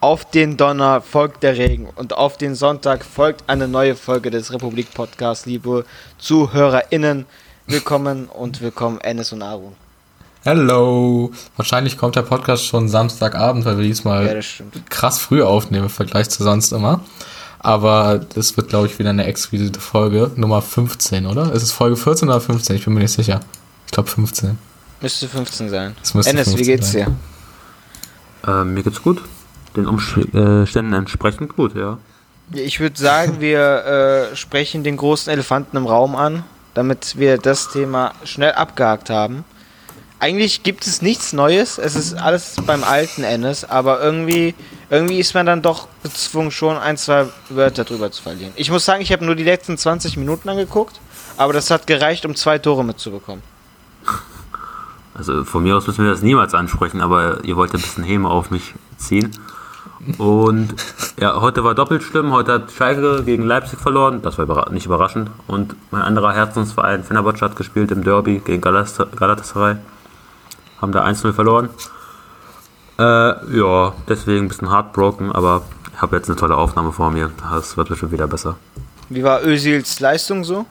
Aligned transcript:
Auf 0.00 0.30
den 0.30 0.56
Donner 0.56 1.00
folgt 1.00 1.42
der 1.42 1.58
Regen 1.58 1.88
und 1.96 2.12
auf 2.12 2.38
den 2.38 2.54
Sonntag 2.54 3.04
folgt 3.04 3.42
eine 3.48 3.66
neue 3.66 3.96
Folge 3.96 4.30
des 4.30 4.52
Republik 4.52 4.94
Podcasts, 4.94 5.44
liebe 5.44 5.84
ZuhörerInnen. 6.18 7.26
Willkommen 7.66 8.26
und 8.26 8.60
willkommen 8.60 9.00
Ennis 9.00 9.32
und 9.32 9.42
Arun. 9.42 9.72
Hello! 10.44 11.32
Wahrscheinlich 11.56 11.98
kommt 11.98 12.14
der 12.14 12.22
Podcast 12.22 12.64
schon 12.64 12.88
Samstagabend, 12.88 13.64
weil 13.64 13.76
wir 13.78 13.84
diesmal 13.84 14.36
ja, 14.36 14.64
krass 14.88 15.18
früh 15.18 15.42
aufnehmen 15.42 15.86
im 15.86 15.90
Vergleich 15.90 16.30
zu 16.30 16.44
sonst 16.44 16.70
immer. 16.70 17.00
Aber 17.58 18.20
das 18.20 18.56
wird, 18.56 18.68
glaube 18.68 18.86
ich, 18.86 19.00
wieder 19.00 19.10
eine 19.10 19.24
exquisite 19.24 19.80
Folge. 19.80 20.30
Nummer 20.36 20.62
15, 20.62 21.26
oder? 21.26 21.52
Ist 21.52 21.64
es 21.64 21.72
Folge 21.72 21.96
14 21.96 22.28
oder 22.28 22.40
15? 22.40 22.76
Ich 22.76 22.84
bin 22.84 22.94
mir 22.94 23.00
nicht 23.00 23.14
sicher. 23.14 23.40
Ich 23.86 23.90
glaube 23.90 24.08
15. 24.08 24.58
Müsste 25.00 25.26
15 25.26 25.70
sein. 25.70 25.96
Ennis, 26.24 26.56
wie 26.56 26.62
geht's 26.62 26.92
dir? 26.92 27.08
Äh, 28.46 28.62
mir 28.62 28.84
geht's 28.84 29.02
gut 29.02 29.20
den 29.78 29.86
Umständen 29.86 30.92
entsprechend 30.92 31.56
gut, 31.56 31.74
ja. 31.74 31.98
Ich 32.52 32.80
würde 32.80 32.98
sagen, 32.98 33.40
wir 33.40 34.30
äh, 34.32 34.36
sprechen 34.36 34.82
den 34.82 34.96
großen 34.96 35.30
Elefanten 35.30 35.76
im 35.76 35.86
Raum 35.86 36.16
an, 36.16 36.44
damit 36.74 37.18
wir 37.18 37.38
das 37.38 37.70
Thema 37.70 38.12
schnell 38.24 38.52
abgehakt 38.52 39.10
haben. 39.10 39.44
Eigentlich 40.20 40.62
gibt 40.62 40.86
es 40.86 41.00
nichts 41.00 41.32
Neues, 41.32 41.78
es 41.78 41.94
ist 41.94 42.14
alles 42.14 42.56
beim 42.66 42.82
alten 42.82 43.22
Endes, 43.22 43.64
aber 43.64 44.00
irgendwie, 44.02 44.54
irgendwie 44.90 45.20
ist 45.20 45.34
man 45.34 45.46
dann 45.46 45.62
doch 45.62 45.86
gezwungen, 46.02 46.50
schon 46.50 46.76
ein, 46.76 46.96
zwei 46.96 47.26
Wörter 47.50 47.84
drüber 47.84 48.10
zu 48.10 48.22
verlieren. 48.22 48.52
Ich 48.56 48.70
muss 48.70 48.84
sagen, 48.84 49.00
ich 49.00 49.12
habe 49.12 49.24
nur 49.24 49.36
die 49.36 49.44
letzten 49.44 49.78
20 49.78 50.16
Minuten 50.16 50.48
angeguckt, 50.48 50.98
aber 51.36 51.52
das 51.52 51.70
hat 51.70 51.86
gereicht, 51.86 52.26
um 52.26 52.34
zwei 52.34 52.58
Tore 52.58 52.84
mitzubekommen. 52.84 53.42
Also 55.14 55.44
von 55.44 55.62
mir 55.62 55.76
aus 55.76 55.86
müssen 55.86 56.04
wir 56.04 56.10
das 56.10 56.22
niemals 56.22 56.54
ansprechen, 56.54 57.00
aber 57.00 57.44
ihr 57.44 57.56
wollt 57.56 57.74
ein 57.74 57.80
bisschen 57.80 58.04
Häme 58.04 58.30
auf 58.30 58.50
mich 58.50 58.74
ziehen. 58.96 59.30
Und 60.18 60.74
ja, 61.20 61.40
heute 61.40 61.64
war 61.64 61.74
doppelt 61.74 62.02
schlimm. 62.02 62.32
Heute 62.32 62.52
hat 62.52 62.72
Schalke 62.72 63.22
gegen 63.24 63.44
Leipzig 63.44 63.78
verloren. 63.78 64.22
Das 64.22 64.38
war 64.38 64.70
nicht 64.70 64.86
überraschend. 64.86 65.30
Und 65.46 65.74
mein 65.90 66.02
anderer 66.02 66.32
Herzensverein 66.32 67.04
Fenerbahce 67.04 67.44
hat 67.44 67.56
gespielt 67.56 67.90
im 67.90 68.04
Derby 68.04 68.38
gegen 68.38 68.60
Galatasaray. 68.60 69.76
Haben 70.80 70.92
da 70.92 71.04
1-0 71.04 71.32
verloren. 71.32 71.68
Äh, 72.98 73.02
ja, 73.56 73.92
deswegen 74.08 74.46
ein 74.46 74.48
bisschen 74.48 74.70
heartbroken, 74.70 75.30
aber 75.32 75.62
ich 75.94 76.02
habe 76.02 76.16
jetzt 76.16 76.28
eine 76.28 76.36
tolle 76.36 76.56
Aufnahme 76.56 76.92
vor 76.92 77.10
mir. 77.10 77.30
Das 77.50 77.76
wird 77.76 77.88
bestimmt 77.88 78.12
wieder 78.12 78.26
besser. 78.26 78.56
Wie 79.08 79.24
war 79.24 79.44
Özils 79.44 80.00
Leistung 80.00 80.44
so? 80.44 80.66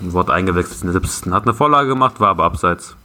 Wort 0.00 0.30
eingewechselt 0.30 0.82
in 0.82 0.92
der 0.92 1.00
70. 1.00 1.32
Hat 1.32 1.44
eine 1.44 1.54
Vorlage 1.54 1.88
gemacht, 1.88 2.20
war 2.20 2.28
aber 2.28 2.44
abseits. 2.44 2.96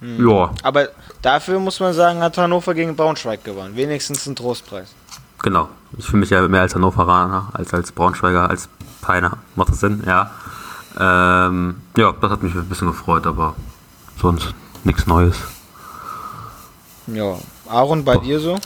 Hm. 0.00 0.28
Ja. 0.28 0.50
Aber 0.62 0.88
dafür 1.22 1.58
muss 1.60 1.80
man 1.80 1.92
sagen, 1.92 2.20
hat 2.20 2.36
Hannover 2.38 2.74
gegen 2.74 2.96
Braunschweig 2.96 3.44
gewonnen. 3.44 3.76
Wenigstens 3.76 4.26
ein 4.26 4.36
Trostpreis. 4.36 4.94
Genau. 5.42 5.68
Ich 5.98 6.06
fühle 6.06 6.20
mich 6.20 6.30
ja 6.30 6.46
mehr 6.48 6.62
als 6.62 6.74
Hannoveraner 6.74 7.48
als 7.52 7.72
als 7.74 7.92
Braunschweiger, 7.92 8.48
als 8.48 8.68
Peiner. 9.00 9.38
Macht 9.56 9.68
das 9.70 9.80
Sinn? 9.80 10.02
Ja. 10.06 10.30
Ähm, 10.98 11.76
ja, 11.96 12.12
das 12.12 12.30
hat 12.30 12.42
mich 12.42 12.54
ein 12.54 12.68
bisschen 12.68 12.88
gefreut, 12.88 13.26
aber 13.26 13.54
sonst 14.20 14.54
nichts 14.84 15.06
Neues. 15.06 15.36
Ja. 17.06 17.36
Aaron, 17.68 18.04
bei 18.04 18.16
oh. 18.16 18.20
dir 18.20 18.40
so? 18.40 18.58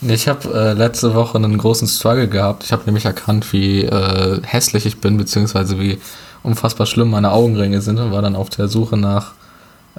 Ich 0.00 0.28
habe 0.28 0.48
äh, 0.54 0.72
letzte 0.74 1.14
Woche 1.14 1.38
einen 1.38 1.58
großen 1.58 1.88
Struggle 1.88 2.28
gehabt. 2.28 2.62
Ich 2.64 2.72
habe 2.72 2.84
nämlich 2.86 3.04
erkannt, 3.04 3.52
wie 3.52 3.84
äh, 3.84 4.40
hässlich 4.44 4.86
ich 4.86 5.00
bin, 5.00 5.16
beziehungsweise 5.16 5.78
wie 5.80 6.00
unfassbar 6.42 6.86
schlimm 6.86 7.10
meine 7.10 7.32
Augenringe 7.32 7.80
sind 7.80 7.98
und 7.98 8.12
war 8.12 8.22
dann 8.22 8.36
auf 8.36 8.48
der 8.48 8.68
Suche 8.68 8.96
nach 8.96 9.32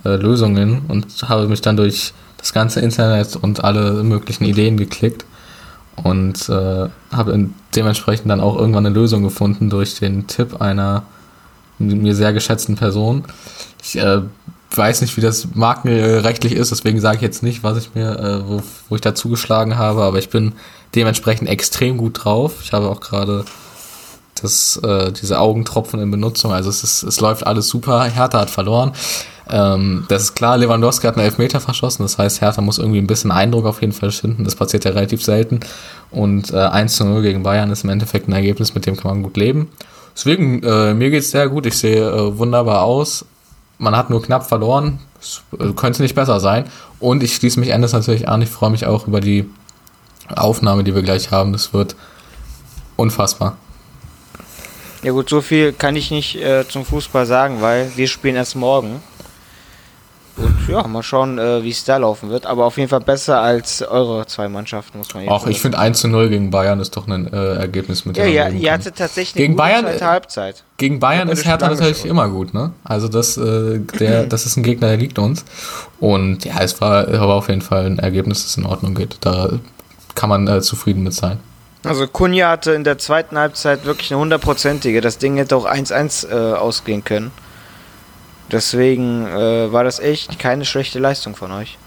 äh, 0.03 0.15
Lösungen 0.15 0.81
und 0.87 1.29
habe 1.29 1.47
mich 1.47 1.61
dann 1.61 1.77
durch 1.77 2.13
das 2.37 2.53
ganze 2.53 2.79
Internet 2.79 3.35
und 3.35 3.63
alle 3.63 4.03
möglichen 4.03 4.45
Ideen 4.45 4.77
geklickt 4.77 5.25
und 5.95 6.49
äh, 6.49 6.87
habe 7.11 7.49
dementsprechend 7.75 8.29
dann 8.31 8.41
auch 8.41 8.57
irgendwann 8.57 8.85
eine 8.85 8.95
Lösung 8.95 9.23
gefunden 9.23 9.69
durch 9.69 9.99
den 9.99 10.27
Tipp 10.27 10.61
einer 10.61 11.03
mir 11.77 12.15
sehr 12.15 12.33
geschätzten 12.33 12.75
Person. 12.75 13.23
Ich 13.81 13.97
äh, 13.97 14.21
weiß 14.75 15.01
nicht, 15.01 15.17
wie 15.17 15.21
das 15.21 15.55
markenrechtlich 15.55 16.53
ist, 16.53 16.71
deswegen 16.71 16.99
sage 16.99 17.17
ich 17.17 17.21
jetzt 17.21 17.43
nicht, 17.43 17.63
was 17.63 17.77
ich 17.77 17.95
mir, 17.95 18.19
äh, 18.19 18.47
wo, 18.47 18.61
wo 18.89 18.95
ich 18.95 19.01
da 19.01 19.15
zugeschlagen 19.15 19.77
habe, 19.77 20.03
aber 20.03 20.19
ich 20.19 20.29
bin 20.29 20.53
dementsprechend 20.95 21.49
extrem 21.49 21.97
gut 21.97 22.23
drauf. 22.23 22.55
Ich 22.63 22.73
habe 22.73 22.89
auch 22.89 22.99
gerade 22.99 23.45
äh, 24.43 25.11
diese 25.11 25.39
Augentropfen 25.39 25.99
in 25.99 26.11
Benutzung, 26.11 26.53
also 26.53 26.69
es, 26.69 26.83
ist, 26.83 27.03
es 27.03 27.19
läuft 27.19 27.45
alles 27.45 27.67
super. 27.67 28.03
Hertha 28.03 28.39
hat 28.39 28.49
verloren. 28.49 28.93
Ähm, 29.51 30.05
das 30.07 30.23
ist 30.23 30.35
klar, 30.35 30.57
Lewandowski 30.57 31.07
hat 31.07 31.15
einen 31.15 31.25
Elfmeter 31.25 31.59
verschossen, 31.59 32.03
das 32.03 32.17
heißt, 32.17 32.41
Hertha 32.41 32.61
muss 32.61 32.77
irgendwie 32.77 32.99
ein 32.99 33.07
bisschen 33.07 33.31
Eindruck 33.31 33.65
auf 33.65 33.81
jeden 33.81 33.93
Fall 33.93 34.11
schinden. 34.11 34.43
Das 34.43 34.55
passiert 34.55 34.85
ja 34.85 34.91
relativ 34.91 35.23
selten. 35.23 35.59
Und 36.11 36.51
äh, 36.53 36.57
1 36.57 36.95
zu 36.95 37.05
0 37.05 37.21
gegen 37.21 37.43
Bayern 37.43 37.71
ist 37.71 37.83
im 37.83 37.89
Endeffekt 37.89 38.27
ein 38.27 38.33
Ergebnis, 38.33 38.75
mit 38.75 38.85
dem 38.85 38.95
kann 38.95 39.11
man 39.11 39.23
gut 39.23 39.37
leben. 39.37 39.69
Deswegen, 40.15 40.61
äh, 40.63 40.93
mir 40.93 41.11
es 41.13 41.31
sehr 41.31 41.49
gut, 41.49 41.65
ich 41.65 41.77
sehe 41.77 42.07
äh, 42.09 42.37
wunderbar 42.37 42.83
aus. 42.83 43.25
Man 43.77 43.95
hat 43.95 44.09
nur 44.09 44.21
knapp 44.21 44.47
verloren, 44.47 44.99
es, 45.19 45.41
äh, 45.57 45.71
könnte 45.73 46.01
nicht 46.01 46.15
besser 46.15 46.39
sein. 46.39 46.65
Und 46.99 47.23
ich 47.23 47.35
schließe 47.35 47.59
mich 47.59 47.69
Endes 47.69 47.93
natürlich 47.93 48.27
an, 48.27 48.41
ich 48.41 48.49
freue 48.49 48.69
mich 48.69 48.85
auch 48.85 49.07
über 49.07 49.21
die 49.21 49.49
Aufnahme, 50.35 50.83
die 50.83 50.93
wir 50.93 51.01
gleich 51.01 51.31
haben. 51.31 51.53
Das 51.53 51.73
wird 51.73 51.95
unfassbar. 52.97 53.57
Ja 55.01 55.13
gut, 55.13 55.29
so 55.29 55.41
viel 55.41 55.71
kann 55.71 55.95
ich 55.95 56.11
nicht 56.11 56.35
äh, 56.35 56.67
zum 56.67 56.83
Fußball 56.85 57.25
sagen, 57.25 57.61
weil 57.61 57.89
wir 57.95 58.07
spielen 58.07 58.35
erst 58.35 58.57
morgen. 58.57 59.01
Und 60.39 60.67
ja, 60.67 60.87
mal 60.87 61.03
schauen, 61.03 61.37
äh, 61.37 61.63
wie 61.63 61.69
es 61.69 61.83
da 61.83 61.97
laufen 61.97 62.29
wird. 62.29 62.45
Aber 62.45 62.65
auf 62.65 62.77
jeden 62.77 62.89
Fall 62.89 63.01
besser 63.01 63.41
als 63.41 63.81
eure 63.81 64.25
zwei 64.27 64.47
Mannschaften, 64.47 64.97
muss 64.97 65.13
man 65.13 65.27
Auch 65.27 65.47
ich 65.47 65.59
finde 65.59 65.77
1 65.77 65.99
zu 65.99 66.07
0 66.07 66.29
gegen 66.29 66.49
Bayern 66.49 66.79
ist 66.79 66.95
doch 66.95 67.07
ein 67.07 67.31
äh, 67.31 67.55
Ergebnis 67.55 68.05
mit 68.05 68.17
Ja, 68.17 68.25
ja, 68.25 68.49
ihr 68.49 68.71
hattet 68.71 68.97
tatsächlich 68.97 69.35
gegen 69.35 69.55
Bayern, 69.55 69.85
zweite 69.85 70.05
Halbzeit. 70.05 70.63
Gegen 70.77 70.99
Bayern 70.99 71.27
ist 71.29 71.45
Hertha 71.45 71.69
natürlich 71.69 72.05
immer 72.05 72.29
gut, 72.29 72.53
ne? 72.53 72.71
Also 72.83 73.07
das, 73.07 73.37
äh, 73.37 73.79
der, 73.99 74.23
das 74.27 74.45
ist 74.45 74.57
ein 74.57 74.63
Gegner, 74.63 74.87
der 74.87 74.97
liegt 74.97 75.19
uns. 75.19 75.43
Und 75.99 76.45
ja, 76.45 76.61
es 76.61 76.79
war 76.79 77.07
aber 77.07 77.35
auf 77.35 77.49
jeden 77.49 77.61
Fall 77.61 77.85
ein 77.85 77.99
Ergebnis, 77.99 78.43
das 78.43 78.57
in 78.57 78.65
Ordnung 78.65 78.95
geht. 78.95 79.17
Da 79.21 79.49
kann 80.15 80.29
man 80.29 80.47
äh, 80.47 80.61
zufrieden 80.61 81.03
mit 81.03 81.13
sein. 81.13 81.39
Also 81.83 82.07
Kunja 82.07 82.49
hatte 82.49 82.73
in 82.73 82.83
der 82.83 82.97
zweiten 82.97 83.37
Halbzeit 83.37 83.85
wirklich 83.85 84.11
eine 84.11 84.19
hundertprozentige. 84.19 84.99
Das 85.01 85.17
Ding 85.17 85.37
hätte 85.37 85.55
auch 85.55 85.65
1-1 85.65 86.29
äh, 86.29 86.53
ausgehen 86.53 87.03
können. 87.03 87.31
Deswegen 88.51 89.27
äh, 89.27 89.71
war 89.71 89.83
das 89.83 89.99
echt 89.99 90.39
keine 90.39 90.65
schlechte 90.65 90.99
Leistung 90.99 91.35
von 91.35 91.51
euch. 91.51 91.77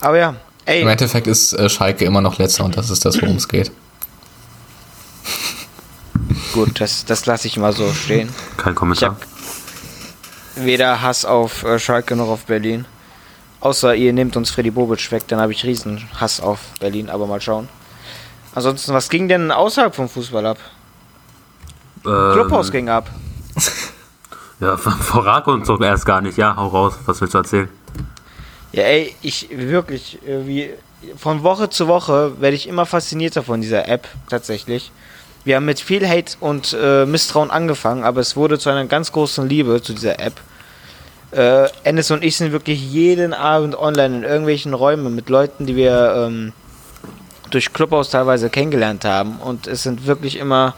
Aber 0.00 0.18
ja, 0.18 0.36
ey. 0.64 0.82
Im 0.82 0.88
Endeffekt 0.88 1.26
ist 1.26 1.52
äh, 1.52 1.68
Schalke 1.68 2.04
immer 2.04 2.20
noch 2.20 2.38
letzter 2.38 2.64
und 2.64 2.76
das 2.76 2.90
ist 2.90 3.04
das, 3.04 3.20
worum 3.20 3.36
es 3.36 3.48
geht. 3.48 3.72
Gut, 6.52 6.80
das, 6.80 7.04
das 7.04 7.26
lasse 7.26 7.48
ich 7.48 7.56
mal 7.56 7.72
so 7.72 7.92
stehen. 7.92 8.28
Kein 8.56 8.74
Kommentar. 8.74 9.16
weder 10.54 11.02
Hass 11.02 11.24
auf 11.24 11.64
äh, 11.64 11.78
Schalke 11.78 12.14
noch 12.14 12.28
auf 12.28 12.44
Berlin. 12.44 12.86
Außer 13.60 13.94
ihr 13.94 14.12
nehmt 14.12 14.36
uns 14.36 14.50
Freddy 14.50 14.70
Bobic 14.70 15.10
weg, 15.10 15.24
dann 15.28 15.40
habe 15.40 15.52
ich 15.52 15.64
riesen 15.64 16.08
Hass 16.20 16.40
auf 16.40 16.60
Berlin, 16.78 17.10
aber 17.10 17.26
mal 17.26 17.40
schauen. 17.40 17.68
Ansonsten, 18.54 18.94
was 18.94 19.08
ging 19.08 19.28
denn 19.28 19.50
außerhalb 19.50 19.94
vom 19.94 20.08
Fußball 20.08 20.46
ab? 20.46 20.58
Ähm, 22.06 22.32
Clubhaus 22.32 22.70
ging 22.70 22.88
ab. 22.88 23.10
Ja, 24.60 24.76
verrat 24.76 25.46
uns 25.48 25.68
doch 25.68 25.80
erst 25.80 26.06
gar 26.06 26.20
nicht. 26.20 26.38
Ja, 26.38 26.56
hau 26.56 26.68
raus. 26.68 26.98
Was 27.06 27.20
willst 27.20 27.34
du 27.34 27.38
erzählen? 27.38 27.68
Ja, 28.72 28.82
ey, 28.82 29.14
ich 29.22 29.48
wirklich, 29.50 30.18
wie 30.24 30.70
von 31.16 31.42
Woche 31.42 31.70
zu 31.70 31.88
Woche 31.88 32.40
werde 32.40 32.56
ich 32.56 32.68
immer 32.68 32.86
faszinierter 32.86 33.42
von 33.42 33.60
dieser 33.60 33.88
App, 33.88 34.08
tatsächlich. 34.28 34.90
Wir 35.44 35.56
haben 35.56 35.66
mit 35.66 35.78
viel 35.78 36.08
Hate 36.08 36.36
und 36.40 36.76
äh, 36.78 37.06
Misstrauen 37.06 37.50
angefangen, 37.50 38.02
aber 38.02 38.20
es 38.20 38.34
wurde 38.34 38.58
zu 38.58 38.68
einer 38.68 38.86
ganz 38.86 39.12
großen 39.12 39.48
Liebe 39.48 39.80
zu 39.80 39.92
dieser 39.92 40.18
App. 40.18 40.40
Äh, 41.30 41.68
Ennis 41.84 42.10
und 42.10 42.24
ich 42.24 42.36
sind 42.36 42.52
wirklich 42.52 42.80
jeden 42.80 43.32
Abend 43.32 43.78
online 43.78 44.16
in 44.16 44.22
irgendwelchen 44.24 44.74
Räumen 44.74 45.14
mit 45.14 45.28
Leuten, 45.28 45.66
die 45.66 45.76
wir 45.76 46.26
ähm, 46.26 46.52
durch 47.50 47.72
Clubhaus 47.72 48.10
teilweise 48.10 48.50
kennengelernt 48.50 49.04
haben. 49.04 49.36
Und 49.36 49.66
es 49.66 49.82
sind 49.82 50.06
wirklich 50.06 50.36
immer 50.36 50.74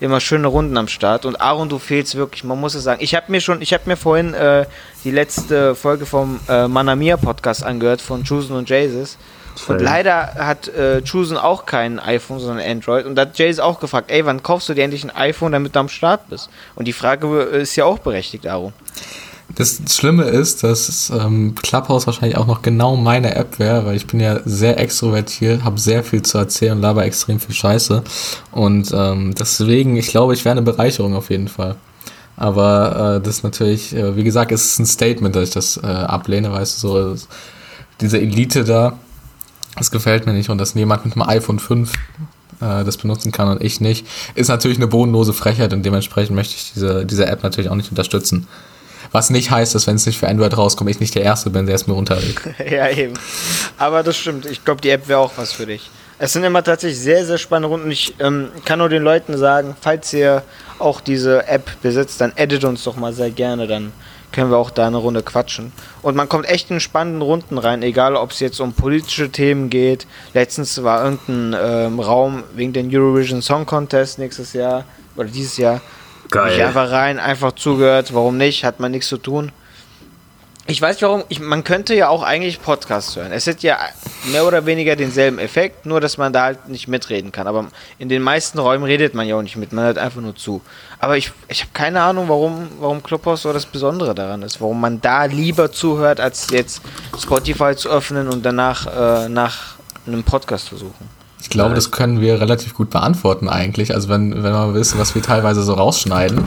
immer 0.00 0.20
schöne 0.20 0.46
Runden 0.48 0.76
am 0.76 0.88
Start. 0.88 1.24
Und 1.24 1.40
Aaron, 1.40 1.68
du 1.68 1.78
fehlst 1.78 2.14
wirklich, 2.14 2.44
man 2.44 2.60
muss 2.60 2.74
es 2.74 2.84
sagen. 2.84 3.02
Ich 3.02 3.14
habe 3.14 3.30
mir 3.32 3.40
schon, 3.40 3.62
ich 3.62 3.72
habe 3.72 3.84
mir 3.86 3.96
vorhin 3.96 4.34
äh, 4.34 4.66
die 5.04 5.10
letzte 5.10 5.74
Folge 5.74 6.06
vom 6.06 6.40
äh, 6.48 6.68
Manamia 6.68 7.16
Podcast 7.16 7.64
angehört 7.64 8.00
von 8.00 8.24
Chusen 8.24 8.56
und 8.56 8.68
Jesus. 8.68 9.18
Und 9.68 9.80
leider 9.80 10.34
hat 10.34 10.68
äh, 10.68 11.02
Chusen 11.02 11.38
auch 11.38 11.64
kein 11.64 11.98
iPhone, 11.98 12.38
sondern 12.38 12.64
Android. 12.64 13.06
Und 13.06 13.14
da 13.14 13.22
hat 13.22 13.38
Jesus 13.38 13.58
auch 13.58 13.80
gefragt, 13.80 14.10
ey, 14.10 14.26
wann 14.26 14.42
kaufst 14.42 14.68
du 14.68 14.74
dir 14.74 14.84
endlich 14.84 15.02
ein 15.02 15.14
iPhone, 15.16 15.52
damit 15.52 15.74
du 15.74 15.80
am 15.80 15.88
Start 15.88 16.28
bist? 16.28 16.50
Und 16.74 16.86
die 16.86 16.92
Frage 16.92 17.42
ist 17.42 17.74
ja 17.76 17.86
auch 17.86 17.98
berechtigt, 17.98 18.46
Aaron. 18.46 18.74
Das 19.54 19.80
Schlimme 19.90 20.24
ist, 20.24 20.64
dass 20.64 21.10
ähm, 21.10 21.54
Clubhouse 21.54 22.06
wahrscheinlich 22.06 22.36
auch 22.36 22.46
noch 22.46 22.62
genau 22.62 22.96
meine 22.96 23.36
App 23.36 23.58
wäre, 23.58 23.86
weil 23.86 23.96
ich 23.96 24.06
bin 24.06 24.18
ja 24.20 24.40
sehr 24.44 24.78
extrovertiert, 24.78 25.62
habe 25.62 25.78
sehr 25.78 26.02
viel 26.02 26.22
zu 26.22 26.36
erzählen 26.38 26.72
und 26.72 26.82
laber 26.82 27.04
extrem 27.04 27.38
viel 27.38 27.54
Scheiße. 27.54 28.02
Und 28.50 28.92
ähm, 28.92 29.34
deswegen, 29.38 29.96
ich 29.96 30.08
glaube, 30.08 30.34
ich 30.34 30.44
wäre 30.44 30.52
eine 30.52 30.62
Bereicherung 30.62 31.14
auf 31.14 31.30
jeden 31.30 31.48
Fall. 31.48 31.76
Aber 32.36 33.16
äh, 33.16 33.24
das 33.24 33.36
ist 33.36 33.44
natürlich, 33.44 33.94
äh, 33.94 34.16
wie 34.16 34.24
gesagt, 34.24 34.52
ist 34.52 34.78
ein 34.78 34.86
Statement, 34.86 35.34
dass 35.34 35.48
ich 35.48 35.54
das 35.54 35.76
äh, 35.78 35.86
ablehne, 35.86 36.52
weißt 36.52 36.82
du, 36.82 36.88
so 36.88 37.26
diese 38.00 38.18
Elite 38.18 38.64
da. 38.64 38.98
Das 39.76 39.90
gefällt 39.90 40.26
mir 40.26 40.32
nicht 40.32 40.50
und 40.50 40.58
dass 40.58 40.74
jemand 40.74 41.04
mit 41.04 41.14
einem 41.14 41.28
iPhone 41.28 41.58
5 41.58 41.92
äh, 42.60 42.84
das 42.84 42.96
benutzen 42.96 43.32
kann 43.32 43.48
und 43.48 43.62
ich 43.62 43.80
nicht, 43.80 44.06
ist 44.34 44.48
natürlich 44.48 44.78
eine 44.78 44.86
bodenlose 44.86 45.32
Frechheit 45.32 45.72
und 45.72 45.84
dementsprechend 45.84 46.34
möchte 46.34 46.54
ich 46.56 46.72
diese, 46.74 47.06
diese 47.06 47.26
App 47.26 47.42
natürlich 47.42 47.70
auch 47.70 47.74
nicht 47.74 47.90
unterstützen. 47.90 48.46
Was 49.16 49.30
nicht 49.30 49.50
heißt, 49.50 49.74
dass 49.74 49.86
wenn 49.86 49.96
es 49.96 50.04
nicht 50.04 50.18
für 50.18 50.28
Android 50.28 50.54
rauskommt, 50.58 50.90
ich 50.90 51.00
nicht 51.00 51.14
der 51.14 51.22
Erste 51.22 51.48
bin, 51.48 51.64
der 51.64 51.74
es 51.74 51.86
mir 51.86 51.94
runterlädt. 51.94 52.36
ja, 52.70 52.86
eben. 52.90 53.14
Aber 53.78 54.02
das 54.02 54.14
stimmt. 54.14 54.44
Ich 54.44 54.62
glaube, 54.62 54.82
die 54.82 54.90
App 54.90 55.08
wäre 55.08 55.20
auch 55.20 55.32
was 55.38 55.52
für 55.52 55.64
dich. 55.64 55.88
Es 56.18 56.34
sind 56.34 56.44
immer 56.44 56.62
tatsächlich 56.62 57.00
sehr, 57.00 57.24
sehr 57.24 57.38
spannende 57.38 57.68
Runden. 57.68 57.90
Ich 57.90 58.14
ähm, 58.18 58.50
kann 58.66 58.78
nur 58.78 58.90
den 58.90 59.02
Leuten 59.02 59.38
sagen, 59.38 59.74
falls 59.80 60.12
ihr 60.12 60.42
auch 60.78 61.00
diese 61.00 61.46
App 61.46 61.80
besitzt, 61.80 62.20
dann 62.20 62.34
edit 62.36 62.64
uns 62.64 62.84
doch 62.84 62.96
mal 62.96 63.14
sehr 63.14 63.30
gerne. 63.30 63.66
Dann 63.66 63.94
können 64.32 64.50
wir 64.50 64.58
auch 64.58 64.68
da 64.68 64.86
eine 64.86 64.98
Runde 64.98 65.22
quatschen. 65.22 65.72
Und 66.02 66.14
man 66.14 66.28
kommt 66.28 66.46
echt 66.46 66.70
in 66.70 66.78
spannenden 66.78 67.22
Runden 67.22 67.56
rein, 67.56 67.82
egal 67.82 68.16
ob 68.16 68.32
es 68.32 68.40
jetzt 68.40 68.60
um 68.60 68.74
politische 68.74 69.30
Themen 69.30 69.70
geht. 69.70 70.06
Letztens 70.34 70.82
war 70.82 71.02
irgendein 71.02 71.58
ähm, 71.58 72.00
Raum 72.00 72.44
wegen 72.54 72.74
den 72.74 72.94
Eurovision 72.94 73.40
Song 73.40 73.64
Contest 73.64 74.18
nächstes 74.18 74.52
Jahr 74.52 74.84
oder 75.16 75.28
dieses 75.28 75.56
Jahr. 75.56 75.80
Geil. 76.30 76.54
Ich 76.54 76.62
einfach 76.62 76.90
rein, 76.90 77.18
einfach 77.18 77.52
zugehört. 77.52 78.14
Warum 78.14 78.36
nicht? 78.36 78.64
Hat 78.64 78.80
man 78.80 78.90
nichts 78.90 79.08
zu 79.08 79.18
tun. 79.18 79.52
Ich 80.68 80.82
weiß 80.82 80.96
nicht 80.96 81.02
warum, 81.02 81.22
ich, 81.28 81.38
man 81.38 81.62
könnte 81.62 81.94
ja 81.94 82.08
auch 82.08 82.24
eigentlich 82.24 82.60
Podcasts 82.60 83.14
hören. 83.14 83.30
Es 83.30 83.46
hat 83.46 83.62
ja 83.62 83.78
mehr 84.32 84.44
oder 84.44 84.66
weniger 84.66 84.96
denselben 84.96 85.38
Effekt, 85.38 85.86
nur 85.86 86.00
dass 86.00 86.18
man 86.18 86.32
da 86.32 86.42
halt 86.42 86.68
nicht 86.68 86.88
mitreden 86.88 87.30
kann. 87.30 87.46
Aber 87.46 87.66
in 88.00 88.08
den 88.08 88.20
meisten 88.20 88.58
Räumen 88.58 88.82
redet 88.82 89.14
man 89.14 89.28
ja 89.28 89.36
auch 89.36 89.42
nicht 89.42 89.54
mit, 89.54 89.72
man 89.72 89.84
hört 89.84 89.98
einfach 89.98 90.20
nur 90.20 90.34
zu. 90.34 90.60
Aber 90.98 91.16
ich, 91.16 91.30
ich 91.46 91.60
habe 91.60 91.70
keine 91.72 92.00
Ahnung, 92.00 92.28
warum, 92.28 92.68
warum 92.80 93.00
Clubhouse 93.00 93.42
so 93.42 93.52
das 93.52 93.64
Besondere 93.64 94.12
daran 94.12 94.42
ist. 94.42 94.60
Warum 94.60 94.80
man 94.80 95.00
da 95.00 95.26
lieber 95.26 95.70
zuhört, 95.70 96.18
als 96.18 96.48
jetzt 96.50 96.82
Spotify 97.16 97.76
zu 97.76 97.88
öffnen 97.88 98.26
und 98.28 98.44
danach 98.44 98.86
äh, 98.86 99.28
nach 99.28 99.76
einem 100.04 100.24
Podcast 100.24 100.66
zu 100.66 100.76
suchen. 100.76 101.15
Ich 101.40 101.50
glaube, 101.50 101.74
das 101.74 101.90
können 101.90 102.20
wir 102.20 102.40
relativ 102.40 102.74
gut 102.74 102.90
beantworten 102.90 103.48
eigentlich. 103.48 103.94
Also 103.94 104.08
wenn, 104.08 104.42
wenn 104.42 104.52
wir 104.52 104.74
wissen, 104.74 104.98
was 104.98 105.14
wir 105.14 105.22
teilweise 105.22 105.62
so 105.62 105.74
rausschneiden. 105.74 106.38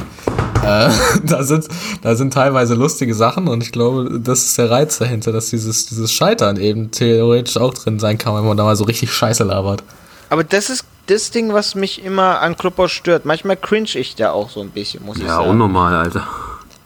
Äh, 0.64 0.90
da, 1.24 1.44
sind, 1.44 1.68
da 2.02 2.16
sind 2.16 2.34
teilweise 2.34 2.74
lustige 2.74 3.14
Sachen 3.16 3.48
und 3.48 3.64
ich 3.64 3.72
glaube, 3.72 4.20
das 4.20 4.44
ist 4.46 4.58
der 4.58 4.70
Reiz 4.70 4.98
dahinter, 4.98 5.32
dass 5.32 5.50
dieses, 5.52 5.86
dieses 5.86 6.12
Scheitern 6.12 6.58
eben 6.58 6.92
theoretisch 6.92 7.58
auch 7.58 7.74
drin 7.74 8.00
sein 8.00 8.18
kann, 8.18 8.36
wenn 8.36 8.46
man 8.46 8.58
da 8.58 8.64
mal 8.66 8.76
so 8.76 8.84
richtig 8.84 9.14
Scheiße 9.14 9.44
labert. 9.44 9.84
Aber 10.30 10.44
das 10.44 10.70
ist 10.70 10.84
das 11.08 11.32
Ding, 11.32 11.54
was 11.54 11.76
mich 11.76 12.04
immer 12.04 12.42
an 12.42 12.56
Clubhouse 12.58 12.92
stört. 12.92 13.26
Manchmal 13.26 13.58
cringe 13.58 13.90
ich 13.96 14.16
da 14.16 14.32
auch 14.32 14.50
so 14.50 14.60
ein 14.62 14.70
bisschen, 14.70 15.04
muss 15.06 15.18
ich 15.18 15.24
Ja, 15.24 15.38
sagen. 15.38 15.50
unnormal, 15.50 15.96
Alter. 15.96 16.28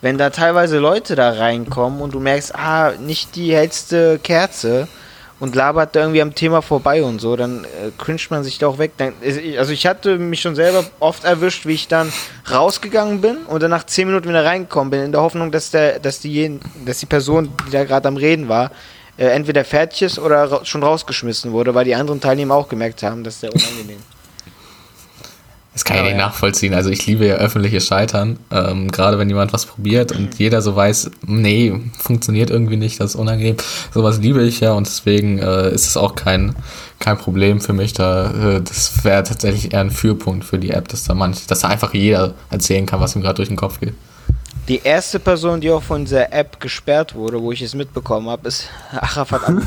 Wenn 0.01 0.17
da 0.17 0.29
teilweise 0.29 0.79
Leute 0.79 1.15
da 1.15 1.31
reinkommen 1.31 1.99
und 2.01 2.13
du 2.13 2.19
merkst, 2.19 2.53
ah, 2.55 2.91
nicht 2.99 3.35
die 3.35 3.53
hellste 3.53 4.19
Kerze 4.21 4.87
und 5.43 5.55
labert 5.55 5.93
da 5.93 5.99
irgendwie 5.99 6.21
am 6.21 6.33
Thema 6.33 6.61
vorbei 6.61 7.03
und 7.03 7.19
so, 7.19 7.35
dann 7.35 7.65
äh, 7.65 7.91
cringet 7.97 8.31
man 8.31 8.45
sich 8.45 8.59
da 8.59 8.67
auch 8.67 8.77
weg. 8.77 8.93
Dann, 8.95 9.11
also 9.57 9.73
ich 9.73 9.85
hatte 9.85 10.17
mich 10.17 10.39
schon 10.39 10.55
selber 10.55 10.85
oft 11.01 11.25
erwischt, 11.25 11.65
wie 11.65 11.73
ich 11.73 11.89
dann 11.89 12.13
rausgegangen 12.49 13.19
bin 13.19 13.39
und 13.47 13.61
dann 13.61 13.69
nach 13.69 13.83
10 13.83 14.07
Minuten 14.07 14.29
wieder 14.29 14.45
reingekommen 14.45 14.89
bin, 14.89 15.01
in 15.01 15.11
der 15.11 15.19
Hoffnung, 15.19 15.51
dass, 15.51 15.69
der, 15.69 15.99
dass, 15.99 16.21
die, 16.21 16.61
dass 16.85 16.99
die 16.99 17.07
Person, 17.07 17.51
die 17.67 17.71
da 17.71 17.83
gerade 17.83 18.07
am 18.07 18.15
Reden 18.15 18.47
war, 18.47 18.71
äh, 19.17 19.25
entweder 19.25 19.65
fertig 19.65 20.03
ist 20.03 20.17
oder 20.17 20.49
ra 20.49 20.63
schon 20.63 20.81
rausgeschmissen 20.81 21.51
wurde, 21.51 21.75
weil 21.75 21.83
die 21.83 21.95
anderen 21.95 22.21
Teilnehmer 22.21 22.55
auch 22.55 22.69
gemerkt 22.69 23.03
haben, 23.03 23.25
dass 23.25 23.41
der 23.41 23.53
unangenehm 23.53 23.99
Das 25.73 25.83
kann 25.83 25.97
ich 25.97 26.03
nicht 26.03 26.11
ja. 26.11 26.17
nachvollziehen. 26.17 26.75
Also 26.75 26.91
ich 26.91 27.05
liebe 27.07 27.25
ja 27.25 27.35
öffentliches 27.35 27.87
Scheitern. 27.87 28.37
Ähm, 28.51 28.91
gerade 28.91 29.17
wenn 29.17 29.27
jemand 29.27 29.53
was 29.53 29.65
probiert 29.65 30.11
und 30.11 30.37
jeder 30.37 30.61
so 30.61 30.75
weiß, 30.75 31.09
nee, 31.25 31.73
funktioniert 31.97 32.51
irgendwie 32.51 32.77
nicht, 32.77 32.99
das 32.99 33.11
ist 33.11 33.15
unangenehm. 33.15 33.57
Sowas 33.91 34.19
liebe 34.19 34.43
ich 34.43 34.59
ja 34.59 34.73
und 34.73 34.85
deswegen 34.85 35.39
äh, 35.39 35.71
ist 35.71 35.87
es 35.87 35.97
auch 35.97 36.13
kein, 36.13 36.55
kein 36.99 37.17
Problem 37.17 37.59
für 37.59 37.73
mich. 37.73 37.93
Da, 37.93 38.57
äh, 38.57 38.61
das 38.61 39.03
wäre 39.03 39.23
tatsächlich 39.23 39.73
eher 39.73 39.81
ein 39.81 39.89
Führpunkt 39.89 40.45
für 40.45 40.59
die 40.59 40.69
App, 40.69 40.87
dass 40.89 41.05
da 41.05 41.15
manch, 41.15 41.47
dass 41.47 41.61
da 41.61 41.69
einfach 41.69 41.95
jeder 41.95 42.35
erzählen 42.51 42.85
kann, 42.85 42.99
was 42.99 43.15
ihm 43.15 43.23
gerade 43.23 43.35
durch 43.35 43.49
den 43.49 43.57
Kopf 43.57 43.79
geht. 43.79 43.95
Die 44.67 44.79
erste 44.83 45.19
Person, 45.19 45.59
die 45.59 45.71
auch 45.71 45.83
von 45.83 46.05
dieser 46.05 46.31
App 46.31 46.59
gesperrt 46.59 47.15
wurde, 47.15 47.41
wo 47.41 47.51
ich 47.51 47.63
es 47.63 47.73
mitbekommen 47.73 48.29
habe, 48.29 48.47
ist 48.47 48.69
Arafat 48.91 49.43
Abu. 49.43 49.59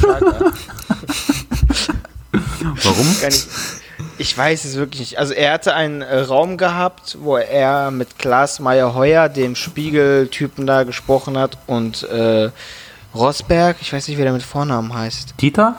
Warum? 2.83 3.17
Kann 3.21 3.31
ich, 3.31 3.47
ich 4.19 4.37
weiß 4.37 4.65
es 4.65 4.77
wirklich 4.77 5.01
nicht. 5.01 5.19
Also 5.19 5.33
er 5.35 5.53
hatte 5.53 5.75
einen 5.75 6.03
äh, 6.03 6.19
Raum 6.21 6.57
gehabt, 6.57 7.19
wo 7.21 7.37
er 7.37 7.91
mit 7.91 8.19
Klaas 8.19 8.61
Meyer-Heuer, 8.61 9.29
dem 9.29 9.55
Spiegel-Typen 9.57 10.67
da 10.67 10.85
gesprochen 10.85 11.37
hat 11.39 11.59
und 11.67 12.03
äh, 12.05 12.51
Rosberg, 13.15 13.77
ich 13.81 13.93
weiß 13.93 14.09
nicht, 14.09 14.19
wie 14.19 14.23
der 14.23 14.33
mit 14.33 14.43
Vornamen 14.43 14.93
heißt. 14.95 15.35
Dieter? 15.41 15.77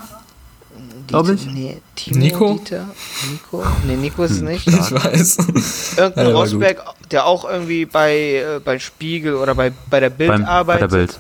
Glaub 1.07 1.25
Dieter- 1.25 1.34
ich. 1.36 1.45
Nee, 1.45 1.81
Timo 1.95 2.19
Nico? 2.19 2.54
Dieter? 2.56 2.86
Nico? 3.31 3.63
Nee, 3.86 3.95
Nico 3.95 4.24
ist 4.24 4.31
es 4.31 4.42
nicht. 4.42 4.68
Ich 4.68 4.92
weiß. 4.92 5.38
Irgendein 5.98 6.28
Ja, 6.28 6.33
Rosberg, 6.33 6.83
der 7.12 7.25
auch 7.25 7.50
irgendwie 7.50 7.86
bei, 7.86 8.13
äh, 8.16 8.60
bei 8.63 8.78
Spiegel 8.80 9.36
oder 9.36 9.56
bei, 9.56 9.72
bei 9.90 10.00
der 10.00 10.10
Bild 10.10 10.31
Beim, 10.31 10.42
bei 10.44 10.48
arbeitet. 10.50 10.92
der 10.92 10.98
Bild. 10.98 11.19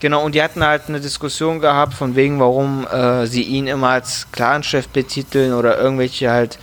Genau, 0.00 0.24
und 0.24 0.34
die 0.34 0.42
hatten 0.42 0.62
halt 0.62 0.82
eine 0.88 1.00
Diskussion 1.00 1.60
gehabt, 1.60 1.94
von 1.94 2.16
wegen, 2.16 2.38
warum 2.38 2.86
äh, 2.86 3.26
sie 3.26 3.42
ihn 3.42 3.66
immer 3.66 3.90
als 3.90 4.26
Clanchef 4.30 4.88
betiteln 4.88 5.54
oder 5.54 5.78
irgendwelche 5.78 6.30
halt 6.30 6.58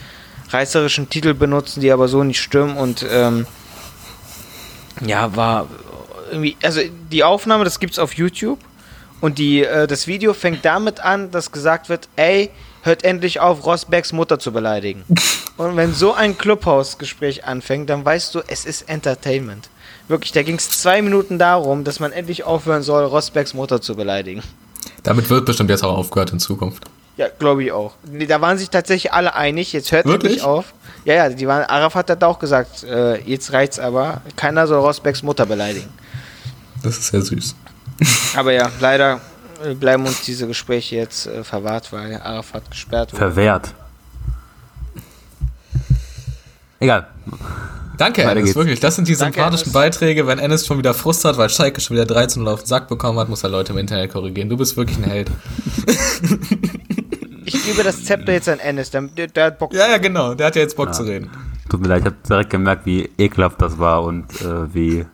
reißerischen 0.49 1.09
Titel 1.09 1.33
benutzen, 1.33 1.81
die 1.81 1.91
aber 1.91 2.07
so 2.07 2.23
nicht 2.23 2.41
stimmen. 2.41 2.77
Und 2.77 3.05
ähm, 3.09 3.47
ja, 5.01 5.35
war 5.35 5.67
irgendwie, 6.29 6.57
also 6.63 6.81
die 7.11 7.23
Aufnahme, 7.23 7.63
das 7.63 7.79
gibt's 7.79 7.97
auf 7.97 8.13
YouTube. 8.13 8.59
Und 9.19 9.37
die, 9.37 9.63
äh, 9.63 9.87
das 9.87 10.05
Video 10.05 10.33
fängt 10.33 10.65
damit 10.65 10.99
an, 10.99 11.31
dass 11.31 11.51
gesagt 11.51 11.89
wird, 11.89 12.09
ey, 12.17 12.51
hört 12.83 13.03
endlich 13.03 13.39
auf, 13.39 13.65
Rosbergs 13.65 14.11
Mutter 14.11 14.37
zu 14.37 14.51
beleidigen. 14.51 15.05
Und 15.57 15.77
wenn 15.77 15.93
so 15.93 16.13
ein 16.13 16.37
Clubhouse-Gespräch 16.37 17.45
anfängt, 17.45 17.89
dann 17.89 18.03
weißt 18.03 18.35
du, 18.35 18.41
es 18.47 18.65
ist 18.65 18.89
Entertainment. 18.89 19.69
Wirklich, 20.13 20.31
da 20.31 20.43
ging 20.43 20.57
es 20.57 20.69
zwei 20.69 21.01
Minuten 21.01 21.39
darum, 21.39 21.83
dass 21.83 21.99
man 21.99 22.11
endlich 22.11 22.43
aufhören 22.43 22.83
soll, 22.83 23.03
Rosbergs 23.03 23.55
Mutter 23.55 23.81
zu 23.81 23.95
beleidigen. 23.95 24.43
Damit 25.01 25.27
wird 25.31 25.43
bestimmt 25.43 25.71
jetzt 25.71 25.83
auch 25.83 25.97
aufgehört 25.97 26.31
in 26.31 26.37
Zukunft. 26.37 26.83
Ja, 27.17 27.29
glaube 27.29 27.63
ich 27.63 27.71
auch. 27.71 27.95
Nee, 28.03 28.27
da 28.27 28.39
waren 28.39 28.59
sich 28.59 28.69
tatsächlich 28.69 29.11
alle 29.11 29.33
einig, 29.33 29.73
jetzt 29.73 29.91
hört 29.91 30.05
Wirklich? 30.05 30.33
endlich 30.33 30.43
auf. 30.43 30.75
Ja, 31.03 31.15
ja, 31.15 31.29
die 31.29 31.47
waren, 31.47 31.63
Arafat 31.63 32.11
hat 32.11 32.23
auch 32.23 32.37
gesagt, 32.37 32.83
äh, 32.83 33.21
jetzt 33.21 33.53
reicht's 33.53 33.79
aber, 33.79 34.21
keiner 34.35 34.67
soll 34.67 34.81
Rosbergs 34.81 35.23
Mutter 35.23 35.47
beleidigen. 35.47 35.89
Das 36.83 36.99
ist 36.99 37.07
sehr 37.07 37.23
süß. 37.23 37.55
Aber 38.35 38.51
ja, 38.51 38.69
leider 38.81 39.19
äh, 39.65 39.73
bleiben 39.73 40.05
uns 40.05 40.21
diese 40.21 40.45
Gespräche 40.45 40.95
jetzt 40.95 41.25
äh, 41.25 41.43
verwahrt, 41.43 41.91
weil 41.91 42.21
Arafat 42.21 42.69
gesperrt 42.69 43.13
wurde. 43.13 43.17
Verwehrt. 43.17 43.73
Egal. 46.79 47.07
Danke, 47.97 48.25
Weiter 48.25 48.41
geht's. 48.41 48.55
wirklich. 48.55 48.79
Das 48.79 48.95
sind 48.95 49.07
die 49.07 49.15
Danke, 49.15 49.35
sympathischen 49.35 49.65
Ennis. 49.65 49.73
Beiträge. 49.73 50.27
Wenn 50.27 50.39
Ennis 50.39 50.65
schon 50.65 50.77
wieder 50.77 50.93
Frust 50.93 51.25
hat, 51.25 51.37
weil 51.37 51.49
Schalke 51.49 51.79
schon 51.81 51.95
wieder 51.95 52.05
13 52.05 52.47
auf 52.47 52.61
den 52.61 52.67
Sack 52.67 52.87
bekommen 52.87 53.19
hat, 53.19 53.29
muss 53.29 53.43
er 53.43 53.49
Leute 53.49 53.73
im 53.73 53.79
Internet 53.79 54.11
korrigieren. 54.11 54.49
Du 54.49 54.57
bist 54.57 54.75
wirklich 54.77 54.97
ein 54.97 55.05
Held. 55.05 55.29
Ich 57.45 57.65
gebe 57.65 57.83
das 57.83 58.05
Zepter 58.05 58.31
jetzt 58.31 58.47
an 58.47 58.59
Ennis, 58.59 58.89
der, 58.89 59.01
der, 59.01 59.45
hat 59.45 59.59
Bock. 59.59 59.73
Ja, 59.73 59.89
ja, 59.89 59.97
genau. 59.97 60.33
Der 60.33 60.47
hat 60.47 60.55
ja 60.55 60.61
jetzt 60.61 60.77
Bock 60.77 60.93
zu 60.93 61.03
reden. 61.03 61.29
Tut 61.69 61.81
mir 61.81 61.89
leid, 61.89 61.99
ich 61.99 62.05
habe 62.05 62.15
direkt 62.27 62.49
gemerkt, 62.49 62.85
wie 62.85 63.09
ekelhaft 63.17 63.61
das 63.61 63.77
war 63.77 64.03
und 64.03 64.41
äh, 64.41 64.73
wie 64.73 65.05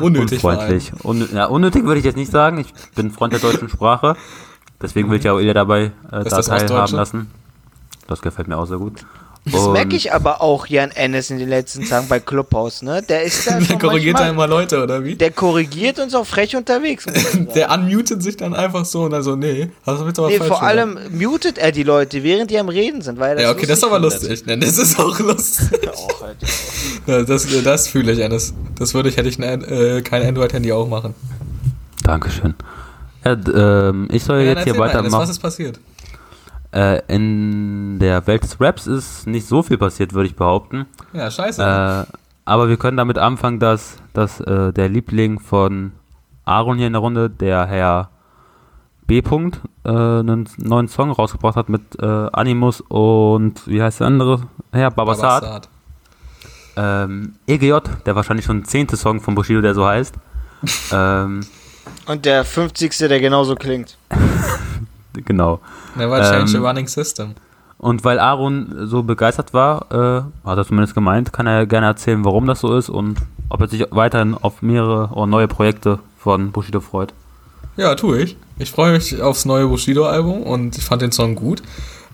Unnötig 0.00 0.42
unfreundlich. 0.42 0.92
Un 1.04 1.28
ja, 1.32 1.46
unnötig 1.46 1.84
würde 1.84 1.98
ich 1.98 2.04
jetzt 2.04 2.16
nicht 2.16 2.30
sagen. 2.30 2.58
Ich 2.58 2.72
bin 2.94 3.10
Freund 3.10 3.32
der 3.32 3.40
deutschen 3.40 3.68
Sprache. 3.68 4.16
Deswegen 4.82 5.10
will 5.10 5.18
ich 5.18 5.24
ja 5.24 5.32
auch 5.32 5.38
ihr 5.38 5.54
dabei 5.54 5.84
äh, 5.84 5.90
da 6.10 6.24
das 6.24 6.46
teilhaben 6.46 6.94
lassen. 6.94 7.30
Das 8.06 8.20
gefällt 8.20 8.48
mir 8.48 8.56
auch 8.56 8.66
sehr 8.66 8.78
gut. 8.78 9.06
Das 9.48 9.62
Und- 9.62 9.74
merke 9.74 9.94
ich 9.94 10.12
aber 10.12 10.40
auch 10.42 10.66
Jan 10.66 10.90
Ennis 10.90 11.30
in 11.30 11.38
den 11.38 11.48
letzten 11.48 11.84
Tagen 11.88 12.08
bei 12.08 12.18
Clubhouse, 12.18 12.82
ne? 12.82 13.00
Der 13.08 13.22
ist 13.22 13.46
da 13.48 13.58
Der 13.60 13.78
korrigiert 13.78 14.16
da 14.16 14.24
manchmal, 14.24 14.30
immer 14.30 14.46
Leute, 14.48 14.82
oder 14.82 15.04
wie? 15.04 15.14
Der 15.14 15.30
korrigiert 15.30 16.00
uns 16.00 16.14
auch 16.16 16.26
frech 16.26 16.56
unterwegs. 16.56 17.06
Der 17.54 17.70
unmutet 17.70 18.24
sich 18.24 18.36
dann 18.36 18.54
einfach 18.54 18.84
so 18.84 19.02
und 19.04 19.12
dann 19.12 19.22
so, 19.22 19.36
nee, 19.36 19.70
hast 19.86 20.00
du 20.02 20.06
jetzt 20.06 20.18
aber 20.18 20.28
Nee, 20.28 20.38
falsch 20.38 20.48
vor 20.48 20.58
gemacht. 20.58 20.70
allem 20.72 20.98
mutet 21.12 21.58
er 21.58 21.70
die 21.70 21.84
Leute, 21.84 22.24
während 22.24 22.50
die 22.50 22.58
am 22.58 22.68
Reden 22.68 23.02
sind. 23.02 23.20
Weil 23.20 23.40
Ja, 23.40 23.52
okay, 23.52 23.66
das 23.66 23.78
ist 23.78 23.84
aber 23.84 24.00
lustig. 24.00 24.44
Ne, 24.46 24.58
das 24.58 24.78
ist 24.78 24.98
auch 24.98 25.18
lustig. 25.20 25.88
Auch 25.94 26.22
halt. 26.22 26.36
Ja, 27.06 27.22
das 27.22 27.46
das 27.62 27.86
fühle 27.88 28.12
ich, 28.12 28.18
Ennis. 28.18 28.52
Das 28.78 28.94
würde 28.94 29.08
ich, 29.10 29.16
hätte 29.16 29.28
ich 29.28 29.38
ein, 29.40 29.62
äh, 29.62 30.02
kein 30.02 30.26
Android-Handy 30.26 30.72
auch 30.72 30.88
machen. 30.88 31.14
Dankeschön. 32.02 32.54
Ja, 33.24 33.32
ähm, 33.54 34.08
ich 34.10 34.24
soll 34.24 34.40
Ja, 34.40 34.52
jetzt 34.54 34.64
hier 34.64 34.76
weitermachen. 34.76 35.12
was 35.12 35.30
ist 35.30 35.38
passiert? 35.38 35.78
Äh, 36.72 37.00
in 37.08 37.85
der 38.06 38.24
Welt 38.28 38.44
des 38.44 38.60
Raps 38.60 38.86
ist 38.86 39.26
nicht 39.26 39.48
so 39.48 39.64
viel 39.64 39.78
passiert, 39.78 40.14
würde 40.14 40.28
ich 40.28 40.36
behaupten. 40.36 40.86
Ja, 41.12 41.28
scheiße. 41.28 41.60
Äh, 41.60 42.12
aber 42.44 42.68
wir 42.68 42.76
können 42.76 42.96
damit 42.96 43.18
anfangen, 43.18 43.58
dass, 43.58 43.96
dass 44.12 44.40
äh, 44.40 44.72
der 44.72 44.88
Liebling 44.88 45.40
von 45.40 45.90
Aaron 46.44 46.78
hier 46.78 46.86
in 46.86 46.92
der 46.92 47.00
Runde, 47.00 47.28
der 47.28 47.66
Herr 47.66 48.10
B. 49.08 49.20
-Punkt, 49.22 49.56
äh, 49.84 50.20
einen 50.20 50.48
neuen 50.58 50.86
Song 50.86 51.10
rausgebracht 51.10 51.56
hat 51.56 51.68
mit 51.68 51.82
äh, 52.00 52.06
Animus 52.32 52.80
und 52.80 53.66
wie 53.66 53.82
heißt 53.82 53.98
der 53.98 54.06
andere? 54.06 54.42
Herr 54.70 54.92
Babasat. 54.92 55.42
Babasat. 55.42 55.68
Ähm, 56.76 57.34
EGJ, 57.48 57.78
der 58.04 58.14
wahrscheinlich 58.14 58.46
schon 58.46 58.64
zehnte 58.64 58.96
Song 58.96 59.20
von 59.20 59.34
Bushido, 59.34 59.60
der 59.62 59.74
so 59.74 59.84
heißt. 59.84 60.14
ähm, 60.92 61.40
Und 62.06 62.24
der 62.24 62.44
50. 62.44 62.96
der 62.98 63.18
genauso 63.18 63.56
klingt. 63.56 63.96
genau. 65.12 65.60
Never 65.96 66.20
change 66.20 66.42
Ähm, 66.42 66.46
the 66.48 66.58
running 66.58 66.86
system. 66.86 67.34
Und 67.78 68.04
weil 68.04 68.18
Aaron 68.18 68.86
so 68.86 69.02
begeistert 69.02 69.52
war, 69.52 69.86
äh, 69.90 70.48
hat 70.48 70.58
er 70.58 70.66
zumindest 70.66 70.94
gemeint, 70.94 71.32
kann 71.32 71.46
er 71.46 71.66
gerne 71.66 71.86
erzählen, 71.86 72.24
warum 72.24 72.46
das 72.46 72.60
so 72.60 72.74
ist 72.76 72.88
und 72.88 73.18
ob 73.48 73.60
er 73.60 73.68
sich 73.68 73.84
weiterhin 73.90 74.34
auf 74.34 74.62
mehrere 74.62 75.08
oder 75.12 75.26
neue 75.26 75.48
Projekte 75.48 75.98
von 76.18 76.52
Bushido 76.52 76.80
freut. 76.80 77.12
Ja, 77.76 77.94
tue 77.94 78.22
ich. 78.22 78.36
Ich 78.58 78.70
freue 78.70 78.92
mich 78.92 79.20
aufs 79.20 79.44
neue 79.44 79.66
Bushido-Album 79.66 80.42
und 80.42 80.78
ich 80.78 80.84
fand 80.84 81.02
den 81.02 81.12
Song 81.12 81.34
gut. 81.34 81.62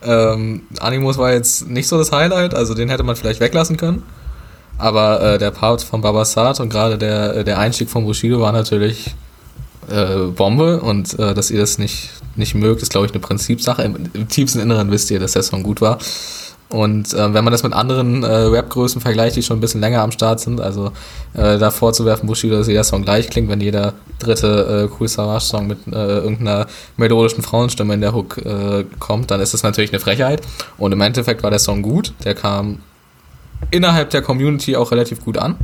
Ähm, 0.02 0.62
Animus 0.80 1.18
war 1.18 1.32
jetzt 1.32 1.68
nicht 1.68 1.86
so 1.86 1.96
das 1.96 2.10
Highlight, 2.10 2.54
also 2.54 2.74
den 2.74 2.88
hätte 2.88 3.04
man 3.04 3.14
vielleicht 3.14 3.40
weglassen 3.40 3.76
können. 3.76 4.02
Aber 4.78 5.20
äh, 5.22 5.38
der 5.38 5.52
Part 5.52 5.82
von 5.82 6.00
Babasat 6.00 6.58
und 6.58 6.70
gerade 6.70 6.98
der, 6.98 7.36
äh, 7.36 7.44
der 7.44 7.58
Einstieg 7.58 7.88
von 7.88 8.04
Bushido 8.04 8.40
war 8.40 8.50
natürlich 8.50 9.14
äh, 9.88 10.26
Bombe 10.34 10.80
und 10.80 11.16
äh, 11.18 11.34
dass 11.34 11.50
ihr 11.52 11.60
das 11.60 11.78
nicht, 11.78 12.10
nicht 12.36 12.54
mögt, 12.54 12.82
ist 12.82 12.90
glaube 12.90 13.06
ich 13.06 13.12
eine 13.12 13.20
Prinzipsache. 13.20 13.82
Im, 13.82 13.96
Im 14.12 14.28
tiefsten 14.28 14.60
Inneren 14.60 14.90
wisst 14.90 15.10
ihr, 15.10 15.20
dass 15.20 15.32
der 15.32 15.42
Song 15.42 15.62
gut 15.62 15.80
war. 15.80 15.98
Und 16.72 17.12
äh, 17.12 17.34
wenn 17.34 17.44
man 17.44 17.52
das 17.52 17.62
mit 17.62 17.74
anderen 17.74 18.22
äh, 18.22 18.26
Rap-Größen 18.26 19.02
vergleicht, 19.02 19.36
die 19.36 19.42
schon 19.42 19.58
ein 19.58 19.60
bisschen 19.60 19.82
länger 19.82 20.00
am 20.00 20.10
Start 20.10 20.40
sind, 20.40 20.58
also 20.58 20.86
äh, 21.34 21.58
da 21.58 21.70
vorzuwerfen, 21.70 22.26
Bushido, 22.26 22.56
dass 22.56 22.66
jeder 22.66 22.82
Song 22.82 23.02
gleich 23.02 23.28
klingt, 23.28 23.50
wenn 23.50 23.60
jeder 23.60 23.92
dritte 24.18 24.88
äh, 24.88 24.94
Cool 24.98 25.06
Savage 25.06 25.44
Song 25.44 25.66
mit 25.66 25.86
äh, 25.86 25.90
irgendeiner 25.90 26.66
melodischen 26.96 27.42
Frauenstimme 27.42 27.92
in 27.92 28.00
der 28.00 28.14
Hook 28.14 28.38
äh, 28.38 28.86
kommt, 28.98 29.30
dann 29.30 29.42
ist 29.42 29.52
das 29.52 29.62
natürlich 29.62 29.92
eine 29.92 30.00
Frechheit. 30.00 30.40
Und 30.78 30.92
im 30.92 31.00
Endeffekt 31.02 31.42
war 31.42 31.50
der 31.50 31.58
Song 31.58 31.82
gut. 31.82 32.14
Der 32.24 32.34
kam 32.34 32.78
innerhalb 33.70 34.08
der 34.08 34.22
Community 34.22 34.74
auch 34.74 34.92
relativ 34.92 35.22
gut 35.22 35.36
an. 35.36 35.56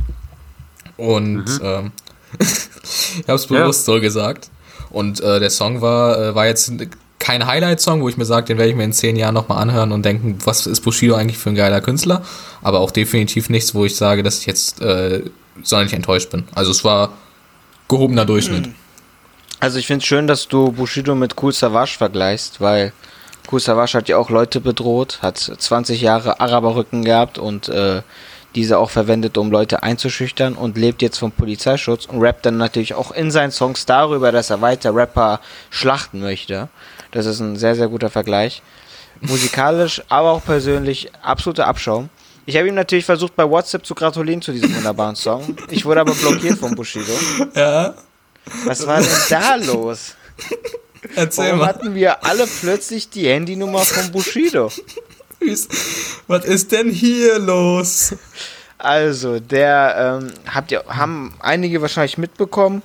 Und 0.95 1.45
ähm, 1.63 1.91
ich 2.39 3.27
habe 3.27 3.33
es 3.33 3.47
bewusst 3.47 3.85
so 3.85 3.99
gesagt. 3.99 4.51
Und 4.89 5.21
äh, 5.21 5.39
der 5.39 5.49
Song 5.49 5.81
war, 5.81 6.19
äh, 6.19 6.35
war 6.35 6.47
jetzt 6.47 6.71
kein 7.19 7.45
Highlight-Song, 7.45 8.01
wo 8.01 8.09
ich 8.09 8.17
mir 8.17 8.25
sage, 8.25 8.47
den 8.47 8.57
werde 8.57 8.71
ich 8.71 8.77
mir 8.77 8.85
in 8.85 8.93
zehn 8.93 9.15
Jahren 9.15 9.33
nochmal 9.33 9.61
anhören 9.61 9.91
und 9.91 10.03
denken, 10.03 10.37
was 10.45 10.65
ist 10.65 10.81
Bushido 10.81 11.15
eigentlich 11.15 11.37
für 11.37 11.49
ein 11.49 11.55
geiler 11.55 11.81
Künstler? 11.81 12.23
Aber 12.61 12.79
auch 12.79 12.91
definitiv 12.91 13.49
nichts, 13.49 13.75
wo 13.75 13.85
ich 13.85 13.95
sage, 13.95 14.23
dass 14.23 14.39
ich 14.39 14.45
jetzt 14.45 14.81
äh, 14.81 15.23
sonderlich 15.61 15.93
enttäuscht 15.93 16.31
bin. 16.31 16.45
Also 16.55 16.71
es 16.71 16.83
war 16.83 17.13
gehobener 17.87 18.25
Durchschnitt. 18.25 18.69
Also 19.59 19.77
ich 19.77 19.87
finde 19.87 20.01
es 20.03 20.07
schön, 20.07 20.27
dass 20.27 20.47
du 20.47 20.71
Bushido 20.71 21.15
mit 21.15 21.35
Cool 21.41 21.51
Savage 21.51 21.97
vergleichst, 21.97 22.61
weil 22.61 22.93
Cool 23.51 23.59
Savage 23.59 23.97
hat 23.97 24.07
ja 24.07 24.17
auch 24.17 24.29
Leute 24.29 24.61
bedroht, 24.61 25.19
hat 25.21 25.37
20 25.37 26.01
Jahre 26.01 26.39
Araberrücken 26.39 27.03
gehabt 27.03 27.37
und 27.37 27.67
äh, 27.67 28.01
diese 28.55 28.77
auch 28.79 28.89
verwendet, 28.89 29.37
um 29.37 29.51
Leute 29.51 29.83
einzuschüchtern 29.83 30.55
und 30.55 30.77
lebt 30.77 31.01
jetzt 31.01 31.17
vom 31.19 31.31
Polizeischutz 31.31 32.05
und 32.05 32.19
rappt 32.21 32.45
dann 32.45 32.57
natürlich 32.57 32.93
auch 32.95 33.11
in 33.11 33.29
seinen 33.31 33.51
Songs 33.51 33.85
darüber, 33.85 34.31
dass 34.31 34.49
er 34.49 34.61
weiter 34.61 34.95
Rapper 34.95 35.39
schlachten 35.69 36.19
möchte. 36.19 36.69
Das 37.11 37.25
ist 37.25 37.39
ein 37.39 37.57
sehr, 37.57 37.75
sehr 37.75 37.87
guter 37.87 38.09
Vergleich. 38.09 38.61
Musikalisch, 39.21 40.01
aber 40.09 40.31
auch 40.31 40.43
persönlich 40.43 41.11
absoluter 41.21 41.67
Abschaum. 41.67 42.09
Ich 42.45 42.55
habe 42.57 42.67
ihm 42.67 42.75
natürlich 42.75 43.05
versucht, 43.05 43.35
bei 43.35 43.47
WhatsApp 43.47 43.85
zu 43.85 43.93
gratulieren 43.93 44.41
zu 44.41 44.51
diesem 44.51 44.73
wunderbaren 44.75 45.15
Song. 45.15 45.55
Ich 45.69 45.85
wurde 45.85 46.01
aber 46.01 46.13
blockiert 46.15 46.57
von 46.57 46.73
Bushido. 46.73 47.11
Ja, 47.53 47.93
Was 48.65 48.87
war 48.87 48.99
denn 49.01 49.09
da 49.29 49.55
los? 49.55 50.15
erzähl 51.15 51.45
Warum 51.45 51.59
mal. 51.59 51.67
hatten 51.67 51.93
wir 51.95 52.23
alle 52.25 52.47
plötzlich 52.61 53.09
die 53.09 53.27
Handynummer 53.27 53.79
von 53.79 54.11
Bushido? 54.11 54.71
Was 56.27 56.45
ist 56.45 56.71
denn 56.71 56.89
hier 56.89 57.39
los? 57.39 58.15
Also, 58.77 59.39
der 59.39 60.19
ähm, 60.21 60.31
habt 60.53 60.71
ihr, 60.71 60.83
haben 60.87 61.33
einige 61.39 61.81
wahrscheinlich 61.81 62.17
mitbekommen, 62.17 62.81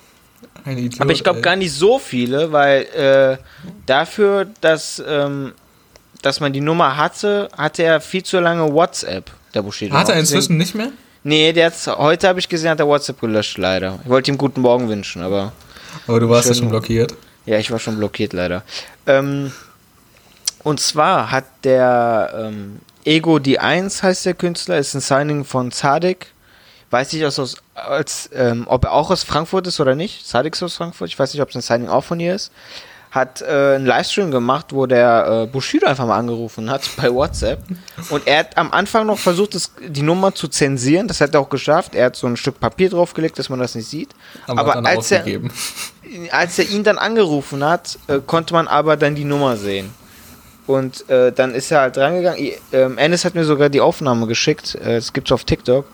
Ein 0.65 0.77
Idiot, 0.77 1.01
aber 1.01 1.11
ich 1.11 1.23
glaube 1.23 1.41
gar 1.41 1.55
nicht 1.55 1.71
so 1.73 1.99
viele, 1.99 2.51
weil 2.51 2.81
äh, 2.83 3.37
dafür, 3.85 4.47
dass, 4.61 5.01
ähm, 5.07 5.53
dass 6.21 6.39
man 6.41 6.51
die 6.51 6.59
Nummer 6.59 6.97
hatte, 6.97 7.49
hatte 7.57 7.83
er 7.83 8.01
viel 8.01 8.23
zu 8.23 8.39
lange 8.39 8.73
WhatsApp, 8.73 9.31
der 9.53 9.61
Bushido. 9.61 9.95
Hat 9.95 10.09
er 10.09 10.19
inzwischen 10.19 10.57
nicht 10.57 10.75
mehr? 10.75 10.91
Nee, 11.23 11.53
der 11.53 11.67
hat's, 11.67 11.87
heute 11.87 12.27
habe 12.27 12.39
ich 12.39 12.49
gesehen, 12.49 12.69
hat 12.71 12.79
er 12.79 12.87
WhatsApp 12.87 13.19
gelöscht, 13.21 13.57
leider. 13.57 13.99
Ich 14.03 14.09
wollte 14.09 14.29
ihm 14.31 14.37
guten 14.37 14.61
Morgen 14.61 14.89
wünschen, 14.89 15.21
aber 15.23 15.53
Aber 16.07 16.19
du 16.19 16.29
warst 16.29 16.49
ja 16.49 16.55
schon 16.55 16.69
blockiert. 16.69 17.15
Ja, 17.45 17.57
ich 17.57 17.71
war 17.71 17.79
schon 17.79 17.97
blockiert 17.97 18.33
leider. 18.33 18.63
Ähm, 19.07 19.51
und 20.65 20.79
zwar 20.79 21.29
hat 21.29 21.45
der 21.63 22.33
ähm, 22.35 22.79
Ego 23.03 23.37
die 23.37 23.59
1 23.59 24.01
heißt 24.01 24.25
der 24.25 24.33
Künstler, 24.33 24.79
ist 24.79 24.95
ein 24.95 24.99
Signing 24.99 25.45
von 25.45 25.71
Zadek. 25.71 26.33
Weiß 26.89 27.13
nicht, 27.13 27.23
aus, 27.23 27.37
aus, 27.37 27.57
als, 27.75 28.31
ähm, 28.33 28.65
ob 28.67 28.85
er 28.85 28.93
auch 28.93 29.11
aus 29.11 29.23
Frankfurt 29.23 29.67
ist 29.67 29.79
oder 29.79 29.93
nicht. 29.93 30.25
Zadek 30.25 30.55
ist 30.55 30.63
aus 30.63 30.77
Frankfurt. 30.77 31.09
Ich 31.09 31.19
weiß 31.19 31.35
nicht, 31.35 31.43
ob 31.43 31.49
es 31.49 31.55
ein 31.55 31.61
Signing 31.61 31.87
auch 31.87 32.03
von 32.03 32.19
hier 32.19 32.33
ist. 32.33 32.51
Hat 33.11 33.43
äh, 33.43 33.75
einen 33.75 33.85
Livestream 33.85 34.31
gemacht, 34.31 34.73
wo 34.73 34.87
der 34.87 35.43
äh, 35.43 35.45
Bushido 35.45 35.85
einfach 35.85 36.07
mal 36.07 36.17
angerufen 36.17 36.67
hat 36.71 36.89
bei 36.97 37.13
WhatsApp. 37.13 37.61
Und 38.09 38.25
er 38.25 38.39
hat 38.39 38.57
am 38.57 38.71
Anfang 38.71 39.05
noch 39.05 39.19
versucht, 39.19 39.53
das, 39.53 39.71
die 39.87 40.01
Nummer 40.01 40.33
zu 40.33 40.47
zensieren. 40.47 41.07
Das 41.07 41.21
hat 41.21 41.35
er 41.35 41.41
auch 41.41 41.49
geschafft. 41.49 41.93
Er 41.93 42.07
hat 42.07 42.15
so 42.15 42.25
ein 42.25 42.37
Stück 42.37 42.59
Papier 42.59 42.89
draufgelegt, 42.89 43.37
dass 43.37 43.49
man 43.49 43.59
das 43.59 43.75
nicht 43.75 43.87
sieht. 43.87 44.15
Aber, 44.47 44.77
Aber 44.77 44.89
als 44.89 45.11
er, 45.11 45.25
als 46.31 46.57
er 46.57 46.67
ihn 46.69 46.83
dann 46.83 46.97
angerufen 46.97 47.63
hat, 47.63 47.99
äh, 48.07 48.17
konnte 48.25 48.55
man 48.55 48.67
aber 48.67 48.97
dann 48.97 49.13
die 49.13 49.25
Nummer 49.25 49.57
sehen. 49.57 49.93
Und 50.67 51.07
äh, 51.09 51.31
dann 51.31 51.53
ist 51.53 51.71
er 51.71 51.81
halt 51.81 51.97
rangegangen. 51.97 52.39
I- 52.39 52.57
Ähm, 52.71 52.97
Ennis 52.97 53.23
hat 53.25 53.35
mir 53.35 53.45
sogar 53.45 53.69
die 53.69 53.81
Aufnahme 53.81 54.25
geschickt. 54.27 54.75
Äh, 54.75 54.95
Das 54.95 55.13
gibt's 55.13 55.31
auf 55.31 55.43
TikTok. 55.43 55.85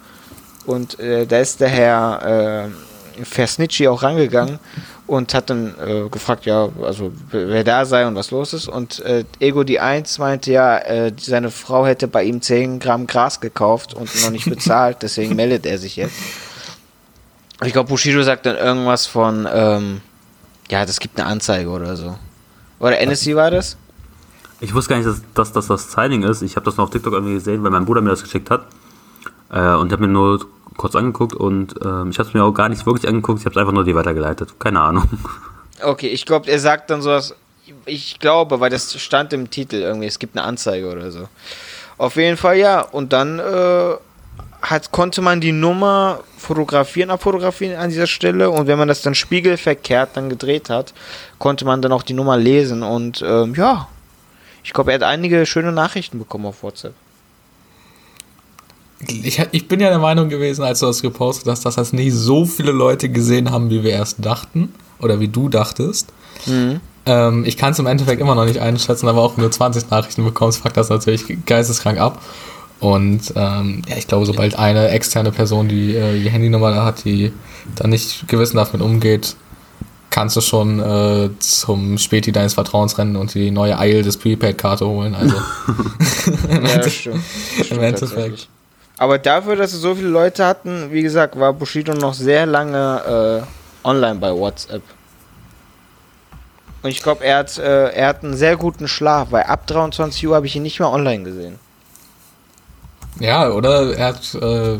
Und 0.65 0.99
äh, 0.99 1.25
da 1.25 1.39
ist 1.39 1.59
der 1.59 1.69
Herr 1.69 2.69
äh, 3.17 3.23
Fersnitschi 3.25 3.87
auch 3.87 4.03
rangegangen 4.03 4.59
und 5.07 5.33
hat 5.33 5.49
dann 5.49 5.75
äh, 5.85 6.07
gefragt, 6.09 6.45
ja, 6.45 6.69
also 6.83 7.11
wer 7.31 7.63
da 7.65 7.83
sei 7.85 8.05
und 8.07 8.15
was 8.15 8.31
los 8.31 8.53
ist. 8.53 8.67
Und 8.69 8.99
äh, 9.01 9.25
Ego 9.39 9.63
die 9.63 9.79
1 9.81 10.19
meinte 10.19 10.51
ja, 10.53 10.77
äh, 10.77 11.11
seine 11.19 11.51
Frau 11.51 11.85
hätte 11.85 12.07
bei 12.07 12.23
ihm 12.23 12.41
10 12.41 12.79
Gramm 12.79 13.07
Gras 13.07 13.41
gekauft 13.41 13.93
und 13.93 14.09
noch 14.23 14.29
nicht 14.29 14.45
bezahlt, 14.49 14.97
deswegen 15.01 15.35
meldet 15.35 15.65
er 15.65 15.77
sich 15.79 15.97
jetzt. 15.97 16.15
Ich 17.65 17.73
glaube, 17.73 17.89
Bushido 17.89 18.23
sagt 18.23 18.45
dann 18.45 18.55
irgendwas 18.55 19.05
von, 19.05 19.47
ähm, 19.53 20.01
ja, 20.69 20.85
das 20.85 20.99
gibt 20.99 21.19
eine 21.19 21.27
Anzeige 21.27 21.69
oder 21.69 21.95
so. 21.97 22.15
Oder 22.79 22.99
Ennis, 22.99 23.25
wie 23.25 23.35
war 23.35 23.51
das? 23.51 23.77
Ich 24.61 24.75
wusste 24.75 24.91
gar 24.91 24.97
nicht, 24.97 25.07
dass, 25.07 25.21
dass 25.33 25.51
das 25.51 25.67
das 25.67 25.91
Signing 25.91 26.23
ist. 26.23 26.43
Ich 26.43 26.55
habe 26.55 26.65
das 26.65 26.77
noch 26.77 26.85
auf 26.85 26.89
TikTok 26.91 27.13
irgendwie 27.13 27.33
gesehen, 27.33 27.63
weil 27.63 27.71
mein 27.71 27.85
Bruder 27.85 28.01
mir 28.01 28.11
das 28.11 28.21
geschickt 28.21 28.51
hat. 28.51 28.67
Äh, 29.51 29.73
und 29.73 29.87
ich 29.87 29.93
habe 29.93 30.03
mir 30.05 30.07
nur 30.07 30.45
kurz 30.77 30.95
angeguckt 30.95 31.33
und 31.33 31.75
ähm, 31.83 32.11
ich 32.11 32.19
habe 32.19 32.29
es 32.29 32.33
mir 32.33 32.43
auch 32.43 32.53
gar 32.53 32.69
nicht 32.69 32.85
wirklich 32.85 33.07
angeguckt. 33.07 33.39
Ich 33.39 33.45
habe 33.45 33.53
es 33.53 33.57
einfach 33.57 33.73
nur 33.73 33.83
die 33.83 33.95
weitergeleitet. 33.95 34.59
Keine 34.59 34.79
Ahnung. 34.81 35.09
Okay, 35.83 36.09
ich 36.09 36.27
glaube, 36.27 36.47
er 36.47 36.59
sagt 36.59 36.91
dann 36.91 37.01
sowas. 37.01 37.33
Ich 37.87 38.19
glaube, 38.19 38.59
weil 38.59 38.69
das 38.69 39.01
stand 39.01 39.33
im 39.33 39.49
Titel 39.49 39.77
irgendwie, 39.77 40.05
es 40.05 40.19
gibt 40.19 40.37
eine 40.37 40.45
Anzeige 40.45 40.91
oder 40.91 41.09
so. 41.09 41.27
Auf 41.97 42.17
jeden 42.17 42.37
Fall 42.37 42.57
ja. 42.57 42.81
Und 42.81 43.13
dann 43.13 43.39
äh, 43.39 43.95
hat, 44.61 44.91
konnte 44.91 45.23
man 45.23 45.41
die 45.41 45.53
Nummer 45.53 46.19
fotografieren, 46.37 47.09
abfotografieren 47.09 47.77
an 47.77 47.89
dieser 47.89 48.05
Stelle. 48.05 48.51
Und 48.51 48.67
wenn 48.67 48.77
man 48.77 48.89
das 48.89 49.01
dann 49.01 49.15
spiegelverkehrt 49.15 50.11
dann 50.13 50.29
gedreht 50.29 50.69
hat, 50.69 50.93
konnte 51.39 51.65
man 51.65 51.81
dann 51.81 51.93
auch 51.93 52.03
die 52.03 52.13
Nummer 52.13 52.37
lesen. 52.37 52.83
Und 52.83 53.23
ähm, 53.25 53.55
ja, 53.55 53.87
ich 54.63 54.73
glaube, 54.73 54.91
er 54.91 54.95
hat 54.95 55.03
einige 55.03 55.45
schöne 55.45 55.71
Nachrichten 55.71 56.19
bekommen 56.19 56.45
auf 56.45 56.63
WhatsApp. 56.63 56.93
Ich, 59.07 59.41
ich 59.51 59.67
bin 59.67 59.79
ja 59.79 59.89
der 59.89 59.99
Meinung 59.99 60.29
gewesen, 60.29 60.63
als 60.63 60.79
du 60.79 60.85
das 60.85 61.01
gepostet 61.01 61.47
hast, 61.47 61.65
dass 61.65 61.75
das 61.75 61.91
nicht 61.91 62.13
so 62.13 62.45
viele 62.45 62.71
Leute 62.71 63.09
gesehen 63.09 63.49
haben, 63.51 63.71
wie 63.71 63.83
wir 63.83 63.91
erst 63.91 64.23
dachten. 64.23 64.73
Oder 64.99 65.19
wie 65.19 65.27
du 65.27 65.49
dachtest. 65.49 66.13
Ähm, 67.07 67.43
ich 67.45 67.57
kann 67.57 67.71
es 67.71 67.79
im 67.79 67.87
Endeffekt 67.87 68.21
immer 68.21 68.35
noch 68.35 68.45
nicht 68.45 68.59
einschätzen, 68.59 69.07
aber 69.07 69.21
auch 69.21 69.35
wenn 69.35 69.43
du 69.43 69.49
20 69.49 69.89
Nachrichten 69.89 70.23
bekommst, 70.23 70.59
fuckt 70.59 70.77
das 70.77 70.89
natürlich 70.89 71.25
geisteskrank 71.47 71.99
ab. 71.99 72.21
Und 72.79 73.33
ähm, 73.35 73.81
ja, 73.87 73.97
ich 73.97 74.07
glaube, 74.07 74.25
sobald 74.25 74.57
eine 74.57 74.89
externe 74.89 75.31
Person 75.31 75.67
die, 75.67 75.95
äh, 75.95 76.19
die 76.19 76.29
Handynummer 76.29 76.71
da 76.71 76.85
hat, 76.85 77.05
die 77.05 77.31
da 77.75 77.87
nicht 77.87 78.27
gewissenhaft 78.27 78.73
mit 78.73 78.81
umgeht, 78.81 79.35
kannst 80.11 80.35
du 80.35 80.41
schon 80.41 80.79
äh, 80.79 81.29
zum 81.39 81.97
Späti 81.97 82.31
deines 82.31 82.53
Vertrauens 82.53 82.97
rennen 82.99 83.15
und 83.15 83.33
die 83.33 83.49
neue 83.49 83.77
Eil 83.79 84.03
des 84.03 84.17
Prepaid-Karte 84.17 84.85
holen. 84.85 85.15
Also 85.15 85.35
im, 86.49 86.65
Ja, 86.65 86.71
Ende- 86.73 86.89
stimmt. 86.91 87.15
im 87.57 87.63
Stimmt 87.65 87.81
Endeffekt. 87.81 88.47
Aber 88.99 89.17
dafür, 89.17 89.55
dass 89.55 89.73
es 89.73 89.81
so 89.81 89.95
viele 89.95 90.09
Leute 90.09 90.45
hatten, 90.45 90.91
wie 90.91 91.01
gesagt, 91.01 91.39
war 91.39 91.53
Bushido 91.53 91.93
noch 91.95 92.13
sehr 92.13 92.45
lange 92.45 93.41
äh, 93.83 93.87
online 93.87 94.19
bei 94.19 94.31
WhatsApp. 94.31 94.83
Und 96.83 96.89
ich 96.89 97.01
glaube, 97.01 97.23
er, 97.23 97.37
hat, 97.39 97.57
äh, 97.57 97.89
er 97.89 98.07
hat 98.09 98.23
einen 98.23 98.35
sehr 98.35 98.57
guten 98.57 98.87
Schlaf, 98.87 99.31
weil 99.31 99.43
ab 99.43 99.65
23 99.67 100.27
Uhr 100.27 100.35
habe 100.35 100.45
ich 100.45 100.55
ihn 100.55 100.63
nicht 100.63 100.79
mehr 100.79 100.89
online 100.91 101.23
gesehen. 101.23 101.57
Ja, 103.19 103.49
oder 103.51 103.95
er 103.95 104.07
hat 104.07 104.33
äh, 104.35 104.79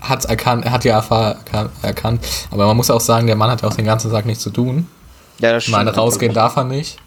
hat's 0.00 0.24
erkannt, 0.24 0.64
er 0.64 0.72
hat 0.72 0.84
die 0.84 0.90
erkan- 0.92 1.36
erkannt. 1.82 2.24
Aber 2.50 2.66
man 2.66 2.76
muss 2.76 2.90
auch 2.90 3.00
sagen, 3.00 3.26
der 3.26 3.36
Mann 3.36 3.50
hat 3.50 3.62
ja 3.62 3.68
auch 3.68 3.74
den 3.74 3.84
ganzen 3.86 4.10
Tag 4.10 4.26
nichts 4.26 4.42
zu 4.42 4.50
tun. 4.50 4.86
Ja, 5.40 5.52
das 5.52 5.64
Ich 5.64 5.70
meine, 5.70 5.94
rausgehen 5.94 6.34
darf 6.34 6.56
er 6.56 6.64
nicht. 6.64 6.98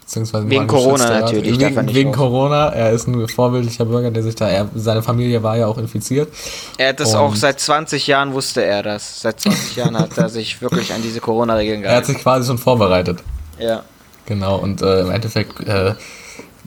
Beziehungsweise 0.00 0.50
Wegen 0.50 0.66
Corona 0.66 1.20
natürlich, 1.20 1.56
darf 1.58 1.68
Wegen, 1.68 1.76
er 1.76 1.82
nicht 1.84 1.94
wegen 1.94 2.08
raus. 2.10 2.16
Corona. 2.16 2.68
Er 2.70 2.90
ist 2.90 3.06
ein 3.06 3.28
vorbildlicher 3.28 3.84
Bürger, 3.84 4.10
der 4.10 4.24
sich 4.24 4.34
da, 4.34 4.48
er, 4.48 4.68
seine 4.74 5.02
Familie 5.04 5.40
war 5.44 5.56
ja 5.56 5.68
auch 5.68 5.78
infiziert. 5.78 6.32
Er 6.78 6.88
hat 6.88 6.98
das 7.00 7.10
Und- 7.14 7.20
auch 7.20 7.36
seit 7.36 7.60
20 7.60 8.08
Jahren 8.08 8.32
wusste 8.32 8.64
er 8.64 8.82
das. 8.82 9.20
Seit 9.20 9.38
20 9.40 9.76
Jahren 9.76 9.96
hat 9.96 10.18
er 10.18 10.28
sich 10.28 10.60
wirklich 10.60 10.92
an 10.92 11.00
diese 11.02 11.20
Corona-Regeln 11.20 11.82
Er 11.84 11.90
hat 11.90 11.90
gehalten. 12.02 12.12
sich 12.14 12.18
quasi 12.22 12.46
schon 12.48 12.58
vorbereitet. 12.58 13.20
Ja. 13.60 13.84
Genau, 14.26 14.56
und 14.56 14.82
äh, 14.82 15.02
im 15.02 15.10
Endeffekt, 15.12 15.60
äh, 15.60 15.94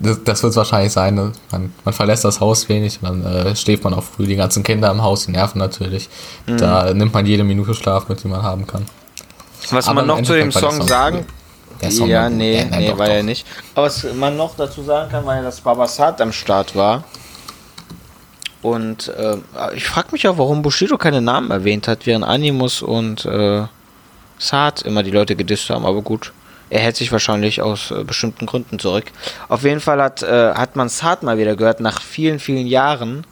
das, 0.03 0.23
das 0.23 0.43
wird 0.43 0.51
es 0.51 0.57
wahrscheinlich 0.57 0.91
sein. 0.91 1.15
Ne? 1.15 1.31
Man, 1.51 1.73
man 1.83 1.93
verlässt 1.93 2.23
das 2.23 2.39
Haus 2.39 2.69
wenig 2.69 2.99
und 3.01 3.23
dann 3.23 3.25
äh, 3.25 3.55
schläft 3.55 3.83
man 3.83 3.93
auch 3.93 4.03
früh. 4.03 4.25
Die 4.25 4.35
ganzen 4.35 4.63
Kinder 4.63 4.91
im 4.91 5.01
Haus, 5.01 5.25
die 5.25 5.31
nerven 5.31 5.59
natürlich. 5.59 6.09
Mhm. 6.45 6.57
Da 6.57 6.93
nimmt 6.93 7.13
man 7.13 7.25
jede 7.25 7.43
Minute 7.43 7.73
Schlaf 7.73 8.09
mit, 8.09 8.23
die 8.23 8.27
man 8.27 8.43
haben 8.43 8.67
kann. 8.67 8.85
Was 9.71 9.87
Aber 9.87 10.03
man 10.03 10.07
noch 10.07 10.21
zu 10.21 10.33
dem 10.33 10.51
Song 10.51 10.73
Song 10.73 10.87
sagen 10.87 11.25
cool. 11.81 11.91
Song 11.91 12.07
ja, 12.07 12.27
gut. 12.27 12.37
nee, 12.37 12.65
nee, 12.69 12.89
doch, 12.89 12.97
war 12.97 13.07
doch. 13.07 13.13
ja 13.15 13.23
nicht. 13.23 13.45
Aber 13.75 13.87
was 13.87 14.05
man 14.13 14.37
noch 14.37 14.55
dazu 14.55 14.83
sagen 14.83 15.09
kann, 15.11 15.25
war 15.25 15.35
ja, 15.35 15.41
dass 15.41 15.61
Babasat 15.61 16.21
am 16.21 16.31
Start 16.31 16.75
war. 16.75 17.03
Und 18.61 19.09
äh, 19.09 19.37
ich 19.75 19.85
frage 19.85 20.09
mich 20.11 20.27
auch, 20.27 20.37
warum 20.37 20.61
Bushido 20.61 20.97
keine 20.97 21.21
Namen 21.21 21.51
erwähnt 21.51 21.87
hat, 21.87 22.05
während 22.05 22.23
Animus 22.23 22.81
und 22.81 23.25
äh, 23.25 23.65
Saad 24.37 24.83
immer 24.83 25.03
die 25.03 25.11
Leute 25.11 25.35
gedisst 25.35 25.69
haben. 25.69 25.85
Aber 25.85 26.01
gut, 26.01 26.31
er 26.73 26.79
hält 26.81 26.95
sich 26.95 27.11
wahrscheinlich 27.11 27.61
aus 27.61 27.91
äh, 27.91 28.03
bestimmten 28.03 28.47
Gründen 28.47 28.79
zurück. 28.79 29.05
Auf 29.47 29.63
jeden 29.63 29.79
Fall 29.79 30.01
hat, 30.01 30.23
äh, 30.23 30.53
hat 30.55 30.75
man 30.75 30.89
Saad 30.89 31.21
mal 31.21 31.37
wieder 31.37 31.55
gehört, 31.55 31.79
nach 31.79 32.01
vielen, 32.01 32.39
vielen 32.39 32.65
Jahren. 32.65 33.27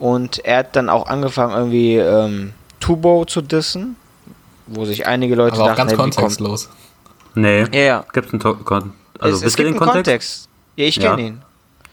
Und 0.00 0.44
er 0.44 0.58
hat 0.58 0.74
dann 0.74 0.88
auch 0.88 1.06
angefangen, 1.06 1.54
irgendwie 1.54 1.96
ähm, 1.96 2.52
Tubo 2.80 3.24
zu 3.24 3.40
dissen. 3.40 3.94
Wo 4.66 4.84
sich 4.84 5.06
einige 5.06 5.36
Leute 5.36 5.54
Aber 5.60 5.72
auch 5.72 5.76
ganz 5.76 5.92
hey, 5.92 5.96
kontextlos. 5.98 6.70
Nee. 7.34 7.60
Ja, 7.72 7.80
ja. 7.80 8.04
Gibt's 8.12 8.32
einen 8.32 8.40
to 8.40 8.54
Kon 8.54 8.92
Also, 9.20 9.36
es, 9.36 9.40
es 9.40 9.46
wisst 9.46 9.58
ihr 9.60 9.64
gibt 9.66 9.76
den 9.76 9.82
einen 9.82 9.92
Kontext? 9.92 10.04
Kontext. 10.04 10.48
Ja, 10.76 10.84
ich 10.84 10.96
Ja. 10.96 11.10
kenne 11.10 11.28
ihn. 11.28 11.42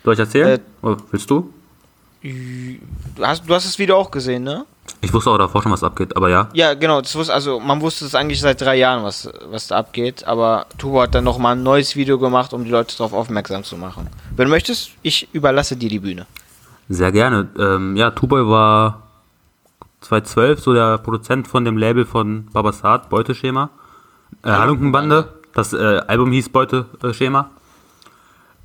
Soll 0.03 0.13
ich 0.13 0.19
erzählen? 0.19 0.59
Äh, 0.59 0.85
Oder 0.85 0.97
willst 1.11 1.29
du? 1.29 1.53
Du 2.21 3.25
hast, 3.25 3.43
du 3.47 3.53
hast 3.53 3.65
das 3.65 3.77
Video 3.77 3.95
auch 3.97 4.09
gesehen, 4.09 4.43
ne? 4.43 4.65
Ich 5.01 5.13
wusste 5.13 5.29
auch 5.29 5.37
davor 5.37 5.61
schon, 5.63 5.71
was 5.71 5.83
abgeht, 5.83 6.15
aber 6.15 6.29
ja. 6.29 6.49
Ja, 6.53 6.73
genau. 6.73 7.01
Das 7.01 7.15
wusste, 7.15 7.33
also 7.33 7.59
man 7.59 7.81
wusste 7.81 8.05
es 8.05 8.15
eigentlich 8.15 8.41
seit 8.41 8.61
drei 8.61 8.75
Jahren, 8.75 9.03
was, 9.03 9.29
was 9.49 9.67
da 9.67 9.77
abgeht. 9.77 10.25
Aber 10.25 10.65
Tubo 10.77 11.01
hat 11.01 11.15
dann 11.15 11.23
nochmal 11.23 11.55
ein 11.55 11.63
neues 11.63 11.95
Video 11.95 12.19
gemacht, 12.19 12.53
um 12.53 12.63
die 12.63 12.69
Leute 12.69 12.95
darauf 12.97 13.13
aufmerksam 13.13 13.63
zu 13.63 13.77
machen. 13.77 14.09
Wenn 14.35 14.45
du 14.45 14.51
möchtest, 14.51 14.91
ich 15.01 15.27
überlasse 15.33 15.75
dir 15.75 15.89
die 15.89 15.99
Bühne. 15.99 16.25
Sehr 16.89 17.11
gerne. 17.11 17.47
Ähm, 17.57 17.95
ja, 17.95 18.11
Tuboy 18.11 18.47
war 18.47 19.03
2012 20.01 20.59
so 20.59 20.73
der 20.73 20.97
Produzent 20.97 21.47
von 21.47 21.65
dem 21.65 21.77
Label 21.77 22.05
von 22.05 22.47
Babasat, 22.51 23.09
Beuteschema. 23.09 23.69
Äh, 24.43 24.49
Halunkenbande. 24.51 25.33
Das 25.53 25.73
äh, 25.73 26.01
Album 26.07 26.31
hieß 26.31 26.49
Beuteschema. 26.49 27.49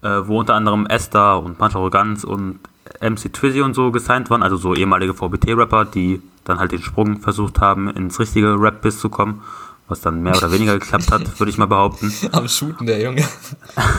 Äh, 0.02 0.26
wo 0.26 0.40
unter 0.40 0.54
anderem 0.54 0.86
Esther 0.86 1.42
und 1.42 1.58
Punch 1.58 1.74
Arroganz 1.74 2.24
und 2.24 2.60
MC 3.00 3.32
Twizzy 3.32 3.62
und 3.62 3.74
so 3.74 3.90
gesigned 3.90 4.30
waren, 4.30 4.42
also 4.42 4.56
so 4.56 4.74
ehemalige 4.74 5.14
VBT-Rapper, 5.14 5.86
die 5.86 6.22
dann 6.44 6.58
halt 6.58 6.72
den 6.72 6.82
Sprung 6.82 7.20
versucht 7.20 7.60
haben, 7.60 7.88
ins 7.90 8.20
richtige 8.20 8.60
Rap-Biss 8.60 9.00
zu 9.00 9.08
kommen, 9.08 9.42
was 9.88 10.00
dann 10.00 10.22
mehr 10.22 10.36
oder 10.36 10.52
weniger 10.52 10.78
geklappt 10.78 11.10
hat, 11.10 11.38
würde 11.40 11.50
ich 11.50 11.58
mal 11.58 11.66
behaupten. 11.66 12.12
Am 12.32 12.48
Shooten, 12.48 12.86
der 12.86 13.00
Junge. 13.00 13.26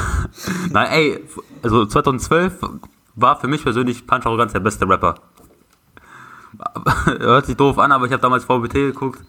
Nein, 0.71 0.87
ey, 0.91 1.23
also 1.63 1.85
2012 1.85 2.53
war 3.15 3.39
für 3.39 3.47
mich 3.47 3.63
persönlich 3.63 4.05
Punch 4.05 4.25
Arroganz 4.25 4.53
der 4.53 4.59
beste 4.59 4.87
Rapper. 4.87 5.15
Hört 7.19 7.45
sich 7.45 7.57
doof 7.57 7.79
an, 7.79 7.91
aber 7.91 8.05
ich 8.05 8.11
habe 8.11 8.21
damals 8.21 8.45
VBT 8.45 8.73
geguckt 8.73 9.19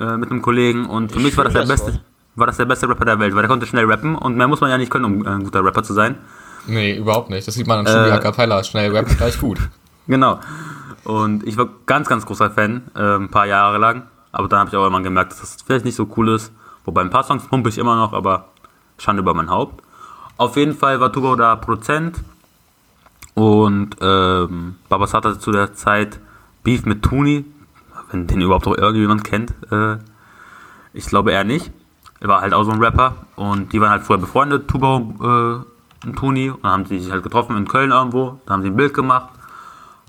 äh, 0.00 0.16
mit 0.16 0.30
einem 0.30 0.42
Kollegen 0.42 0.86
und 0.86 1.12
für 1.12 1.18
Ich 1.18 1.24
mich 1.24 1.36
war 1.36 1.44
das 1.44 1.52
der 1.52 1.64
das 1.64 1.84
beste, 1.84 2.00
war 2.34 2.46
das 2.46 2.56
der 2.56 2.64
beste 2.64 2.88
Rapper 2.88 3.04
der 3.04 3.18
Welt, 3.18 3.34
weil 3.34 3.42
der 3.42 3.48
konnte 3.48 3.66
schnell 3.66 3.84
rappen 3.84 4.16
und 4.16 4.36
mehr 4.36 4.48
muss 4.48 4.60
man 4.60 4.70
ja 4.70 4.78
nicht 4.78 4.90
können, 4.90 5.04
um 5.04 5.24
äh, 5.24 5.30
ein 5.30 5.44
guter 5.44 5.64
Rapper 5.64 5.82
zu 5.82 5.94
sein. 5.94 6.16
Nee, 6.66 6.96
überhaupt 6.96 7.30
nicht. 7.30 7.46
Das 7.46 7.54
sieht 7.54 7.66
man 7.66 7.80
an 7.80 7.86
Schubi 7.86 8.08
Äh, 8.08 8.12
A 8.12 8.18
Cappella. 8.18 8.62
Schnell 8.64 8.94
rappen, 8.94 9.16
gleich 9.16 9.38
gut. 9.38 9.58
Genau. 10.08 10.38
Und 11.02 11.44
ich 11.44 11.56
war 11.56 11.68
ganz, 11.86 12.08
ganz 12.08 12.24
großer 12.26 12.48
Fan, 12.52 12.82
äh, 12.94 13.16
ein 13.16 13.28
paar 13.28 13.46
Jahre 13.46 13.78
lang. 13.78 14.04
Aber 14.30 14.46
dann 14.46 14.60
habe 14.60 14.70
ich 14.70 14.76
auch 14.76 14.86
immer 14.86 15.00
gemerkt, 15.00 15.32
dass 15.32 15.40
das 15.40 15.56
vielleicht 15.66 15.84
nicht 15.84 15.96
so 15.96 16.08
cool 16.16 16.28
ist. 16.28 16.52
Wobei 16.84 17.00
ein 17.00 17.10
paar 17.10 17.24
Songs 17.24 17.44
pumpe 17.48 17.68
ich 17.70 17.78
immer 17.78 17.96
noch, 17.96 18.12
aber 18.12 18.46
Schande 18.98 19.22
über 19.22 19.34
mein 19.34 19.50
Haupt. 19.50 19.82
Auf 20.36 20.56
jeden 20.56 20.74
Fall 20.74 21.00
war 21.00 21.12
Tubo 21.12 21.34
da 21.34 21.56
Produzent. 21.56 22.20
Und 23.34 23.96
ähm, 24.00 24.76
Babasat 24.88 25.24
hatte 25.24 25.38
zu 25.40 25.50
der 25.50 25.74
Zeit 25.74 26.20
Beef 26.62 26.84
mit 26.86 27.02
Tuni. 27.02 27.44
Wenn 28.10 28.28
den 28.28 28.40
überhaupt 28.40 28.66
noch 28.66 28.76
irgendjemand 28.76 29.24
kennt. 29.24 29.54
Äh, 29.72 29.96
ich 30.92 31.06
glaube 31.06 31.32
eher 31.32 31.42
nicht. 31.44 31.72
Er 32.20 32.28
war 32.28 32.42
halt 32.42 32.54
auch 32.54 32.62
so 32.64 32.70
ein 32.70 32.82
Rapper. 32.82 33.14
Und 33.34 33.72
die 33.72 33.80
waren 33.80 33.90
halt 33.90 34.02
vorher 34.04 34.20
befreundet, 34.24 34.68
Tubo 34.68 35.64
äh, 35.64 35.75
und 36.06 36.16
Tuni. 36.16 36.50
Und 36.50 36.64
dann 36.64 36.72
haben 36.72 36.86
sie 36.86 37.00
sich 37.00 37.12
halt 37.12 37.22
getroffen 37.22 37.56
in 37.56 37.68
Köln 37.68 37.90
irgendwo. 37.90 38.40
Da 38.46 38.54
haben 38.54 38.62
sie 38.62 38.68
ein 38.68 38.76
Bild 38.76 38.94
gemacht 38.94 39.30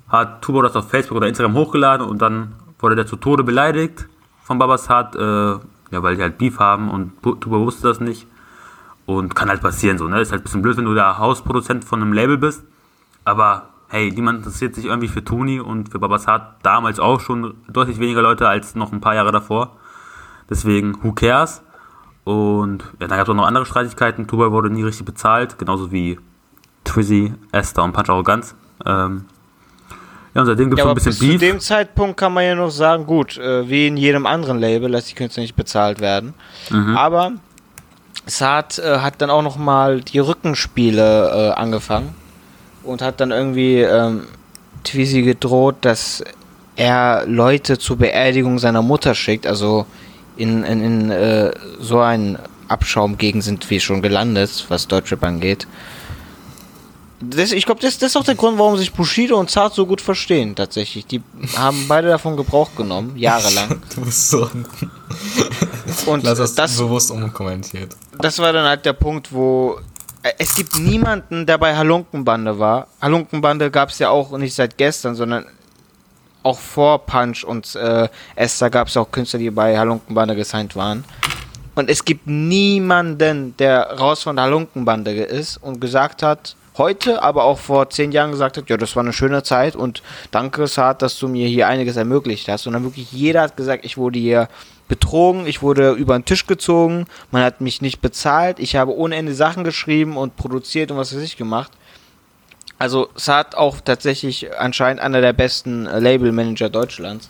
hat 0.07 0.41
Tubo 0.41 0.61
das 0.61 0.75
auf 0.75 0.89
Facebook 0.89 1.17
oder 1.17 1.27
Instagram 1.27 1.53
hochgeladen 1.53 2.05
und 2.05 2.21
dann 2.21 2.53
wurde 2.79 2.95
der 2.95 3.05
zu 3.05 3.17
Tode 3.17 3.43
beleidigt 3.43 4.07
von 4.43 4.57
Babasat, 4.57 5.15
äh, 5.15 5.19
ja, 5.19 5.59
weil 6.03 6.15
die 6.15 6.21
halt 6.21 6.37
Beef 6.37 6.59
haben 6.59 6.89
und 6.89 7.21
Tubo 7.21 7.65
wusste 7.65 7.87
das 7.87 7.99
nicht. 7.99 8.27
Und 9.05 9.35
kann 9.35 9.47
halt 9.47 9.61
passieren 9.61 9.97
so, 9.97 10.07
ne? 10.09 10.19
Ist 10.19 10.33
halt 10.33 10.41
ein 10.41 10.43
bisschen 10.43 10.61
blöd, 10.61 10.75
wenn 10.75 10.83
du 10.83 10.93
der 10.93 11.17
Hausproduzent 11.17 11.85
von 11.85 12.01
einem 12.01 12.11
Label 12.11 12.37
bist. 12.37 12.65
Aber 13.23 13.69
hey, 13.87 14.11
niemand 14.11 14.39
interessiert 14.39 14.75
sich 14.75 14.85
irgendwie 14.85 15.07
für 15.07 15.23
Tuni 15.23 15.61
und 15.61 15.89
für 15.89 15.99
Babasat 15.99 16.57
damals 16.61 16.99
auch 16.99 17.21
schon 17.21 17.53
deutlich 17.69 17.99
weniger 17.99 18.21
Leute 18.21 18.49
als 18.49 18.75
noch 18.75 18.91
ein 18.91 18.99
paar 18.99 19.15
Jahre 19.15 19.31
davor. 19.31 19.77
Deswegen, 20.49 21.01
who 21.03 21.13
cares? 21.13 21.61
Und 22.27 22.83
ja, 22.99 23.07
dann 23.07 23.17
gab 23.17 23.25
es 23.25 23.29
auch 23.29 23.35
noch 23.35 23.45
andere 23.45 23.65
Streitigkeiten. 23.65 24.27
Tuba 24.27 24.51
wurde 24.51 24.69
nie 24.69 24.83
richtig 24.83 25.05
bezahlt, 25.05 25.57
genauso 25.57 25.93
wie 25.93 26.19
Twizzy, 26.83 27.33
Esther 27.53 27.85
und 27.85 27.93
Punch 27.93 28.09
Arroganz. 28.09 28.53
Ähm, 28.85 29.23
ja, 30.33 30.41
und 30.41 30.47
seitdem 30.47 30.69
gibt 30.69 30.79
es 30.79 30.83
Ja, 30.83 30.89
ein 30.91 30.95
bis 30.95 31.05
bisschen 31.05 31.21
zu 31.21 31.27
Beef. 31.31 31.39
dem 31.39 31.59
Zeitpunkt 31.61 32.17
kann 32.17 32.33
man 32.33 32.43
ja 32.43 32.53
noch 32.55 32.69
sagen, 32.69 33.05
gut, 33.05 33.37
äh, 33.37 33.69
wie 33.69 33.87
in 33.87 33.95
jedem 33.95 34.25
anderen 34.25 34.59
Label 34.59 34.91
lässt 34.91 35.09
die 35.09 35.15
Künstler 35.15 35.39
nicht 35.41 35.55
bezahlt 35.55 36.01
werden. 36.01 36.33
Mhm. 36.69 36.97
Aber 36.97 37.31
Saad 38.25 38.77
äh, 38.79 38.99
hat 38.99 39.21
dann 39.21 39.29
auch 39.29 39.41
noch 39.41 39.55
mal 39.55 40.01
die 40.01 40.19
Rückenspiele 40.19 41.29
äh, 41.29 41.51
angefangen 41.57 42.13
und 42.83 43.01
hat 43.01 43.21
dann 43.21 43.31
irgendwie 43.31 43.77
ähm, 43.79 44.23
Twizy 44.83 45.21
gedroht, 45.21 45.77
dass 45.79 46.25
er 46.75 47.25
Leute 47.25 47.79
zur 47.79 47.95
Beerdigung 47.97 48.59
seiner 48.59 48.81
Mutter 48.81 49.15
schickt. 49.15 49.47
Also 49.47 49.85
in, 50.37 50.63
in, 50.63 50.81
in 50.81 51.11
äh, 51.11 51.51
so 51.79 51.99
einen 51.99 52.37
Abschaumgegend 52.67 53.43
sind 53.43 53.69
wir 53.69 53.79
schon 53.79 54.01
gelandet, 54.01 54.65
was 54.69 54.87
Deutschrap 54.87 55.23
angeht. 55.23 55.67
Das, 57.19 57.51
ich 57.51 57.65
glaube, 57.65 57.81
das, 57.81 57.97
das 57.97 58.11
ist 58.11 58.15
auch 58.15 58.23
der 58.23 58.35
Grund, 58.35 58.59
warum 58.59 58.77
sich 58.77 58.93
Bushido 58.93 59.39
und 59.39 59.49
Zart 59.49 59.73
so 59.73 59.87
gut 59.87 60.01
verstehen, 60.01 60.55
tatsächlich. 60.55 61.07
Die 61.07 61.23
haben 61.55 61.85
beide 61.87 62.09
davon 62.09 62.37
Gebrauch 62.37 62.69
genommen, 62.75 63.17
jahrelang. 63.17 63.81
Du 63.95 64.01
bist 64.01 64.29
so. 64.29 64.49
Und 66.05 66.23
Lass 66.23 66.37
das, 66.37 66.53
das, 66.53 66.77
bewusst 66.77 67.09
unkommentiert. 67.09 67.95
das 68.19 68.37
war 68.39 68.53
dann 68.53 68.65
halt 68.65 68.85
der 68.85 68.93
Punkt, 68.93 69.33
wo 69.33 69.79
äh, 70.21 70.31
es 70.37 70.53
gibt 70.53 70.77
niemanden, 70.77 71.45
der 71.45 71.57
bei 71.57 71.75
Halunkenbande 71.75 72.59
war. 72.59 72.87
Halunkenbande 73.01 73.71
gab 73.71 73.89
es 73.89 73.99
ja 73.99 74.09
auch 74.09 74.37
nicht 74.37 74.53
seit 74.53 74.77
gestern, 74.77 75.15
sondern 75.15 75.45
auch 76.47 76.57
vor 76.57 77.05
Punch 77.05 77.43
und 77.43 77.75
äh, 77.75 78.07
Esther 78.35 78.69
gab 78.69 78.87
es 78.87 78.95
auch 78.95 79.11
Künstler, 79.11 79.39
die 79.39 79.51
bei 79.51 79.77
Halunkenbande 79.77 80.35
gesigned 80.35 80.75
waren. 80.75 81.03
Und 81.75 81.89
es 81.89 82.05
gibt 82.05 82.25
niemanden, 82.25 83.55
der 83.57 83.99
raus 83.99 84.23
von 84.23 84.37
der 84.37 84.45
Halunkenbande 84.45 85.11
ist 85.11 85.57
und 85.57 85.81
gesagt 85.81 86.23
hat, 86.23 86.55
heute, 86.77 87.21
aber 87.21 87.43
auch 87.43 87.59
vor 87.59 87.89
zehn 87.89 88.11
Jahren 88.11 88.31
gesagt 88.31 88.57
hat, 88.57 88.69
ja, 88.69 88.77
das 88.77 88.95
war 88.95 89.03
eine 89.03 89.13
schöne 89.13 89.43
Zeit 89.43 89.75
und 89.75 90.01
danke, 90.31 90.67
Saad, 90.67 91.01
dass 91.01 91.19
du 91.19 91.27
mir 91.27 91.47
hier 91.47 91.67
einiges 91.67 91.97
ermöglicht 91.97 92.47
hast. 92.47 92.65
Und 92.65 92.73
dann 92.73 92.83
wirklich 92.83 93.11
jeder 93.11 93.41
hat 93.41 93.57
gesagt, 93.57 93.83
ich 93.83 93.97
wurde 93.97 94.19
hier 94.19 94.47
betrogen, 94.87 95.47
ich 95.47 95.61
wurde 95.61 95.91
über 95.91 96.17
den 96.17 96.23
Tisch 96.23 96.47
gezogen, 96.47 97.07
man 97.31 97.43
hat 97.43 97.59
mich 97.59 97.81
nicht 97.81 97.99
bezahlt, 97.99 98.59
ich 98.59 98.75
habe 98.77 98.95
ohne 98.95 99.15
Ende 99.15 99.33
Sachen 99.33 99.63
geschrieben 99.65 100.15
und 100.15 100.37
produziert 100.37 100.91
und 100.91 100.97
was 100.97 101.13
weiß 101.13 101.21
ich 101.21 101.35
gemacht. 101.35 101.71
Also 102.79 103.09
Saad 103.15 103.55
auch 103.55 103.81
tatsächlich 103.81 104.55
anscheinend 104.59 105.01
einer 105.01 105.21
der 105.21 105.33
besten 105.33 105.87
äh, 105.87 105.99
Labelmanager 105.99 106.69
Deutschlands. 106.69 107.29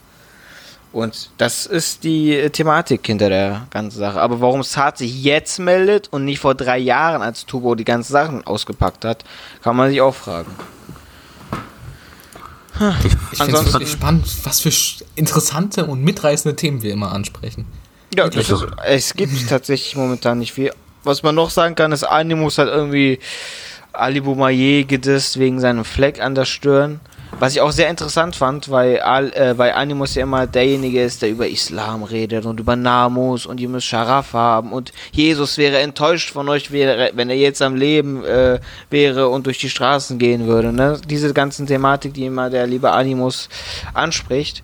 Und 0.92 1.30
das 1.38 1.66
ist 1.66 2.04
die 2.04 2.36
äh, 2.36 2.50
Thematik 2.50 3.06
hinter 3.06 3.30
der 3.30 3.68
ganzen 3.70 4.00
Sache. 4.00 4.20
Aber 4.20 4.42
warum 4.42 4.64
Saad 4.64 4.98
sich 4.98 5.24
jetzt 5.24 5.60
meldet 5.60 6.08
und 6.12 6.26
nicht 6.26 6.40
vor 6.40 6.56
drei 6.56 6.78
Jahren, 6.78 7.22
als 7.22 7.46
Turbo 7.46 7.76
die 7.76 7.86
ganzen 7.86 8.12
Sachen 8.12 8.46
ausgepackt 8.46 9.06
hat, 9.06 9.24
kann 9.62 9.76
man 9.76 9.90
sich 9.90 10.02
auch 10.02 10.16
fragen. 10.16 10.52
Ich 13.32 13.38
finde 13.38 13.60
es 13.60 13.74
wirklich 13.74 13.92
spannend, 13.92 14.26
was 14.44 14.60
für 14.60 14.72
interessante 15.16 15.86
und 15.86 16.04
mitreißende 16.04 16.56
Themen 16.56 16.84
wir 16.84 16.94
immer 16.94 17.12
ansprechen. 17.12 17.66
Ja, 18.16 18.26
ist, 18.26 18.54
es 18.86 19.14
gibt 19.14 19.50
tatsächlich 19.50 19.96
momentan 19.96 20.40
nicht 20.40 20.54
viel. 20.54 20.72
Was 21.04 21.24
man 21.24 21.36
noch 21.36 21.50
sagen 21.50 21.76
kann, 21.76 21.92
ist, 21.92 22.04
Animus 22.04 22.58
hat 22.58 22.68
irgendwie 22.68 23.20
Ali 24.00 24.22
Boumaier 24.22 24.84
gedisst 24.84 25.40
wegen 25.40 25.60
seinem 25.60 25.86
Fleck 25.86 26.22
an 26.22 26.36
der 26.36 26.46
Stirn. 26.46 27.00
Was 27.40 27.54
ich 27.54 27.62
auch 27.62 27.72
sehr 27.72 27.90
interessant 27.90 28.36
fand, 28.36 28.72
weil, 28.72 29.00
Al, 29.02 29.32
äh, 29.34 29.58
weil 29.58 29.72
Animus 29.74 30.16
ja 30.16 30.24
immer 30.24 30.48
derjenige 30.48 31.04
ist, 31.04 31.22
der 31.22 31.30
über 31.30 31.48
Islam 31.48 32.04
redet 32.04 32.46
und 32.46 32.60
über 32.60 32.76
Namus 32.76 33.46
und 33.46 33.60
ihr 33.60 33.70
müsst 33.70 33.86
Scharaf 33.86 34.34
haben 34.34 34.72
und 34.72 34.92
Jesus 35.12 35.58
wäre 35.58 35.78
enttäuscht 35.80 36.32
von 36.32 36.50
euch, 36.50 36.72
wäre, 36.72 37.12
wenn 37.14 37.30
er 37.30 37.36
jetzt 37.36 37.62
am 37.62 37.76
Leben 37.76 38.24
äh, 38.26 38.60
wäre 38.90 39.28
und 39.28 39.46
durch 39.46 39.60
die 39.60 39.70
Straßen 39.70 40.18
gehen 40.18 40.48
würde. 40.48 40.74
Ne? 40.74 41.00
Diese 41.08 41.32
ganzen 41.34 41.68
Thematik, 41.68 42.14
die 42.16 42.26
immer 42.26 42.50
der 42.50 42.66
liebe 42.66 42.92
Animus 42.92 43.50
anspricht. 43.94 44.64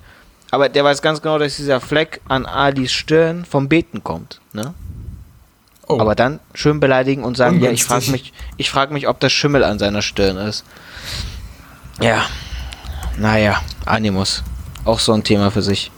Aber 0.49 0.69
der 0.69 0.83
weiß 0.83 1.01
ganz 1.01 1.21
genau, 1.21 1.37
dass 1.37 1.57
dieser 1.57 1.79
Fleck 1.79 2.21
an 2.27 2.45
Alis 2.45 2.91
Stirn 2.91 3.45
vom 3.45 3.69
Beten 3.69 4.03
kommt. 4.03 4.39
Ne? 4.53 4.73
Oh. 5.93 5.99
Aber 5.99 6.15
dann 6.15 6.39
schön 6.53 6.79
beleidigen 6.79 7.23
und 7.23 7.37
sagen, 7.37 7.59
ja, 7.59 7.71
ich 7.71 7.83
Ungünstig. 7.83 7.87
frage 7.87 8.11
mich, 8.11 8.33
ich 8.57 8.69
frage 8.69 8.93
mich, 8.93 9.07
ob 9.07 9.19
das 9.19 9.31
Schimmel 9.31 9.63
an 9.63 9.79
seiner 9.79 10.01
Stirn 10.01 10.37
ist. 10.37 10.63
Ja. 12.01 12.25
Naja, 13.17 13.61
Animus. 13.85 14.43
Auch 14.85 14.99
so 14.99 15.13
ein 15.13 15.23
Thema 15.23 15.51
für 15.51 15.61
sich. 15.61 15.91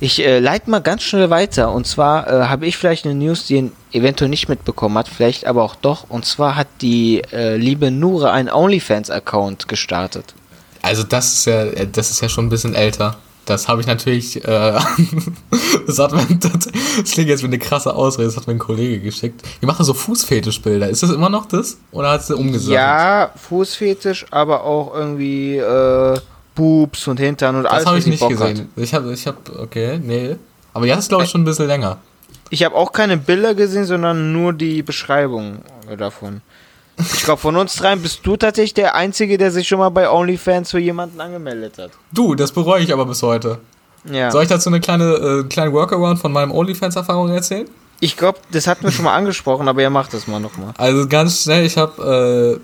Ich 0.00 0.18
äh, 0.24 0.40
leite 0.40 0.68
mal 0.68 0.80
ganz 0.80 1.04
schnell 1.04 1.30
weiter. 1.30 1.72
Und 1.72 1.86
zwar 1.86 2.26
äh, 2.26 2.46
habe 2.48 2.66
ich 2.66 2.76
vielleicht 2.76 3.04
eine 3.04 3.14
News, 3.14 3.46
die 3.46 3.56
ihr 3.56 3.70
eventuell 3.92 4.28
nicht 4.28 4.48
mitbekommen 4.48 4.98
hat, 4.98 5.08
vielleicht 5.08 5.46
aber 5.46 5.62
auch 5.62 5.76
doch. 5.76 6.10
Und 6.10 6.24
zwar 6.24 6.56
hat 6.56 6.66
die 6.80 7.22
äh, 7.32 7.56
liebe 7.56 7.90
Nure 7.90 8.32
einen 8.32 8.50
OnlyFans-Account 8.50 9.68
gestartet. 9.68 10.34
Also 10.82 11.04
das 11.04 11.32
ist 11.32 11.44
ja, 11.46 11.62
äh, 11.64 11.86
das 11.86 12.10
ist 12.10 12.20
ja 12.20 12.28
schon 12.28 12.46
ein 12.46 12.50
bisschen 12.50 12.74
älter. 12.74 13.16
Das 13.44 13.66
habe 13.66 13.80
ich 13.80 13.86
natürlich, 13.86 14.36
äh, 14.44 14.78
das 15.86 15.98
hat 15.98 16.12
mir, 16.12 16.24
das, 16.36 16.68
das 17.00 17.10
klingt 17.10 17.28
jetzt 17.28 17.42
wie 17.42 17.46
eine 17.46 17.58
krasse 17.58 17.94
Ausrede, 17.94 18.28
das 18.28 18.36
hat 18.36 18.46
mir 18.46 18.54
ein 18.54 18.58
Kollege 18.58 19.00
geschickt. 19.00 19.42
Die 19.60 19.66
machen 19.66 19.84
so 19.84 19.94
Fußfetischbilder. 19.94 20.88
Ist 20.88 21.02
das 21.02 21.10
immer 21.10 21.28
noch 21.28 21.46
das? 21.46 21.78
Oder 21.90 22.10
hat 22.10 22.24
sie 22.24 22.36
umgesattelt? 22.36 22.74
Ja, 22.74 23.32
Fußfetisch, 23.34 24.26
aber 24.30 24.62
auch 24.64 24.94
irgendwie 24.94 25.56
äh, 25.56 26.20
Boobs 26.54 27.08
und 27.08 27.18
Hintern 27.18 27.56
und 27.56 27.64
das 27.64 27.72
alles, 27.72 27.86
habe 27.86 27.96
was 27.96 28.04
ich 28.04 28.10
nicht 28.10 28.20
Bock 28.20 28.30
gesehen. 28.30 28.58
Hat. 28.58 28.66
Ich 28.76 28.94
habe, 28.94 29.12
ich 29.12 29.26
habe, 29.26 29.38
okay, 29.58 29.98
nee. 30.02 30.36
Aber 30.72 30.88
hat 30.88 30.98
es, 30.98 31.08
glaube 31.08 31.24
ich, 31.24 31.30
schon 31.30 31.42
ein 31.42 31.44
bisschen 31.44 31.66
länger. 31.66 31.98
Ich 32.50 32.62
habe 32.62 32.74
auch 32.76 32.92
keine 32.92 33.16
Bilder 33.16 33.54
gesehen, 33.54 33.86
sondern 33.86 34.32
nur 34.32 34.52
die 34.52 34.82
Beschreibung 34.82 35.60
äh, 35.90 35.96
davon. 35.96 36.42
Ich 36.98 37.24
glaube, 37.24 37.40
von 37.40 37.56
uns 37.56 37.74
dreien 37.76 38.02
bist 38.02 38.20
du 38.24 38.36
tatsächlich 38.36 38.74
der 38.74 38.94
Einzige, 38.94 39.38
der 39.38 39.50
sich 39.50 39.66
schon 39.66 39.78
mal 39.78 39.88
bei 39.88 40.10
OnlyFans 40.10 40.70
für 40.70 40.78
jemanden 40.78 41.20
angemeldet 41.20 41.78
hat. 41.78 41.90
Du, 42.12 42.34
das 42.34 42.52
bereue 42.52 42.82
ich 42.82 42.92
aber 42.92 43.06
bis 43.06 43.22
heute. 43.22 43.58
Ja. 44.04 44.30
Soll 44.30 44.42
ich 44.42 44.48
dazu 44.48 44.68
eine 44.68 44.80
kleine, 44.80 45.04
äh, 45.04 45.44
kleine 45.44 45.72
Workaround 45.72 46.18
von 46.18 46.32
meinem 46.32 46.50
OnlyFans-Erfahrung 46.50 47.30
erzählen? 47.30 47.68
Ich 48.00 48.16
glaube, 48.16 48.40
das 48.50 48.66
hatten 48.66 48.82
wir 48.82 48.90
schon 48.90 49.04
mal 49.04 49.14
angesprochen, 49.14 49.68
aber 49.68 49.80
ihr 49.80 49.90
macht 49.90 50.12
das 50.12 50.26
mal 50.26 50.40
nochmal. 50.40 50.74
Also 50.76 51.06
ganz 51.06 51.44
schnell, 51.44 51.64
ich 51.64 51.76
habe 51.76 52.60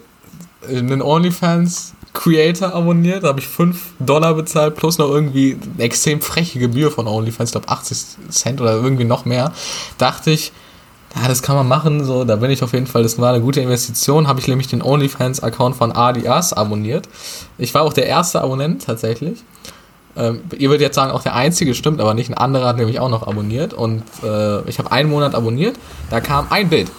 äh, 0.68 0.76
einen 0.76 1.00
OnlyFans-Creator 1.00 2.74
abonniert, 2.74 3.22
da 3.22 3.28
habe 3.28 3.38
ich 3.38 3.46
5 3.46 3.78
Dollar 4.00 4.34
bezahlt, 4.34 4.74
plus 4.74 4.98
noch 4.98 5.08
irgendwie 5.08 5.56
eine 5.74 5.84
extrem 5.84 6.20
freche 6.20 6.58
Gebühr 6.58 6.90
von 6.90 7.06
OnlyFans, 7.06 7.50
ich 7.50 7.52
glaube 7.52 7.68
80 7.68 7.98
Cent 8.30 8.60
oder 8.60 8.72
irgendwie 8.72 9.04
noch 9.04 9.24
mehr. 9.24 9.52
Dachte 9.96 10.32
ich, 10.32 10.52
ja, 11.16 11.26
das 11.26 11.42
kann 11.42 11.56
man 11.56 11.66
machen, 11.66 12.04
so, 12.04 12.24
da 12.24 12.36
bin 12.36 12.50
ich 12.50 12.62
auf 12.62 12.72
jeden 12.72 12.86
Fall, 12.86 13.02
das 13.02 13.18
war 13.18 13.32
eine 13.32 13.42
gute 13.42 13.60
Investition, 13.60 14.28
habe 14.28 14.40
ich 14.40 14.48
nämlich 14.48 14.66
den 14.66 14.82
OnlyFans-Account 14.82 15.76
von 15.76 15.92
Adias 15.92 16.52
abonniert. 16.52 17.08
Ich 17.56 17.72
war 17.74 17.82
auch 17.82 17.92
der 17.92 18.06
erste 18.06 18.42
Abonnent 18.42 18.84
tatsächlich. 18.84 19.42
Ähm, 20.16 20.42
ihr 20.56 20.68
würdet 20.68 20.82
jetzt 20.82 20.96
sagen, 20.96 21.12
auch 21.12 21.22
der 21.22 21.34
einzige, 21.34 21.74
stimmt 21.74 22.00
aber 22.00 22.14
nicht. 22.14 22.28
Ein 22.28 22.34
anderer 22.34 22.66
hat 22.66 22.76
nämlich 22.76 23.00
auch 23.00 23.08
noch 23.08 23.26
abonniert 23.26 23.72
und 23.72 24.02
äh, 24.22 24.68
ich 24.68 24.78
habe 24.78 24.92
einen 24.92 25.08
Monat 25.08 25.34
abonniert. 25.34 25.76
Da 26.10 26.20
kam 26.20 26.48
ein 26.50 26.68
Bild 26.68 26.90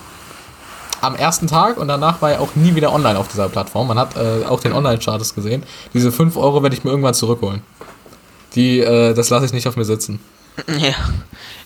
am 1.01 1.15
ersten 1.15 1.47
Tag 1.47 1.77
und 1.77 1.87
danach 1.87 2.21
war 2.21 2.31
er 2.31 2.41
auch 2.41 2.55
nie 2.55 2.75
wieder 2.75 2.93
online 2.93 3.17
auf 3.17 3.27
dieser 3.27 3.49
Plattform. 3.49 3.87
Man 3.87 3.99
hat 3.99 4.15
äh, 4.15 4.45
auch 4.45 4.59
den 4.59 4.73
Online-Status 4.73 5.35
gesehen. 5.35 5.63
Diese 5.93 6.11
5 6.11 6.35
Euro 6.37 6.63
werde 6.63 6.75
ich 6.75 6.83
mir 6.83 6.89
irgendwann 6.91 7.13
zurückholen. 7.13 7.61
Die, 8.55 8.79
äh, 8.79 9.13
das 9.13 9.29
lasse 9.29 9.45
ich 9.45 9.53
nicht 9.53 9.67
auf 9.67 9.75
mir 9.75 9.85
sitzen. 9.85 10.19
Ja. 10.67 10.93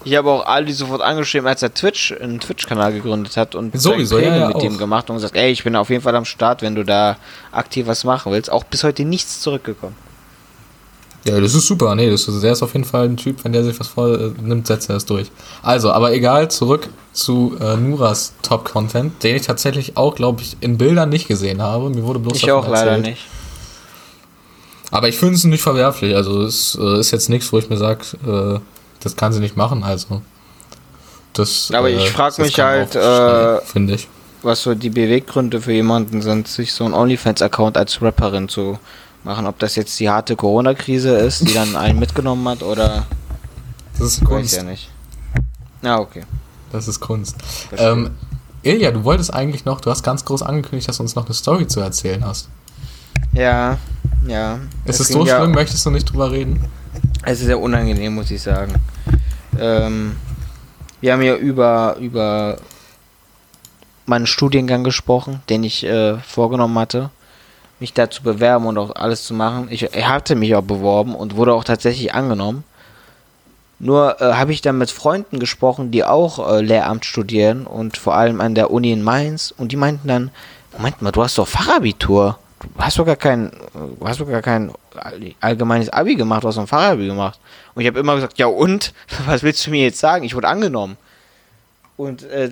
Ich 0.05 0.15
habe 0.17 0.29
auch 0.29 0.45
Ali 0.45 0.73
sofort 0.73 1.01
angeschrieben, 1.01 1.47
als 1.47 1.61
er 1.61 1.73
Twitch, 1.73 2.11
einen 2.19 2.41
Twitch-Kanal 2.41 2.91
gegründet 2.91 3.37
hat 3.37 3.55
und 3.55 3.79
Sowieso, 3.79 4.19
ja, 4.19 4.35
ja, 4.35 4.47
mit 4.49 4.61
ihm 4.61 4.75
auch. 4.75 4.79
gemacht 4.79 5.09
und 5.09 5.15
gesagt, 5.15 5.35
ey, 5.37 5.49
ich 5.51 5.63
bin 5.63 5.77
auf 5.77 5.89
jeden 5.89 6.01
Fall 6.03 6.15
am 6.15 6.25
Start, 6.25 6.61
wenn 6.61 6.75
du 6.75 6.83
da 6.83 7.15
aktiv 7.53 7.87
was 7.87 8.03
machen 8.03 8.31
willst. 8.33 8.51
Auch 8.51 8.65
bis 8.65 8.83
heute 8.83 9.05
nichts 9.05 9.39
zurückgekommen. 9.39 9.95
Ja, 11.25 11.39
das 11.39 11.55
ist 11.55 11.67
super. 11.67 11.95
Nee, 11.95 12.09
das 12.09 12.27
ist, 12.27 12.43
der 12.43 12.51
ist 12.51 12.61
auf 12.61 12.73
jeden 12.73 12.83
Fall 12.83 13.05
ein 13.05 13.15
Typ, 13.15 13.45
wenn 13.45 13.53
der 13.53 13.63
sich 13.63 13.79
was 13.79 13.87
vornimmt, 13.87 14.67
setzt 14.67 14.89
er 14.89 14.97
es 14.97 15.05
durch. 15.05 15.31
Also, 15.61 15.89
aber 15.93 16.11
egal, 16.13 16.51
zurück 16.51 16.89
zu 17.13 17.55
äh, 17.61 17.77
Nuras 17.77 18.33
Top-Content, 18.41 19.23
den 19.23 19.37
ich 19.37 19.43
tatsächlich 19.43 19.95
auch, 19.95 20.15
glaube 20.15 20.41
ich, 20.41 20.57
in 20.59 20.77
Bildern 20.77 21.07
nicht 21.07 21.29
gesehen 21.29 21.61
habe. 21.61 21.89
Mir 21.89 22.03
wurde 22.03 22.19
bloß 22.19 22.35
Ich 22.35 22.51
auch 22.51 22.67
leider 22.67 22.91
erzählt. 22.91 23.05
nicht. 23.05 23.21
Aber 24.91 25.07
ich 25.07 25.17
finde 25.17 25.35
es 25.35 25.43
nicht 25.45 25.61
verwerflich. 25.63 26.13
Also 26.13 26.41
es 26.43 26.77
äh, 26.79 26.99
ist 26.99 27.11
jetzt 27.11 27.29
nichts, 27.29 27.53
wo 27.53 27.57
ich 27.57 27.69
mir 27.69 27.77
sage, 27.77 28.01
äh, 28.27 28.59
das 29.03 29.15
kann 29.15 29.33
sie 29.33 29.39
nicht 29.39 29.57
machen. 29.57 29.83
Also 29.83 30.21
das. 31.33 31.71
Aber 31.73 31.89
äh, 31.89 31.95
ich 31.97 32.09
frag 32.11 32.29
das 32.35 32.37
mich 32.39 32.59
halt, 32.59 32.95
äh, 32.95 33.59
finde 33.61 33.95
ich. 33.95 34.07
was 34.41 34.61
so 34.63 34.75
die 34.75 34.89
Beweggründe 34.89 35.61
für 35.61 35.73
jemanden 35.73 36.21
sind, 36.21 36.47
sich 36.47 36.73
so 36.73 36.85
einen 36.85 36.93
OnlyFans-Account 36.93 37.77
als 37.77 38.01
Rapperin 38.01 38.49
zu 38.49 38.77
machen. 39.23 39.45
Ob 39.47 39.59
das 39.59 39.75
jetzt 39.75 39.99
die 39.99 40.09
harte 40.09 40.35
Corona-Krise 40.35 41.15
ist, 41.17 41.47
die 41.47 41.53
dann 41.53 41.75
einen 41.75 41.99
mitgenommen 41.99 42.47
hat 42.47 42.61
oder 42.63 43.05
Das 43.97 44.07
ist 44.07 44.23
Kunst. 44.25 44.55
ja 44.55 44.63
nicht. 44.63 44.89
Ja, 45.81 45.99
okay. 45.99 46.23
Das 46.71 46.87
ist 46.87 46.99
Kunst. 46.99 47.35
Ähm, 47.77 48.11
Ilja, 48.63 48.91
du 48.91 49.03
wolltest 49.03 49.33
eigentlich 49.33 49.65
noch, 49.65 49.81
du 49.81 49.89
hast 49.91 50.03
ganz 50.03 50.23
groß 50.25 50.41
angekündigt, 50.43 50.87
dass 50.87 50.97
du 50.97 51.03
uns 51.03 51.15
noch 51.15 51.25
eine 51.25 51.33
Story 51.35 51.67
zu 51.67 51.81
erzählen 51.81 52.23
hast. 52.25 52.47
Ja, 53.33 53.77
ja. 54.25 54.59
Ist 54.85 54.99
es 54.99 55.07
ging 55.09 55.17
so 55.17 55.25
ja- 55.25 55.37
schlimm? 55.37 55.51
Möchtest 55.51 55.85
du 55.85 55.89
nicht 55.89 56.09
drüber 56.11 56.31
reden? 56.31 56.63
Es 57.25 57.39
ist 57.39 57.45
sehr 57.47 57.59
unangenehm, 57.59 58.15
muss 58.15 58.31
ich 58.31 58.41
sagen. 58.41 58.73
Ähm, 59.59 60.15
wir 61.01 61.13
haben 61.13 61.21
ja 61.21 61.35
über, 61.35 61.97
über 61.99 62.57
meinen 64.05 64.27
Studiengang 64.27 64.83
gesprochen, 64.83 65.41
den 65.49 65.63
ich 65.63 65.83
äh, 65.85 66.17
vorgenommen 66.19 66.77
hatte, 66.79 67.09
mich 67.79 67.93
da 67.93 68.09
zu 68.09 68.23
bewerben 68.23 68.65
und 68.65 68.77
auch 68.77 68.95
alles 68.95 69.25
zu 69.25 69.33
machen. 69.33 69.67
Ich, 69.69 69.83
ich 69.83 70.07
hatte 70.07 70.35
mich 70.35 70.55
auch 70.55 70.63
beworben 70.63 71.15
und 71.15 71.35
wurde 71.35 71.53
auch 71.53 71.63
tatsächlich 71.63 72.13
angenommen. 72.13 72.63
Nur 73.79 74.21
äh, 74.21 74.33
habe 74.33 74.53
ich 74.53 74.61
dann 74.61 74.77
mit 74.77 74.91
Freunden 74.91 75.39
gesprochen, 75.39 75.91
die 75.91 76.05
auch 76.05 76.49
äh, 76.49 76.61
Lehramt 76.61 77.05
studieren 77.05 77.67
und 77.67 77.97
vor 77.97 78.15
allem 78.15 78.39
an 78.39 78.55
der 78.55 78.71
Uni 78.71 78.91
in 78.91 79.03
Mainz 79.03 79.53
und 79.57 79.71
die 79.71 79.77
meinten 79.77 80.07
dann, 80.07 80.31
Moment 80.71 81.01
mal, 81.01 81.11
du 81.11 81.21
hast 81.21 81.37
doch 81.37 81.47
Fachabitur. 81.47 82.39
Du 82.63 82.81
hast 82.81 82.97
doch 82.97 83.05
gar 83.05 83.15
kein, 83.15 83.51
du 83.73 84.07
hast 84.07 84.19
doch 84.19 84.27
gar 84.27 84.41
kein 84.41 84.71
all- 84.95 85.33
allgemeines 85.41 85.89
Abi 85.89 86.15
gemacht, 86.15 86.43
du 86.43 86.47
hast 86.47 86.57
ein 86.57 86.67
Fachabi 86.67 87.07
gemacht. 87.07 87.39
Und 87.75 87.81
ich 87.81 87.87
habe 87.87 87.99
immer 87.99 88.15
gesagt, 88.15 88.37
ja 88.39 88.47
und? 88.47 88.93
Was 89.25 89.43
willst 89.43 89.65
du 89.65 89.71
mir 89.71 89.83
jetzt 89.83 89.99
sagen? 89.99 90.23
Ich 90.23 90.35
wurde 90.35 90.47
angenommen. 90.47 90.97
Und 91.97 92.23
äh, 92.23 92.51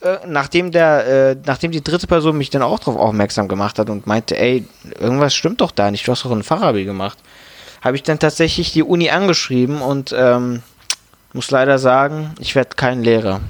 äh, 0.00 0.18
nachdem 0.26 0.70
der, 0.70 1.06
äh, 1.32 1.36
nachdem 1.44 1.72
die 1.72 1.82
dritte 1.82 2.06
Person 2.06 2.38
mich 2.38 2.50
dann 2.50 2.62
auch 2.62 2.78
darauf 2.78 2.96
aufmerksam 2.96 3.48
gemacht 3.48 3.78
hat 3.78 3.90
und 3.90 4.06
meinte, 4.06 4.38
ey, 4.38 4.64
irgendwas 4.98 5.34
stimmt 5.34 5.60
doch 5.60 5.72
da 5.72 5.90
nicht, 5.90 6.06
du 6.06 6.12
hast 6.12 6.24
doch 6.24 6.30
ein 6.30 6.42
Fachabi 6.44 6.84
gemacht, 6.84 7.18
habe 7.82 7.96
ich 7.96 8.02
dann 8.02 8.18
tatsächlich 8.18 8.72
die 8.72 8.82
Uni 8.82 9.10
angeschrieben 9.10 9.82
und 9.82 10.14
ähm, 10.16 10.62
muss 11.32 11.50
leider 11.50 11.78
sagen, 11.78 12.34
ich 12.38 12.54
werde 12.54 12.76
kein 12.76 13.02
Lehrer. 13.02 13.40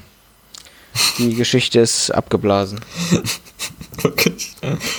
Die 1.18 1.34
Geschichte 1.34 1.80
ist 1.80 2.10
abgeblasen. 2.10 2.80
Wirklich. 4.02 4.54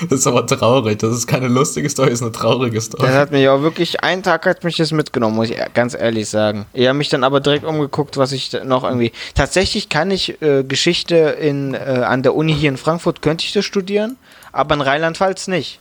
Das 0.10 0.20
ist 0.20 0.28
aber 0.28 0.46
traurig. 0.46 1.00
Das 1.00 1.16
ist 1.16 1.28
keine 1.28 1.48
lustige 1.48 1.90
Story, 1.90 2.10
das 2.10 2.20
ist 2.20 2.24
eine 2.24 2.32
traurige 2.32 2.82
Story. 2.82 3.06
Das 3.08 3.16
hat 3.16 3.32
mich 3.32 3.48
auch 3.48 3.62
wirklich, 3.62 4.04
einen 4.04 4.24
Tag 4.24 4.46
hat 4.46 4.64
mich 4.64 4.78
das 4.78 4.92
mitgenommen, 4.92 5.36
muss 5.36 5.50
ich 5.50 5.58
e- 5.58 5.66
ganz 5.74 5.94
ehrlich 5.94 6.28
sagen. 6.30 6.66
Ich 6.74 6.88
habe 6.88 6.98
mich 6.98 7.10
dann 7.10 7.24
aber 7.24 7.40
direkt 7.40 7.64
umgeguckt, 7.66 8.18
was 8.18 8.32
ich 8.32 8.52
noch 8.66 8.84
irgendwie. 8.84 9.12
Tatsächlich 9.36 9.90
kann 9.90 10.12
ich 10.12 10.42
äh, 10.42 10.64
Geschichte 10.64 11.16
in, 11.16 11.74
äh, 11.74 11.78
an 11.78 12.24
der 12.24 12.36
Uni 12.36 12.54
hier 12.54 12.70
in 12.70 12.78
Frankfurt, 12.78 13.22
könnte 13.22 13.46
ich 13.46 13.54
das 13.54 13.66
studieren, 13.66 14.18
aber 14.52 14.76
in 14.76 14.82
Rheinland-Pfalz 14.82 15.48
nicht. 15.48 15.80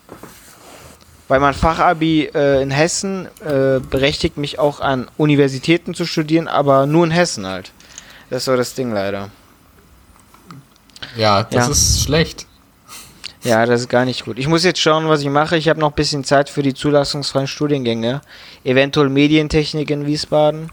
Weil 1.28 1.40
mein 1.40 1.54
Fachabi 1.54 2.30
äh, 2.34 2.62
in 2.62 2.70
Hessen 2.70 3.26
äh, 3.44 3.80
berechtigt 3.80 4.36
mich 4.38 4.58
auch 4.58 4.80
an 4.80 5.10
Universitäten 5.18 5.94
zu 5.94 6.06
studieren, 6.06 6.48
aber 6.48 6.86
nur 6.86 7.04
in 7.04 7.10
Hessen 7.10 7.46
halt. 7.46 7.72
Das 8.30 8.44
so 8.46 8.56
das 8.56 8.74
Ding 8.74 8.92
leider. 8.92 9.30
ja, 11.16 11.42
das 11.44 11.66
Ja. 11.66 11.72
ist 11.72 12.02
schlecht. 12.02 12.46
Ja, 13.44 13.66
das 13.66 13.82
ist 13.82 13.88
gar 13.88 14.04
nicht 14.04 14.24
gut. 14.24 14.38
Ich 14.38 14.48
muss 14.48 14.64
jetzt 14.64 14.80
schauen, 14.80 15.08
was 15.08 15.20
ich 15.20 15.28
mache. 15.28 15.56
Ich 15.56 15.68
habe 15.68 15.78
noch 15.78 15.90
ein 15.90 15.94
bisschen 15.94 16.24
Zeit 16.24 16.50
für 16.50 16.62
die 16.62 16.74
zulassungsfreien 16.74 17.46
Studiengänge. 17.46 18.20
Eventuell 18.64 19.08
Medientechnik 19.08 19.90
in 19.90 20.06
Wiesbaden. 20.06 20.70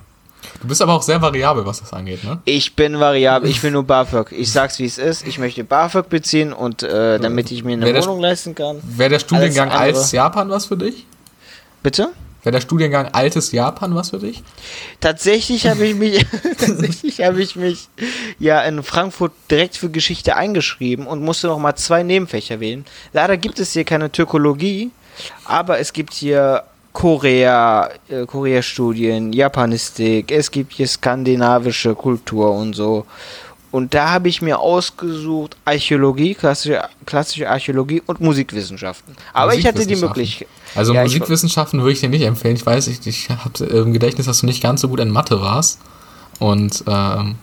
Du 0.61 0.67
bist 0.67 0.81
aber 0.81 0.93
auch 0.93 1.01
sehr 1.01 1.21
variabel, 1.21 1.65
was 1.65 1.79
das 1.79 1.91
angeht, 1.93 2.23
ne? 2.23 2.39
Ich 2.45 2.75
bin 2.75 2.99
variabel, 2.99 3.49
ich 3.49 3.61
will 3.63 3.71
nur 3.71 3.83
BAföG. 3.83 4.31
Ich 4.31 4.51
sag's 4.51 4.79
wie 4.79 4.85
es 4.85 4.97
ist. 4.97 5.27
Ich 5.27 5.39
möchte 5.39 5.63
BAföG 5.63 6.07
beziehen 6.09 6.53
und 6.53 6.83
äh, 6.83 7.19
damit 7.19 7.51
ich 7.51 7.63
mir 7.63 7.73
eine 7.73 7.85
Wohnung 8.03 8.19
leisten 8.19 8.55
kann. 8.55 8.79
Wäre 8.83 9.09
der 9.09 9.19
Studiengang 9.19 9.69
altes 9.71 10.11
Japan 10.11 10.49
was 10.49 10.67
für 10.67 10.77
dich? 10.77 11.05
Bitte? 11.83 12.09
Wäre 12.45 12.53
der 12.53 12.61
Studiengang 12.61 13.07
altes 13.07 13.51
Japan 13.51 13.95
was 13.95 14.11
für 14.11 14.19
dich? 14.19 14.43
Tatsächlich 15.01 15.65
habe 15.65 15.87
ich 15.87 15.95
mich 15.95 16.23
tatsächlich 16.59 17.21
habe 17.21 17.41
ich 17.41 17.55
mich 17.55 17.89
ja 18.37 18.61
in 18.61 18.83
Frankfurt 18.83 19.31
direkt 19.49 19.77
für 19.77 19.89
Geschichte 19.89 20.35
eingeschrieben 20.35 21.07
und 21.07 21.23
musste 21.23 21.47
noch 21.47 21.57
mal 21.57 21.75
zwei 21.75 22.03
Nebenfächer 22.03 22.59
wählen. 22.59 22.85
Leider 23.13 23.35
gibt 23.37 23.59
es 23.59 23.73
hier 23.73 23.83
keine 23.83 24.11
Türkologie, 24.11 24.91
aber 25.45 25.79
es 25.79 25.91
gibt 25.91 26.13
hier 26.13 26.63
Korea, 26.93 27.89
äh, 28.09 28.27
Korea-Studien, 28.27 29.33
Japanistik, 29.33 30.31
es 30.31 30.51
gibt 30.51 30.73
hier 30.73 30.87
skandinavische 30.87 31.95
Kultur 31.95 32.51
und 32.51 32.75
so. 32.75 33.07
Und 33.75 33.93
da 33.93 34.11
habe 34.11 34.29
ich 34.29 34.41
mir 34.41 34.59
ausgesucht 34.59 35.57
Archäologie, 35.65 36.33
klassische, 36.33 36.81
klassische 37.05 37.49
Archäologie 37.49 38.01
und 38.05 38.21
Musikwissenschaften. 38.21 39.15
Aber 39.33 39.53
ich 39.53 39.65
hatte 39.65 39.85
die 39.85 39.95
Musikwissenschaften. 39.95 40.07
Möglichkeit. 40.07 40.47
Also 40.75 40.93
Ja, 40.93 41.01
ich- 41.03 41.07
Musikwissenschaften 41.11 41.79
würde 41.81 41.91
ich 41.91 41.99
dir 41.99 42.07
nicht 42.07 42.21
empfehlen. 42.21 42.55
Ich 42.55 42.65
weiß, 42.65 42.87
ich, 42.87 43.05
ich 43.05 43.29
habe 43.29 43.65
im 43.65 43.91
Gedächtnis, 43.91 44.27
dass 44.27 44.39
du 44.39 44.45
nicht 44.45 44.63
ganz 44.63 44.79
so 44.79 44.87
gut 44.87 45.01
in 45.01 45.09
Mathe 45.09 45.41
warst. 45.41 45.79
Und 46.39 46.83
ähm, 46.87 47.35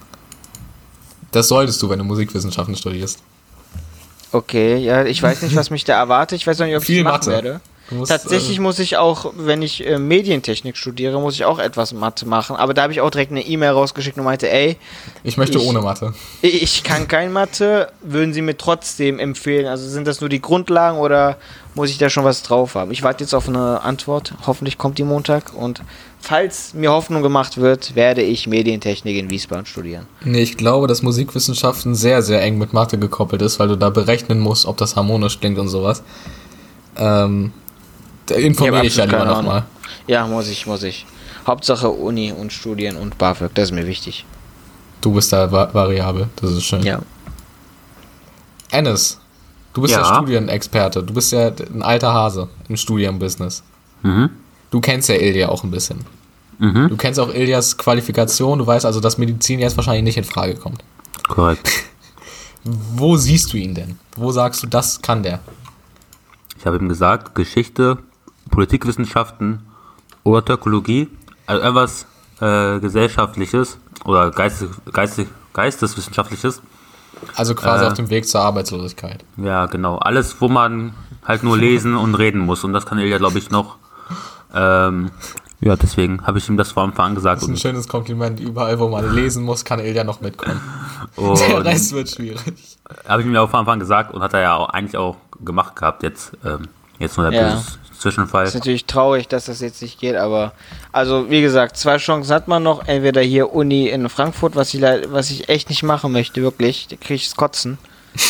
Das 1.33 1.49
solltest 1.49 1.83
du, 1.83 1.91
wenn 1.91 1.99
du 1.99 2.05
Musikwissenschaften 2.05 2.77
studierst. 2.77 3.19
Okay, 4.33 4.77
ja, 4.79 5.05
ich 5.05 5.23
weiß 5.23 5.43
nicht, 5.43 5.55
was 5.57 5.69
mich 5.69 5.85
da 5.85 5.99
erwartet. 5.99 6.37
Ich 6.41 6.47
weiß 6.47 6.59
noch 6.61 6.67
nicht, 6.67 6.77
ob 6.77 6.83
ich 6.83 6.87
Viel 6.87 7.05
das 7.05 7.13
machen 7.13 7.31
Mathe. 7.33 7.45
werde. 7.45 7.61
Du 7.93 7.99
musst, 7.99 8.11
Tatsächlich 8.11 8.57
äh, 8.57 8.61
muss 8.61 8.79
ich 8.79 8.97
auch, 8.97 9.33
wenn 9.37 9.61
ich 9.61 9.87
äh, 9.87 9.99
Medientechnik 9.99 10.77
studiere, 10.77 11.21
muss 11.21 11.35
ich 11.35 11.45
auch 11.45 11.59
etwas 11.59 11.93
Mathe 11.93 12.27
machen. 12.27 12.57
Aber 12.57 12.73
da 12.75 12.83
habe 12.83 12.93
ich 12.93 13.01
auch 13.03 13.11
direkt 13.11 13.31
eine 13.31 13.43
E-Mail 13.47 13.71
rausgeschickt 13.71 14.17
und 14.17 14.25
meinte, 14.25 14.51
ey, 14.51 14.77
ich 15.23 15.37
möchte 15.37 15.59
ich- 15.59 15.65
ohne 15.69 15.81
Mathe. 15.83 16.15
ich 16.41 16.83
kann 16.83 17.07
kein 17.07 17.33
Mathe, 17.33 17.93
würden 18.03 18.33
Sie 18.33 18.41
mir 18.43 18.57
trotzdem 18.57 19.19
empfehlen? 19.19 19.67
Also 19.67 19.89
sind 19.89 20.07
das 20.07 20.21
nur 20.21 20.31
die 20.31 20.41
Grundlagen 20.41 20.99
oder 20.99 21.37
muss 21.75 21.91
ich 21.91 21.99
da 21.99 22.09
schon 22.09 22.25
was 22.25 22.43
drauf 22.43 22.75
haben? 22.75 22.91
Ich 22.91 23.03
warte 23.03 23.25
jetzt 23.25 23.35
auf 23.35 23.49
eine 23.49 23.83
Antwort. 23.83 24.35
Hoffentlich 24.47 24.79
kommt 24.79 24.99
die 24.99 25.05
Montag. 25.05 25.53
Und 25.55 25.83
falls 26.21 26.73
mir 26.75 26.91
Hoffnung 26.93 27.23
gemacht 27.23 27.59
wird, 27.59 27.95
werde 27.95 28.23
ich 28.23 28.47
Medientechnik 28.47 29.17
in 29.17 29.29
Wiesbaden 29.31 29.67
studieren. 29.67 30.07
Nee, 30.25 30.43
ich 30.43 30.57
glaube, 30.57 30.87
dass 30.87 31.03
Musikwissenschaften 31.03 31.95
sehr, 31.95 32.23
sehr 32.23 32.43
eng 32.43 32.57
mit 32.59 32.73
Mathe 32.73 32.99
gekoppelt 32.99 33.43
ist, 33.43 33.59
weil 33.59 33.69
du 33.69 33.77
da 33.77 33.91
berechnen 33.91 34.39
musst, 34.41 34.65
ob 34.67 34.77
das 34.79 34.97
harmonisch 34.97 35.41
klingt 35.41 35.59
und 35.59 35.69
sowas. 35.69 36.03
Ähm, 36.97 37.53
da 38.27 38.35
informiere 38.35 38.87
ich 38.87 38.97
ja 38.97 39.05
absolut 39.05 39.21
lieber 39.21 39.33
keine 39.33 39.43
nochmal. 39.43 39.65
Ja, 40.07 40.27
muss 40.27 40.49
ich, 40.49 40.67
muss 40.67 40.83
ich. 40.83 41.07
Hauptsache 41.47 41.89
Uni 41.89 42.33
und 42.33 42.53
Studien 42.53 42.97
und 42.97 43.19
BAföG, 43.19 43.51
das 43.55 43.65
ist 43.65 43.73
mir 43.73 43.87
wichtig. 43.87 44.25
Du 45.01 45.13
bist 45.13 45.33
da 45.33 45.51
va 45.51 45.73
variabel, 45.73 46.29
das 46.37 46.53
ist 46.53 46.65
schön. 46.65 46.83
Ja. 46.83 47.01
Ennis, 48.71 49.21
du 49.75 49.83
bist 49.83 49.95
ja. 49.95 50.01
Ja. 50.01 50.15
Studienexperte, 50.15 51.03
du 51.03 51.13
bist 51.13 51.33
ja 51.33 51.49
ein 51.49 51.83
alter 51.83 52.13
Hase 52.13 52.49
im 52.69 52.77
Studienbusiness. 52.77 53.63
Mhm. 54.03 54.31
Du 54.71 54.81
kennst 54.81 55.09
ja 55.09 55.17
Ilja 55.17 55.49
auch 55.49 55.65
ein 55.65 55.71
bisschen. 55.71 56.05
Mhm. 56.59 56.89
Du 56.89 56.97
kennst 56.97 57.19
auch 57.19 57.35
Iljas 57.35 57.77
Qualifikation, 57.77 58.59
du 58.61 58.67
weißt 58.67 58.87
also, 58.87 59.01
dass 59.01 59.19
Medizin 59.19 59.59
jetzt 59.59 59.77
wahrscheinlich 59.77 60.05
nicht 60.05 60.17
in 60.17 60.25
Frage 60.25 60.55
kommt. 60.55 60.85
Korrekt. 61.29 61.69
Wo 62.65 63.17
siehst 63.17 63.53
du 63.53 63.57
ihn 63.57 63.75
denn? 63.75 63.99
Wo 64.17 64.31
sagst 64.31 64.63
du, 64.63 64.69
das 64.69 65.03
kann 65.03 65.25
der? 65.25 65.41
Ich 66.57 66.65
habe 66.65 66.77
ihm 66.77 66.89
gesagt, 66.89 67.35
Geschichte, 67.35 67.99
Politikwissenschaften 68.53 69.63
oder 70.23 70.45
Türkologie, 70.45 71.09
also 71.47 71.63
etwas 71.63 72.07
äh, 72.41 72.79
Gesellschaftliches 72.79 73.79
oder 74.05 74.31
Geistes, 74.31 74.71
Geistes, 74.93 75.27
Geisteswissenschaftliches. 75.53 76.63
Also 77.37 77.55
quasi 77.55 77.85
Äh. 77.85 77.89
auf 77.89 77.95
dem 77.95 78.09
Weg 78.11 78.27
zur 78.29 78.41
Arbeitslosigkeit. 78.43 79.25
Ja, 79.37 79.67
genau. 79.67 79.99
Alles, 79.99 80.41
wo 80.41 80.49
man 80.49 80.95
halt 81.25 81.43
nur 81.43 81.57
lesen 81.59 81.97
und 81.97 82.15
reden 82.15 82.41
muss. 82.41 82.65
Und 82.65 82.73
das 82.73 82.87
kann 82.87 82.99
Ilja, 82.99 83.19
glaube 83.19 83.39
ich, 83.39 83.51
noch. 83.51 83.77
Ähm, 84.55 85.11
ja, 85.61 85.77
deswegen 85.77 86.27
habe 86.27 86.39
ich 86.39 86.49
ihm 86.49 86.57
das 86.57 86.73
von 86.73 86.91
Anfang 86.91 87.07
an 87.11 87.15
gesagt. 87.15 87.43
Das 87.43 87.49
ist 87.49 87.55
ein 87.55 87.57
schönes 87.59 87.87
Kompliment. 87.87 88.41
Überall, 88.41 88.79
wo 88.81 88.89
man 88.89 89.15
lesen 89.15 89.45
muss, 89.45 89.65
kann 89.65 89.79
Ilja 89.79 90.03
noch 90.05 90.21
mitkommen. 90.21 90.61
Der 91.17 91.25
und 91.57 91.63
Rest 91.67 91.93
wird 91.93 92.11
schwierig. 92.11 92.41
habe 93.07 93.23
ich 93.23 93.29
ihm 93.29 93.35
ja 93.35 93.41
auch 93.43 93.51
von 93.51 93.61
Anfang 93.61 93.75
an 93.75 93.81
gesagt 93.81 94.13
und 94.13 94.23
hat 94.23 94.35
er 94.35 94.41
ja 94.41 94.57
auch 94.57 94.71
eigentlich 94.71 94.97
auch 94.97 95.17
gemacht 95.45 95.77
gehabt. 95.77 96.03
Jetzt, 96.03 96.33
ähm, 96.45 96.63
jetzt 96.99 97.17
nur 97.17 97.31
der 97.31 97.41
Ja. 97.41 97.55
böse 97.55 97.79
Zwischenfall. 98.03 98.45
Ist 98.45 98.55
natürlich 98.55 98.85
traurig, 98.85 99.29
dass 99.29 99.47
das 99.47 99.61
jetzt 99.61 99.81
nicht 99.81 100.01
geht, 100.01 100.17
aber 100.17 100.53
also 100.91 101.31
wie 101.31 101.41
gesagt, 101.41 101.77
zwei 101.77 101.99
Chancen 101.99 102.35
hat 102.35 102.49
man 102.49 102.63
noch. 102.63 102.87
Entweder 102.87 103.21
hier 103.23 103.53
Uni 103.53 103.89
in 103.89 104.09
Frankfurt, 104.09 104.57
was 104.57 104.75
ich, 104.75 104.83
was 104.83 105.31
ich 105.31 105.49
echt 105.49 105.71
nicht 105.71 105.83
machen 105.85 106.13
möchte, 106.13 106.43
wirklich. 106.43 106.89
Da 106.89 106.97
kriege 106.97 107.15
ich 107.15 107.27
das 107.27 107.37
Kotzen. 107.37 107.79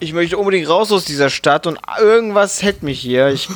Ich 0.00 0.12
möchte 0.12 0.36
unbedingt 0.36 0.68
raus 0.68 0.90
aus 0.90 1.04
dieser 1.04 1.30
Stadt 1.30 1.66
und 1.66 1.78
irgendwas 2.00 2.62
hält 2.62 2.82
mich 2.82 3.00
hier. 3.00 3.28
Ich, 3.28 3.48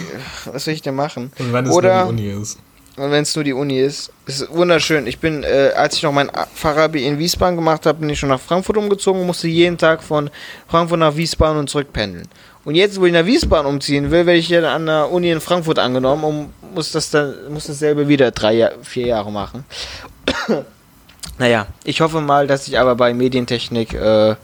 was 0.46 0.64
soll 0.64 0.72
ich 0.72 0.82
denn 0.82 0.94
machen? 0.94 1.32
Und 1.38 1.52
wenn 1.52 1.66
es 1.66 1.72
Oder 1.72 2.04
nur 2.04 2.14
die 2.14 2.30
Uni 2.30 2.42
ist. 2.42 2.58
und 2.96 3.10
wenn 3.10 3.22
es 3.22 3.34
nur 3.34 3.44
die 3.44 3.52
Uni 3.52 3.80
ist, 3.80 4.12
ist 4.24 4.48
wunderschön. 4.50 5.06
Ich 5.08 5.18
bin, 5.18 5.42
äh, 5.42 5.72
als 5.76 5.96
ich 5.96 6.04
noch 6.04 6.12
mein 6.12 6.30
Fachabi 6.54 7.04
in 7.04 7.18
Wiesbaden 7.18 7.56
gemacht 7.56 7.84
habe, 7.86 7.98
bin 7.98 8.08
ich 8.08 8.20
schon 8.20 8.28
nach 8.28 8.40
Frankfurt 8.40 8.76
umgezogen 8.76 9.20
und 9.20 9.26
musste 9.26 9.48
jeden 9.48 9.76
Tag 9.76 10.02
von 10.02 10.30
Frankfurt 10.68 11.00
nach 11.00 11.16
Wiesbaden 11.16 11.58
und 11.58 11.68
zurück 11.68 11.92
pendeln. 11.92 12.28
Und 12.68 12.74
jetzt, 12.74 13.00
wo 13.00 13.06
ich 13.06 13.14
nach 13.14 13.24
Wiesbaden 13.24 13.66
umziehen 13.66 14.10
will, 14.10 14.26
werde 14.26 14.38
ich 14.38 14.46
hier 14.46 14.70
an 14.70 14.84
der 14.84 15.10
Uni 15.10 15.30
in 15.30 15.40
Frankfurt 15.40 15.78
angenommen 15.78 16.24
und 16.24 16.74
muss 16.74 16.92
das 16.92 17.08
dann, 17.08 17.34
muss 17.48 17.64
dasselbe 17.64 18.08
wieder 18.08 18.30
drei, 18.30 18.72
vier 18.82 19.06
Jahre 19.06 19.32
machen. 19.32 19.64
naja, 21.38 21.66
ich 21.84 22.02
hoffe 22.02 22.20
mal, 22.20 22.46
dass 22.46 22.68
ich 22.68 22.78
aber 22.78 22.94
bei 22.94 23.14
Medientechnik 23.14 23.94
äh, 23.94 24.36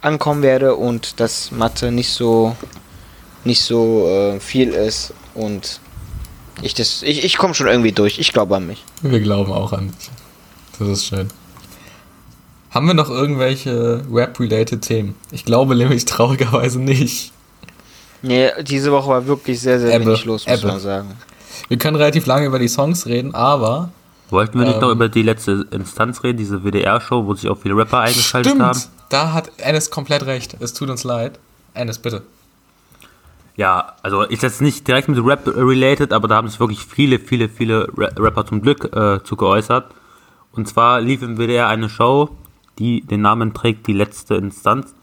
ankommen 0.00 0.42
werde 0.42 0.74
und 0.74 1.20
dass 1.20 1.52
Mathe 1.52 1.92
nicht 1.92 2.10
so, 2.10 2.56
nicht 3.44 3.60
so 3.60 4.08
äh, 4.08 4.40
viel 4.40 4.70
ist 4.70 5.14
und 5.34 5.78
ich 6.62 6.74
das, 6.74 7.04
ich, 7.04 7.24
ich 7.24 7.38
komme 7.38 7.54
schon 7.54 7.68
irgendwie 7.68 7.92
durch. 7.92 8.18
Ich 8.18 8.32
glaube 8.32 8.56
an 8.56 8.66
mich. 8.66 8.84
Wir 9.00 9.20
glauben 9.20 9.52
auch 9.52 9.72
an 9.72 9.92
dich. 9.96 10.10
Das 10.80 10.88
ist 10.88 11.06
schön. 11.06 11.28
Haben 12.72 12.88
wir 12.88 12.94
noch 12.94 13.10
irgendwelche 13.10 14.02
Rap-related 14.10 14.82
Themen? 14.82 15.14
Ich 15.30 15.44
glaube 15.44 15.76
nämlich 15.76 16.04
traurigerweise 16.06 16.80
nicht. 16.80 17.32
Nee, 18.22 18.50
diese 18.62 18.92
Woche 18.92 19.08
war 19.08 19.26
wirklich 19.26 19.60
sehr, 19.60 19.78
sehr 19.80 19.94
Ebbe, 19.94 20.06
wenig 20.06 20.24
los, 20.24 20.46
muss 20.46 20.58
Ebbe. 20.58 20.68
man 20.68 20.80
sagen. 20.80 21.08
Wir 21.68 21.78
können 21.78 21.96
relativ 21.96 22.26
lange 22.26 22.46
über 22.46 22.58
die 22.58 22.68
Songs 22.68 23.06
reden, 23.06 23.34
aber 23.34 23.90
Wollten 24.30 24.58
wir 24.60 24.66
nicht 24.66 24.76
Ähm. 24.76 24.80
noch 24.82 24.90
über 24.90 25.08
die 25.08 25.22
letzte 25.22 25.66
Instanz 25.72 26.22
reden, 26.22 26.38
diese 26.38 26.62
WDR-Show, 26.62 27.26
wo 27.26 27.34
sich 27.34 27.48
auch 27.50 27.58
viele 27.58 27.76
Rapper 27.76 27.98
eingeschaltet 28.00 28.52
stimmt, 28.52 28.64
haben? 28.64 28.80
da 29.08 29.32
hat 29.32 29.50
Ennis 29.56 29.90
komplett 29.90 30.24
recht. 30.26 30.56
Es 30.60 30.72
tut 30.72 30.88
uns 30.88 31.02
leid. 31.02 31.38
Ennis, 31.74 31.98
bitte. 31.98 32.22
Ja, 33.56 33.94
also 34.02 34.22
ist 34.22 34.42
jetzt 34.42 34.60
nicht 34.62 34.86
direkt 34.86 35.08
mit 35.08 35.18
Rap 35.24 35.46
related, 35.46 36.12
aber 36.12 36.28
da 36.28 36.36
haben 36.36 36.48
sich 36.48 36.60
wirklich 36.60 36.84
viele, 36.84 37.18
viele, 37.18 37.48
viele 37.48 37.88
Ra- 37.96 38.10
Rapper 38.18 38.46
zum 38.46 38.62
Glück 38.62 38.84
äh, 38.96 39.22
zu 39.24 39.36
geäußert. 39.36 39.86
Und 40.52 40.68
zwar 40.68 41.00
lief 41.00 41.22
im 41.22 41.36
WDR 41.36 41.68
eine 41.68 41.88
Show, 41.88 42.30
die 42.78 43.02
den 43.02 43.20
Namen 43.20 43.52
trägt, 43.52 43.86
die 43.86 43.92
letzte 43.92 44.36
Instanz. 44.36 44.94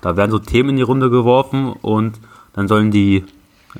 Da 0.00 0.16
werden 0.16 0.30
so 0.30 0.38
Themen 0.40 0.70
in 0.70 0.76
die 0.76 0.82
Runde 0.82 1.08
geworfen 1.10 1.72
und 1.72 2.18
dann 2.54 2.68
sollen 2.68 2.90
die, 2.90 3.24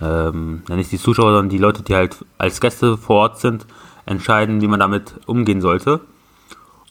ähm, 0.00 0.62
nicht 0.68 0.92
die 0.92 0.98
Zuschauer, 0.98 1.32
sondern 1.32 1.48
die 1.48 1.58
Leute, 1.58 1.82
die 1.82 1.94
halt 1.94 2.24
als 2.38 2.60
Gäste 2.60 2.96
vor 2.96 3.16
Ort 3.16 3.38
sind, 3.40 3.66
entscheiden, 4.06 4.60
wie 4.60 4.68
man 4.68 4.80
damit 4.80 5.14
umgehen 5.26 5.60
sollte. 5.60 6.00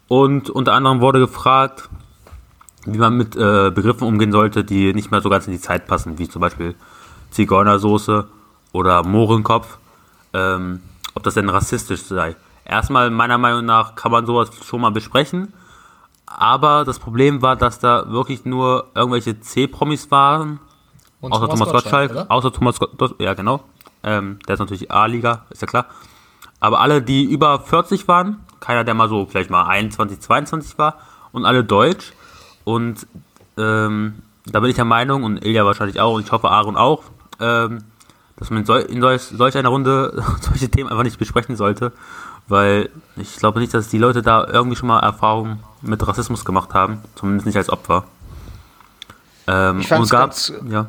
Und 0.08 0.50
unter 0.50 0.74
anderem 0.74 1.02
wurde 1.02 1.20
gefragt, 1.20 1.90
wie 2.86 2.98
man 2.98 3.16
mit 3.16 3.36
äh, 3.36 3.72
Begriffen 3.74 4.08
umgehen 4.08 4.32
sollte, 4.32 4.64
die 4.64 4.94
nicht 4.94 5.12
mehr 5.12 5.22
so 5.22 5.30
ganz 5.30 5.48
in 5.48 5.54
die 5.54 5.60
Zeit 5.60 5.88
passen, 5.88 6.18
wie 6.18 6.28
zum 6.28 6.42
Beispiel 6.42 6.76
Zigeunersoße 7.32 8.28
oder 8.72 9.04
Mohrenkopf, 9.04 9.78
ähm, 10.34 10.82
ob 11.14 11.24
das 11.24 11.36
denn 11.36 11.50
rassistisch 11.50 12.04
sei. 12.04 12.36
Erstmal, 12.66 13.10
meiner 13.10 13.38
Meinung 13.38 13.66
nach, 13.66 13.96
kann 13.96 14.12
man 14.12 14.26
sowas 14.26 14.50
schon 14.66 14.82
mal 14.82 14.92
besprechen, 14.92 15.54
aber 16.26 16.86
das 16.86 17.00
Problem 17.00 17.42
war, 17.42 17.56
dass 17.56 17.80
da 17.80 18.10
wirklich 18.10 18.46
nur 18.46 18.88
irgendwelche 18.96 19.40
C-Promis 19.40 20.10
waren, 20.12 20.60
Und 21.22 21.32
außer 21.32 21.48
Thomas, 21.50 21.70
Gottschalk, 21.72 22.12
oder? 22.12 22.26
außer 22.30 22.52
Thomas 22.52 22.80
Gottschalk, 22.80 23.16
ja 23.20 23.34
genau, 23.34 23.62
ähm, 24.04 24.40
der 24.48 24.54
ist 24.56 24.60
natürlich 24.60 24.92
A-Liga, 24.92 25.46
ist 25.52 25.62
ja 25.62 25.68
klar. 25.68 25.86
Aber 26.60 26.80
alle, 26.80 27.02
die 27.02 27.24
über 27.24 27.60
40 27.60 28.08
waren, 28.08 28.40
keiner, 28.60 28.84
der 28.84 28.94
mal 28.94 29.10
so 29.10 29.26
vielleicht 29.26 29.50
mal 29.50 29.64
21, 29.68 30.20
22 30.20 30.78
war 30.78 30.96
und 31.32 31.46
alle 31.46 31.64
deutsch. 31.64 32.14
Und 32.64 33.08
ähm, 33.58 34.22
da 34.46 34.60
bin 34.60 34.70
ich 34.70 34.76
der 34.76 34.86
Meinung, 34.86 35.24
und 35.24 35.44
Ilja 35.44 35.66
wahrscheinlich 35.66 36.00
auch, 36.00 36.14
und 36.16 36.26
ich 36.26 36.32
hoffe 36.32 36.50
Aaron 36.50 36.76
auch, 36.78 37.04
ähm, 37.40 37.84
dass 38.38 38.50
man 38.50 38.60
in, 38.62 38.66
sol 38.66 38.80
in 38.80 39.02
solch, 39.02 39.22
solch 39.24 39.58
einer 39.58 39.70
Runde 39.70 40.24
solche 40.42 40.70
Themen 40.70 40.90
einfach 40.90 41.04
nicht 41.04 41.18
besprechen 41.20 41.56
sollte, 41.56 41.92
weil 42.48 42.90
ich 43.16 43.38
glaube 43.38 43.60
nicht, 43.60 43.74
dass 43.74 43.88
die 43.90 43.98
Leute 44.00 44.22
da 44.22 44.46
irgendwie 44.48 44.76
schon 44.76 44.88
mal 44.88 45.00
Erfahrungen 45.00 45.64
mit 45.82 46.08
Rassismus 46.08 46.46
gemacht 46.46 46.74
haben, 46.74 47.00
zumindest 47.16 47.46
nicht 47.48 47.58
als 47.58 47.70
Opfer. 47.70 48.04
Ähm, 49.48 49.80
Ich 49.80 49.92
und 49.92 50.10
gab, 50.10 50.22
ganz- 50.30 50.54
ja. 50.70 50.88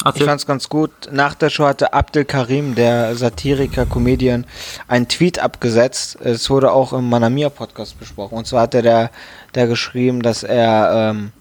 Ich 0.00 0.06
Erzähl. 0.06 0.26
fand's 0.26 0.46
ganz 0.46 0.68
gut. 0.68 0.90
Nach 1.10 1.34
der 1.34 1.50
Show 1.50 1.64
hatte 1.64 1.92
Abdel 1.92 2.24
Karim, 2.24 2.76
der 2.76 3.16
Satiriker, 3.16 3.84
Comedian, 3.84 4.46
einen 4.86 5.08
Tweet 5.08 5.40
abgesetzt. 5.40 6.18
Es 6.22 6.48
wurde 6.50 6.70
auch 6.70 6.92
im 6.92 7.08
Manamia 7.08 7.48
Podcast 7.48 7.98
besprochen. 7.98 8.38
Und 8.38 8.46
zwar 8.46 8.62
hatte 8.62 8.82
der, 8.82 9.10
der 9.56 9.66
geschrieben, 9.66 10.22
dass 10.22 10.44
er 10.44 11.10
ähm, 11.10 11.32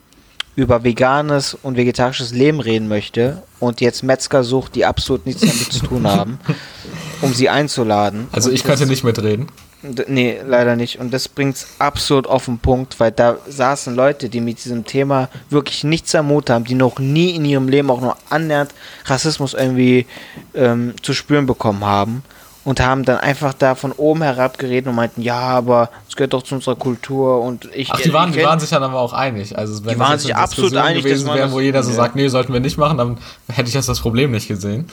über 0.56 0.84
veganes 0.84 1.54
und 1.54 1.78
vegetarisches 1.78 2.34
Leben 2.34 2.60
reden 2.60 2.88
möchte 2.88 3.44
und 3.60 3.80
jetzt 3.80 4.02
Metzger 4.02 4.44
sucht, 4.44 4.74
die 4.74 4.86
absolut 4.86 5.28
nichts 5.28 5.42
damit 5.42 5.72
zu 5.72 5.86
tun 5.86 6.08
haben, 6.08 6.40
um 7.22 7.32
sie 7.36 7.48
einzuladen. 7.48 8.28
Also 8.32 8.50
Und 8.50 8.56
ich 8.56 8.64
könnte 8.64 8.88
nicht 8.88 9.04
mitreden. 9.04 9.50
Nee, 9.84 10.40
leider 10.46 10.76
nicht. 10.76 11.00
Und 11.00 11.14
das 11.14 11.28
bringt's 11.28 11.68
absolut 11.78 12.26
auf 12.26 12.46
den 12.46 12.58
Punkt, 12.58 13.00
weil 13.00 13.12
da 13.12 13.38
saßen 13.48 13.96
Leute, 13.96 14.28
die 14.28 14.42
mit 14.42 14.64
diesem 14.64 14.86
Thema 14.86 15.30
wirklich 15.50 15.84
nichts 15.84 16.16
am 16.16 16.28
Mut 16.28 16.50
haben, 16.50 16.66
die 16.66 16.74
noch 16.74 16.98
nie 17.00 17.36
in 17.36 17.46
ihrem 17.46 17.70
Leben 17.70 17.92
auch 17.92 18.02
nur 18.02 18.18
annähernd 18.30 18.74
Rassismus 19.06 19.54
irgendwie 19.54 20.08
ähm, 20.56 20.96
zu 21.04 21.14
spüren 21.14 21.46
bekommen 21.46 21.86
haben 21.86 22.24
und 22.68 22.82
haben 22.82 23.06
dann 23.06 23.20
einfach 23.20 23.54
da 23.54 23.76
von 23.76 23.92
oben 23.94 24.24
herab 24.24 24.58
geredet 24.58 24.88
und 24.90 24.96
meinten, 24.96 25.22
ja, 25.22 25.40
aber 25.40 25.90
es 26.10 26.16
gehört 26.18 26.34
doch 26.34 26.44
zu 26.44 26.56
unserer 26.56 26.76
Kultur 26.76 27.42
und 27.42 27.70
ich. 27.74 27.90
Ach, 27.92 28.02
die 28.02 28.12
waren, 28.12 28.34
die 28.34 28.44
waren 28.44 28.60
sich 28.60 28.70
dann 28.72 28.84
aber 28.84 29.00
auch 29.00 29.14
einig. 29.14 29.58
Also 29.58 29.86
wenn 29.86 29.94
Die 29.94 30.00
waren 30.00 30.18
sich 30.20 30.36
absolut 30.36 30.72
Diskussion 30.72 30.90
einig, 30.90 31.04
gewesen 31.04 31.34
wäre, 31.34 31.52
wo 31.52 31.62
jeder 31.62 31.84
so 31.84 31.92
Ja. 31.92 31.96
sagt, 31.96 32.16
nee, 32.16 32.28
sollten 32.28 32.52
wir 32.52 32.60
nicht 32.60 32.78
machen, 32.78 32.98
dann 32.98 33.18
hätte 33.48 33.70
ich 33.70 33.76
jetzt 33.76 33.88
das 33.88 34.02
Problem 34.02 34.32
nicht 34.32 34.48
gesehen. 34.48 34.90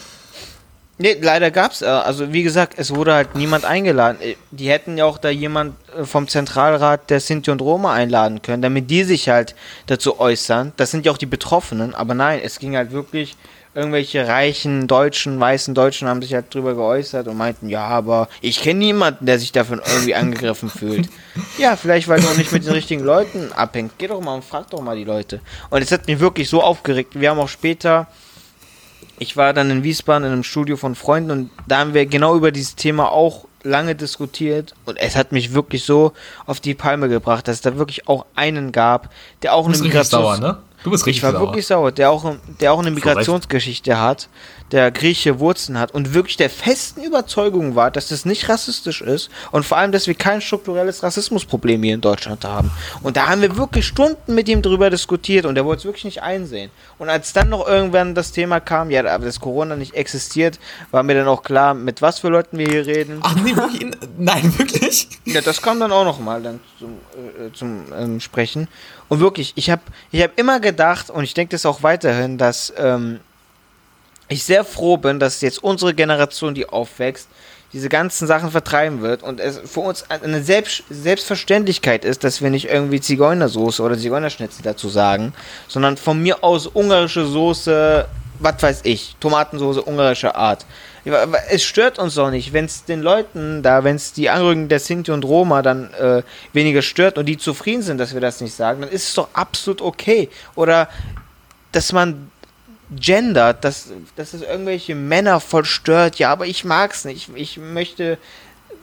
Nee, 0.97 1.17
leider 1.21 1.51
gab's, 1.51 1.83
äh, 1.83 1.87
also 1.87 2.33
wie 2.33 2.45
gesagt, 2.45 2.75
es 2.77 2.95
wurde 2.95 3.15
halt 3.15 3.35
niemand 3.35 3.65
eingeladen. 3.65 4.19
Äh, 4.21 4.37
Die 4.53 4.69
hätten 4.71 4.97
ja 4.97 5.05
auch 5.05 5.19
da 5.19 5.29
jemand 5.29 5.75
äh, 5.99 6.05
vom 6.05 6.29
Zentralrat 6.29 7.11
der 7.11 7.19
Sinti 7.21 7.51
und 7.51 7.61
Roma 7.61 7.93
einladen 7.93 8.43
können, 8.43 8.63
damit 8.63 8.91
die 8.91 9.03
sich 9.03 9.29
halt 9.29 9.57
dazu 9.87 10.21
äußern. 10.21 10.73
Das 10.77 10.93
sind 10.93 11.05
ja 11.05 11.11
auch 11.13 11.19
die 11.19 11.27
Betroffenen, 11.27 11.95
aber 11.95 12.15
nein, 12.15 12.41
es 12.45 12.61
ging 12.61 12.77
halt 12.77 12.93
wirklich, 12.93 13.37
irgendwelche 13.75 14.29
reichen 14.29 14.87
Deutschen, 14.87 15.41
weißen 15.41 15.75
Deutschen 15.75 16.07
haben 16.07 16.23
sich 16.23 16.33
halt 16.33 16.55
drüber 16.55 16.75
geäußert 16.75 17.27
und 17.27 17.37
meinten, 17.37 17.69
ja, 17.69 17.85
aber 17.89 18.29
ich 18.41 18.63
kenne 18.63 18.79
niemanden, 18.79 19.27
der 19.27 19.41
sich 19.41 19.51
davon 19.51 19.81
irgendwie 19.85 20.15
angegriffen 20.15 20.71
fühlt. 20.71 21.09
Ja, 21.59 21.75
vielleicht, 21.77 22.07
weil 22.07 22.21
du 22.21 22.29
auch 22.29 22.37
nicht 22.37 22.53
mit 22.53 22.65
den 22.65 22.73
richtigen 22.73 23.03
Leuten 23.03 23.53
abhängst. 23.53 23.97
Geh 23.99 24.07
doch 24.07 24.21
mal 24.21 24.35
und 24.35 24.45
frag 24.45 24.71
doch 24.71 24.81
mal 24.81 24.97
die 24.97 25.05
Leute. 25.05 25.41
Und 25.71 25.83
es 25.83 25.91
hat 25.91 26.07
mich 26.07 26.21
wirklich 26.21 26.49
so 26.49 26.63
aufgeregt. 26.63 27.19
Wir 27.19 27.31
haben 27.31 27.39
auch 27.41 27.49
später 27.49 28.07
ich 29.25 29.39
war 29.39 29.55
dann 29.55 29.71
in 29.71 29.83
Wiesbaden 29.83 30.27
in 30.27 30.33
einem 30.33 30.43
Studio 30.43 30.77
von 30.77 30.95
Freunden 30.95 31.31
und 31.31 31.51
da 31.67 31.79
haben 31.79 31.95
wir 31.95 32.05
genau 32.05 32.37
über 32.37 32.53
dieses 32.53 32.77
Thema 32.77 33.11
auch 33.11 33.47
lange 33.63 33.95
diskutiert 33.95 34.75
und 34.85 34.99
es 34.99 35.17
hat 35.17 35.33
mich 35.33 35.55
wirklich 35.55 35.85
so 35.85 36.13
auf 36.45 36.61
die 36.61 36.75
Palme 36.75 37.09
gebracht, 37.09 37.49
dass 37.49 37.57
es 37.57 37.63
da 37.63 37.79
wirklich 37.79 38.07
auch 38.07 38.27
einen 38.35 38.71
gab, 38.71 39.09
der 39.41 39.55
auch 39.55 39.67
Du 39.67 39.73
eine 39.73 39.83
Migrations 39.83 40.41
ne? 40.41 40.59
Du 40.85 40.91
bist 40.91 41.07
richtig 41.07 41.19
ich 41.19 41.23
war 41.23 41.33
sauer. 41.33 41.41
wirklich 41.41 41.67
sauer, 41.67 41.93
der 41.93 42.11
auch, 42.11 42.37
der 42.61 42.73
auch 42.73 42.79
eine. 42.79 42.91
Migrationsgeschichte 42.91 43.99
hat, 43.99 44.29
der 44.71 44.91
griechische 44.91 45.41
Wurzeln 45.41 45.79
hat 45.79 45.93
und 45.93 46.13
wirklich 46.13 46.37
der 46.37 46.51
festen 46.51 47.03
Überzeugung 47.03 47.75
war, 47.75 47.91
dass 47.91 48.09
das 48.09 48.27
nicht 48.27 48.51
rassistisch 48.51 49.01
ist 49.01 49.31
und 49.51 49.65
vor 49.65 49.79
allem, 49.79 49.93
dass 49.93 50.07
wir 50.07 50.15
kein 50.15 50.43
strukturelles 50.43 51.03
Rassismusproblem 51.03 51.83
hier 51.83 51.95
in 51.95 52.01
Deutschland 52.03 52.45
haben. 52.45 52.71
Und 53.03 53.17
da 53.17 53.29
haben 53.29 53.41
wir 53.41 53.57
wirklich 53.57 53.87
Stunden 53.87 54.35
mit 54.35 54.47
ihm 54.47 54.61
drüber 54.61 54.91
diskutiert 54.91 55.47
und 55.47 55.57
er 55.57 55.65
wollte 55.65 55.81
es 55.81 55.85
wirklich 55.87 56.05
nicht 56.05 56.23
einsehen. 56.23 56.71
Und 56.99 57.09
als 57.09 57.33
dann 57.33 57.49
noch 57.49 57.67
irgendwann 57.67 58.15
das 58.15 58.33
Thema 58.33 58.61
kam, 58.61 58.91
ja, 58.91 59.01
aber 59.07 59.25
dass 59.25 59.41
Corona 59.41 59.77
nicht 59.77 59.95
existiert, 59.95 60.59
war 60.91 61.03
mir 61.03 61.15
dann 61.15 61.29
auch 61.29 61.43
klar, 61.43 61.73
mit 61.73 62.03
was 62.03 62.19
für 62.19 62.29
Leuten 62.29 62.59
wir 62.59 62.69
hier 62.69 62.87
reden. 62.87 63.21
Ach 63.23 63.35
nee, 63.37 63.57
wirklich? 63.57 63.87
Nein, 64.19 64.53
wirklich? 64.59 65.09
Ja, 65.25 65.41
das 65.41 65.63
kam 65.63 65.81
dann 65.81 65.93
auch 65.93 66.05
noch 66.05 66.21
mal 66.21 66.43
dann 66.43 66.61
zum, 66.79 66.91
äh, 66.91 67.53
zum 67.53 67.85
ähm, 67.99 68.21
Sprechen. 68.21 68.69
Und 69.15 69.21
wirklich, 69.21 69.53
ich 69.55 69.71
habe 69.71 69.83
ich 70.11 70.21
hab 70.25 70.37
immer 70.37 70.59
gedacht, 70.59 71.09
und 71.09 71.23
ich 71.23 71.35
denke 71.35 71.53
das 71.53 71.65
auch 71.67 71.85
weiterhin, 71.85 72.37
dass 72.37 72.73
ähm, 72.77 73.21
ich 74.27 74.43
sehr 74.43 74.65
froh 74.65 74.97
bin, 74.97 75.21
dass 75.21 75.41
jetzt 75.41 75.63
unsere 75.63 75.95
Generation, 75.95 76.53
die 76.53 76.69
aufwächst, 76.69 77.29
diese 77.73 77.89
ganzen 77.89 78.27
Sachen 78.27 78.51
vertreiben 78.51 79.03
wird 79.03 79.23
und 79.23 79.39
es 79.39 79.61
für 79.67 79.79
uns 79.79 80.11
eine 80.11 80.43
Selbst 80.43 80.83
Selbstverständlichkeit 80.91 82.05
ist, 82.05 82.25
dass 82.25 82.43
wir 82.43 82.51
nicht 82.51 82.69
irgendwie 82.69 83.01
Zigeunersoße 83.01 83.85
oder 83.85 83.97
Zigeunerschnitzel 83.97 84.65
dazu 84.65 84.89
sagen, 84.89 85.33
sondern 85.69 85.97
von 85.97 86.21
mir 86.21 86.43
aus 86.43 86.67
ungarische 86.67 87.25
Soße, 87.25 88.09
was 88.39 88.63
weiß 88.63 88.81
ich, 88.85 89.17
Tomatensoße 89.21 89.83
ungarischer 89.83 90.37
Art. 90.37 90.67
Es 91.51 91.63
stört 91.63 91.99
uns 91.99 92.15
doch 92.15 92.31
nicht, 92.31 92.53
wenn 92.53 92.65
es 92.65 92.85
den 92.85 93.03
Leuten 93.03 93.63
da, 93.63 93.85
wenn 93.85 93.97
es 93.97 94.13
die 94.13 94.31
Angehörigen 94.31 94.69
der 94.69 94.81
Sinti 94.81 95.11
und 95.11 95.25
Roma 95.25 95.61
dann 95.61 95.93
äh, 95.95 96.23
weniger 96.53 96.81
stört 96.81 97.19
und 97.19 97.27
die 97.27 97.37
zufrieden 97.37 97.83
sind, 97.83 97.99
dass 97.99 98.15
wir 98.15 98.21
das 98.21 98.41
nicht 98.41 98.55
sagen, 98.55 98.81
dann 98.81 98.91
ist 98.91 99.09
es 99.09 99.15
doch 99.15 99.29
absolut 99.35 99.83
okay. 99.83 100.31
Oder 100.55 100.89
dass 101.73 101.93
man 101.93 102.31
gendert, 102.91 103.65
dass, 103.65 103.89
dass 104.17 104.35
es 104.35 104.43
irgendwelche 104.43 104.95
Männer 104.95 105.41
voll 105.41 105.65
stört. 105.65 106.19
Ja, 106.19 106.31
aber 106.31 106.47
ich 106.47 106.65
mag's 106.65 107.05
nicht. 107.05 107.31
Ich 107.35 107.59
möchte, 107.59 108.19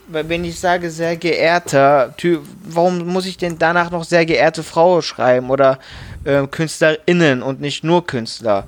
weil 0.07 0.29
wenn 0.29 0.43
ich 0.43 0.59
sage 0.59 0.91
sehr 0.91 1.17
geehrter 1.17 2.13
Typ, 2.17 2.43
warum 2.63 2.99
muss 3.07 3.25
ich 3.25 3.37
denn 3.37 3.57
danach 3.57 3.91
noch 3.91 4.03
sehr 4.03 4.25
geehrte 4.25 4.63
Frau 4.63 5.01
schreiben 5.01 5.49
oder 5.49 5.79
äh, 6.23 6.45
KünstlerInnen 6.47 7.41
und 7.41 7.61
nicht 7.61 7.83
nur 7.83 8.05
Künstler? 8.05 8.67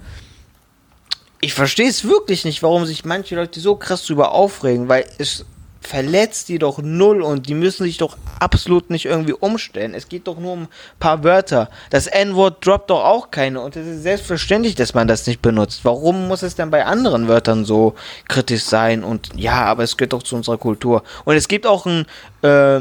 Ich 1.44 1.54
verstehe 1.54 1.90
es 1.90 2.06
wirklich 2.06 2.46
nicht, 2.46 2.64
warum 2.64 2.86
sich 2.86 3.04
manche 3.04 3.36
Leute 3.36 3.60
so 3.60 3.76
krass 3.76 4.06
drüber 4.06 4.32
aufregen, 4.32 4.88
weil 4.88 5.04
es 5.18 5.44
verletzt 5.82 6.48
die 6.48 6.58
doch 6.58 6.82
null 6.82 7.22
und 7.22 7.50
die 7.50 7.54
müssen 7.54 7.84
sich 7.84 7.98
doch 7.98 8.16
absolut 8.40 8.90
nicht 8.90 9.04
irgendwie 9.04 9.34
umstellen. 9.34 9.94
Es 9.94 10.08
geht 10.08 10.28
doch 10.28 10.40
nur 10.40 10.54
um 10.54 10.62
ein 10.62 10.68
paar 11.02 11.26
Wörter. 11.26 11.70
Das 11.90 12.08
N-Wort 12.08 12.66
droppt 12.66 12.92
doch 12.92 13.04
auch 13.04 13.30
keine 13.30 13.60
und 13.60 13.76
es 13.76 13.86
ist 13.86 14.04
selbstverständlich, 14.04 14.76
dass 14.76 14.94
man 14.94 15.10
das 15.10 15.28
nicht 15.28 15.42
benutzt. 15.42 15.82
Warum 15.84 16.30
muss 16.30 16.44
es 16.44 16.56
denn 16.56 16.72
bei 16.72 16.86
anderen 16.86 17.28
Wörtern 17.28 17.66
so 17.66 17.96
kritisch 18.30 18.64
sein? 18.64 19.04
Und 19.04 19.32
ja, 19.36 19.66
aber 19.66 19.84
es 19.84 19.98
gehört 19.98 20.14
doch 20.14 20.24
zu 20.24 20.38
unserer 20.38 20.58
Kultur. 20.58 21.04
Und 21.26 21.36
es 21.36 21.50
gibt 21.50 21.68
auch 21.68 21.86
ein, 21.86 22.06
äh, 22.42 22.80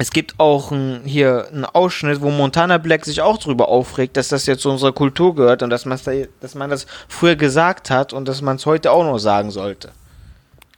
es 0.00 0.12
gibt 0.12 0.40
auch 0.40 0.70
ein, 0.70 1.02
hier 1.04 1.48
einen 1.52 1.66
Ausschnitt, 1.66 2.22
wo 2.22 2.30
Montana 2.30 2.78
Black 2.78 3.04
sich 3.04 3.20
auch 3.20 3.36
drüber 3.36 3.68
aufregt, 3.68 4.16
dass 4.16 4.28
das 4.28 4.46
jetzt 4.46 4.62
zu 4.62 4.70
unserer 4.70 4.92
Kultur 4.92 5.34
gehört 5.34 5.62
und 5.62 5.68
dass, 5.68 5.84
da, 5.84 6.12
dass 6.40 6.54
man 6.54 6.70
das 6.70 6.86
früher 7.06 7.36
gesagt 7.36 7.90
hat 7.90 8.14
und 8.14 8.26
dass 8.26 8.40
man 8.40 8.56
es 8.56 8.64
heute 8.64 8.92
auch 8.92 9.04
noch 9.04 9.18
sagen 9.18 9.50
sollte. 9.50 9.90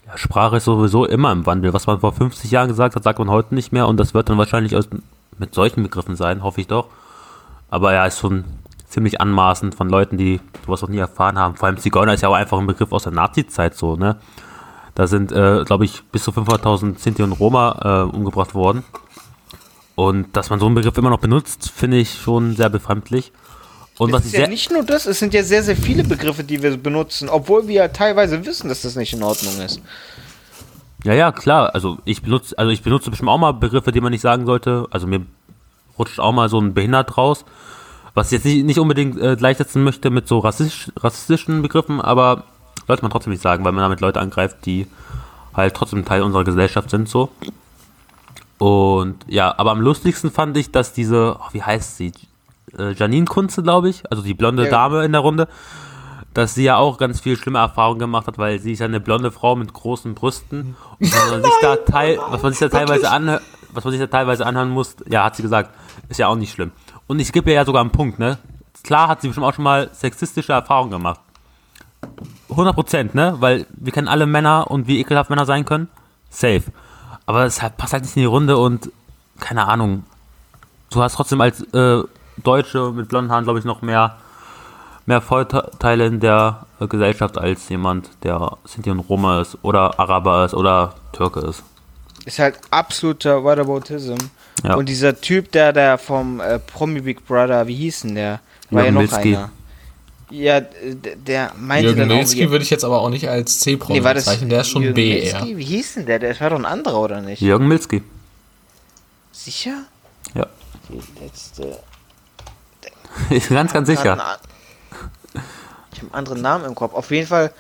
Ja, 0.08 0.18
Sprache 0.18 0.56
ist 0.56 0.64
sowieso 0.64 1.04
immer 1.04 1.30
im 1.30 1.46
Wandel. 1.46 1.72
Was 1.72 1.87
man 1.87 2.00
vor 2.00 2.12
50 2.12 2.50
Jahren 2.50 2.66
gesagt 2.66 2.96
hat, 2.96 3.04
sagt 3.04 3.20
man 3.20 3.30
heute 3.30 3.54
nicht 3.54 3.70
mehr 3.70 3.87
und 3.87 3.96
das 3.96 4.12
wird 4.12 4.28
dann 4.28 4.38
wahrscheinlich 4.38 4.74
aus, 4.74 4.88
mit 5.38 5.54
solchen 5.54 5.85
Begriffen 5.85 6.16
sein, 6.16 6.42
hoffe 6.42 6.61
ich 6.61 6.66
doch. 6.66 6.88
Aber 7.70 7.92
ja, 7.92 8.04
ist 8.04 8.18
schon 8.18 8.42
ziemlich 8.88 9.20
anmaßend 9.20 9.76
von 9.76 9.88
Leuten, 9.88 10.18
die 10.18 10.40
sowas 10.66 10.82
noch 10.82 10.88
nie 10.88 10.98
erfahren 10.98 11.38
haben. 11.38 11.54
Vor 11.54 11.68
allem 11.68 11.78
Zigeuner 11.78 12.14
ist 12.14 12.22
ja 12.22 12.28
auch 12.28 12.35
einfach 12.35 12.58
ein 12.58 12.66
Begriff 12.66 12.90
aus 12.90 13.04
der 13.04 13.12
Nazi-Zeit 13.12 13.76
so, 13.76 13.94
ne? 13.94 14.16
Da 14.94 15.06
sind, 15.06 15.32
äh, 15.32 15.64
glaube 15.64 15.85
ich, 15.85 16.02
bis 16.12 16.24
zu 16.24 16.32
500.000 16.32 16.98
Sinti 16.98 17.22
und 17.22 17.32
Roma 17.32 18.08
äh, 18.11 18.14
umgebracht 18.14 18.54
worden. 18.54 18.85
Und 19.94 20.37
dass 20.37 20.50
man 20.50 20.59
so 20.59 20.66
einen 20.66 20.74
Begriff 20.74 20.96
immer 20.96 21.11
noch 21.11 21.20
benutzt, 21.20 21.70
finde 21.70 21.98
ich 21.98 22.14
schon 22.14 22.57
sehr 22.57 22.70
befremdlich. 22.70 23.33
Und 23.98 24.12
was 24.12 24.22
es 24.22 24.28
ich 24.28 24.35
ist 24.35 24.40
ja 24.40 24.46
nicht 24.48 24.70
nur 24.72 24.83
das, 24.83 25.07
es 25.07 25.18
sind 25.18 25.35
ja 25.35 25.42
sehr, 25.42 25.62
sehr 25.62 25.76
viele 25.76 26.02
Begriffe, 26.02 26.44
die 26.44 26.62
wir 26.62 26.76
benutzen, 26.76 27.28
obwohl 27.28 27.68
wir 27.68 27.74
ja 27.74 27.88
teilweise 27.88 28.44
wissen, 28.46 28.68
dass 28.68 28.83
das 28.83 28.96
nicht 28.96 29.12
in 29.12 29.22
Ordnung 29.22 29.61
ist. 29.61 29.81
Ja, 31.05 31.14
ja, 31.14 31.33
klar. 31.33 31.74
Also 31.74 31.98
ich 32.05 32.22
benutze, 32.22 32.57
also 32.59 32.70
ich 32.70 32.83
benutze 32.83 33.11
bestimmt 33.11 33.28
auch 33.28 33.38
mal 33.38 33.52
Begriffe, 33.52 33.92
die 33.92 34.00
man 34.00 34.12
nicht 34.12 34.20
sagen 34.20 34.46
sollte. 34.46 34.87
Also 34.90 35.07
mir 35.07 35.26
rutscht 35.98 36.20
auch 36.20 36.33
mal 36.33 36.48
so 36.48 36.59
ein 36.61 36.74
behindert 36.74 37.16
raus. 37.18 37.44
Was 38.14 38.26
ich 38.26 38.33
jetzt 38.33 38.44
nicht, 38.44 38.64
nicht 38.64 38.78
unbedingt 38.78 39.20
äh, 39.20 39.37
gleichsetzen 39.37 39.85
möchte 39.85 40.11
mit 40.11 40.28
so 40.28 40.38
rassistisch, 40.38 40.92
rassistischen 40.96 41.62
Begriffen, 41.62 42.00
aber 42.00 42.44
sollte 42.87 43.02
man 43.02 43.11
trotzdem 43.11 43.33
nicht 43.33 43.42
sagen, 43.42 43.64
weil 43.64 43.72
man 43.72 43.83
damit 43.83 44.00
Leute 44.00 44.20
angreift, 44.20 44.59
die 44.66 44.87
halt 45.55 45.74
trotzdem 45.74 46.05
Teil 46.05 46.22
unserer 46.22 46.44
Gesellschaft 46.44 46.90
sind, 46.90 47.09
so. 47.09 47.31
Und 48.62 49.16
ja, 49.27 49.53
aber 49.59 49.72
am 49.72 49.81
lustigsten 49.81 50.31
fand 50.31 50.57
ich, 50.57 50.70
dass 50.70 50.92
diese, 50.92 51.37
oh, 51.37 51.48
wie 51.51 51.64
heißt 51.64 51.96
sie? 51.96 52.12
Äh, 52.79 52.92
Janine 52.92 53.25
Kunze, 53.25 53.64
glaube 53.64 53.88
ich, 53.88 54.09
also 54.09 54.22
die 54.22 54.35
blonde 54.35 54.66
Ja. 54.66 54.70
Dame 54.70 55.05
in 55.05 55.11
der 55.11 55.20
Runde, 55.20 55.48
dass 56.33 56.55
sie 56.55 56.62
ja 56.62 56.77
auch 56.77 56.96
ganz 56.96 57.18
viel 57.18 57.37
schlimme 57.37 57.59
Erfahrungen 57.59 57.98
gemacht 57.98 58.29
hat, 58.29 58.38
weil 58.38 58.61
sie 58.61 58.70
ist 58.70 58.79
ja 58.79 58.87
eine 58.87 59.01
blonde 59.01 59.33
Frau 59.33 59.57
mit 59.57 59.72
großen 59.72 60.14
Brüsten. 60.14 60.77
Und 61.01 61.12
was 61.12 61.31
man 61.33 61.42
sich 61.42 61.53
da 61.61 61.75
teil, 61.75 62.20
was 62.29 62.40
man 62.40 62.53
sich 62.53 62.61
da 62.61 62.68
teilweise 62.68 63.11
anhört, 63.11 63.42
was 63.72 63.83
man 63.83 63.90
sich 63.90 64.01
da 64.01 64.07
teilweise 64.07 64.46
anhören 64.46 64.70
muss, 64.70 64.94
ja, 65.09 65.25
hat 65.25 65.35
sie 65.35 65.42
gesagt, 65.42 65.70
ist 66.09 66.20
ja 66.20 66.29
auch 66.29 66.37
nicht 66.37 66.53
schlimm. 66.53 66.70
Und 67.09 67.18
ich 67.18 67.33
gebe 67.33 67.51
ihr 67.51 67.57
ja 67.57 67.64
sogar 67.64 67.81
einen 67.81 67.90
Punkt, 67.90 68.20
ne? 68.20 68.38
Klar 68.85 69.09
hat 69.09 69.22
sie 69.22 69.27
bestimmt 69.27 69.44
auch 69.44 69.55
schon 69.55 69.64
mal 69.64 69.90
sexistische 69.92 70.53
Erfahrungen 70.53 70.92
gemacht. 70.92 71.18
100 72.51 72.77
Prozent, 72.77 73.14
ne? 73.16 73.35
Weil 73.40 73.66
wir 73.72 73.92
kennen 73.92 74.07
alle 74.07 74.27
Männer 74.27 74.70
und 74.70 74.87
wie 74.87 75.01
ekelhaft 75.01 75.31
Männer 75.31 75.46
sein 75.46 75.64
können. 75.64 75.88
Safe. 76.31 76.62
Aber 77.26 77.44
es 77.44 77.62
halt, 77.62 77.76
passt 77.76 77.92
halt 77.92 78.02
nicht 78.02 78.16
in 78.16 78.22
die 78.22 78.26
Runde 78.26 78.56
und 78.56 78.90
keine 79.40 79.66
Ahnung. 79.66 80.04
Du 80.90 81.02
hast 81.02 81.14
trotzdem 81.14 81.40
als 81.40 81.62
äh, 81.72 82.02
Deutsche 82.42 82.92
mit 82.92 83.08
blonden 83.08 83.30
Haaren, 83.30 83.44
glaube 83.44 83.58
ich, 83.58 83.64
noch 83.64 83.82
mehr, 83.82 84.16
mehr 85.06 85.20
Vorteile 85.20 86.06
in 86.06 86.20
der 86.20 86.66
äh, 86.80 86.87
Gesellschaft 86.87 87.38
als 87.38 87.68
jemand, 87.68 88.11
der 88.22 88.56
Sinti 88.64 88.90
und 88.90 89.00
Roma 89.00 89.40
ist 89.40 89.58
oder 89.62 89.98
Araber 89.98 90.44
ist 90.44 90.54
oder 90.54 90.94
Türke 91.12 91.40
ist. 91.40 91.62
Ist 92.24 92.38
halt 92.38 92.58
absoluter 92.70 93.42
Whataboutism. 93.42 94.16
Ja. 94.62 94.74
Und 94.74 94.88
dieser 94.88 95.20
Typ, 95.20 95.50
der 95.52 95.72
da 95.72 95.96
vom 95.96 96.40
äh, 96.40 96.58
Promi 96.58 97.00
Big 97.00 97.26
Brother, 97.26 97.66
wie 97.66 97.74
hieß 97.74 98.02
denn 98.02 98.14
der? 98.14 98.40
War 98.70 98.85
Jürgen 98.85 98.96
ja 98.96 99.02
noch 99.02 99.12
einer. 99.12 99.50
Ja, 100.33 100.61
der 100.62 101.53
meinte 101.59 101.88
Jürgen 101.88 102.09
dann 102.09 102.16
Milzki 102.16 102.47
auch... 102.47 102.51
würde 102.51 102.62
ich 102.62 102.71
jetzt 102.71 102.85
aber 102.85 103.03
auch 103.03 103.11
nicht 103.11 103.29
als 103.29 103.61
C-Promi 103.61 103.99
Nee, 103.99 104.05
war 104.05 104.14
das 104.14 104.25
bezeichnen, 104.25 104.49
der 104.49 104.62
ist 104.62 104.71
schon 104.71 104.83
Jürgen 104.83 104.95
B 104.95 105.21
Milzki? 105.21 105.51
eher. 105.51 105.59
Wie 105.59 105.64
hieß 105.64 105.95
denn 105.95 106.07
der? 106.07 106.18
Der 106.21 106.40
war 106.40 106.51
doch 106.51 106.59
ein 106.59 106.64
anderer, 106.64 107.01
oder 107.01 107.21
nicht? 107.21 107.42
Jürgen 107.42 107.68
Milzki. 107.68 108.03
Sicher? 109.31 109.85
Ja. 110.35 110.47
Die 110.89 111.22
letzte... 111.22 111.78
ganz, 113.55 113.74
ganz 113.74 113.89
Hat 113.91 113.97
sicher. 113.99 114.12
einen 114.12 114.39
Ich 115.93 115.99
habe 115.99 116.07
einen 116.07 116.14
anderen 116.14 116.41
Namen 116.41 116.64
im 116.64 116.74
Kopf. 116.74 116.95
Auf 116.95 117.11
jeden 117.11 117.26
Fall 117.26 117.53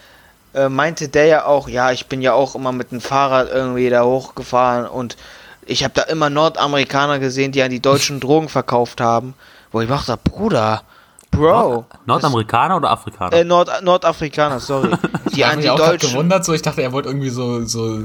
äh, 0.54 0.70
meinte 0.70 1.08
der 1.08 1.26
ja 1.26 1.44
auch, 1.44 1.68
ja, 1.68 1.92
ich 1.92 2.06
bin 2.06 2.22
ja 2.22 2.32
auch 2.32 2.54
immer 2.54 2.72
mit 2.72 2.90
dem 2.90 3.02
Fahrrad 3.02 3.50
irgendwie 3.50 3.90
da 3.90 4.02
hochgefahren 4.02 4.86
und 4.86 5.18
ich 5.66 5.84
habe 5.84 5.92
da 5.92 6.02
immer 6.04 6.30
Nordamerikaner 6.30 7.18
gesehen, 7.18 7.52
die 7.52 7.62
an 7.62 7.70
die 7.70 7.80
Deutschen 7.80 8.18
Drogen 8.20 8.48
verkauft 8.48 9.02
haben. 9.02 9.34
Wo 9.72 9.82
ich 9.82 9.88
dachte, 9.88 10.16
Bruder, 10.16 10.84
Bro. 11.32 11.86
Nordamerikaner 12.06 12.76
oder 12.76 12.90
Afrikaner? 12.90 13.36
Äh, 13.36 13.44
Nord 13.44 13.82
Nordafrikaner, 13.82 14.60
sorry. 14.60 14.90
Die 15.34 15.40
Ich 15.40 15.44
an 15.44 15.52
habe 15.52 15.62
die 15.62 15.62
mich 15.62 15.70
auch 15.70 15.76
Deutschen, 15.78 16.10
gewundert, 16.10 16.44
so 16.44 16.52
ich 16.52 16.62
dachte, 16.62 16.82
er 16.82 16.92
wollte 16.92 17.08
irgendwie 17.08 17.30
so, 17.30 17.64
so, 17.64 17.98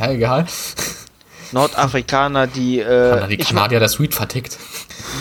ja, 0.00 0.10
egal. 0.10 0.46
Nordafrikaner, 1.52 2.46
die, 2.46 2.80
äh, 2.80 3.28
die 3.28 3.36
Kanadier 3.36 3.78
das 3.78 4.00
Weed 4.00 4.14
vertickt. 4.14 4.58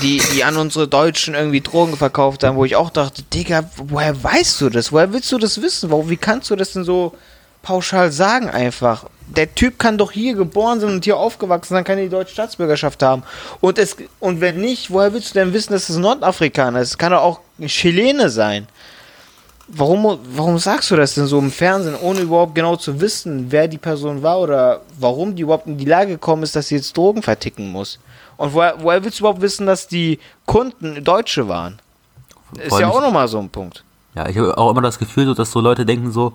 die, 0.02 0.22
die 0.34 0.44
an 0.44 0.58
unsere 0.58 0.88
Deutschen 0.88 1.36
irgendwie 1.36 1.62
Drogen 1.62 1.98
verkauft 1.98 2.44
haben, 2.44 2.56
wo 2.56 2.66
ich 2.66 2.76
auch 2.76 2.90
dachte, 2.90 3.22
Digga, 3.24 3.70
woher 3.76 4.22
weißt 4.24 4.60
du 4.62 4.70
das? 4.70 4.92
Woher 4.92 5.14
willst 5.14 5.32
du 5.32 5.38
das 5.38 5.62
wissen? 5.62 5.92
Warum, 5.92 6.10
wie 6.10 6.18
kannst 6.18 6.50
du 6.50 6.56
das 6.56 6.72
denn 6.72 6.84
so 6.84 7.14
pauschal 7.62 8.12
sagen 8.12 8.50
einfach. 8.50 9.06
Der 9.28 9.54
Typ 9.54 9.80
kann 9.80 9.98
doch 9.98 10.12
hier 10.12 10.36
geboren 10.36 10.80
sein 10.80 10.90
und 10.92 11.06
hier 11.06 11.18
aufgewachsen 11.18 11.74
sein, 11.76 11.84
kann 11.84 11.98
die 11.98 12.10
deutsche 12.10 12.34
Staatsbürgerschaft 12.34 13.02
haben. 13.02 13.24
Und, 13.62 13.78
es, 13.78 13.96
und 14.20 14.42
wenn 14.42 14.60
nicht, 14.60 14.92
woher 14.92 15.14
willst 15.14 15.30
du 15.30 15.40
denn 15.40 15.54
wissen, 15.54 15.72
dass 15.74 15.90
es 15.90 15.96
ein 15.96 16.02
Nordafrikaner 16.02 16.82
ist? 16.82 16.98
Kann 16.98 17.12
doch 17.12 17.22
auch 17.22 17.40
Chilene 17.68 18.30
sein. 18.30 18.68
Warum, 19.68 20.20
warum 20.36 20.58
sagst 20.58 20.92
du 20.92 20.96
das 20.98 21.14
denn 21.14 21.28
so 21.28 21.40
im 21.40 21.52
Fernsehen, 21.52 21.96
ohne 22.02 22.20
überhaupt 22.20 22.56
genau 22.56 22.76
zu 22.76 23.00
wissen, 23.00 23.46
wer 23.50 23.68
die 23.70 23.78
Person 23.78 24.22
war 24.22 24.40
oder 24.40 24.82
warum 25.00 25.34
die 25.34 25.44
überhaupt 25.44 25.68
in 25.68 25.78
die 25.78 25.86
Lage 25.86 26.12
gekommen 26.14 26.44
ist, 26.44 26.56
dass 26.56 26.68
sie 26.68 26.76
jetzt 26.76 26.98
Drogen 26.98 27.22
verticken 27.22 27.72
muss? 27.72 28.00
Und 28.36 28.54
woher, 28.54 28.76
woher 28.80 29.04
willst 29.04 29.20
du 29.20 29.24
überhaupt 29.24 29.42
wissen, 29.42 29.68
dass 29.68 29.88
die 29.88 30.20
Kunden 30.46 31.04
Deutsche 31.04 31.48
waren? 31.48 31.80
Ist 32.60 32.80
ja 32.80 32.90
auch 32.90 33.02
nochmal 33.02 33.28
so 33.28 33.40
ein 33.40 33.50
Punkt. 33.50 33.84
Ja, 34.16 34.28
ich 34.28 34.38
habe 34.38 34.58
auch 34.58 34.72
immer 34.72 34.82
das 34.82 35.00
Gefühl, 35.00 35.26
so, 35.26 35.34
dass 35.34 35.52
so 35.52 35.62
Leute 35.62 35.86
denken 35.86 36.12
so, 36.12 36.34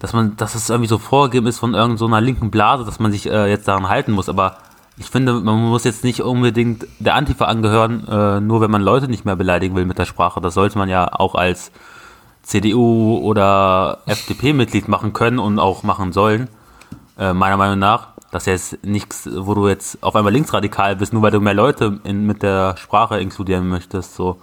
dass 0.00 0.12
man, 0.12 0.36
dass 0.36 0.54
es 0.54 0.68
irgendwie 0.68 0.88
so 0.88 0.98
vorgegeben 0.98 1.46
ist 1.46 1.58
von 1.58 1.74
irgendeiner 1.74 1.98
so 1.98 2.06
einer 2.06 2.20
linken 2.20 2.50
Blase, 2.50 2.84
dass 2.84 2.98
man 2.98 3.12
sich 3.12 3.26
äh, 3.26 3.48
jetzt 3.48 3.68
daran 3.68 3.88
halten 3.88 4.12
muss. 4.12 4.28
Aber 4.28 4.58
ich 4.96 5.06
finde, 5.06 5.32
man 5.34 5.56
muss 5.56 5.84
jetzt 5.84 6.04
nicht 6.04 6.20
unbedingt 6.20 6.86
der 7.00 7.14
Antifa 7.14 7.46
angehören, 7.46 8.06
äh, 8.06 8.40
nur 8.40 8.60
wenn 8.60 8.70
man 8.70 8.82
Leute 8.82 9.08
nicht 9.08 9.24
mehr 9.24 9.36
beleidigen 9.36 9.74
will 9.74 9.86
mit 9.86 9.98
der 9.98 10.04
Sprache. 10.04 10.40
Das 10.40 10.54
sollte 10.54 10.78
man 10.78 10.88
ja 10.88 11.12
auch 11.12 11.34
als 11.34 11.72
CDU 12.42 13.18
oder 13.18 13.98
FDP-Mitglied 14.06 14.86
machen 14.86 15.12
können 15.12 15.38
und 15.38 15.58
auch 15.58 15.82
machen 15.82 16.12
sollen, 16.12 16.48
äh, 17.18 17.32
meiner 17.32 17.56
Meinung 17.56 17.78
nach. 17.78 18.08
Das 18.30 18.46
ist 18.46 18.72
jetzt 18.72 18.84
nichts, 18.84 19.28
wo 19.32 19.54
du 19.54 19.68
jetzt 19.68 20.02
auf 20.02 20.14
einmal 20.14 20.32
linksradikal 20.32 20.96
bist, 20.96 21.12
nur 21.12 21.22
weil 21.22 21.30
du 21.30 21.40
mehr 21.40 21.54
Leute 21.54 22.00
in, 22.04 22.26
mit 22.26 22.42
der 22.42 22.76
Sprache 22.76 23.18
inkludieren 23.18 23.68
möchtest. 23.68 24.14
So. 24.14 24.38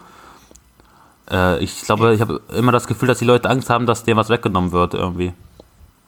Äh, 1.29 1.63
ich 1.63 1.81
glaube, 1.81 2.13
ich 2.13 2.21
habe 2.21 2.41
immer 2.55 2.71
das 2.71 2.87
Gefühl, 2.87 3.07
dass 3.07 3.19
die 3.19 3.25
Leute 3.25 3.49
Angst 3.49 3.69
haben, 3.69 3.85
dass 3.85 4.03
denen 4.03 4.17
was 4.17 4.29
weggenommen 4.29 4.71
wird 4.71 4.93
irgendwie. 4.93 5.33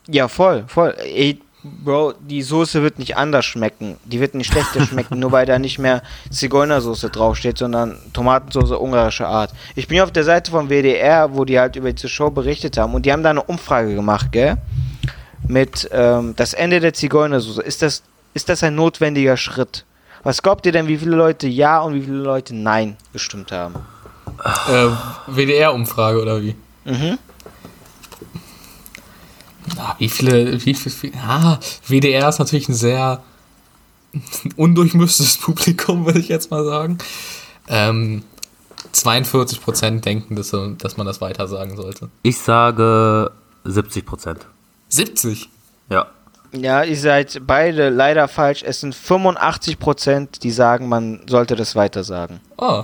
Ja, 0.08 0.28
voll, 0.28 0.66
voll. 0.68 0.96
Ey, 0.98 1.39
Bro, 1.64 2.14
die 2.20 2.41
Soße 2.41 2.84
wird 2.84 2.99
nicht 2.99 3.16
anders 3.16 3.45
schmecken. 3.45 3.97
Die 4.03 4.20
wird 4.20 4.36
nicht 4.36 4.51
schlechter 4.51 4.82
schmecken, 4.86 5.20
nur 5.20 5.32
weil 5.32 5.45
da 5.45 5.59
nicht 5.59 5.80
mehr 5.80 6.01
Zigeunersoße 6.30 7.09
draufsteht, 7.09 7.57
sondern 7.57 7.97
Tomatensoße 8.11 8.78
ungarischer 8.78 9.28
Art. 9.28 9.51
Ich 9.76 9.88
bin 9.88 9.95
hier 9.95 10.03
auf 10.03 10.11
der 10.11 10.26
Seite 10.26 10.51
vom 10.51 10.70
WDR, 10.70 11.34
wo 11.34 11.45
die 11.45 11.59
halt 11.59 11.76
über 11.76 11.91
diese 11.93 12.09
Show 12.09 12.30
berichtet 12.30 12.78
haben 12.78 12.93
und 12.93 13.05
die 13.05 13.14
haben 13.14 13.24
da 13.24 13.30
eine 13.30 13.43
Umfrage 13.43 13.95
gemacht, 13.95 14.32
gell? 14.32 14.57
Mit 15.47 15.89
ähm, 15.91 16.34
das 16.36 16.53
Ende 16.53 16.80
der 16.80 16.93
Zigeunersoße. 16.93 17.61
Ist 17.61 17.82
das, 17.82 18.03
ist 18.34 18.49
das 18.49 18.64
ein 18.64 18.76
notwendiger 18.76 19.38
Schritt? 19.38 19.86
Was 20.24 20.41
glaubt 20.41 20.66
ihr 20.66 20.72
denn, 20.72 20.88
wie 20.88 20.97
viele 20.97 21.16
Leute 21.16 21.47
Ja 21.47 21.82
und 21.82 21.93
wie 21.93 22.01
viele 22.01 22.18
Leute 22.18 22.55
Nein 22.55 22.97
gestimmt 23.11 23.51
haben? 23.51 23.76
Äh, 24.70 24.88
WDR-Umfrage 25.28 26.22
oder 26.22 26.41
wie? 26.41 26.55
Mhm. 26.86 27.18
Ah, 29.78 29.95
wie 29.97 30.09
viele, 30.09 30.63
wie 30.65 30.74
viel, 30.74 30.91
wie, 31.01 31.13
ah, 31.17 31.59
WDR 31.88 32.30
ist 32.30 32.39
natürlich 32.39 32.69
ein 32.69 32.74
sehr 32.76 33.21
undurchmischtes 34.55 35.38
Publikum, 35.41 36.05
würde 36.05 36.19
ich 36.19 36.28
jetzt 36.28 36.51
mal 36.51 36.63
sagen. 36.65 36.97
Ähm, 37.67 38.24
42% 38.93 40.01
denken, 40.01 40.36
dass, 40.36 40.53
dass 40.78 40.97
man 40.97 41.05
das 41.07 41.21
weiter 41.21 41.47
sagen 41.47 41.76
sollte. 41.78 42.09
Ich 42.21 42.38
sage 42.38 43.32
70 43.63 44.05
Prozent. 44.05 44.45
70? 44.89 45.49
Ja. 45.89 46.07
Ja, 46.51 46.84
ihr 46.84 46.97
seid 46.97 47.41
beide 47.47 47.89
leider 47.89 48.28
falsch. 48.28 48.61
Es 48.63 48.82
sind 48.82 48.95
85%, 48.95 50.39
die 50.41 50.51
sagen, 50.51 50.88
man 50.88 51.21
sollte 51.28 51.55
das 51.55 51.76
weiter 51.76 52.03
sagen. 52.03 52.41
Oh, 52.57 52.84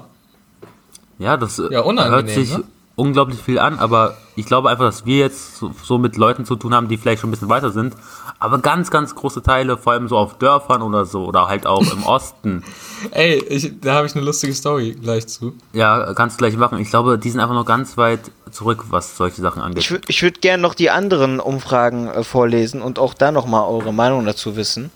Ja, 1.19 1.37
das 1.37 1.61
Ja, 1.69 1.83
hört 1.83 2.29
sich 2.29 2.57
ne? 2.57 2.63
unglaublich 2.95 3.39
viel 3.39 3.59
an, 3.59 3.77
aber 3.77 4.17
ich 4.39 4.45
glaube 4.45 4.69
einfach, 4.69 4.85
dass 4.85 5.05
wir 5.05 5.17
jetzt 5.17 5.57
so, 5.57 5.71
so 5.83 5.97
mit 5.97 6.17
Leuten 6.17 6.45
zu 6.45 6.55
tun 6.55 6.73
haben, 6.73 6.87
die 6.87 6.97
vielleicht 6.97 7.21
schon 7.21 7.29
ein 7.29 7.31
bisschen 7.31 7.49
weiter 7.49 7.71
sind, 7.71 7.93
aber 8.39 8.59
ganz, 8.59 8.89
ganz 8.89 9.15
große 9.15 9.43
Teile, 9.43 9.77
vor 9.77 9.93
allem 9.93 10.07
so 10.07 10.17
auf 10.17 10.37
Dörfern 10.37 10.81
oder 10.81 11.05
so, 11.05 11.25
oder 11.25 11.47
halt 11.47 11.67
auch 11.67 11.91
im 11.91 12.03
Osten. 12.05 12.63
ey, 13.11 13.43
ich, 13.49 13.79
da 13.81 13.95
habe 13.95 14.07
ich 14.07 14.15
eine 14.15 14.23
lustige 14.23 14.53
Story 14.53 14.95
gleich 14.99 15.27
zu. 15.27 15.53
Ja, 15.73 16.13
kannst 16.13 16.37
du 16.39 16.45
gleich 16.45 16.57
machen. 16.57 16.79
Ich 16.79 16.89
glaube, 16.89 17.17
die 17.17 17.29
sind 17.29 17.39
einfach 17.39 17.55
noch 17.55 17.65
ganz 17.65 17.97
weit 17.97 18.31
zurück, 18.51 18.85
was 18.89 19.17
solche 19.17 19.41
Sachen 19.41 19.61
angeht. 19.61 19.83
Ich, 19.83 20.09
ich 20.09 20.21
würde 20.23 20.39
gerne 20.39 20.61
noch 20.61 20.73
die 20.73 20.89
anderen 20.89 21.39
Umfragen 21.39 22.07
äh, 22.07 22.23
vorlesen 22.23 22.81
und 22.81 22.99
auch 22.99 23.13
da 23.13 23.31
nochmal 23.31 23.67
eure 23.67 23.93
Meinung 23.93 24.25
dazu 24.25 24.55
wissen. 24.55 24.91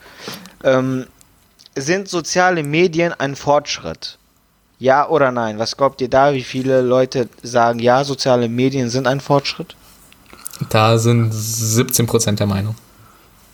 Ähm, 0.63 1.05
sind 1.75 2.07
soziale 2.07 2.63
Medien 2.63 3.13
ein 3.13 3.35
Fortschritt? 3.35 4.17
Ja 4.83 5.07
oder 5.07 5.31
nein? 5.31 5.59
Was 5.59 5.77
glaubt 5.77 6.01
ihr 6.01 6.09
da? 6.09 6.33
Wie 6.33 6.43
viele 6.43 6.81
Leute 6.81 7.29
sagen, 7.41 7.79
ja, 7.79 8.03
soziale 8.03 8.49
Medien 8.49 8.89
sind 8.89 9.07
ein 9.07 9.21
Fortschritt? 9.21 9.77
Da 10.69 10.97
sind 10.97 11.33
17% 11.33 12.35
der 12.35 12.47
Meinung. 12.47 12.75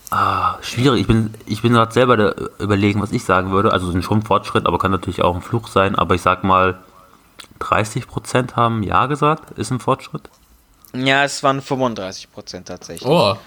Ah, 0.10 0.56
schwierig. 0.64 1.02
Ich 1.02 1.06
bin, 1.06 1.36
ich 1.46 1.62
bin 1.62 1.74
gerade 1.74 1.94
selber 1.94 2.18
da 2.18 2.34
überlegen, 2.58 3.00
was 3.00 3.12
ich 3.12 3.26
sagen 3.26 3.52
würde. 3.52 3.72
Also 3.72 3.92
sind 3.92 4.04
schon 4.04 4.24
Fortschritt, 4.24 4.66
aber 4.66 4.80
kann 4.80 4.90
natürlich 4.90 5.22
auch 5.22 5.36
ein 5.36 5.44
Fluch 5.44 5.68
sein. 5.68 5.94
Aber 5.94 6.16
ich 6.16 6.24
sag 6.24 6.44
mal, 6.44 6.80
30% 7.60 8.56
haben 8.56 8.82
Ja 8.82 9.06
gesagt, 9.06 9.52
ist 9.52 9.70
ein 9.70 9.80
Fortschritt. 9.80 10.32
Ja, 10.96 11.24
es 11.26 11.44
waren 11.44 11.62
35% 11.62 12.64
tatsächlich. 12.66 13.08
Oh, 13.08 13.38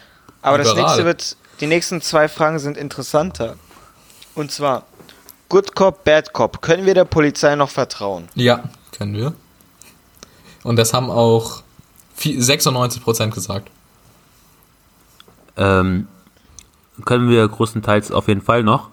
Aber 0.41 0.59
das 0.59 0.69
liberal. 0.69 0.85
nächste 0.87 1.05
wird, 1.05 1.37
die 1.59 1.67
nächsten 1.67 2.01
zwei 2.01 2.29
Fragen 2.29 2.61
sind 2.61 2.77
interessanter. 2.77 3.57
Und 4.37 4.53
zwar, 4.53 4.85
Good 5.53 5.75
Cop, 5.75 6.03
Bad 6.05 6.33
Cop, 6.33 6.63
können 6.63 6.87
wir 6.87 6.95
der 6.95 7.05
Polizei 7.05 7.55
noch 7.57 7.69
vertrauen? 7.69 8.27
ja, 8.35 8.65
können 8.97 9.13
wir. 9.15 9.35
Und 10.65 10.77
das 10.77 10.95
haben 10.95 11.11
auch 11.11 11.63
vi- 12.17 12.41
96% 12.41 13.35
gesagt. 13.35 13.69
Ähm, 15.59 16.09
können 17.05 17.29
wir 17.29 17.47
größtenteils 17.49 18.13
auf 18.13 18.29
jeden 18.29 18.41
Fall 18.41 18.63
noch. 18.63 18.89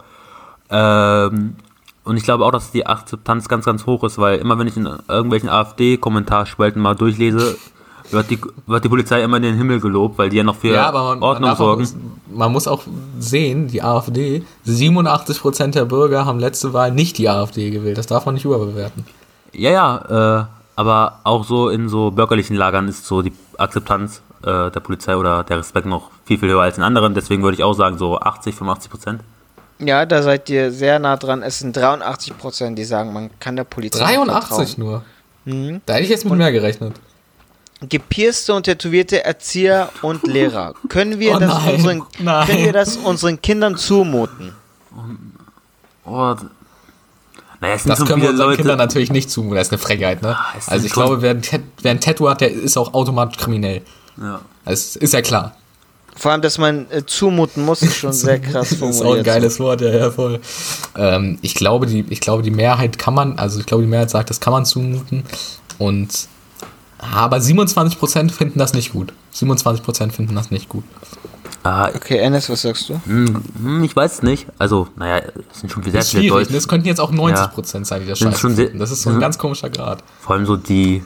Ähm, 0.70 1.55
und 2.03 2.18
ich 2.18 2.24
glaube 2.24 2.43
auch, 2.45 2.51
dass 2.51 2.72
die 2.72 2.86
Akzeptanz 2.86 3.47
ganz, 3.47 3.64
ganz 3.64 3.86
hoch 3.86 4.03
ist, 4.03 4.18
weil 4.18 4.39
immer 4.39 4.60
wenn 4.60 4.68
ich 4.68 4.76
in 4.76 4.86
irgendwelchen 5.07 5.47
AfD-Kommentarspalten 5.47 6.82
mal 6.82 6.95
durchlese, 6.95 7.57
wird 8.12 8.30
die, 8.30 8.39
wird 8.68 8.84
die 8.84 8.89
Polizei 8.89 9.24
immer 9.24 9.38
in 9.38 9.43
den 9.43 9.55
Himmel 9.55 9.80
gelobt, 9.80 10.18
weil 10.18 10.30
die 10.30 10.38
ja 10.38 10.43
noch 10.43 10.55
für 10.55 10.74
ja, 10.74 10.88
aber 10.88 11.03
man, 11.03 11.20
man, 11.20 11.30
Ordnung 11.30 11.49
auch, 11.51 11.57
sorgen. 11.57 11.88
man 12.34 12.51
muss 12.51 12.68
auch 12.68 12.84
sehen, 13.20 13.68
die 13.68 13.82
AfD, 13.82 14.43
87% 14.66 15.72
der 15.72 15.86
Bürger 15.86 16.26
haben 16.26 16.39
letzte 16.39 16.74
Wahl 16.74 16.91
nicht 16.91 17.18
die 17.18 17.30
AfD 17.30 17.70
gewählt. 17.70 17.97
Das 17.97 18.07
darf 18.07 18.26
man 18.26 18.36
nicht 18.36 18.45
überbewerten. 18.45 19.05
Ja, 19.53 19.72
ja, 19.72 20.41
äh, 20.41 20.45
aber 20.76 21.20
auch 21.24 21.43
so 21.43 21.70
in 21.70 21.89
so 21.89 22.12
bürgerlichen 22.12 22.55
Lagern 22.55 22.88
ist 22.88 23.05
so 23.05 23.22
die 23.22 23.34
Akzeptanz 23.57 24.22
äh, 24.43 24.72
der 24.72 24.80
Polizei 24.80 25.16
oder 25.16 25.43
der 25.43 25.57
Respekt 25.57 25.86
noch 25.86 26.10
viel, 26.26 26.38
viel 26.38 26.49
höher 26.49 26.62
als 26.62 26.78
in 26.78 26.84
anderen. 26.84 27.14
Deswegen 27.14 27.43
würde 27.43 27.55
ich 27.55 27.64
auch 27.64 27.74
sagen, 27.74 27.97
so 27.97 28.20
80, 28.20 28.55
85 28.55 28.91
Prozent. 28.91 29.22
Ja, 29.80 30.05
da 30.05 30.22
seid 30.24 30.49
ihr 30.49 30.72
sehr 30.72 30.99
nah 30.99 31.18
dran. 31.18 31.41
Es 31.41 31.60
sind 31.60 31.76
83 31.76 32.38
Prozent, 32.38 32.78
die 32.78 32.84
sagen, 32.84 33.14
man 33.14 33.30
kann 33.39 33.55
der 33.55 33.64
Polizei 33.64 33.99
83 33.99 34.76
vertrauen. 34.76 35.03
nur. 35.45 35.53
Mhm. 35.53 35.82
Da 35.86 35.93
hätte 35.93 36.03
ich 36.03 36.10
jetzt 36.10 36.26
mit 36.26 36.34
mehr 36.36 36.51
gerechnet. 36.51 36.93
Gepierste 37.88 38.54
und 38.54 38.64
tätowierte 38.64 39.24
Erzieher 39.24 39.90
und 40.02 40.26
Lehrer. 40.28 40.74
Können 40.90 41.20
wir, 41.20 41.34
Oh 41.36 41.40
das, 41.40 41.54
nein, 41.64 41.76
unseren, 41.76 42.04
nein. 42.20 42.48
können 42.48 42.66
wir 42.66 42.74
das 42.74 42.98
unseren 42.98 43.42
Kindern 43.42 43.78
zumuten? 43.78 44.54
Oh, 46.06 46.34
d- 46.34 46.46
naja, 47.62 47.76
Das 47.86 47.98
schon 47.98 48.08
können 48.08 48.22
wir 48.22 48.30
unseren 48.30 48.48
Leute. 48.48 48.58
Kindern 48.62 48.78
natürlich 48.78 49.12
nicht 49.12 49.30
zumuten. 49.30 49.56
Das 49.56 49.68
ist 49.68 49.74
eine 49.74 49.80
Frechheit, 49.80 50.22
ne? 50.22 50.36
Ah, 50.38 50.54
Also 50.68 50.86
ich 50.86 50.94
glaube, 50.94 51.22
wer 51.22 51.32
ein, 51.32 51.42
wer 51.82 51.92
ein 51.92 52.00
Tattoo 52.02 52.30
hat, 52.30 52.42
der 52.42 52.52
ist 52.52 52.78
auch 52.78 52.94
automatisch 52.94 53.38
kriminell. 53.38 53.82
Ja. 54.18 54.40
Das 54.66 54.96
ist 54.96 55.14
ja 55.14 55.22
klar. 55.22 55.56
Vor 56.16 56.32
allem, 56.32 56.42
dass 56.42 56.58
man 56.58 56.90
äh, 56.92 57.06
zumuten 57.06 57.64
muss, 57.66 57.82
ist 57.82 57.96
schon 57.96 58.12
sehr 58.14 58.40
krass 58.40 58.70
Das 58.70 58.72
ist 58.74 58.82
auch 58.82 58.88
ein 58.88 58.94
formuliert. 58.94 59.26
geiles 59.26 59.60
Wort, 59.60 59.82
ja, 59.82 59.90
ja, 59.90 60.12
voll. 60.12 60.40
Ähm, 60.98 61.38
ich, 61.42 61.54
glaube, 61.54 61.86
die, 61.86 62.06
ich 62.10 62.20
glaube, 62.22 62.44
die 62.44 62.52
Mehrheit 62.52 62.98
kann 62.98 63.14
man, 63.14 63.38
also 63.40 63.60
ich 63.60 63.66
glaube, 63.66 63.84
die 63.84 63.90
Mehrheit 63.90 64.10
sagt, 64.10 64.30
das 64.30 64.40
kann 64.42 64.52
man 64.54 64.66
zumuten. 64.66 65.24
Und 65.78 66.10
aber 67.00 67.38
27% 67.38 68.32
finden 68.32 68.60
das 68.60 68.74
nicht 68.74 68.91
gut. 68.93 69.14
27% 69.34 70.12
finden 70.12 70.36
das 70.36 70.52
nicht 70.52 70.70
gut. 70.70 70.84
Ah, 71.64 71.89
Okay, 71.93 72.18
Enes, 72.20 72.50
was 72.50 72.62
sagst 72.62 72.88
du? 72.89 73.02
hm, 73.06 73.43
hm, 73.62 73.84
ich 73.84 73.95
weiß 73.95 74.14
es 74.16 74.24
nicht. 74.24 74.47
Also, 74.60 74.88
naja, 74.95 75.24
es 75.52 75.60
sind 75.60 75.72
schon 75.72 75.84
sehr 75.84 75.93
Das 75.93 76.06
ist 76.06 76.12
viele 76.12 76.24
schwierig. 76.24 76.47
Deutsche. 76.47 76.54
Das 76.54 76.68
könnten 76.68 76.88
jetzt 76.88 77.02
auch 77.02 77.12
90% 77.12 77.86
sein, 77.86 78.02
die 78.02 78.08
das 78.08 78.20
Sind 78.20 78.30
scheiße 78.32 78.39
schon 78.41 78.56
sehr- 78.56 78.66
finden. 78.68 78.80
Das 78.80 78.91
ist 78.91 79.02
so 79.02 79.10
ein 79.10 79.18
Mhm. 79.18 79.20
ganz 79.22 79.38
komischer 79.38 79.70
Grad. 79.70 80.04
Vor 80.22 80.36
allem 80.36 80.45
so 80.45 80.56
die. 80.56 81.04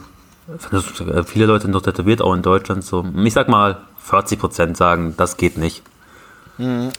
Viele 1.26 1.46
Leute 1.46 1.64
sind 1.64 1.72
doch 1.72 1.82
tätowiert, 1.82 2.22
auch 2.22 2.34
in 2.34 2.42
Deutschland. 2.42 2.84
So, 2.84 3.06
ich 3.24 3.34
sag 3.34 3.48
mal, 3.48 3.78
40 3.98 4.40
Prozent 4.40 4.76
sagen, 4.78 5.14
das 5.18 5.38
geht 5.38 5.58
nicht. 5.58 5.82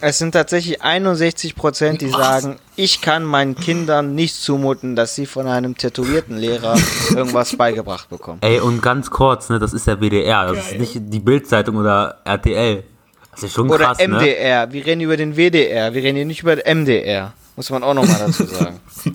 Es 0.00 0.18
sind 0.18 0.32
tatsächlich 0.32 0.82
61 0.82 1.54
Prozent, 1.54 2.00
die 2.00 2.12
Was? 2.12 2.18
sagen, 2.42 2.56
ich 2.74 3.00
kann 3.00 3.22
meinen 3.24 3.54
Kindern 3.54 4.14
nicht 4.14 4.34
zumuten, 4.34 4.96
dass 4.96 5.14
sie 5.14 5.26
von 5.26 5.46
einem 5.46 5.76
tätowierten 5.76 6.36
Lehrer 6.36 6.76
irgendwas 7.10 7.56
beigebracht 7.56 8.08
bekommen. 8.08 8.38
Ey, 8.40 8.58
und 8.58 8.82
ganz 8.82 9.10
kurz, 9.10 9.50
ne, 9.50 9.60
das 9.60 9.72
ist 9.72 9.86
der 9.86 10.00
WDR, 10.00 10.46
das 10.52 10.58
ist 10.58 10.70
Geil. 10.70 10.80
nicht 10.80 10.94
die 10.96 11.20
Bildzeitung 11.20 11.76
oder 11.76 12.18
RTL. 12.24 12.82
Das 13.30 13.42
ist 13.44 13.52
schon 13.52 13.68
Oder 13.70 13.86
krass, 13.86 13.98
ne? 13.98 14.08
MDR. 14.08 14.72
Wir 14.72 14.86
reden 14.86 15.00
über 15.00 15.16
den 15.16 15.36
WDR. 15.36 15.92
Wir 15.92 16.02
reden 16.02 16.16
hier 16.16 16.26
nicht 16.26 16.42
über 16.42 16.56
den 16.56 16.82
MDR. 16.82 17.32
Muss 17.56 17.70
man 17.70 17.82
auch 17.82 17.94
nochmal 17.94 18.18
dazu 18.18 18.44
sagen. 18.44 18.80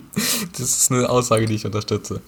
Das 0.52 0.68
ist 0.68 0.92
eine 0.92 1.08
Aussage, 1.08 1.46
die 1.46 1.54
ich 1.54 1.64
unterstütze. 1.64 2.20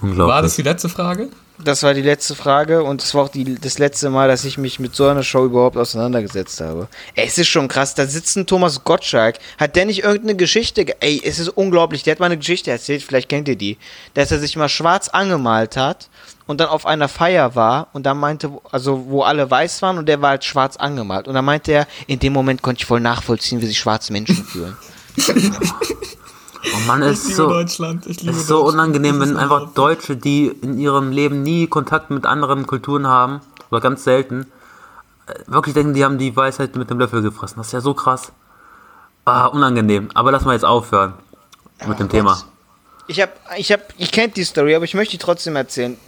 Unglaublich. 0.00 0.34
War 0.34 0.42
das 0.42 0.56
die 0.56 0.62
letzte 0.62 0.88
Frage? 0.88 1.28
Das 1.56 1.84
war 1.84 1.94
die 1.94 2.02
letzte 2.02 2.34
Frage 2.34 2.82
und 2.82 3.00
es 3.00 3.14
war 3.14 3.22
auch 3.22 3.28
die, 3.28 3.54
das 3.54 3.78
letzte 3.78 4.10
Mal, 4.10 4.26
dass 4.26 4.44
ich 4.44 4.58
mich 4.58 4.80
mit 4.80 4.96
so 4.96 5.06
einer 5.06 5.22
Show 5.22 5.44
überhaupt 5.44 5.76
auseinandergesetzt 5.76 6.60
habe. 6.60 6.88
Ey, 7.14 7.28
es 7.28 7.38
ist 7.38 7.46
schon 7.46 7.68
krass, 7.68 7.94
da 7.94 8.06
sitzt 8.08 8.36
ein 8.36 8.44
Thomas 8.46 8.82
Gottschalk. 8.82 9.36
Hat 9.56 9.76
der 9.76 9.86
nicht 9.86 10.02
irgendeine 10.02 10.34
Geschichte? 10.34 10.84
ge- 10.84 10.96
Ey, 10.98 11.22
es 11.24 11.38
ist 11.38 11.50
unglaublich. 11.50 12.02
Der 12.02 12.10
hat 12.10 12.18
mal 12.18 12.26
eine 12.26 12.38
Geschichte 12.38 12.72
erzählt, 12.72 13.04
vielleicht 13.04 13.28
kennt 13.28 13.46
ihr 13.46 13.54
die. 13.54 13.78
Dass 14.14 14.32
er 14.32 14.40
sich 14.40 14.56
mal 14.56 14.68
schwarz 14.68 15.08
angemalt 15.10 15.76
hat 15.76 16.08
und 16.48 16.58
dann 16.60 16.68
auf 16.70 16.86
einer 16.86 17.06
Feier 17.06 17.54
war 17.54 17.86
und 17.92 18.04
dann 18.04 18.18
meinte, 18.18 18.50
also 18.72 19.04
wo 19.06 19.22
alle 19.22 19.48
weiß 19.48 19.80
waren 19.80 19.96
und 19.98 20.06
der 20.08 20.20
war 20.20 20.30
halt 20.30 20.44
schwarz 20.44 20.76
angemalt. 20.76 21.28
Und 21.28 21.34
dann 21.34 21.44
meinte 21.44 21.70
er, 21.70 21.86
in 22.08 22.18
dem 22.18 22.32
Moment 22.32 22.62
konnte 22.62 22.80
ich 22.80 22.86
voll 22.86 23.00
nachvollziehen, 23.00 23.62
wie 23.62 23.66
sich 23.66 23.78
schwarze 23.78 24.12
Menschen 24.12 24.44
fühlen. 24.44 24.76
Oh 26.72 26.86
Mann, 26.86 27.02
es 27.02 27.24
ist 27.24 27.36
so, 27.36 27.48
Deutschland. 27.48 28.06
Ich 28.06 28.26
ist 28.26 28.46
so 28.46 28.64
unangenehm, 28.64 29.20
wenn 29.20 29.36
einfach 29.36 29.74
Deutsche, 29.74 30.16
die 30.16 30.46
in 30.46 30.78
ihrem 30.78 31.12
Leben 31.12 31.42
nie 31.42 31.66
Kontakt 31.66 32.10
mit 32.10 32.24
anderen 32.26 32.66
Kulturen 32.66 33.06
haben, 33.06 33.40
oder 33.70 33.80
ganz 33.80 34.04
selten, 34.04 34.46
äh, 35.26 35.34
wirklich 35.46 35.74
denken, 35.74 35.94
die 35.94 36.04
haben 36.04 36.18
die 36.18 36.34
Weisheit 36.34 36.76
mit 36.76 36.90
dem 36.90 36.98
Löffel 36.98 37.22
gefressen. 37.22 37.56
Das 37.58 37.68
ist 37.68 37.72
ja 37.72 37.80
so 37.80 37.94
krass. 37.94 38.32
Ah, 39.24 39.46
unangenehm. 39.46 40.10
Aber 40.14 40.32
lass 40.32 40.44
mal 40.44 40.52
jetzt 40.52 40.64
aufhören 40.64 41.14
mit 41.86 41.98
dem 41.98 42.06
Oh 42.06 42.10
Thema. 42.10 42.34
Gott. 42.34 42.44
Ich 43.06 43.20
hab, 43.20 43.30
ich 43.56 43.70
hab, 43.72 43.80
ich 43.98 44.12
kennt 44.12 44.36
die 44.36 44.44
Story, 44.44 44.74
aber 44.74 44.84
ich 44.84 44.94
möchte 44.94 45.12
die 45.12 45.18
trotzdem 45.18 45.56
erzählen. 45.56 45.98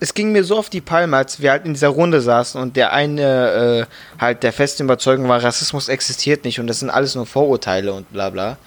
Es 0.00 0.14
ging 0.14 0.32
mir 0.32 0.42
so 0.42 0.58
auf 0.58 0.68
die 0.68 0.80
Palme, 0.80 1.16
als 1.16 1.40
wir 1.40 1.50
halt 1.50 1.64
in 1.64 1.74
dieser 1.74 1.88
Runde 1.88 2.20
saßen 2.20 2.60
und 2.60 2.76
der 2.76 2.92
eine 2.92 3.86
äh, 3.86 4.20
halt 4.20 4.42
der 4.42 4.52
festen 4.52 4.84
Überzeugung 4.84 5.28
war, 5.28 5.42
Rassismus 5.42 5.88
existiert 5.88 6.44
nicht 6.44 6.58
und 6.58 6.66
das 6.66 6.80
sind 6.80 6.90
alles 6.90 7.14
nur 7.14 7.24
Vorurteile 7.24 7.92
und 7.92 8.10
bla 8.12 8.30
bla. 8.30 8.58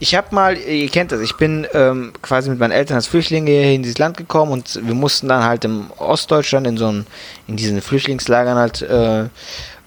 Ich 0.00 0.14
hab 0.14 0.32
mal, 0.32 0.56
ihr 0.56 0.88
kennt 0.88 1.12
das, 1.12 1.20
ich 1.20 1.36
bin 1.36 1.66
ähm, 1.72 2.12
quasi 2.20 2.50
mit 2.50 2.58
meinen 2.58 2.72
Eltern 2.72 2.96
als 2.96 3.06
Flüchtlinge 3.06 3.50
hier 3.50 3.72
in 3.72 3.82
dieses 3.82 3.98
Land 3.98 4.16
gekommen 4.16 4.52
und 4.52 4.80
wir 4.84 4.94
mussten 4.94 5.28
dann 5.28 5.44
halt 5.44 5.64
im 5.64 5.90
Ostdeutschland 5.98 6.66
in 6.66 6.76
so 6.76 6.88
einen, 6.88 7.06
in 7.46 7.56
diesen 7.56 7.80
Flüchtlingslagern 7.80 8.58
halt 8.58 8.82
äh, 8.82 9.28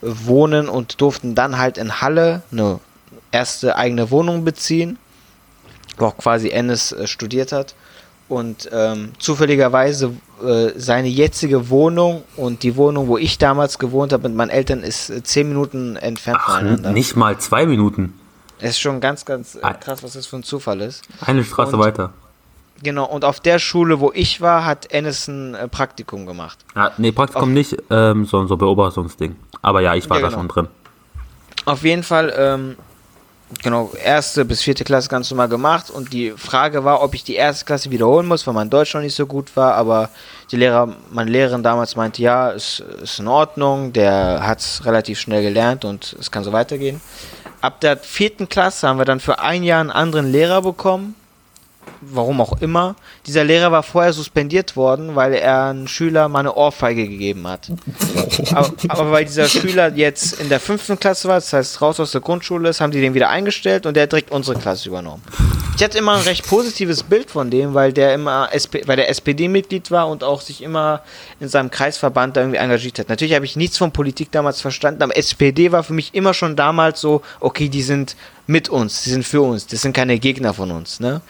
wohnen 0.02 0.70
und 0.70 1.02
durften 1.02 1.36
dann 1.36 1.58
halt 1.58 1.78
in 1.78 2.02
Halle 2.02 2.42
eine 2.52 2.80
erste 3.32 3.76
eigene 3.76 4.10
Wohnung 4.10 4.46
beziehen 4.46 4.98
wo 5.98 6.06
auch 6.06 6.18
quasi 6.18 6.50
Ennis 6.50 6.92
äh, 6.92 7.08
studiert 7.08 7.52
hat. 7.52 7.76
Und 8.30 8.70
ähm, 8.74 9.14
zufälligerweise 9.20 10.14
äh, 10.46 10.72
seine 10.76 11.08
jetzige 11.08 11.70
Wohnung 11.70 12.24
und 12.36 12.64
die 12.64 12.76
Wohnung, 12.76 13.08
wo 13.08 13.18
ich 13.18 13.38
damals 13.38 13.80
gewohnt 13.80 14.12
habe 14.12 14.28
mit 14.28 14.38
meinen 14.38 14.50
Eltern, 14.50 14.84
ist 14.84 15.10
äh, 15.10 15.24
zehn 15.24 15.48
Minuten 15.48 15.96
entfernt 15.96 16.40
Ach, 16.42 16.58
voneinander. 16.58 16.92
nicht 16.92 17.16
mal 17.16 17.38
zwei 17.38 17.66
Minuten. 17.66 18.14
Es 18.60 18.72
ist 18.72 18.80
schon 18.80 19.00
ganz, 19.00 19.24
ganz 19.26 19.56
äh, 19.56 19.74
krass, 19.80 20.02
was 20.04 20.14
das 20.14 20.26
für 20.26 20.38
ein 20.38 20.44
Zufall 20.44 20.82
ist. 20.82 21.04
Eine 21.26 21.44
Straße 21.44 21.76
Und- 21.76 21.82
weiter. 21.84 22.12
Genau, 22.84 23.06
und 23.06 23.26
auf 23.26 23.40
der 23.40 23.58
Schule, 23.58 24.00
wo 24.00 24.12
ich 24.14 24.40
war, 24.40 24.64
hat 24.64 24.92
Ennis 24.92 25.28
ein 25.28 25.56
äh, 25.56 25.68
Praktikum 25.68 26.28
gemacht. 26.28 26.60
Ja, 26.76 26.92
nee, 27.00 27.12
Praktikum 27.12 27.52
nicht, 27.52 27.76
ähm, 27.90 28.26
sondern 28.26 28.48
so 28.48 28.56
Beobachtungsding. 28.56 29.36
Aber 29.64 29.82
ja, 29.82 29.96
ich 29.96 30.08
war 30.12 30.18
Ja, 30.18 30.22
da 30.22 30.28
genau. 30.28 30.40
schon 30.42 30.48
drin. 30.48 30.68
Auf 31.66 31.82
jeden 31.84 32.04
Fall, 32.04 32.32
ähm, 32.38 32.76
genau, 33.64 33.92
erste 34.04 34.46
bis 34.46 34.62
vierte 34.62 34.84
Klasse 34.84 35.10
ganz 35.10 35.32
normal 35.32 35.50
gemacht 35.50 35.90
und 35.90 36.14
die 36.14 36.32
Frage 36.38 36.84
war, 36.84 37.02
ob 37.02 37.16
ich 37.16 37.24
die 37.24 37.34
erste 37.34 37.66
Klasse 37.66 37.90
wiederholen 37.90 38.28
muss, 38.28 38.46
weil 38.46 38.54
mein 38.54 38.70
Deutsch 38.70 38.94
noch 38.94 39.02
nicht 39.02 39.16
so 39.16 39.26
gut 39.26 39.56
war, 39.56 39.74
aber 39.74 40.10
die 40.52 40.58
Lehrer, 40.58 40.88
meine 41.10 41.32
Lehrerin 41.32 41.64
damals 41.64 41.96
meinte, 41.96 42.22
ja, 42.22 42.50
ist, 42.52 42.82
ist 43.02 43.18
in 43.20 43.28
Ordnung, 43.28 43.92
der 43.92 44.46
hat 44.46 44.60
es 44.60 44.86
relativ 44.86 45.20
schnell 45.20 45.42
gelernt 45.42 45.84
und 45.84 46.16
es 46.20 46.30
kann 46.30 46.44
so 46.44 46.52
weitergehen. 46.54 47.02
Ab 47.68 47.82
der 47.82 47.98
vierten 47.98 48.48
Klasse 48.48 48.88
haben 48.88 48.98
wir 48.98 49.04
dann 49.04 49.20
für 49.20 49.40
ein 49.40 49.62
Jahr 49.62 49.82
einen 49.82 49.92
anderen 49.92 50.32
Lehrer 50.32 50.62
bekommen, 50.62 51.16
warum 52.02 52.42
auch 52.42 52.62
immer. 52.62 52.96
Dieser 53.26 53.44
Lehrer 53.44 53.72
war 53.72 53.84
vorher 53.84 54.14
suspendiert 54.14 54.76
worden, 54.76 55.16
weil 55.16 55.34
er 55.34 55.66
einem 55.66 55.88
Schüler 55.88 56.28
mal 56.30 56.40
eine 56.40 56.56
Ohrfeige 56.56 57.08
gegeben 57.08 57.48
hat. 57.48 57.72
aber, 58.52 58.72
aber 58.88 59.12
weil 59.12 59.26
dieser 59.26 59.48
Schüler 59.48 59.94
jetzt 59.94 60.40
in 60.40 60.50
der 60.50 60.60
fünften 60.60 61.00
Klasse 61.00 61.28
war, 61.28 61.36
das 61.36 61.54
heißt 61.54 61.82
raus 61.82 62.00
aus 62.00 62.12
der 62.12 62.22
Grundschule 62.22 62.70
ist, 62.70 62.82
haben 62.82 62.92
die 62.92 63.02
den 63.02 63.14
wieder 63.14 63.30
eingestellt 63.30 63.86
und 63.86 63.96
der 63.96 64.04
hat 64.04 64.12
direkt 64.12 64.32
unsere 64.32 64.58
Klasse 64.60 64.90
übernommen. 64.90 65.24
Ich 65.78 65.84
hatte 65.84 66.00
immer 66.00 66.16
ein 66.16 66.24
recht 66.24 66.48
positives 66.48 67.04
Bild 67.04 67.30
von 67.30 67.52
dem, 67.52 67.76
weil 67.76 67.94
der 67.94 68.16
immer 68.16 68.50
SP, 68.50 68.82
weil 68.88 68.96
der 68.96 69.10
SPD-Mitglied 69.10 69.92
war 69.92 70.08
und 70.08 70.24
auch 70.24 70.42
sich 70.42 70.64
immer 70.64 71.04
in 71.40 71.50
seinem 71.50 71.70
Kreisverband 71.70 72.36
da 72.36 72.42
irgendwie 72.42 72.58
engagiert 72.58 72.98
hat. 72.98 73.10
Natürlich 73.10 73.36
habe 73.36 73.46
ich 73.46 73.56
nichts 73.56 73.78
von 73.78 73.92
Politik 73.92 74.32
damals 74.32 74.60
verstanden, 74.60 75.04
aber 75.04 75.16
SPD 75.16 75.72
war 75.72 75.84
für 75.84 75.94
mich 75.94 76.16
immer 76.16 76.34
schon 76.34 76.56
damals 76.56 77.00
so, 77.00 77.22
okay, 77.42 77.70
die 77.70 77.84
sind 77.84 78.16
mit 78.48 78.70
uns, 78.70 79.04
die 79.04 79.12
sind 79.12 79.24
für 79.24 79.42
uns, 79.42 79.68
das 79.68 79.82
sind 79.82 79.94
keine 79.94 80.18
Gegner 80.18 80.54
von 80.56 80.72
uns, 80.72 81.00
ne? 81.00 81.22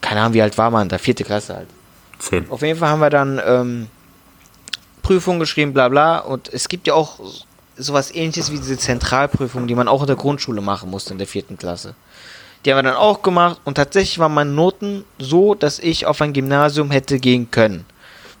Keine 0.00 0.20
Ahnung, 0.20 0.34
wie 0.34 0.42
alt 0.42 0.56
war 0.58 0.70
man 0.70 0.88
da? 0.88 0.98
Vierte 0.98 1.24
Klasse 1.24 1.56
halt. 1.56 1.68
Zehn. 2.18 2.48
Auf 2.50 2.62
jeden 2.62 2.78
Fall 2.78 2.88
haben 2.88 3.00
wir 3.00 3.10
dann 3.10 3.40
ähm, 3.44 3.86
Prüfungen 5.02 5.40
geschrieben, 5.40 5.72
bla 5.72 5.88
bla. 5.88 6.18
Und 6.18 6.52
es 6.52 6.68
gibt 6.68 6.86
ja 6.86 6.94
auch 6.94 7.20
sowas 7.76 8.14
ähnliches 8.14 8.52
wie 8.52 8.56
diese 8.56 8.78
Zentralprüfung, 8.78 9.66
die 9.66 9.74
man 9.74 9.88
auch 9.88 10.00
in 10.02 10.06
der 10.06 10.16
Grundschule 10.16 10.60
machen 10.60 10.90
musste 10.90 11.12
in 11.12 11.18
der 11.18 11.26
vierten 11.26 11.58
Klasse. 11.58 11.94
Die 12.64 12.70
haben 12.70 12.78
wir 12.78 12.82
dann 12.84 12.96
auch 12.96 13.22
gemacht 13.22 13.60
und 13.64 13.74
tatsächlich 13.74 14.18
waren 14.18 14.32
meine 14.32 14.50
Noten 14.50 15.04
so, 15.18 15.54
dass 15.54 15.78
ich 15.78 16.06
auf 16.06 16.22
ein 16.22 16.32
Gymnasium 16.32 16.90
hätte 16.90 17.18
gehen 17.18 17.50
können. 17.50 17.84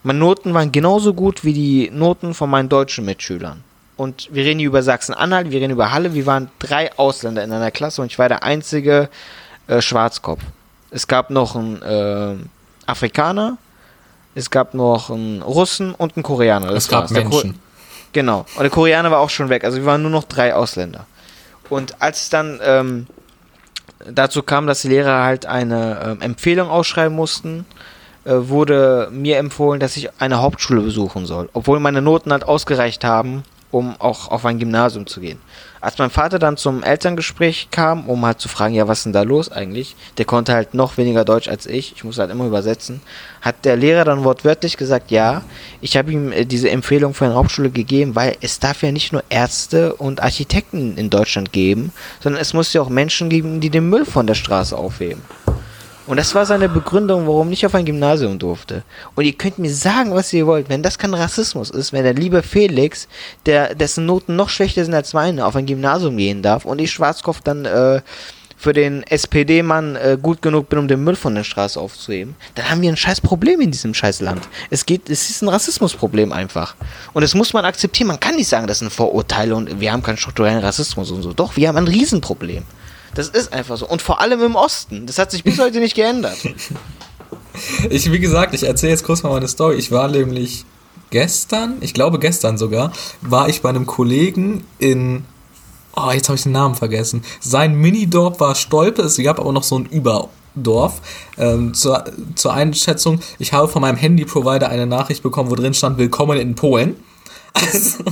Meine 0.02 0.18
Noten 0.18 0.54
waren 0.54 0.72
genauso 0.72 1.12
gut 1.14 1.44
wie 1.44 1.52
die 1.52 1.90
Noten 1.90 2.32
von 2.34 2.48
meinen 2.48 2.68
deutschen 2.68 3.04
Mitschülern. 3.04 3.62
Und 3.96 4.28
wir 4.32 4.44
reden 4.44 4.58
hier 4.58 4.68
über 4.68 4.82
Sachsen-Anhalt, 4.82 5.50
wir 5.50 5.60
reden 5.60 5.72
über 5.72 5.92
Halle, 5.92 6.14
wir 6.14 6.26
waren 6.26 6.50
drei 6.58 6.92
Ausländer 6.98 7.44
in 7.44 7.52
einer 7.52 7.70
Klasse 7.70 8.02
und 8.02 8.10
ich 8.10 8.18
war 8.18 8.28
der 8.28 8.42
einzige 8.42 9.08
äh, 9.66 9.80
Schwarzkopf. 9.80 10.40
Es 10.94 11.08
gab 11.08 11.30
noch 11.30 11.56
einen 11.56 11.82
äh, 11.82 12.36
Afrikaner, 12.86 13.58
es 14.36 14.48
gab 14.48 14.74
noch 14.74 15.10
einen 15.10 15.42
Russen 15.42 15.92
und 15.92 16.16
einen 16.16 16.22
Koreaner. 16.22 16.68
Das 16.68 16.84
Es 16.84 16.88
gab 16.88 17.02
war's. 17.02 17.10
Menschen. 17.10 17.58
Genau. 18.12 18.46
Und 18.54 18.62
der 18.62 18.70
Koreaner 18.70 19.10
war 19.10 19.18
auch 19.18 19.28
schon 19.28 19.48
weg. 19.48 19.64
Also 19.64 19.78
wir 19.78 19.86
waren 19.86 20.02
nur 20.02 20.12
noch 20.12 20.22
drei 20.22 20.54
Ausländer. 20.54 21.06
Und 21.68 22.00
als 22.00 22.22
es 22.22 22.30
dann 22.30 22.60
ähm, 22.62 23.06
dazu 24.08 24.44
kam, 24.44 24.68
dass 24.68 24.82
die 24.82 24.88
Lehrer 24.88 25.24
halt 25.24 25.46
eine 25.46 26.00
ähm, 26.04 26.20
Empfehlung 26.20 26.70
ausschreiben 26.70 27.16
mussten, 27.16 27.66
äh, 28.24 28.32
wurde 28.34 29.08
mir 29.10 29.38
empfohlen, 29.38 29.80
dass 29.80 29.96
ich 29.96 30.10
eine 30.20 30.40
Hauptschule 30.40 30.80
besuchen 30.80 31.26
soll. 31.26 31.48
Obwohl 31.54 31.80
meine 31.80 32.02
Noten 32.02 32.30
halt 32.30 32.44
ausgereicht 32.44 33.02
haben, 33.04 33.42
um 33.70 34.00
auch 34.00 34.28
auf 34.28 34.44
ein 34.44 34.58
Gymnasium 34.58 35.06
zu 35.06 35.20
gehen. 35.20 35.38
Als 35.80 35.98
mein 35.98 36.08
Vater 36.08 36.38
dann 36.38 36.56
zum 36.56 36.82
Elterngespräch 36.82 37.68
kam, 37.70 38.08
um 38.08 38.24
halt 38.24 38.40
zu 38.40 38.48
fragen, 38.48 38.74
ja, 38.74 38.88
was 38.88 39.00
ist 39.00 39.04
denn 39.04 39.12
da 39.12 39.22
los 39.22 39.52
eigentlich? 39.52 39.96
Der 40.16 40.24
konnte 40.24 40.54
halt 40.54 40.72
noch 40.72 40.96
weniger 40.96 41.24
Deutsch 41.26 41.46
als 41.46 41.66
ich. 41.66 41.92
Ich 41.94 42.04
muss 42.04 42.18
halt 42.18 42.30
immer 42.30 42.46
übersetzen. 42.46 43.02
Hat 43.42 43.64
der 43.64 43.76
Lehrer 43.76 44.04
dann 44.04 44.24
wortwörtlich 44.24 44.78
gesagt, 44.78 45.10
ja, 45.10 45.42
ich 45.82 45.96
habe 45.98 46.10
ihm 46.10 46.32
äh, 46.32 46.46
diese 46.46 46.70
Empfehlung 46.70 47.12
für 47.12 47.26
eine 47.26 47.34
Hauptschule 47.34 47.68
gegeben, 47.68 48.14
weil 48.14 48.36
es 48.40 48.60
darf 48.60 48.82
ja 48.82 48.92
nicht 48.92 49.12
nur 49.12 49.24
Ärzte 49.28 49.94
und 49.94 50.22
Architekten 50.22 50.96
in 50.96 51.10
Deutschland 51.10 51.52
geben, 51.52 51.92
sondern 52.20 52.40
es 52.40 52.54
muss 52.54 52.72
ja 52.72 52.80
auch 52.80 52.88
Menschen 52.88 53.28
geben, 53.28 53.60
die 53.60 53.70
den 53.70 53.90
Müll 53.90 54.06
von 54.06 54.26
der 54.26 54.34
Straße 54.34 54.76
aufheben. 54.76 55.22
Und 56.06 56.18
das 56.18 56.34
war 56.34 56.44
seine 56.44 56.68
Begründung, 56.68 57.26
warum 57.26 57.50
ich 57.50 57.64
auf 57.64 57.74
ein 57.74 57.86
Gymnasium 57.86 58.38
durfte. 58.38 58.82
Und 59.14 59.24
ihr 59.24 59.32
könnt 59.32 59.58
mir 59.58 59.72
sagen, 59.72 60.14
was 60.14 60.32
ihr 60.32 60.46
wollt, 60.46 60.68
wenn 60.68 60.82
das 60.82 60.98
kein 60.98 61.14
Rassismus 61.14 61.70
ist, 61.70 61.92
wenn 61.92 62.04
der 62.04 62.14
liebe 62.14 62.42
Felix, 62.42 63.08
der, 63.46 63.74
dessen 63.74 64.04
Noten 64.04 64.36
noch 64.36 64.50
schlechter 64.50 64.84
sind 64.84 64.94
als 64.94 65.14
meine, 65.14 65.46
auf 65.46 65.56
ein 65.56 65.66
Gymnasium 65.66 66.16
gehen 66.16 66.42
darf 66.42 66.66
und 66.66 66.78
ich 66.78 66.92
Schwarzkopf 66.92 67.40
dann 67.40 67.64
äh, 67.64 68.02
für 68.56 68.72
den 68.72 69.02
SPD-Mann 69.02 69.96
äh, 69.96 70.18
gut 70.20 70.40
genug 70.40 70.68
bin, 70.68 70.78
um 70.78 70.88
den 70.88 71.02
Müll 71.04 71.16
von 71.16 71.34
der 71.34 71.44
Straße 71.44 71.80
aufzuheben, 71.80 72.34
dann 72.54 72.70
haben 72.70 72.80
wir 72.80 72.90
ein 72.90 72.96
scheiß 72.96 73.20
Problem 73.20 73.60
in 73.60 73.70
diesem 73.70 73.94
scheiß 73.94 74.20
Land. 74.20 74.48
Es 74.70 74.86
geht, 74.86 75.10
es 75.10 75.28
ist 75.28 75.42
ein 75.42 75.48
Rassismusproblem 75.48 76.32
einfach. 76.32 76.74
Und 77.12 77.22
das 77.22 77.34
muss 77.34 77.52
man 77.52 77.64
akzeptieren. 77.64 78.08
Man 78.08 78.20
kann 78.20 78.36
nicht 78.36 78.48
sagen, 78.48 78.66
das 78.66 78.78
sind 78.78 78.92
Vorurteile 78.92 79.54
und 79.54 79.80
wir 79.80 79.92
haben 79.92 80.02
keinen 80.02 80.16
strukturellen 80.16 80.60
Rassismus 80.60 81.10
und 81.10 81.22
so. 81.22 81.32
Doch, 81.32 81.56
wir 81.56 81.68
haben 81.68 81.76
ein 81.76 81.88
Riesenproblem. 81.88 82.64
Das 83.14 83.28
ist 83.28 83.52
einfach 83.52 83.76
so. 83.76 83.86
Und 83.86 84.02
vor 84.02 84.20
allem 84.20 84.42
im 84.42 84.56
Osten. 84.56 85.06
Das 85.06 85.18
hat 85.18 85.30
sich 85.30 85.44
bis 85.44 85.58
heute 85.58 85.80
nicht 85.80 85.94
geändert. 85.94 86.36
Ich, 87.88 88.10
wie 88.10 88.18
gesagt, 88.18 88.52
ich 88.52 88.64
erzähle 88.64 88.90
jetzt 88.90 89.04
kurz 89.04 89.22
mal 89.22 89.30
meine 89.30 89.46
Story. 89.46 89.76
Ich 89.76 89.92
war 89.92 90.08
nämlich 90.08 90.64
gestern, 91.10 91.76
ich 91.80 91.94
glaube 91.94 92.18
gestern 92.18 92.58
sogar, 92.58 92.92
war 93.20 93.48
ich 93.48 93.62
bei 93.62 93.68
einem 93.68 93.86
Kollegen 93.86 94.66
in. 94.78 95.24
Oh, 95.96 96.10
jetzt 96.10 96.28
habe 96.28 96.36
ich 96.36 96.42
den 96.42 96.50
Namen 96.50 96.74
vergessen. 96.74 97.22
Sein 97.38 97.76
Minidorf 97.76 98.40
war 98.40 98.56
Stolpe, 98.56 99.02
es 99.02 99.16
gab 99.18 99.38
aber 99.38 99.52
noch 99.52 99.62
so 99.62 99.78
ein 99.78 99.86
Überdorf. 99.86 101.00
Ähm, 101.38 101.72
zur, 101.74 102.04
zur 102.34 102.52
Einschätzung, 102.52 103.20
ich 103.38 103.52
habe 103.52 103.68
von 103.68 103.82
meinem 103.82 103.96
Handy-Provider 103.96 104.68
eine 104.68 104.88
Nachricht 104.88 105.22
bekommen, 105.22 105.48
wo 105.50 105.54
drin 105.54 105.74
stand, 105.74 105.96
Willkommen 105.96 106.38
in 106.38 106.56
Polen. 106.56 106.96
Also 107.54 108.02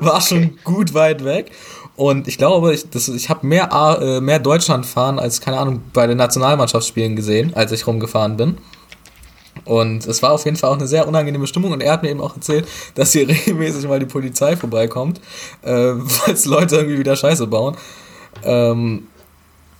war 0.00 0.20
schon 0.20 0.58
gut 0.64 0.94
weit 0.94 1.24
weg. 1.24 1.52
Und 1.96 2.26
ich 2.26 2.38
glaube, 2.38 2.74
ich, 2.74 2.86
ich 2.92 3.28
habe 3.30 3.46
mehr, 3.46 3.70
äh, 4.00 4.20
mehr 4.20 4.40
Deutschland 4.40 4.84
fahren 4.84 5.18
als, 5.18 5.40
keine 5.40 5.58
Ahnung, 5.58 5.82
bei 5.92 6.06
den 6.06 6.18
Nationalmannschaftsspielen 6.18 7.14
gesehen, 7.14 7.54
als 7.54 7.70
ich 7.70 7.86
rumgefahren 7.86 8.36
bin. 8.36 8.58
Und 9.64 10.06
es 10.06 10.22
war 10.22 10.32
auf 10.32 10.44
jeden 10.44 10.56
Fall 10.56 10.70
auch 10.70 10.76
eine 10.76 10.88
sehr 10.88 11.06
unangenehme 11.06 11.46
Stimmung. 11.46 11.72
Und 11.72 11.82
er 11.82 11.92
hat 11.92 12.02
mir 12.02 12.10
eben 12.10 12.20
auch 12.20 12.34
erzählt, 12.34 12.66
dass 12.94 13.12
hier 13.12 13.28
regelmäßig 13.28 13.86
mal 13.86 14.00
die 14.00 14.06
Polizei 14.06 14.56
vorbeikommt, 14.56 15.20
äh, 15.62 15.94
falls 16.06 16.44
Leute 16.46 16.76
irgendwie 16.76 16.98
wieder 16.98 17.16
Scheiße 17.16 17.46
bauen. 17.46 17.76
Ähm, 18.42 19.06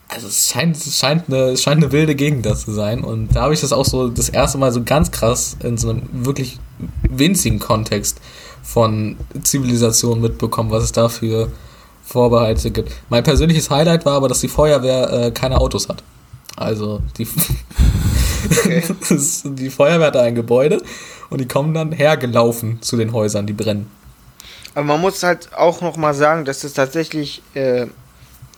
also 0.08 0.28
es 0.28 0.50
scheint, 0.50 0.76
es 0.76 0.96
scheint, 0.96 1.28
eine, 1.28 1.50
es 1.50 1.62
scheint 1.62 1.82
eine 1.82 1.90
wilde 1.90 2.14
Gegend 2.14 2.46
da 2.46 2.54
zu 2.54 2.70
sein. 2.70 3.02
Und 3.02 3.34
da 3.34 3.42
habe 3.42 3.54
ich 3.54 3.60
das 3.60 3.72
auch 3.72 3.84
so 3.84 4.08
das 4.08 4.28
erste 4.28 4.58
Mal 4.58 4.70
so 4.70 4.84
ganz 4.84 5.10
krass 5.10 5.56
in 5.64 5.76
so 5.76 5.90
einem 5.90 6.02
wirklich 6.12 6.58
winzigen 7.02 7.58
Kontext 7.58 8.20
von 8.62 9.16
Zivilisation 9.42 10.20
mitbekommen, 10.20 10.70
was 10.70 10.84
es 10.84 10.92
da 10.92 11.08
für 11.08 11.50
Vorbehalte 12.04 12.70
gibt. 12.70 12.92
Mein 13.08 13.24
persönliches 13.24 13.70
Highlight 13.70 14.04
war 14.04 14.14
aber, 14.14 14.28
dass 14.28 14.40
die 14.40 14.48
Feuerwehr 14.48 15.10
äh, 15.12 15.30
keine 15.30 15.60
Autos 15.60 15.88
hat. 15.88 16.02
Also 16.56 17.00
die, 17.18 17.26
Okay. 18.50 18.82
die 19.44 19.70
Feuerwehr 19.70 20.08
hat 20.08 20.14
da 20.14 20.22
ein 20.22 20.34
Gebäude 20.34 20.82
und 21.30 21.40
die 21.40 21.48
kommen 21.48 21.74
dann 21.74 21.92
hergelaufen 21.92 22.82
zu 22.82 22.96
den 22.96 23.12
Häusern, 23.12 23.46
die 23.46 23.52
brennen. 23.52 23.90
Aber 24.74 24.84
man 24.84 25.00
muss 25.00 25.22
halt 25.22 25.54
auch 25.54 25.80
noch 25.80 25.96
mal 25.96 26.14
sagen, 26.14 26.44
dass 26.44 26.64
es 26.64 26.74
tatsächlich 26.74 27.42
äh, 27.54 27.86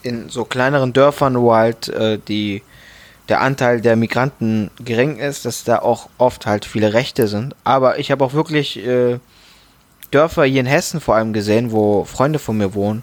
in 0.03 0.29
so 0.29 0.45
kleineren 0.45 0.93
Dörfern, 0.93 1.39
wo 1.39 1.55
halt 1.55 1.89
äh, 1.89 2.19
die, 2.27 2.63
der 3.29 3.41
Anteil 3.41 3.81
der 3.81 3.97
Migranten 3.97 4.71
gering 4.83 5.19
ist, 5.19 5.45
dass 5.45 5.65
da 5.65 5.81
auch 5.81 6.09
oft 6.19 6.47
halt 6.47 6.65
viele 6.65 6.95
Rechte 6.95 7.29
sind. 7.29 7.55
Aber 7.65 7.99
ich 7.99 8.11
habe 8.11 8.25
auch 8.25 8.33
wirklich 8.33 8.85
äh, 8.85 9.19
Dörfer 10.11 10.45
hier 10.45 10.61
in 10.61 10.67
Hessen 10.67 11.01
vor 11.01 11.17
allem 11.17 11.33
gesehen, 11.33 11.71
wo 11.71 12.05
Freunde 12.05 12.39
von 12.39 12.57
mir 12.57 12.75
wohnen, 12.75 13.03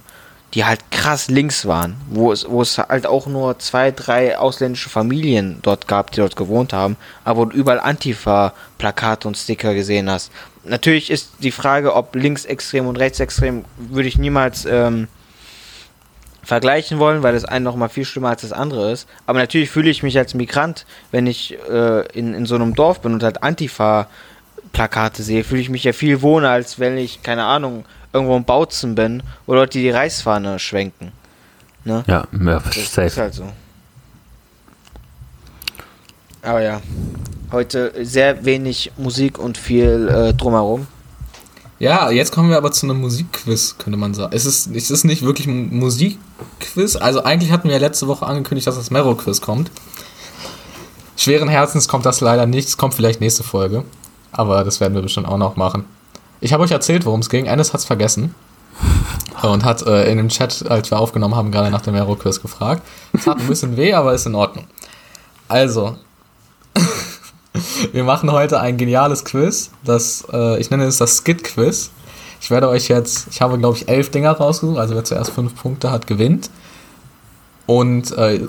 die 0.53 0.65
halt 0.65 0.91
krass 0.91 1.29
links 1.29 1.65
waren, 1.65 1.95
wo 2.09 2.31
es, 2.31 2.47
wo 2.47 2.61
es 2.61 2.77
halt 2.77 3.07
auch 3.07 3.25
nur 3.25 3.57
zwei, 3.57 3.89
drei 3.91 4.37
ausländische 4.37 4.89
Familien 4.89 5.57
dort 5.63 5.87
gab, 5.87 6.11
die 6.11 6.19
dort 6.19 6.35
gewohnt 6.35 6.73
haben, 6.73 6.95
aber 7.23 7.39
wo 7.39 7.45
du 7.45 7.57
überall 7.57 7.79
Antifa-Plakate 7.79 9.27
und 9.27 9.35
Sticker 9.35 9.73
gesehen 9.73 10.09
hast. 10.09 10.31
Natürlich 10.63 11.09
ist 11.09 11.31
die 11.39 11.51
Frage, 11.51 11.95
ob 11.95 12.15
linksextrem 12.15 12.87
und 12.87 12.97
rechtsextrem, 12.97 13.65
würde 13.77 14.07
ich 14.07 14.19
niemals 14.19 14.65
ähm, 14.65 15.07
vergleichen 16.43 16.99
wollen, 16.99 17.23
weil 17.23 17.33
das 17.33 17.45
eine 17.45 17.65
noch 17.65 17.75
mal 17.75 17.89
viel 17.89 18.05
schlimmer 18.05 18.29
als 18.29 18.41
das 18.41 18.53
andere 18.53 18.91
ist. 18.91 19.07
Aber 19.25 19.39
natürlich 19.39 19.71
fühle 19.71 19.89
ich 19.89 20.03
mich 20.03 20.17
als 20.19 20.35
Migrant, 20.35 20.85
wenn 21.11 21.25
ich 21.25 21.57
äh, 21.67 22.05
in, 22.11 22.35
in 22.35 22.45
so 22.45 22.55
einem 22.55 22.75
Dorf 22.75 23.01
bin 23.01 23.13
und 23.13 23.23
halt 23.23 23.41
Antifa-Plakate 23.41 25.23
sehe, 25.23 25.43
fühle 25.43 25.61
ich 25.61 25.69
mich 25.69 25.83
ja 25.83 25.93
viel 25.93 26.21
wohner, 26.21 26.51
als 26.51 26.79
wenn 26.79 26.97
ich, 26.97 27.23
keine 27.23 27.45
Ahnung, 27.45 27.85
irgendwo 28.13 28.37
im 28.37 28.45
Bautzen 28.45 28.95
bin, 28.95 29.23
wo 29.45 29.55
Leute 29.55 29.79
die 29.79 29.89
Reißfahne 29.89 30.59
schwenken. 30.59 31.11
Ne? 31.83 32.03
Ja, 32.07 32.25
ja 32.31 32.59
Das 32.59 32.77
ist 32.77 32.93
safe. 32.93 33.21
halt 33.21 33.33
so. 33.33 33.45
Aber 36.41 36.61
ja, 36.61 36.81
heute 37.51 37.93
sehr 38.05 38.45
wenig 38.45 38.91
Musik 38.97 39.39
und 39.39 39.57
viel 39.57 40.09
äh, 40.09 40.33
drumherum. 40.33 40.87
Ja, 41.79 42.11
jetzt 42.11 42.31
kommen 42.31 42.49
wir 42.49 42.57
aber 42.57 42.71
zu 42.71 42.85
einem 42.85 43.01
Musikquiz, 43.01 43.75
könnte 43.77 43.97
man 43.97 44.13
sagen. 44.13 44.33
Es 44.33 44.45
ist, 44.45 44.67
es 44.67 44.91
ist 44.91 45.03
nicht 45.03 45.23
wirklich 45.23 45.47
ein 45.47 45.75
Musikquiz. 45.77 46.95
Also 46.95 47.23
eigentlich 47.23 47.51
hatten 47.51 47.67
wir 47.67 47.75
ja 47.75 47.81
letzte 47.81 48.07
Woche 48.07 48.25
angekündigt, 48.25 48.67
dass 48.67 48.75
das 48.75 48.91
Mero-Quiz 48.91 49.41
kommt. 49.41 49.71
Schweren 51.17 51.49
Herzens 51.49 51.87
kommt 51.87 52.05
das 52.05 52.21
leider 52.21 52.45
nicht. 52.45 52.67
Es 52.67 52.77
kommt 52.77 52.93
vielleicht 52.93 53.19
nächste 53.21 53.43
Folge. 53.43 53.83
Aber 54.31 54.63
das 54.63 54.79
werden 54.79 54.93
wir 54.95 55.01
bestimmt 55.01 55.27
auch 55.27 55.37
noch 55.37 55.55
machen. 55.55 55.85
Ich 56.43 56.51
habe 56.51 56.61
euch 56.61 56.71
erzählt, 56.71 57.05
worum 57.05 57.21
es 57.21 57.29
ging. 57.29 57.47
Eines 57.47 57.71
hat 57.71 57.79
es 57.79 57.85
vergessen. 57.85 58.35
Und 59.43 59.63
hat 59.63 59.81
äh, 59.83 60.11
in 60.11 60.17
dem 60.17 60.27
Chat, 60.27 60.69
als 60.69 60.91
wir 60.91 60.99
aufgenommen 60.99 61.35
haben, 61.35 61.51
gerade 61.51 61.71
nach 61.71 61.81
dem 61.81 61.93
Mero-Quiz 61.93 62.41
gefragt. 62.41 62.81
Es 63.13 63.25
hat 63.25 63.39
ein 63.39 63.47
bisschen 63.47 63.77
weh, 63.77 63.93
aber 63.93 64.13
ist 64.13 64.25
in 64.25 64.35
Ordnung. 64.35 64.65
Also, 65.47 65.95
wir 67.93 68.03
machen 68.03 68.29
heute 68.29 68.59
ein 68.59 68.75
geniales 68.75 69.23
Quiz. 69.23 69.71
Das, 69.85 70.27
äh, 70.33 70.59
ich 70.59 70.69
nenne 70.69 70.83
es 70.83 70.97
das 70.97 71.15
Skit-Quiz. 71.19 71.91
Ich 72.41 72.51
werde 72.51 72.67
euch 72.67 72.89
jetzt, 72.89 73.27
ich 73.31 73.41
habe 73.41 73.57
glaube 73.57 73.77
ich 73.77 73.87
elf 73.87 74.11
Dinger 74.11 74.31
rausgesucht, 74.31 74.77
also 74.77 74.95
wer 74.95 75.05
zuerst 75.05 75.31
fünf 75.31 75.55
Punkte 75.55 75.91
hat, 75.91 76.07
gewinnt. 76.07 76.49
Und 77.67 78.11
äh, 78.17 78.47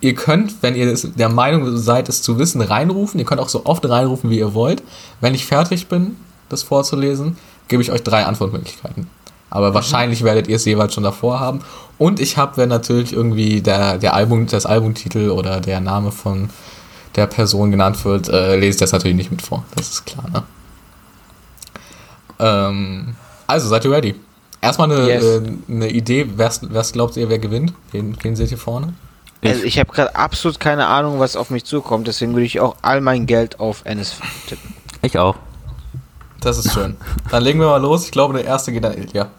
ihr 0.00 0.14
könnt, 0.14 0.62
wenn 0.62 0.74
ihr 0.74 0.94
der 0.94 1.28
Meinung 1.28 1.76
seid, 1.76 2.08
es 2.08 2.22
zu 2.22 2.38
wissen, 2.38 2.62
reinrufen. 2.62 3.20
Ihr 3.20 3.26
könnt 3.26 3.42
auch 3.42 3.50
so 3.50 3.66
oft 3.66 3.86
reinrufen, 3.86 4.30
wie 4.30 4.38
ihr 4.38 4.54
wollt. 4.54 4.82
Wenn 5.20 5.34
ich 5.34 5.44
fertig 5.44 5.88
bin, 5.88 6.16
das 6.48 6.62
vorzulesen, 6.62 7.36
gebe 7.68 7.82
ich 7.82 7.90
euch 7.92 8.02
drei 8.02 8.24
Antwortmöglichkeiten. 8.24 9.08
Aber 9.50 9.74
wahrscheinlich 9.74 10.22
werdet 10.24 10.48
ihr 10.48 10.56
es 10.56 10.64
jeweils 10.64 10.92
schon 10.94 11.04
davor 11.04 11.40
haben. 11.40 11.60
Und 11.98 12.20
ich 12.20 12.36
habe, 12.36 12.56
wenn 12.56 12.68
natürlich 12.68 13.12
irgendwie 13.12 13.62
der, 13.62 13.98
der 13.98 14.14
Album, 14.14 14.46
das 14.46 14.66
Albumtitel 14.66 15.30
oder 15.30 15.60
der 15.60 15.80
Name 15.80 16.12
von 16.12 16.50
der 17.14 17.26
Person 17.26 17.70
genannt 17.70 18.04
wird, 18.04 18.28
äh, 18.28 18.56
lese 18.56 18.70
ich 18.70 18.80
das 18.80 18.92
natürlich 18.92 19.16
nicht 19.16 19.30
mit 19.30 19.42
vor. 19.42 19.64
Das 19.74 19.88
ist 19.88 20.04
klar, 20.04 20.28
ne? 20.30 20.42
Ähm, 22.38 23.14
also, 23.46 23.68
seid 23.68 23.84
ihr 23.84 23.90
ready? 23.92 24.14
Erstmal 24.60 24.90
eine, 24.90 25.06
Yes. 25.08 25.24
äh, 25.24 25.42
eine 25.70 25.88
Idee, 25.90 26.26
wer's 26.36 26.92
glaubt 26.92 27.16
ihr, 27.16 27.28
wer 27.28 27.38
gewinnt? 27.38 27.72
Wen, 27.92 28.16
wen 28.20 28.36
seht 28.36 28.50
ihr 28.50 28.58
vorne? 28.58 28.94
Also 29.44 29.62
ich 29.62 29.78
habe 29.78 29.92
gerade 29.92 30.16
absolut 30.16 30.58
keine 30.58 30.86
Ahnung, 30.86 31.20
was 31.20 31.36
auf 31.36 31.50
mich 31.50 31.64
zukommt, 31.64 32.08
deswegen 32.08 32.32
würde 32.32 32.46
ich 32.46 32.58
auch 32.58 32.76
all 32.82 33.00
mein 33.00 33.26
Geld 33.26 33.60
auf 33.60 33.82
NS 33.84 34.16
tippen. 34.48 34.74
Ich 35.02 35.18
auch. 35.18 35.36
Das 36.46 36.58
ist 36.58 36.72
schön. 36.72 36.96
Dann 37.32 37.42
legen 37.42 37.58
wir 37.58 37.66
mal 37.66 37.82
los. 37.82 38.04
Ich 38.04 38.12
glaube, 38.12 38.34
der 38.34 38.44
erste 38.44 38.70
geht 38.70 38.84
an 38.84 38.96
Ilja. 38.96 39.30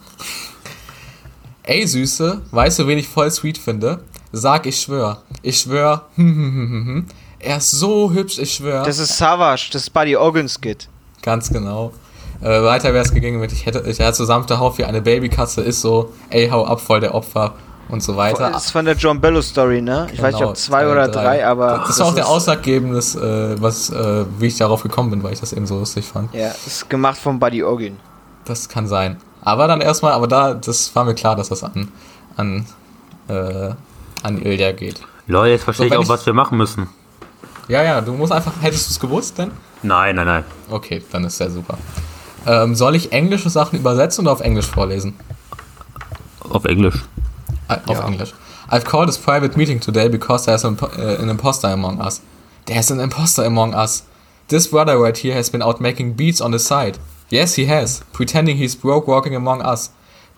Ey, 1.63 1.87
Süße, 1.87 2.41
weißt 2.51 2.79
du, 2.79 2.87
wen 2.87 2.97
ich 2.97 3.07
voll 3.07 3.31
sweet 3.31 3.57
finde? 3.57 4.01
Sag, 4.33 4.65
ich 4.65 4.81
schwör. 4.81 5.21
Ich 5.41 5.57
schwör. 5.57 6.07
hm, 6.15 6.35
hm, 6.35 6.85
hm. 6.85 7.05
Er 7.39 7.57
ist 7.59 7.71
so 7.71 8.11
hübsch, 8.11 8.39
ich 8.39 8.55
schwör. 8.55 8.83
Das 8.83 8.99
ist 8.99 9.17
Savage, 9.17 9.69
das 9.71 9.83
ist 9.83 9.91
Buddy 9.91 10.17
Organ 10.17 10.49
Skit. 10.49 10.89
Ganz 11.21 11.49
genau. 11.49 11.93
Äh, 12.41 12.61
weiter 12.63 12.93
wäre 12.93 13.05
es 13.05 13.13
gegangen 13.13 13.39
mit, 13.39 13.53
ich 13.53 13.65
hätte, 13.65 13.85
ich 13.87 13.99
hätte 13.99 14.13
so 14.13 14.25
sanfte 14.25 14.59
Haut 14.59 14.77
wie 14.77 14.83
eine 14.83 15.01
Babykatze, 15.01 15.61
ist 15.61 15.79
so, 15.79 16.11
ey, 16.29 16.49
hau 16.49 16.65
ab, 16.65 16.81
voll 16.81 16.99
der 16.99 17.15
Opfer 17.15 17.53
und 17.89 18.03
so 18.03 18.15
weiter. 18.17 18.49
Das 18.51 18.65
ist 18.65 18.71
von 18.71 18.85
der 18.85 18.95
John 18.95 19.19
Bello 19.21 19.41
Story, 19.41 19.81
ne? 19.81 20.07
Ich 20.11 20.21
weiß 20.21 20.33
nicht, 20.33 20.39
Genau, 20.39 20.49
ob 20.51 20.57
zwei 20.57 20.87
oder 20.89 21.07
drei, 21.07 21.45
aber. 21.45 21.83
Das, 21.87 21.99
war 21.99 22.07
auch 22.07 22.15
der 22.15 22.27
ausschlaggebendes, 22.27 23.15
äh, 23.15 23.61
was, 23.61 23.89
äh, 23.89 24.25
wie 24.39 24.47
ich 24.47 24.57
darauf 24.57 24.83
gekommen 24.83 25.09
bin, 25.11 25.23
weil 25.23 25.33
ich 25.33 25.39
das 25.39 25.53
eben 25.53 25.65
so 25.67 25.79
lustig 25.79 26.05
fand. 26.05 26.33
Ja, 26.33 26.51
ist 26.65 26.89
gemacht 26.89 27.17
von 27.17 27.39
Buddy 27.39 27.63
Organ. 27.63 27.97
Das 28.45 28.67
kann 28.69 28.87
sein. 28.87 29.17
Aber 29.41 29.67
dann 29.67 29.81
erstmal, 29.81 30.13
aber 30.13 30.27
da, 30.27 30.53
das 30.53 30.93
war 30.95 31.05
mir 31.05 31.15
klar, 31.15 31.35
dass 31.35 31.49
das 31.49 31.63
an, 31.63 31.89
an, 32.35 32.65
äh, 33.29 33.69
an 34.23 34.41
Ilja 34.41 34.71
geht. 34.73 35.01
Leute, 35.27 35.51
jetzt 35.51 35.63
verstehe 35.63 35.87
So, 35.87 35.93
ich 35.93 35.97
auch, 35.99 36.03
ich- 36.03 36.09
was 36.09 36.25
wir 36.25 36.33
machen 36.33 36.57
müssen. 36.57 36.87
Ja, 37.67 37.83
ja, 37.83 37.99
du 38.01 38.13
musst 38.13 38.31
einfach, 38.31 38.53
hättest 38.61 38.87
du 38.89 38.91
es 38.93 38.99
gewusst 38.99 39.37
denn? 39.37 39.51
Nein, 39.83 40.15
nein, 40.15 40.25
nein. 40.25 40.43
Okay, 40.69 41.03
dann 41.11 41.25
ist 41.25 41.39
ja 41.39 41.49
super. 41.49 41.77
Ähm, 42.45 42.75
soll 42.75 42.95
ich 42.95 43.11
englische 43.11 43.49
Sachen 43.49 43.77
übersetzen 43.77 44.23
oder 44.25 44.31
auf 44.31 44.39
Englisch 44.39 44.67
vorlesen? 44.67 45.15
Auf 46.49 46.63
Englisch. 46.65 47.03
Auf 47.69 48.05
Englisch. 48.05 48.33
I've 48.69 48.85
called 48.85 49.07
this 49.07 49.17
private 49.17 49.55
meeting 49.55 49.79
today 49.79 50.07
because 50.09 50.45
there's 50.45 50.65
an, 50.65 50.77
uh, 50.81 51.17
an 51.19 51.29
imposter 51.29 51.67
among 51.67 52.01
us. 52.01 52.21
There's 52.65 52.91
an 52.91 52.99
imposter 52.99 53.43
among 53.43 53.73
us. 53.73 54.03
This 54.49 54.67
brother 54.67 54.97
right 54.97 55.17
here 55.17 55.33
has 55.33 55.49
been 55.49 55.61
out 55.61 55.79
making 55.79 56.13
beats 56.13 56.41
on 56.41 56.51
the 56.51 56.59
side. 56.59 56.97
Yes, 57.29 57.55
he 57.55 57.65
has, 57.65 58.01
pretending 58.13 58.57
he's 58.57 58.75
broke 58.75 59.07
walking 59.07 59.35
among 59.35 59.61
us. 59.61 59.89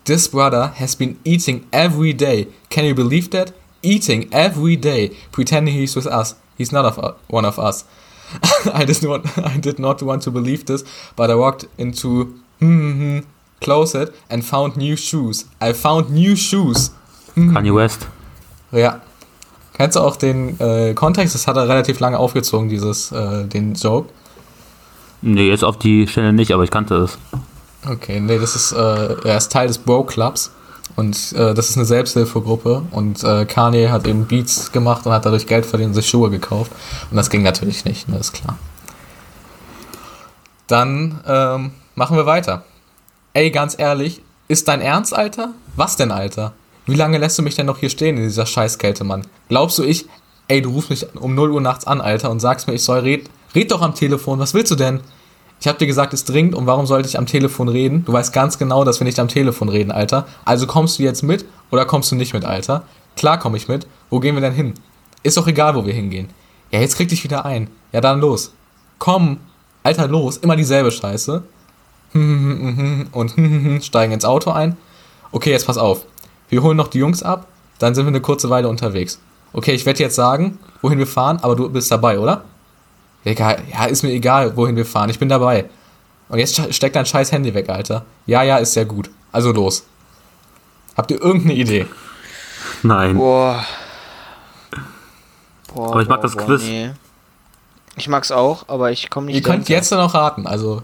This 0.05 0.27
brother 0.27 0.67
has 0.75 0.95
been 0.95 1.19
eating 1.23 1.67
every 1.71 2.13
day. 2.13 2.47
Can 2.69 2.85
you 2.85 2.95
believe 2.95 3.29
that? 3.31 3.51
Eating 3.81 4.27
every 4.33 4.75
day, 4.75 5.15
pretending 5.31 5.73
he's 5.73 5.95
with 5.95 6.07
us. 6.07 6.35
He's 6.57 6.71
not 6.71 6.85
of, 6.85 6.99
uh, 6.99 7.13
one 7.27 7.45
of 7.45 7.59
us. 7.59 7.85
I 8.73 8.85
did 8.85 9.01
not 9.03 9.37
I 9.45 9.57
did 9.57 9.79
not 9.79 10.01
want 10.01 10.23
to 10.23 10.31
believe 10.31 10.65
this, 10.65 10.83
but 11.15 11.31
I 11.31 11.35
walked 11.35 11.65
into 11.77 12.39
hmm, 12.59 13.19
closet 13.61 14.13
and 14.29 14.45
found 14.45 14.77
new 14.77 14.95
shoes. 14.95 15.45
I 15.59 15.73
found 15.73 16.11
new 16.11 16.35
shoes. 16.35 16.91
Kanye 17.53 17.73
West. 17.73 18.07
Ja. 18.71 19.01
Kennst 19.73 19.95
du 19.95 20.01
auch 20.01 20.17
den 20.17 20.59
äh, 20.59 20.93
Kontext? 20.93 21.35
Das 21.35 21.47
hat 21.47 21.55
er 21.55 21.67
relativ 21.67 21.99
lange 21.99 22.19
aufgezogen, 22.19 22.67
dieses, 22.67 23.11
äh, 23.11 23.45
den 23.45 23.75
Joke. 23.75 24.09
Nee, 25.21 25.49
jetzt 25.49 25.63
auf 25.63 25.77
die 25.77 26.07
Stelle 26.07 26.33
nicht, 26.33 26.51
aber 26.53 26.63
ich 26.63 26.71
kannte 26.71 26.95
es. 26.95 27.17
Okay, 27.89 28.19
nee, 28.19 28.37
das 28.37 28.55
ist, 28.55 28.71
äh, 28.73 29.15
er 29.23 29.37
ist 29.37 29.51
Teil 29.51 29.67
des 29.67 29.77
Bro 29.77 30.03
Clubs 30.03 30.51
und 30.95 31.31
äh, 31.33 31.53
das 31.53 31.69
ist 31.69 31.77
eine 31.77 31.85
Selbsthilfegruppe 31.85 32.83
und 32.91 33.23
äh, 33.23 33.45
Kanye 33.45 33.89
hat 33.89 34.05
eben 34.05 34.25
Beats 34.25 34.71
gemacht 34.73 35.05
und 35.05 35.13
hat 35.13 35.25
dadurch 35.25 35.47
Geld 35.47 35.65
verdient 35.65 35.89
und 35.89 35.93
sich 35.93 36.09
Schuhe 36.09 36.29
gekauft 36.29 36.71
und 37.09 37.15
das 37.15 37.29
ging 37.29 37.41
natürlich 37.41 37.85
nicht, 37.85 38.09
ne, 38.09 38.17
ist 38.17 38.33
klar. 38.33 38.57
Dann 40.67 41.21
ähm, 41.25 41.71
machen 41.95 42.17
wir 42.17 42.25
weiter. 42.25 42.63
Ey, 43.33 43.49
ganz 43.49 43.75
ehrlich, 43.77 44.21
ist 44.49 44.67
dein 44.67 44.81
Ernst, 44.81 45.13
Alter? 45.13 45.53
Was 45.75 45.95
denn, 45.95 46.11
Alter? 46.11 46.53
Wie 46.89 46.95
lange 46.95 47.17
lässt 47.17 47.37
du 47.37 47.43
mich 47.43 47.55
denn 47.55 47.67
noch 47.67 47.77
hier 47.77 47.89
stehen 47.89 48.17
in 48.17 48.23
dieser 48.23 48.45
Scheißkälte, 48.45 49.03
Mann? 49.03 49.21
Glaubst 49.47 49.77
du 49.77 49.83
ich, 49.83 50.07
ey, 50.47 50.61
du 50.61 50.71
rufst 50.71 50.89
mich 50.89 51.05
um 51.15 51.35
0 51.35 51.51
Uhr 51.51 51.61
nachts 51.61 51.85
an, 51.85 52.01
Alter, 52.01 52.31
und 52.31 52.39
sagst 52.39 52.67
mir, 52.67 52.73
ich 52.73 52.83
soll 52.83 52.99
red, 52.99 53.29
red 53.53 53.71
doch 53.71 53.81
am 53.81 53.93
Telefon, 53.93 54.39
was 54.39 54.53
willst 54.53 54.71
du 54.71 54.75
denn? 54.75 55.01
Ich 55.59 55.67
hab 55.67 55.77
dir 55.77 55.87
gesagt, 55.87 56.13
es 56.13 56.23
dringt 56.23 56.55
und 56.55 56.67
warum 56.67 56.85
sollte 56.85 57.09
ich 57.09 57.17
am 57.17 57.25
Telefon 57.25 57.67
reden? 57.67 58.05
Du 58.05 58.13
weißt 58.13 58.31
ganz 58.31 58.57
genau, 58.57 58.85
dass 58.85 58.99
wir 58.99 59.05
nicht 59.05 59.19
am 59.19 59.27
Telefon 59.27 59.69
reden, 59.69 59.91
Alter. 59.91 60.25
Also 60.45 60.67
kommst 60.67 60.97
du 60.97 61.03
jetzt 61.03 61.21
mit 61.21 61.45
oder 61.69 61.85
kommst 61.85 62.11
du 62.11 62.15
nicht 62.15 62.33
mit, 62.33 62.45
Alter? 62.45 62.83
Klar 63.15 63.37
komm 63.39 63.55
ich 63.55 63.67
mit. 63.67 63.85
Wo 64.09 64.19
gehen 64.19 64.35
wir 64.35 64.41
denn 64.41 64.53
hin? 64.53 64.73
Ist 65.21 65.35
doch 65.35 65.47
egal, 65.47 65.75
wo 65.75 65.85
wir 65.85 65.93
hingehen. 65.93 66.29
Ja, 66.71 66.79
jetzt 66.79 66.95
krieg 66.95 67.09
dich 67.09 67.23
wieder 67.23 67.45
ein. 67.45 67.69
Ja, 67.91 67.99
dann 67.99 68.21
los. 68.21 68.53
Komm, 68.99 69.37
Alter, 69.83 70.07
los. 70.07 70.37
Immer 70.37 70.55
dieselbe 70.55 70.91
Scheiße. 70.91 71.43
Und 72.13 73.33
steigen 73.83 74.13
ins 74.13 74.25
Auto 74.25 74.51
ein. 74.51 74.77
Okay, 75.31 75.51
jetzt 75.51 75.67
pass 75.67 75.77
auf. 75.77 76.05
Wir 76.49 76.61
holen 76.63 76.77
noch 76.77 76.87
die 76.87 76.99
Jungs 76.99 77.23
ab. 77.23 77.47
dann 77.79 77.95
sind 77.95 78.05
wir 78.05 78.09
eine 78.09 78.19
kurze 78.21 78.49
Weile 78.49 78.67
unterwegs. 78.67 79.19
Okay, 79.53 79.71
ich 79.71 79.85
werde 79.85 79.99
jetzt 80.03 80.15
sagen, 80.15 80.57
wohin 80.81 80.99
wir 80.99 81.07
fahren, 81.07 81.39
aber 81.41 81.55
du 81.55 81.69
bist 81.69 81.89
dabei, 81.91 82.19
oder? 82.19 82.43
Egal, 83.23 83.61
ja, 83.71 83.85
ist 83.85 84.03
mir 84.03 84.09
egal, 84.11 84.55
wohin 84.57 84.75
wir 84.75 84.85
fahren, 84.85 85.09
ich 85.09 85.17
bin 85.19 85.29
dabei. 85.29 85.65
Und 86.29 86.39
jetzt 86.39 86.59
sch- 86.59 86.71
steck 86.73 86.93
dein 86.93 87.05
scheiß 87.05 87.31
Handy 87.31 87.53
weg, 87.53 87.69
Alter. 87.69 88.05
Ja, 88.25 88.43
ja, 88.43 88.57
ist 88.57 88.73
sehr 88.73 88.85
gut. 88.85 89.09
Also 89.31 89.51
los. 89.51 89.83
Habt 90.97 91.09
ihr 91.11 91.21
irgendeine 91.21 91.53
Idee? 91.55 91.85
Nein. 92.83 93.15
Boah. 93.15 93.63
Boah, 95.73 95.91
Aber 95.91 96.01
ich 96.01 96.07
mag 96.07 96.19
boah, 96.19 96.23
das 96.23 96.35
boah, 96.35 96.45
Quiz. 96.45 96.61
Nee. 96.63 96.91
Ich 97.95 98.07
mag's 98.07 98.31
auch, 98.31 98.67
aber 98.67 98.91
ich 98.91 99.09
komme 99.09 99.27
nicht 99.27 99.35
Ihr 99.35 99.41
könnt 99.41 99.69
jetzt 99.69 99.91
noch 99.91 100.13
raten. 100.13 100.47
Also, 100.47 100.83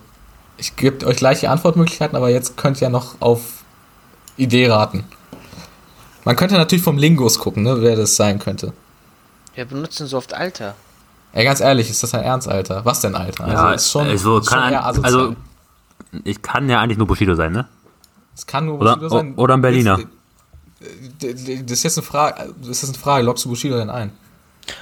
ich 0.58 0.76
gebe 0.76 1.06
euch 1.08 1.18
gleich 1.18 1.40
die 1.40 1.48
Antwortmöglichkeiten, 1.48 2.16
aber 2.18 2.30
jetzt 2.30 2.58
könnt 2.58 2.82
ihr 2.82 2.90
noch 2.90 3.16
auf 3.22 3.42
Idee 4.38 4.70
raten. 4.70 5.04
Man 6.26 6.36
könnte 6.36 6.56
natürlich 6.56 6.84
vom 6.84 6.98
Lingus 6.98 7.40
gucken, 7.40 7.64
ne, 7.64 7.82
wer 7.82 7.96
das 7.96 8.16
sein 8.16 8.40
könnte. 8.40 8.74
Wir 9.54 9.66
benutzen 9.66 10.08
so 10.08 10.18
oft 10.18 10.34
Alter. 10.34 10.76
Ey, 11.32 11.44
ganz 11.46 11.60
ehrlich, 11.60 11.90
ist 11.90 12.02
das 12.04 12.14
ein 12.14 12.24
Ernst, 12.24 12.48
Alter? 12.48 12.84
Was 12.84 13.02
denn, 13.02 13.16
Alter? 13.16 13.48
Ja, 13.48 13.74
ist 13.74 13.92
schon, 13.92 14.08
also, 14.08 14.40
ist 14.40 14.50
schon 14.50 14.58
kann, 14.60 14.74
ein, 14.74 15.04
also 15.04 15.36
ich 16.24 16.42
kann 16.42 16.70
ja 16.70 16.80
eigentlich 16.82 16.98
nur 16.98 17.08
Bushido 17.08 17.36
sein, 17.36 17.52
ne? 17.52 17.68
es 18.36 18.46
kann 18.46 18.66
nur 18.66 18.80
oder- 18.80 18.96
Bushido 18.98 19.10
sein. 19.10 19.36
oder 19.36 19.54
ein 19.54 19.62
Berliner. 19.62 20.00
Jetzt, 21.20 21.48
äh, 21.48 21.64
Das 21.64 21.72
ist 21.72 21.84
jetzt 21.84 21.98
eine 21.98 22.06
Frage, 22.06 22.54
das 22.62 22.84
ist 22.84 22.90
eine 22.90 22.98
Frage, 22.98 23.24
lockst 23.26 23.46
du 23.46 23.50
Bushido 23.50 23.78
denn 23.78 23.90
ein? 23.90 24.12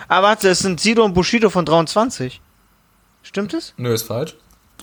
Ah, 0.07 0.23
warte, 0.23 0.49
es 0.49 0.59
sind 0.59 0.79
Sido 0.79 1.03
und 1.03 1.13
Bushido 1.13 1.49
von 1.49 1.65
23. 1.65 2.41
Stimmt 3.21 3.53
es? 3.53 3.73
Nö, 3.77 3.93
ist 3.93 4.03
falsch. 4.03 4.35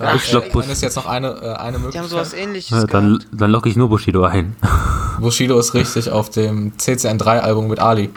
Ach, 0.03 0.14
ich 0.14 0.32
lock 0.32 0.51
Bus- 0.51 0.64
Dann 0.64 0.72
ist 0.72 0.82
jetzt 0.82 0.96
noch 0.96 1.07
eine, 1.07 1.28
äh, 1.28 1.55
eine 1.57 1.78
Die 1.78 1.98
haben 1.98 2.09
sowas 2.09 2.28
Möglichkeit. 2.28 2.40
ähnliches 2.48 2.70
Ja, 2.70 2.84
dann, 2.86 3.18
gehabt. 3.18 3.26
dann 3.32 3.51
locke 3.51 3.68
ich 3.68 3.76
nur 3.76 3.88
Bushido 3.88 4.24
ein. 4.24 4.57
Bushido 5.20 5.59
ist 5.59 5.74
richtig 5.74 6.11
auf 6.11 6.30
dem 6.30 6.72
CCN3-Album 6.78 7.68
mit 7.68 7.78
Ali. 7.80 8.11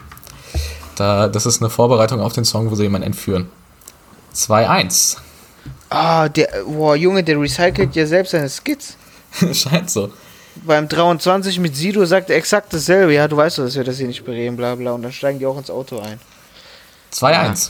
Da, 0.95 1.27
das 1.27 1.45
ist 1.45 1.61
eine 1.61 1.69
Vorbereitung 1.69 2.21
auf 2.21 2.33
den 2.33 2.45
Song, 2.45 2.71
wo 2.71 2.75
sie 2.75 2.83
jemanden 2.83 3.07
entführen. 3.07 3.49
2-1. 4.35 5.17
Ah, 5.89 6.29
der, 6.29 6.49
boah, 6.65 6.95
Junge, 6.95 7.23
der 7.23 7.39
recycelt 7.39 7.95
ja 7.95 8.05
selbst 8.05 8.31
seine 8.31 8.49
Skits. 8.49 8.95
Scheint 9.53 9.89
so. 9.89 10.11
Beim 10.65 10.87
23 10.87 11.59
mit 11.59 11.75
Sido 11.75 12.05
sagt 12.05 12.29
er 12.29 12.35
exakt 12.37 12.73
dasselbe. 12.73 13.13
Ja, 13.13 13.27
du 13.27 13.35
weißt 13.37 13.57
doch, 13.57 13.63
dass 13.63 13.75
wir 13.75 13.83
das 13.83 13.97
hier 13.97 14.07
nicht 14.07 14.23
bereden, 14.23 14.55
bla 14.55 14.75
bla. 14.75 14.91
Und 14.91 15.01
dann 15.01 15.11
steigen 15.11 15.39
die 15.39 15.45
auch 15.47 15.57
ins 15.57 15.69
Auto 15.71 15.99
ein. 15.99 16.19
2-1. 17.11 17.69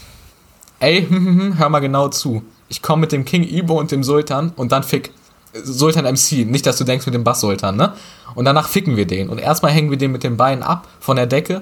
Ey, 0.80 1.02
hm, 1.08 1.10
hm, 1.26 1.40
hm, 1.40 1.58
hör 1.58 1.70
mal 1.70 1.80
genau 1.80 2.10
zu. 2.10 2.44
Ich 2.74 2.82
komme 2.82 3.02
mit 3.02 3.12
dem 3.12 3.24
King 3.24 3.44
Ibo 3.44 3.80
und 3.80 3.92
dem 3.92 4.04
Sultan 4.04 4.52
und 4.56 4.72
dann 4.72 4.82
fick. 4.82 5.12
Sultan 5.64 6.06
MC. 6.06 6.48
Nicht, 6.48 6.66
dass 6.66 6.78
du 6.78 6.84
denkst 6.84 7.06
mit 7.06 7.14
dem 7.14 7.24
Bass-Sultan, 7.24 7.76
ne? 7.76 7.94
Und 8.34 8.46
danach 8.46 8.68
ficken 8.68 8.98
wir 8.98 9.06
den. 9.06 9.30
Und 9.30 9.38
erstmal 9.38 9.72
hängen 9.72 9.92
wir 9.92 9.98
den 10.00 10.12
mit 10.12 10.24
den 10.24 10.38
Beinen 10.38 10.64
ab 10.64 10.88
von 11.00 11.16
der 11.16 11.28
Decke. 11.28 11.62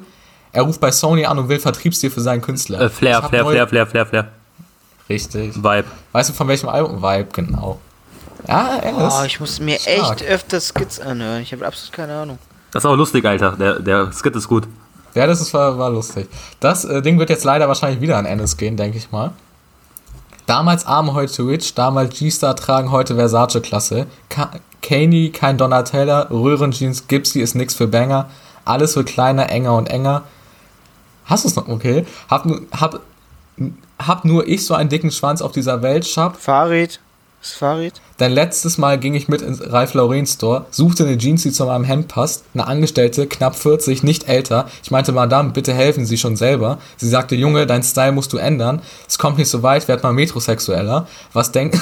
Er 0.54 0.62
ruft 0.64 0.80
bei 0.80 0.90
Sony 0.90 1.26
an 1.26 1.38
und 1.38 1.50
will 1.50 1.60
Vertriebsdeal 1.60 2.10
für 2.12 2.22
seinen 2.22 2.42
Künstler. 2.42 2.80
Äh, 2.80 2.90
Flair, 2.90 3.22
Flair, 3.24 3.46
Flair, 3.46 3.68
Flair, 3.68 3.88
Flair, 3.88 4.06
Flair. 4.06 4.28
Richtig. 5.10 5.54
Vibe. 5.58 5.84
Weißt 6.14 6.30
du 6.30 6.34
von 6.34 6.48
welchem 6.48 6.70
Album? 6.70 7.04
Vibe, 7.04 7.28
genau. 7.34 7.82
Ja, 8.48 8.78
er 8.78 8.94
Oh, 8.98 9.26
ich 9.26 9.42
muss 9.42 9.60
mir 9.60 9.78
stark. 9.80 10.22
echt 10.22 10.30
öfter 10.32 10.62
Skits 10.62 11.02
anhören. 11.02 11.42
Ich 11.42 11.52
habe 11.52 11.68
absolut 11.68 11.92
keine 11.92 12.16
Ahnung. 12.16 12.40
Das 12.72 12.86
ist 12.86 12.90
auch 12.90 12.96
lustig, 12.96 13.26
Alter. 13.26 13.58
Der, 13.60 13.80
der 13.80 14.14
Skit 14.14 14.34
ist 14.38 14.48
gut. 14.48 14.66
Ja, 15.16 15.28
das 15.28 15.42
ist, 15.42 15.54
war, 15.54 15.78
war 15.78 15.90
lustig. 15.90 16.30
Das 16.62 16.86
äh, 16.86 17.02
Ding 17.02 17.20
wird 17.20 17.30
jetzt 17.30 17.44
leider 17.44 17.68
wahrscheinlich 17.68 18.00
wieder 18.00 18.18
an 18.18 18.26
Ennis 18.26 18.56
gehen, 18.56 18.78
denke 18.78 18.98
ich 18.98 19.12
mal. 19.12 19.34
Damals 20.46 20.86
Arm, 20.86 21.14
heute 21.14 21.46
Rich, 21.46 21.76
damals 21.76 22.18
G-Star 22.18 22.56
tragen, 22.56 22.92
heute 22.92 23.16
Versace-Klasse. 23.16 24.08
Ka 24.30 24.52
Kanye, 24.82 25.30
kein 25.30 25.58
Donatella, 25.58 26.28
Röhrenjeans, 26.32 27.08
Gipsy 27.08 27.40
ist 27.40 27.54
nix 27.54 27.76
für 27.76 27.88
Banger. 27.88 28.30
Alles 28.66 28.96
wird 28.96 29.08
kleiner, 29.08 29.50
enger 29.50 29.76
und 29.76 29.90
enger. 29.90 30.24
Hast 31.26 31.44
du 31.44 31.50
es 31.50 31.56
noch? 31.56 31.68
Okay. 31.68 32.06
Hab, 32.30 32.48
hab, 32.72 33.00
hab 34.00 34.26
nur 34.26 34.48
ich 34.48 34.66
so 34.66 34.74
einen 34.74 34.90
dicken 34.90 35.12
Schwanz 35.12 35.42
auf 35.42 35.52
dieser 35.52 35.84
Welt, 35.84 36.08
Schab. 36.08 36.36
Farid? 36.36 37.00
Ist 37.42 37.54
Farid? 37.54 38.02
Denn 38.22 38.34
letztes 38.34 38.78
Mal 38.78 39.00
ging 39.00 39.16
ich 39.16 39.30
mit 39.30 39.42
ins 39.42 39.64
Ralph 39.72 39.96
Lauren 39.96 40.28
Store, 40.28 40.68
suchte 40.70 41.06
eine 41.06 41.18
Jeans, 41.18 41.42
die 41.42 41.52
zu 41.52 41.66
meinem 41.66 41.84
Hemd 41.84 42.08
passt. 42.08 42.44
Eine 42.54 42.68
Angestellte, 42.68 43.26
knapp 43.26 43.56
40, 43.56 44.04
nicht 44.04 44.30
älter. 44.30 44.68
Ich 44.84 44.92
meinte, 44.92 45.12
Madame, 45.12 45.50
bitte 45.50 45.74
helfen 45.74 46.06
Sie 46.06 46.20
schon 46.20 46.36
selber. 46.36 46.78
Sie 46.98 47.10
sagte, 47.10 47.36
Junge, 47.36 47.66
dein 47.66 47.82
Style 47.82 48.12
musst 48.12 48.32
du 48.32 48.38
ändern. 48.38 48.84
Es 49.08 49.18
kommt 49.18 49.40
nicht 49.40 49.50
so 49.50 49.64
weit, 49.64 49.88
werd 49.88 50.04
mal 50.04 50.14
metrosexueller. 50.14 51.08
Was 51.34 51.52
denk, 51.52 51.74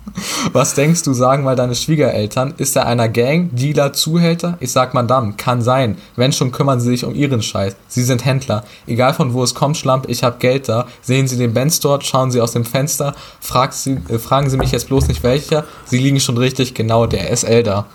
was 0.52 0.74
denkst 0.74 1.04
du, 1.04 1.14
sagen 1.14 1.42
mal 1.42 1.56
deine 1.56 1.74
Schwiegereltern? 1.74 2.52
Ist 2.58 2.76
er 2.76 2.84
einer 2.84 3.08
Gang, 3.08 3.48
Dealer, 3.56 3.94
Zuhälter? 3.94 4.58
Ich 4.60 4.72
sag, 4.72 4.92
Madame, 4.92 5.32
kann 5.38 5.62
sein. 5.62 5.96
Wenn 6.16 6.32
schon, 6.32 6.52
kümmern 6.52 6.80
Sie 6.80 6.90
sich 6.90 7.06
um 7.06 7.14
Ihren 7.14 7.40
Scheiß. 7.40 7.76
Sie 7.88 8.02
sind 8.02 8.26
Händler. 8.26 8.62
Egal 8.86 9.14
von 9.14 9.32
wo 9.32 9.42
es 9.42 9.54
kommt, 9.54 9.78
Schlamp, 9.78 10.04
ich 10.10 10.22
hab 10.22 10.38
Geld 10.38 10.68
da. 10.68 10.86
Sehen 11.00 11.28
Sie 11.28 11.38
den 11.38 11.54
Benz 11.54 11.80
dort, 11.80 12.04
schauen 12.04 12.30
Sie 12.30 12.42
aus 12.42 12.52
dem 12.52 12.66
Fenster. 12.66 13.14
Frag 13.40 13.72
Sie, 13.72 13.96
äh, 14.10 14.18
fragen 14.18 14.50
Sie 14.50 14.58
mich 14.58 14.72
jetzt 14.72 14.88
bloß 14.88 15.08
nicht 15.08 15.22
welcher. 15.22 15.64
Sie 15.86 15.98
liegen 15.98 16.20
schon 16.20 16.36
richtig, 16.38 16.74
genau, 16.74 17.06
der 17.06 17.30
SL 17.36 17.62
da. 17.62 17.86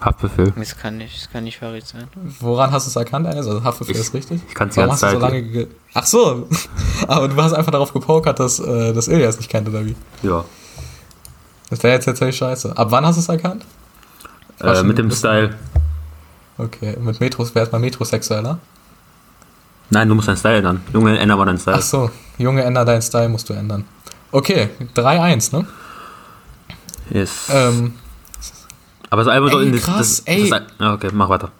Haftbefehl. 0.00 0.52
Das 0.56 0.76
kann 0.76 0.96
nicht, 0.98 1.20
das 1.22 1.30
kann 1.30 1.42
nicht 1.44 1.58
Farid 1.58 1.84
sein. 1.86 2.04
Woran 2.40 2.70
hast 2.70 2.86
du 2.86 2.90
es 2.90 2.96
erkannt, 2.96 3.26
Eines? 3.26 3.46
Also 3.48 3.64
Haftbefehl 3.64 3.94
Ich- 3.96 4.00
ist 4.00 4.14
richtig? 4.14 4.40
ich 4.48 4.54
ganze 4.54 4.88
hast 4.88 5.02
du 5.02 5.10
so 5.10 5.18
lange 5.18 5.42
ge 5.42 5.66
Ach 5.94 6.06
so, 6.06 6.46
aber 7.08 7.26
du 7.28 7.36
hast 7.42 7.52
einfach 7.52 7.72
darauf 7.72 7.92
gepokert, 7.92 8.38
dass, 8.38 8.60
äh, 8.60 8.92
dass 8.92 9.08
Ilias 9.08 9.36
nicht 9.38 9.50
kennt, 9.50 9.68
oder 9.68 9.84
wie? 9.84 9.96
Ja. 10.22 10.44
Das 11.70 11.82
wäre 11.82 11.94
jetzt 11.94 12.04
tatsächlich 12.04 12.36
scheiße. 12.36 12.76
Ab 12.78 12.88
wann 12.90 13.04
hast 13.04 13.16
du 13.16 13.20
es 13.20 13.28
erkannt? 13.28 13.64
Äh, 14.60 14.82
mit 14.84 14.98
dem 14.98 15.10
Style. 15.10 15.54
Okay, 16.58 16.96
mit 17.00 17.20
Metros 17.20 17.54
wäre 17.54 17.68
mal 17.70 17.78
metrosexueller. 17.78 18.58
Nein, 19.90 20.08
du 20.08 20.14
musst 20.14 20.28
deinen 20.28 20.36
Style 20.36 20.58
ändern. 20.58 20.80
Junge, 20.92 21.18
ändere 21.18 21.38
mal 21.38 21.44
deinen 21.46 21.58
Style. 21.58 21.76
Ach 21.78 21.82
so, 21.82 22.10
Junge, 22.36 22.62
änder 22.62 22.84
deinen 22.84 23.02
Style, 23.02 23.28
musst 23.28 23.48
du 23.48 23.52
ändern. 23.54 23.84
Okay, 24.32 24.68
3-1, 24.94 25.56
ne? 25.56 25.66
Yes. 27.10 27.30
Ähm, 27.50 27.94
Aber 29.10 29.24
das 29.24 29.32
Album 29.32 29.48
ey, 29.48 29.52
soll 29.52 29.62
in 29.64 29.72
das, 29.72 29.82
krass, 29.82 29.96
das, 29.98 30.20
ey. 30.26 30.48
Das, 30.48 30.62
ja, 30.80 30.94
okay, 30.94 31.10
mach 31.12 31.28
weiter. 31.28 31.50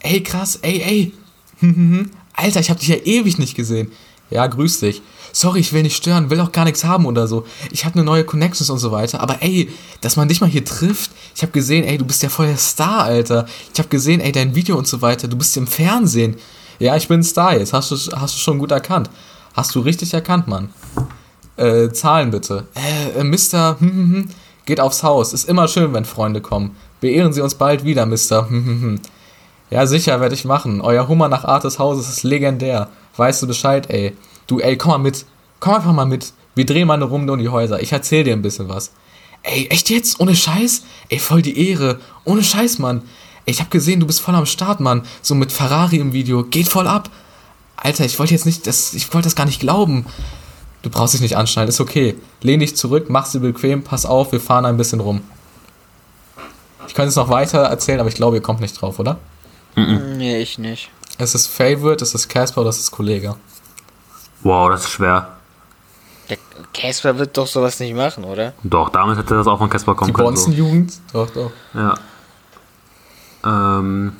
ey, 0.00 0.22
krass, 0.22 0.56
ey, 0.62 0.80
ey. 0.82 1.12
Alter, 2.34 2.60
ich 2.60 2.70
hab 2.70 2.78
dich 2.78 2.88
ja 2.88 2.96
ewig 2.96 3.38
nicht 3.38 3.54
gesehen. 3.54 3.92
Ja, 4.30 4.46
grüß 4.46 4.80
dich. 4.80 5.02
Sorry, 5.32 5.60
ich 5.60 5.72
will 5.72 5.82
nicht 5.82 5.96
stören, 5.96 6.30
will 6.30 6.40
auch 6.40 6.52
gar 6.52 6.64
nichts 6.64 6.84
haben 6.84 7.06
oder 7.06 7.26
so. 7.28 7.46
Ich 7.70 7.84
habe 7.84 7.96
eine 7.96 8.04
neue 8.04 8.24
Connections 8.24 8.70
und 8.70 8.78
so 8.78 8.90
weiter. 8.90 9.20
Aber 9.20 9.42
ey, 9.42 9.68
dass 10.00 10.16
man 10.16 10.28
dich 10.28 10.40
mal 10.40 10.48
hier 10.48 10.64
trifft. 10.64 11.10
Ich 11.36 11.42
habe 11.42 11.52
gesehen, 11.52 11.84
ey, 11.84 11.98
du 11.98 12.04
bist 12.04 12.22
ja 12.22 12.28
voll 12.28 12.46
der 12.46 12.56
Star, 12.56 13.04
Alter. 13.04 13.46
Ich 13.72 13.78
habe 13.78 13.88
gesehen, 13.88 14.20
ey, 14.20 14.32
dein 14.32 14.54
Video 14.54 14.76
und 14.76 14.86
so 14.88 15.02
weiter. 15.02 15.28
Du 15.28 15.36
bist 15.36 15.56
im 15.56 15.66
Fernsehen. 15.66 16.36
Ja, 16.78 16.96
ich 16.96 17.06
bin 17.08 17.20
ein 17.20 17.24
Star 17.24 17.56
jetzt. 17.58 17.72
Hast 17.72 17.90
du, 17.90 17.96
hast 17.96 18.34
du 18.34 18.38
schon 18.38 18.58
gut 18.58 18.70
erkannt. 18.70 19.10
Hast 19.54 19.74
du 19.74 19.80
richtig 19.80 20.14
erkannt, 20.14 20.48
Mann. 20.48 20.70
Äh, 21.56 21.90
Zahlen 21.90 22.30
bitte. 22.30 22.66
Äh, 22.74 23.20
äh, 23.20 23.24
Mister, 23.24 23.76
hm, 23.80 23.90
hm, 23.90 24.12
hm, 24.12 24.28
geht 24.64 24.80
aufs 24.80 25.02
Haus. 25.02 25.32
Ist 25.32 25.48
immer 25.48 25.68
schön, 25.68 25.92
wenn 25.92 26.04
Freunde 26.04 26.40
kommen. 26.40 26.76
Beehren 27.00 27.32
Sie 27.32 27.40
uns 27.40 27.54
bald 27.54 27.84
wieder, 27.84 28.06
Mister. 28.06 28.48
Hm, 28.48 28.64
hm, 28.64 28.82
hm. 28.82 29.00
Ja, 29.70 29.86
sicher, 29.86 30.20
werde 30.20 30.34
ich 30.34 30.44
machen. 30.44 30.80
Euer 30.80 31.06
Hummer 31.06 31.28
nach 31.28 31.44
Art 31.44 31.64
des 31.64 31.78
Hauses 31.78 32.08
ist 32.08 32.24
legendär. 32.24 32.88
Weißt 33.16 33.42
du 33.42 33.46
Bescheid, 33.46 33.88
ey. 33.88 34.16
Du, 34.46 34.58
ey, 34.58 34.76
komm 34.76 34.90
mal 34.90 34.98
mit. 34.98 35.24
Komm 35.60 35.74
einfach 35.74 35.92
mal 35.92 36.06
mit. 36.06 36.32
Wir 36.54 36.66
drehen 36.66 36.88
mal 36.88 36.94
eine 36.94 37.04
Runde 37.04 37.32
um 37.32 37.38
die 37.38 37.48
Häuser. 37.48 37.80
Ich 37.80 37.92
erzähl 37.92 38.24
dir 38.24 38.32
ein 38.32 38.42
bisschen 38.42 38.68
was. 38.68 38.90
Ey, 39.42 39.68
echt 39.68 39.88
jetzt? 39.90 40.18
Ohne 40.20 40.34
Scheiß? 40.34 40.82
Ey, 41.08 41.18
voll 41.18 41.42
die 41.42 41.70
Ehre. 41.70 42.00
Ohne 42.24 42.42
Scheiß, 42.42 42.78
Mann. 42.78 43.02
Ey, 43.46 43.52
ich 43.52 43.60
hab 43.60 43.70
gesehen, 43.70 44.00
du 44.00 44.06
bist 44.06 44.20
voll 44.20 44.34
am 44.34 44.46
Start, 44.46 44.80
Mann. 44.80 45.02
So 45.22 45.34
mit 45.34 45.52
Ferrari 45.52 45.96
im 45.96 46.12
Video. 46.12 46.44
Geht 46.44 46.68
voll 46.68 46.86
ab. 46.86 47.10
Alter, 47.76 48.04
ich 48.04 48.18
wollte 48.18 48.34
jetzt 48.34 48.46
nicht, 48.46 48.66
das, 48.66 48.92
ich 48.92 49.12
wollte 49.14 49.26
das 49.26 49.36
gar 49.36 49.46
nicht 49.46 49.60
glauben. 49.60 50.04
Du 50.82 50.90
brauchst 50.90 51.14
dich 51.14 51.20
nicht 51.20 51.36
anschneiden, 51.36 51.68
ist 51.68 51.80
okay. 51.80 52.16
Lehn 52.40 52.60
dich 52.60 52.76
zurück, 52.76 53.06
mach's 53.08 53.32
dir 53.32 53.40
bequem, 53.40 53.82
pass 53.82 54.06
auf, 54.06 54.32
wir 54.32 54.40
fahren 54.40 54.64
ein 54.64 54.76
bisschen 54.76 55.00
rum. 55.00 55.22
Ich 56.86 56.94
könnte 56.94 57.10
es 57.10 57.16
noch 57.16 57.28
weiter 57.28 57.58
erzählen, 57.60 58.00
aber 58.00 58.08
ich 58.08 58.14
glaube, 58.14 58.36
ihr 58.36 58.42
kommt 58.42 58.60
nicht 58.60 58.80
drauf, 58.80 58.98
oder? 58.98 59.18
Nee, 59.76 60.38
ich 60.40 60.58
nicht. 60.58 60.90
Es 61.18 61.34
ist 61.34 61.46
Favorite, 61.46 62.02
es 62.02 62.14
ist 62.14 62.28
Casper, 62.28 62.64
das 62.64 62.78
ist 62.78 62.90
Kollege. 62.90 63.36
Wow, 64.42 64.70
das 64.70 64.84
ist 64.84 64.90
schwer. 64.90 65.36
Der 66.30 66.38
Casper 66.72 67.18
wird 67.18 67.36
doch 67.36 67.46
sowas 67.46 67.78
nicht 67.80 67.94
machen, 67.94 68.24
oder? 68.24 68.54
Doch, 68.62 68.88
damals 68.88 69.18
hätte 69.18 69.34
das 69.34 69.46
auch 69.46 69.58
von 69.58 69.68
Casper 69.68 69.94
kommen 69.94 70.08
Die 70.08 70.12
können. 70.12 70.36
So. 70.36 70.46
Bonzen-Jugend? 70.46 70.94
Doch, 71.12 71.30
doch. 71.30 71.50
Ja. 71.74 71.94
Ähm, 73.44 74.16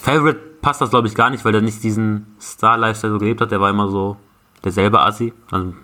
Favorite 0.00 0.40
passt 0.62 0.80
das, 0.80 0.90
glaube 0.90 1.08
ich, 1.08 1.14
gar 1.14 1.30
nicht, 1.30 1.44
weil 1.44 1.52
der 1.52 1.60
nicht 1.60 1.82
diesen 1.82 2.34
Star-Lifestyle 2.40 3.12
so 3.12 3.18
gelebt 3.18 3.40
hat. 3.40 3.50
Der 3.50 3.60
war 3.60 3.70
immer 3.70 3.88
so 3.88 4.16
derselbe 4.64 5.00
Assi. 5.00 5.32
Also, 5.50 5.74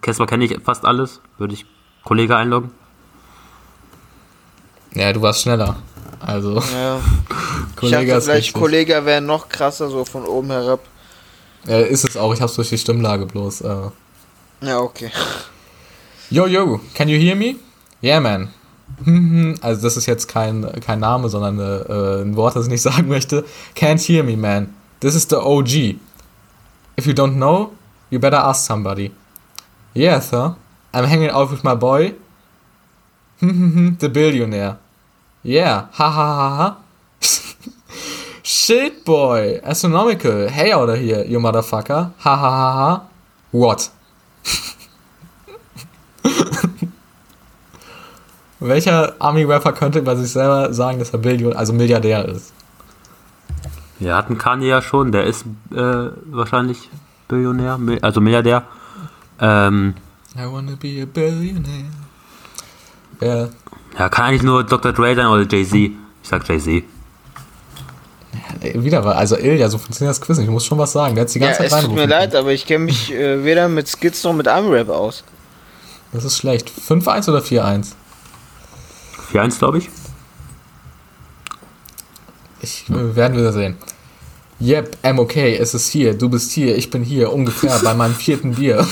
Casper 0.00 0.26
kenne 0.26 0.44
ich 0.44 0.56
fast 0.62 0.84
alles. 0.84 1.20
Würde 1.38 1.54
ich 1.54 1.66
Kollege 2.04 2.36
einloggen. 2.36 2.70
Ja, 4.94 5.12
du 5.12 5.22
warst 5.22 5.42
schneller. 5.42 5.76
Also, 6.20 6.54
Ja. 6.72 7.00
ich 7.70 7.76
Kollege 7.76 8.06
dachte 8.06 8.18
ist 8.18 8.24
vielleicht, 8.24 8.38
richtig. 8.38 8.54
Kollege 8.54 9.04
wäre 9.04 9.20
noch 9.20 9.48
krasser, 9.48 9.88
so 9.90 10.04
von 10.04 10.24
oben 10.24 10.50
herab. 10.50 10.80
äh, 11.66 11.88
ist 11.88 12.04
es 12.04 12.16
auch, 12.16 12.32
ich 12.34 12.40
hab's 12.40 12.54
durch 12.54 12.68
die 12.68 12.78
Stimmlage 12.78 13.26
bloß. 13.26 13.62
Äh. 13.62 13.76
Ja, 14.62 14.78
okay. 14.78 15.10
Yo, 16.30 16.46
yo, 16.46 16.80
can 16.94 17.08
you 17.08 17.18
hear 17.18 17.36
me? 17.36 17.56
Yeah, 18.02 18.20
man. 18.20 18.48
also 19.60 19.82
das 19.82 19.96
ist 19.96 20.06
jetzt 20.06 20.28
kein, 20.28 20.66
kein 20.80 21.00
Name, 21.00 21.28
sondern 21.28 21.58
äh, 21.58 22.22
ein 22.22 22.36
Wort, 22.36 22.56
das 22.56 22.64
ich 22.66 22.70
nicht 22.70 22.82
sagen 22.82 23.08
möchte. 23.08 23.44
Can't 23.76 24.00
hear 24.06 24.22
me, 24.24 24.36
man. 24.36 24.72
This 25.00 25.14
is 25.14 25.26
the 25.28 25.36
OG. 25.36 25.96
If 26.96 27.06
you 27.06 27.12
don't 27.14 27.38
know, 27.38 27.72
you 28.10 28.18
better 28.18 28.36
ask 28.36 28.66
somebody. 28.66 29.12
Yeah, 29.94 30.20
sir. 30.20 30.54
I'm 30.92 31.04
hanging 31.04 31.30
out 31.30 31.50
with 31.50 31.64
my 31.64 31.74
boy. 31.74 32.14
the 33.40 34.10
billionaire. 34.12 34.76
Yeah, 35.42 35.86
ha 35.92 36.10
ha 36.10 36.34
ha 36.34 36.56
ha. 36.56 36.76
Shit, 38.42 39.04
boy. 39.04 39.60
Astronomical. 39.64 40.48
Hey, 40.48 40.72
out 40.72 40.88
of 40.88 40.98
here, 40.98 41.24
you 41.24 41.38
motherfucker. 41.38 42.12
Ha 42.18 42.36
ha 42.36 42.50
ha 42.50 42.72
ha. 42.72 43.02
What? 43.50 43.90
Welcher 48.60 49.14
Army-Rapper 49.18 49.72
könnte 49.72 50.02
bei 50.02 50.14
sich 50.14 50.30
selber 50.30 50.72
sagen, 50.72 51.00
dass 51.00 51.10
er 51.10 51.18
Billion, 51.18 51.52
also 51.54 51.72
Milliardär 51.72 52.28
ist? 52.28 52.52
Wir 54.02 54.16
hatten 54.16 54.36
Kanye 54.36 54.68
ja 54.68 54.82
schon, 54.82 55.12
der 55.12 55.24
ist 55.24 55.44
äh, 55.70 55.76
wahrscheinlich 56.26 56.88
Billionär, 57.28 57.78
also 58.02 58.20
Milliardär. 58.20 58.64
Ähm, 59.40 59.94
I 60.36 60.40
wanna 60.50 60.72
be 60.80 61.02
a 61.02 61.06
billionaire. 61.06 61.84
Ja, 63.20 63.48
ja, 63.98 64.08
kann 64.08 64.26
eigentlich 64.26 64.42
nur 64.42 64.64
Dr. 64.64 64.92
Dre 64.92 65.14
sein 65.14 65.26
oder 65.26 65.46
Jay-Z. 65.48 65.74
Ich 65.74 65.92
sag 66.22 66.48
Jay-Z. 66.48 66.82
ey, 68.60 68.82
wieder 68.82 69.04
also 69.04 69.36
Ilja, 69.36 69.68
so 69.68 69.78
funktioniert 69.78 70.16
das 70.16 70.20
Quiz 70.20 70.38
nicht. 70.38 70.46
Ich 70.46 70.52
muss 70.52 70.64
schon 70.64 70.78
was 70.78 70.92
sagen. 70.92 71.14
Der 71.14 71.24
hat 71.24 71.34
die 71.34 71.38
Ja, 71.38 71.46
ganze 71.46 71.64
es 71.64 71.70
Zeit 71.70 71.84
tut 71.84 71.94
mir 71.94 72.06
leid, 72.06 72.34
aber 72.34 72.52
ich 72.52 72.66
kenne 72.66 72.86
mich 72.86 73.12
äh, 73.12 73.44
weder 73.44 73.68
mit 73.68 73.88
Skits 73.88 74.24
noch 74.24 74.32
mit 74.32 74.48
Armrap 74.48 74.88
aus. 74.88 75.22
Das 76.12 76.24
ist 76.24 76.38
schlecht. 76.38 76.70
5-1 76.70 77.28
oder 77.28 77.40
4-1? 77.40 77.92
4-1, 79.32 79.58
glaube 79.58 79.78
ich. 79.78 79.88
Ich 82.62 82.88
äh, 82.90 83.16
werden 83.16 83.36
wir 83.36 83.52
sehen. 83.52 83.76
Yep, 84.62 84.98
I'm 85.02 85.18
okay, 85.18 85.56
es 85.56 85.74
ist 85.74 85.88
hier, 85.88 86.14
du 86.16 86.28
bist 86.28 86.52
hier, 86.52 86.78
ich 86.78 86.88
bin 86.88 87.02
hier, 87.02 87.32
ungefähr 87.32 87.76
bei 87.82 87.94
meinem 87.94 88.14
vierten 88.14 88.54
Bier. 88.54 88.86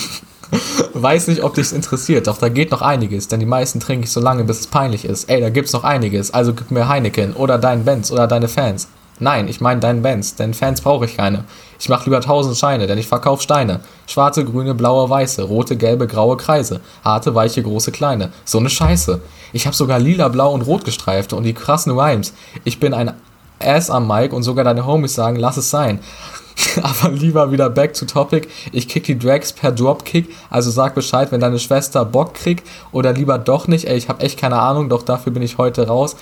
Weiß 0.95 1.29
nicht, 1.29 1.45
ob 1.45 1.55
dich's 1.55 1.71
interessiert, 1.71 2.27
doch 2.27 2.39
da 2.39 2.49
geht 2.49 2.73
noch 2.73 2.83
einiges, 2.83 3.29
denn 3.29 3.39
die 3.39 3.47
meisten 3.47 3.79
trinke 3.79 4.07
ich 4.07 4.11
so 4.11 4.19
lange, 4.19 4.43
bis 4.43 4.59
es 4.59 4.67
peinlich 4.67 5.05
ist. 5.05 5.31
Ey, 5.31 5.41
da 5.41 5.49
gibt's 5.49 5.73
noch 5.73 5.85
einiges, 5.85 6.35
also 6.35 6.55
gib 6.55 6.73
mir 6.73 6.89
Heineken 6.89 7.35
oder 7.35 7.57
deinen 7.57 7.85
Benz 7.85 8.11
oder 8.11 8.27
deine 8.27 8.49
Fans. 8.49 8.89
Nein, 9.21 9.47
ich 9.47 9.61
meine 9.61 9.79
deinen 9.79 10.03
Benz, 10.03 10.35
denn 10.35 10.55
Fans 10.55 10.81
brauche 10.81 11.05
ich 11.05 11.17
keine. 11.17 11.45
Ich 11.79 11.89
mache 11.89 12.07
lieber 12.07 12.21
tausend 12.21 12.57
Scheine, 12.57 12.89
denn 12.89 12.99
ich 12.99 13.07
verkauf 13.07 13.41
Steine. 13.41 13.79
Schwarze, 14.09 14.45
grüne, 14.45 14.75
blaue, 14.75 15.09
weiße, 15.09 15.45
rote, 15.45 15.77
gelbe, 15.77 16.09
graue 16.09 16.37
Kreise. 16.37 16.81
Harte, 17.05 17.37
weiche, 17.37 17.63
große, 17.63 17.93
kleine. 17.93 18.33
So 18.45 18.59
ne 18.59 18.71
Scheiße. 18.71 19.21
Ich 19.53 19.67
habe 19.67 19.77
sogar 19.77 20.01
lila, 20.01 20.27
blau 20.29 20.53
und 20.53 20.63
rot 20.63 20.85
gestreifte 20.85 21.37
und 21.37 21.45
die 21.45 21.55
krassen 21.55 21.97
Rhymes. 21.97 22.33
Ich 22.65 22.81
bin 22.81 22.93
ein 22.93 23.13
Ass 23.61 23.91
am 23.91 24.07
Mic 24.09 24.33
und 24.33 24.43
sogar 24.43 24.65
deine 24.65 24.87
Homies 24.87 25.15
sagen, 25.15 25.37
lass 25.37 25.57
es 25.57 25.71
sein. 25.71 26.01
Aber 26.83 27.11
lieber 27.13 27.53
wieder 27.53 27.71
back 27.71 27.95
to 27.95 28.05
topic. 28.05 28.49
Ich 28.73 28.89
kick 28.89 29.05
die 29.05 29.19
Drags 29.19 29.53
per 29.53 29.73
Dropkick, 29.73 30.29
also 30.51 30.71
sag 30.71 30.95
Bescheid, 30.95 31.33
wenn 31.33 31.41
deine 31.41 31.59
Schwester 31.59 32.05
Bock 32.05 32.35
kriegt 32.35 32.67
oder 32.93 33.13
lieber 33.13 33.39
doch 33.39 33.67
nicht. 33.67 33.87
Ey, 33.87 33.97
ich 33.97 34.09
habe 34.09 34.23
echt 34.23 34.39
keine 34.39 34.61
Ahnung, 34.61 34.89
doch 34.89 35.03
dafür 35.03 35.33
bin 35.33 35.43
ich 35.43 35.59
heute 35.59 35.87
raus. 35.87 36.17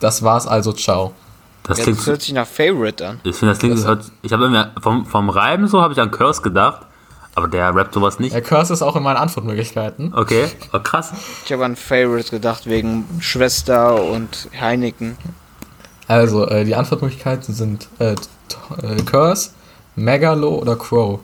Das 0.00 0.22
war's 0.22 0.46
also, 0.46 0.72
ciao. 0.72 1.12
Das 1.62 1.78
Ja, 1.78 1.84
klingt, 1.84 1.98
das 1.98 2.06
hört 2.06 2.22
sich 2.22 2.32
nach 2.32 2.46
Favorite 2.46 3.06
an. 3.06 3.20
ich 3.24 3.34
finde, 3.36 3.52
das 3.52 3.58
klingt, 3.60 3.84
hört, 3.84 4.04
ich 4.22 4.32
habe 4.32 4.46
immer, 4.46 4.70
vom, 4.80 5.04
vom 5.06 5.30
Reiben 5.30 5.66
so 5.68 5.80
habe 5.82 5.92
ich 5.92 6.00
an 6.00 6.10
Curse 6.10 6.42
gedacht, 6.42 6.82
aber 7.34 7.48
der 7.48 7.74
rappt 7.74 7.94
sowas 7.94 8.18
nicht. 8.20 8.34
Der 8.34 8.42
Curse 8.42 8.72
ist 8.72 8.82
auch 8.82 8.94
in 8.96 9.02
meinen 9.02 9.16
Antwortmöglichkeiten. 9.16 10.14
Okay, 10.14 10.46
oh, 10.72 10.78
krass. 10.78 11.12
Ich 11.44 11.52
habe 11.52 11.64
an 11.64 11.74
Favorite 11.76 12.30
gedacht 12.30 12.66
wegen 12.66 13.04
Schwester 13.20 14.00
und 14.02 14.48
Heineken. 14.60 15.16
Also, 16.08 16.46
äh, 16.48 16.64
die 16.64 16.74
Antwortmöglichkeiten 16.76 17.54
sind 17.54 17.88
äh, 17.98 18.12
äh, 18.82 19.02
Curse, 19.04 19.50
Megalo 19.96 20.54
oder 20.56 20.76
Crow. 20.76 21.20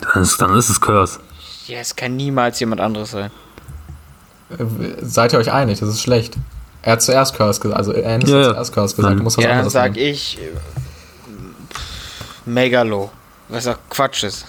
Dann 0.00 0.22
ist, 0.22 0.40
dann 0.40 0.54
ist 0.56 0.68
es 0.70 0.80
Curse. 0.80 1.18
Ja, 1.66 1.78
es 1.80 1.94
kann 1.94 2.16
niemals 2.16 2.58
jemand 2.60 2.80
anderes 2.80 3.10
sein. 3.10 3.30
Äh, 4.50 4.64
seid 5.02 5.32
ihr 5.34 5.38
euch 5.38 5.52
einig? 5.52 5.80
Das 5.80 5.88
ist 5.90 6.00
schlecht. 6.02 6.36
Er 6.82 6.92
hat 6.92 7.02
zuerst 7.02 7.34
Curse 7.36 7.60
gesagt, 7.60 7.76
also 7.78 7.92
er 7.92 8.14
hat 8.14 8.22
Ja, 8.28 8.44
zuerst 8.52 8.72
Curse 8.72 8.96
gesagt. 8.96 9.10
Dann- 9.10 9.18
Du 9.18 9.24
musst 9.24 9.36
was 9.36 9.44
Ja, 9.44 9.56
dann 9.60 9.68
sag 9.68 9.92
nehmen. 9.92 10.06
ich 10.06 10.38
äh, 10.40 10.50
Megalo. 12.46 13.10
Was 13.48 13.66
auch 13.66 13.76
Quatsch 13.90 14.24
ist. 14.24 14.46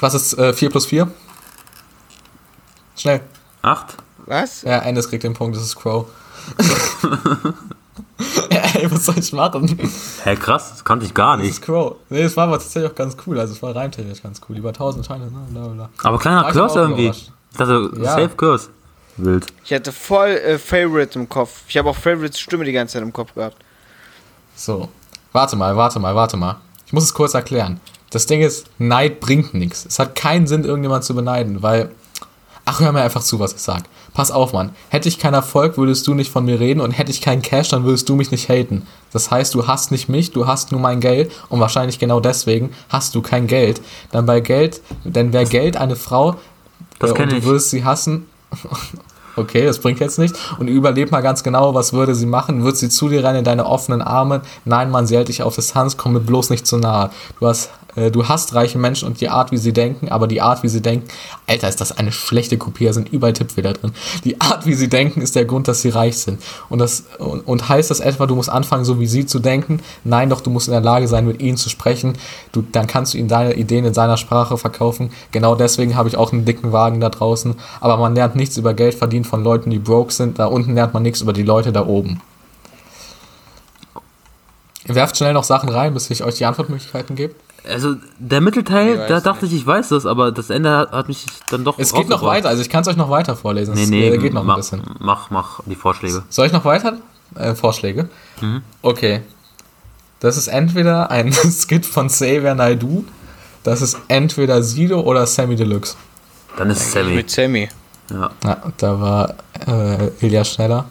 Was 0.00 0.14
ist 0.14 0.36
äh, 0.38 0.52
4 0.52 0.68
plus 0.70 0.86
4? 0.86 1.10
Schnell. 2.96 3.20
Acht? 3.62 3.96
Was? 4.26 4.62
Ja, 4.62 4.78
Endes 4.80 5.08
kriegt 5.08 5.22
den 5.24 5.34
Punkt, 5.34 5.56
das 5.56 5.62
ist 5.64 5.76
Crow. 5.76 6.06
ey, 8.74 8.90
was 8.90 9.06
soll 9.06 9.18
ich 9.18 9.32
machen? 9.32 9.78
Hä, 10.24 10.36
krass, 10.36 10.70
das 10.70 10.84
kannte 10.84 11.04
ich 11.06 11.14
gar 11.14 11.36
Das 11.36 11.46
ist 11.46 11.52
nicht. 11.52 11.62
Crow. 11.62 11.96
Nee, 12.10 12.22
das 12.22 12.36
war 12.36 12.44
aber 12.44 12.58
tatsächlich 12.58 12.90
auch 12.90 12.94
ganz 12.94 13.16
cool. 13.26 13.38
Also, 13.38 13.52
es 13.54 13.62
war 13.62 13.74
reimtechnisch 13.74 14.22
ganz 14.22 14.40
cool. 14.48 14.56
Über 14.56 14.70
1000 14.70 15.04
Scheine, 15.06 15.26
ne? 15.26 15.46
Bla, 15.50 15.68
bla. 15.68 15.88
Aber 16.02 16.18
kleiner 16.18 16.46
auch 16.46 16.76
irgendwie. 16.76 17.12
dachte, 17.56 17.90
Ja. 17.96 18.12
safe 18.14 18.30
Curse. 18.36 18.68
Wild. 19.16 19.46
Ich 19.64 19.72
hatte 19.72 19.92
voll 19.92 20.30
äh, 20.30 20.58
Favorite 20.58 21.18
im 21.18 21.28
Kopf. 21.28 21.62
Ich 21.68 21.76
habe 21.76 21.90
auch 21.90 21.96
Favorites 21.96 22.40
Stimme 22.40 22.64
die 22.64 22.72
ganze 22.72 22.94
Zeit 22.94 23.02
im 23.02 23.12
Kopf 23.12 23.34
gehabt. 23.34 23.56
So. 24.56 24.88
Warte 25.32 25.56
mal, 25.56 25.76
warte 25.76 25.98
mal, 25.98 26.14
warte 26.14 26.36
mal. 26.36 26.56
Ich 26.86 26.92
muss 26.92 27.04
es 27.04 27.14
kurz 27.14 27.34
erklären. 27.34 27.80
Das 28.10 28.26
Ding 28.26 28.42
ist, 28.42 28.66
Neid 28.78 29.20
bringt 29.20 29.54
nichts. 29.54 29.86
Es 29.86 29.98
hat 29.98 30.14
keinen 30.14 30.46
Sinn, 30.46 30.64
irgendjemand 30.64 31.04
zu 31.04 31.14
beneiden, 31.14 31.62
weil. 31.62 31.90
Ach, 32.64 32.80
hör 32.80 32.92
mir 32.92 33.02
einfach 33.02 33.22
zu, 33.22 33.40
was 33.40 33.52
ich 33.54 33.60
sag. 33.60 33.82
Pass 34.14 34.30
auf, 34.30 34.52
Mann. 34.52 34.70
Hätte 34.88 35.08
ich 35.08 35.18
keinen 35.18 35.34
Erfolg, 35.34 35.76
würdest 35.76 36.06
du 36.06 36.14
nicht 36.14 36.30
von 36.30 36.44
mir 36.44 36.60
reden 36.60 36.80
und 36.80 36.92
hätte 36.92 37.10
ich 37.10 37.20
keinen 37.20 37.42
Cash, 37.42 37.70
dann 37.70 37.84
würdest 37.84 38.08
du 38.08 38.14
mich 38.14 38.30
nicht 38.30 38.48
haten. 38.48 38.86
Das 39.12 39.30
heißt, 39.30 39.54
du 39.54 39.66
hast 39.66 39.90
nicht 39.90 40.08
mich, 40.08 40.30
du 40.30 40.46
hast 40.46 40.70
nur 40.70 40.80
mein 40.80 41.00
Geld 41.00 41.32
und 41.48 41.60
wahrscheinlich 41.60 41.98
genau 41.98 42.20
deswegen 42.20 42.70
hast 42.88 43.14
du 43.14 43.22
kein 43.22 43.46
Geld. 43.46 43.80
Dann 44.12 44.26
bei 44.26 44.40
Geld, 44.40 44.80
denn 45.04 45.32
wäre 45.32 45.44
Geld 45.44 45.76
eine 45.76 45.96
Frau 45.96 46.36
Das 46.98 47.10
äh, 47.10 47.22
und 47.22 47.32
du 47.32 47.42
würdest 47.44 47.70
sie 47.70 47.84
hassen. 47.84 48.26
Okay, 49.34 49.64
das 49.64 49.78
bringt 49.78 49.98
jetzt 50.00 50.18
nichts. 50.18 50.38
Und 50.58 50.68
überleg 50.68 51.10
mal 51.10 51.22
ganz 51.22 51.42
genau, 51.42 51.74
was 51.74 51.92
würde 51.92 52.14
sie 52.14 52.26
machen? 52.26 52.64
Wird 52.64 52.76
sie 52.76 52.90
zu 52.90 53.08
dir 53.08 53.24
rennen 53.24 53.38
in 53.38 53.44
deine 53.44 53.64
offenen 53.64 54.02
Arme? 54.02 54.42
Nein, 54.64 54.90
Mann, 54.90 55.06
sie 55.06 55.16
hält 55.16 55.28
dich 55.28 55.42
auf 55.42 55.54
Distanz, 55.54 55.96
komm 55.96 56.12
mir 56.12 56.20
bloß 56.20 56.50
nicht 56.50 56.66
zu 56.66 56.76
nahe. 56.76 57.10
Du 57.40 57.46
hast, 57.46 57.70
du 57.94 58.28
hast 58.28 58.54
reiche 58.54 58.78
Menschen 58.78 59.06
und 59.06 59.20
die 59.20 59.28
Art, 59.28 59.52
wie 59.52 59.58
sie 59.58 59.72
denken, 59.72 60.08
aber 60.08 60.26
die 60.26 60.40
Art, 60.40 60.62
wie 60.62 60.68
sie 60.68 60.80
denken, 60.80 61.08
Alter, 61.46 61.68
ist 61.68 61.80
das 61.80 61.92
eine 61.92 62.12
schlechte 62.12 62.56
Kopie, 62.56 62.86
da 62.86 62.92
sind 62.92 63.12
überall 63.12 63.32
Tippfehler 63.32 63.74
drin. 63.74 63.92
Die 64.24 64.40
Art, 64.40 64.66
wie 64.66 64.74
sie 64.74 64.88
denken, 64.88 65.20
ist 65.20 65.36
der 65.36 65.44
Grund, 65.44 65.68
dass 65.68 65.82
sie 65.82 65.90
reich 65.90 66.18
sind. 66.18 66.42
Und 66.68 66.78
das, 66.78 67.04
und, 67.18 67.40
und 67.46 67.68
heißt 67.68 67.90
das 67.90 68.00
etwa, 68.00 68.26
du 68.26 68.34
musst 68.34 68.48
anfangen, 68.48 68.84
so 68.84 68.98
wie 68.98 69.06
sie 69.06 69.26
zu 69.26 69.38
denken? 69.38 69.80
Nein, 70.04 70.30
doch, 70.30 70.40
du 70.40 70.50
musst 70.50 70.68
in 70.68 70.72
der 70.72 70.80
Lage 70.80 71.08
sein, 71.08 71.26
mit 71.26 71.42
ihnen 71.42 71.56
zu 71.56 71.68
sprechen. 71.68 72.14
Du, 72.52 72.62
dann 72.62 72.86
kannst 72.86 73.14
du 73.14 73.18
ihnen 73.18 73.28
deine 73.28 73.54
Ideen 73.54 73.84
in 73.84 73.94
seiner 73.94 74.16
Sprache 74.16 74.56
verkaufen. 74.56 75.10
Genau 75.30 75.54
deswegen 75.54 75.96
habe 75.96 76.08
ich 76.08 76.16
auch 76.16 76.32
einen 76.32 76.44
dicken 76.44 76.72
Wagen 76.72 77.00
da 77.00 77.10
draußen. 77.10 77.54
Aber 77.80 77.96
man 77.98 78.14
lernt 78.14 78.36
nichts 78.36 78.56
über 78.56 78.74
Geld 78.74 78.94
verdienen 78.94 79.24
von 79.24 79.44
Leuten, 79.44 79.70
die 79.70 79.78
broke 79.78 80.12
sind. 80.12 80.38
Da 80.38 80.46
unten 80.46 80.74
lernt 80.74 80.94
man 80.94 81.02
nichts 81.02 81.20
über 81.20 81.32
die 81.32 81.42
Leute 81.42 81.72
da 81.72 81.86
oben. 81.86 82.20
Werft 84.84 85.16
schnell 85.16 85.32
noch 85.32 85.44
Sachen 85.44 85.68
rein, 85.68 85.94
bis 85.94 86.10
ich 86.10 86.24
euch 86.24 86.36
die 86.36 86.44
Antwortmöglichkeiten 86.44 87.14
gebe. 87.14 87.34
Also, 87.68 87.94
der 88.18 88.40
Mittelteil, 88.40 88.98
weiß 88.98 89.08
da 89.08 89.20
dachte 89.20 89.46
ich, 89.46 89.52
ich 89.52 89.66
weiß 89.66 89.88
das, 89.90 90.04
aber 90.04 90.32
das 90.32 90.50
Ende 90.50 90.88
hat, 90.90 91.08
mich 91.08 91.26
dann 91.50 91.64
doch. 91.64 91.78
Es 91.78 91.92
geht 91.92 92.08
noch 92.08 92.22
weiter, 92.22 92.48
also 92.48 92.60
ich 92.60 92.68
kann 92.68 92.82
es 92.82 92.88
euch 92.88 92.96
noch 92.96 93.10
weiter 93.10 93.36
vorlesen. 93.36 93.74
Nee, 93.74 93.84
es 93.84 93.90
nee, 93.90 94.08
äh, 94.08 94.18
geht 94.18 94.34
noch 94.34 94.42
mach, 94.42 94.54
ein 94.54 94.60
bisschen. 94.60 94.82
Mach, 94.98 95.30
mach 95.30 95.60
die 95.66 95.76
Vorschläge. 95.76 96.24
Soll 96.28 96.46
ich 96.46 96.52
noch 96.52 96.64
weiter? 96.64 96.98
Äh, 97.36 97.54
Vorschläge? 97.54 98.08
Mhm. 98.40 98.62
Okay. 98.82 99.22
Das 100.20 100.36
ist 100.36 100.48
entweder 100.48 101.10
ein 101.10 101.32
Skit 101.32 101.86
von 101.86 102.08
Xavier 102.08 102.54
Naidoo, 102.54 103.04
das 103.62 103.80
ist 103.80 103.98
entweder 104.08 104.62
Sido 104.62 105.00
oder 105.00 105.26
Sammy 105.26 105.56
Deluxe. 105.56 105.96
Dann 106.56 106.70
ist 106.70 106.80
es 106.80 106.92
Sammy. 106.92 107.14
Mit 107.14 107.30
Sammy. 107.30 107.68
Ja. 108.10 108.30
Ja, 108.44 108.62
da 108.76 109.00
war 109.00 109.34
äh, 109.66 110.08
Ilja 110.20 110.44
schneller. 110.44 110.86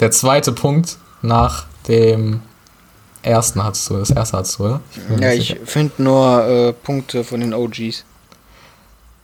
Der 0.00 0.10
zweite 0.10 0.52
Punkt 0.52 0.98
nach 1.22 1.66
dem 1.88 2.40
ersten 3.26 3.62
hattest 3.62 3.90
du, 3.90 3.98
das 3.98 4.10
erste 4.10 4.38
hattest 4.38 4.58
du, 4.58 4.64
oder? 4.64 4.80
mir 5.08 5.20
Ja, 5.20 5.32
ich 5.32 5.58
finde 5.64 6.02
nur 6.02 6.44
äh, 6.44 6.72
Punkte 6.72 7.24
von 7.24 7.40
den 7.40 7.52
OGs. 7.52 8.04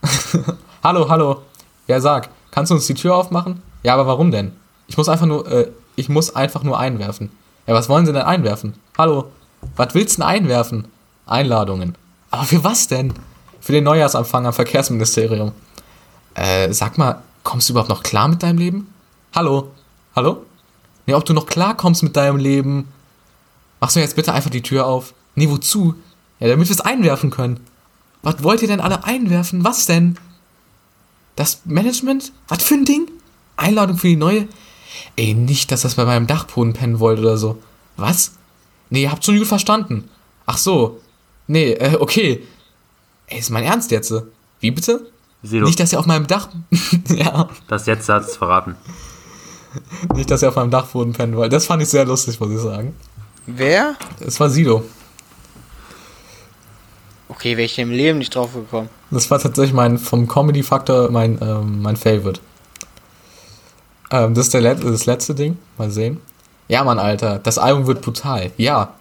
Hallo, 0.83 1.09
hallo. 1.09 1.43
Ja, 1.87 2.01
sag, 2.01 2.29
kannst 2.51 2.71
du 2.71 2.75
uns 2.75 2.89
die 2.89 2.95
Tür 2.95 3.15
aufmachen? 3.15 3.63
Ja, 3.85 3.95
aber 3.95 4.09
warum 4.09 4.33
denn? 4.33 4.51
Ich 4.89 4.97
muss 4.97 5.09
einfach 5.09 5.27
nur, 5.27 5.47
äh, 5.51 5.69
ich 5.95 6.09
muss 6.09 6.35
einfach 6.35 6.65
nur 6.65 6.77
einwerfen. 6.77 7.31
Ja, 7.69 7.75
was 7.75 7.89
wollen 7.89 8.05
Sie 8.05 8.13
denn 8.13 8.23
einwerfen? 8.23 8.75
Hallo, 8.99 9.27
was 9.77 9.95
willst 9.95 10.17
du 10.17 10.23
denn 10.23 10.29
einwerfen? 10.29 10.89
Einladungen. 11.25 11.95
Aber 12.33 12.43
für 12.43 12.65
was 12.65 12.89
denn? 12.89 13.15
Für 13.61 13.71
den 13.71 13.85
Neujahrsempfang 13.85 14.45
am 14.45 14.53
Verkehrsministerium. 14.53 15.53
Äh, 16.35 16.73
sag 16.73 16.99
mal, 16.99 17.23
kommst 17.45 17.69
du 17.69 17.75
überhaupt 17.75 17.91
noch 17.91 18.03
klar 18.03 18.27
mit 18.27 18.43
deinem 18.43 18.59
Leben? 18.59 18.93
Hallo? 19.37 19.71
Hallo? 20.17 20.43
Nee, 21.07 21.15
ob 21.15 21.25
du 21.25 21.33
noch 21.33 21.47
klar 21.47 21.77
kommst 21.77 22.03
mit 22.03 22.17
deinem 22.17 22.39
Leben? 22.39 22.89
Machst 23.83 23.97
du 23.97 24.01
jetzt 24.01 24.15
bitte 24.15 24.33
einfach 24.33 24.49
die 24.49 24.63
Tür 24.63 24.87
auf? 24.87 25.13
Nee, 25.35 25.51
wozu? 25.51 25.97
Ja, 26.39 26.47
damit 26.47 26.69
wir 26.69 26.73
es 26.73 26.81
einwerfen 26.81 27.31
können. 27.31 27.59
Was 28.23 28.41
wollt 28.45 28.63
ihr 28.63 28.69
denn 28.69 28.81
alle 28.81 29.03
einwerfen? 29.03 29.65
Was 29.65 29.87
denn? 29.87 30.17
Das 31.35 31.63
Management? 31.65 32.31
Was 32.47 32.63
für 32.63 32.75
ein 32.75 32.85
Ding? 32.85 33.11
Einladung 33.57 33.99
für 33.99 34.07
die 34.07 34.15
neue? 34.15 34.47
Ey, 35.17 35.35
nicht, 35.35 35.73
dass 35.73 35.83
das 35.83 35.97
bei 35.97 36.05
meinem 36.05 36.29
Dachboden 36.29 36.75
pennen 36.75 37.01
wollt 37.01 37.19
oder 37.19 37.37
so. 37.37 37.61
Was? 37.97 38.35
Nee, 38.89 39.03
ihr 39.03 39.11
habt 39.11 39.25
schon 39.25 39.37
gut 39.37 39.49
verstanden. 39.49 40.09
Ach 40.47 40.59
so. 40.59 41.01
Nee, 41.49 41.73
äh, 41.73 41.97
okay. 41.99 42.47
Ey, 43.27 43.41
ist 43.41 43.51
mein 43.51 43.65
Ernst 43.65 43.91
jetzt? 43.91 44.15
Wie 44.61 44.71
bitte? 44.71 45.11
Sido, 45.43 45.67
Nicht, 45.67 45.81
dass 45.81 45.93
ihr 45.93 45.99
auf 45.99 46.07
meinem 46.07 46.29
Dach. 46.29 46.51
ja. 47.09 47.49
das 47.67 47.87
jetzt 47.87 48.09
hat 48.09 48.27
es 48.29 48.37
verraten. 48.37 48.77
Nicht, 50.15 50.31
dass 50.31 50.43
ihr 50.43 50.51
auf 50.51 50.55
meinem 50.55 50.71
Dachboden 50.71 51.15
pennen 51.15 51.35
wollt. 51.35 51.53
Das 51.53 51.67
fand 51.67 51.83
ich 51.83 51.89
sehr 51.89 52.05
lustig, 52.05 52.39
muss 52.39 52.53
ich 52.53 52.61
sagen. 52.61 52.95
Wer? 53.47 53.97
Es 54.21 54.39
war 54.39 54.51
Sido. 54.51 54.85
Okay, 57.29 57.57
wäre 57.57 57.65
ich 57.65 57.79
im 57.79 57.91
Leben 57.91 58.19
nicht 58.19 58.35
drauf 58.35 58.55
gekommen. 58.55 58.89
Das 59.11 59.31
war 59.31 59.39
tatsächlich 59.39 59.73
mein, 59.73 59.99
vom 59.99 60.29
Comedy-Faktor 60.29 61.11
mein, 61.11 61.39
ähm, 61.41 61.83
mein 61.83 61.97
Favorite. 61.97 62.41
Ähm, 64.11 64.35
das 64.35 64.47
ist 64.47 64.55
der 64.55 64.61
Let 64.61 64.85
das 64.85 65.07
letzte 65.07 65.35
Ding. 65.35 65.57
Mal 65.79 65.91
sehen. 65.91 66.21
Ja, 66.69 66.85
Mann, 66.85 66.99
Alter. 66.99 67.39
Das 67.39 67.59
Album 67.59 67.87
wird 67.87 68.03
brutal. 68.03 68.53
Ja. 68.59 68.95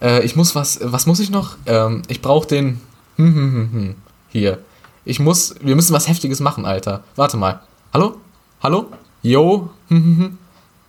Äh, 0.00 0.24
ich 0.24 0.34
muss 0.34 0.54
was. 0.54 0.80
Was 0.82 1.06
muss 1.06 1.20
ich 1.20 1.30
noch? 1.30 1.56
Ähm, 1.66 2.02
ich 2.08 2.22
brauche 2.22 2.48
den. 2.48 2.80
Hm, 3.16 3.34
hm, 3.34 3.52
hm, 3.52 3.72
hm. 3.72 3.94
Hier. 4.30 4.58
Ich 5.04 5.20
muss. 5.20 5.54
Wir 5.60 5.76
müssen 5.76 5.92
was 5.92 6.08
Heftiges 6.08 6.40
machen, 6.40 6.64
Alter. 6.64 7.04
Warte 7.16 7.36
mal. 7.36 7.60
Hallo? 7.92 8.16
Hallo? 8.62 8.86
Yo? 9.22 9.70
Hm, 9.88 10.04
hm, 10.04 10.18
hm. 10.18 10.38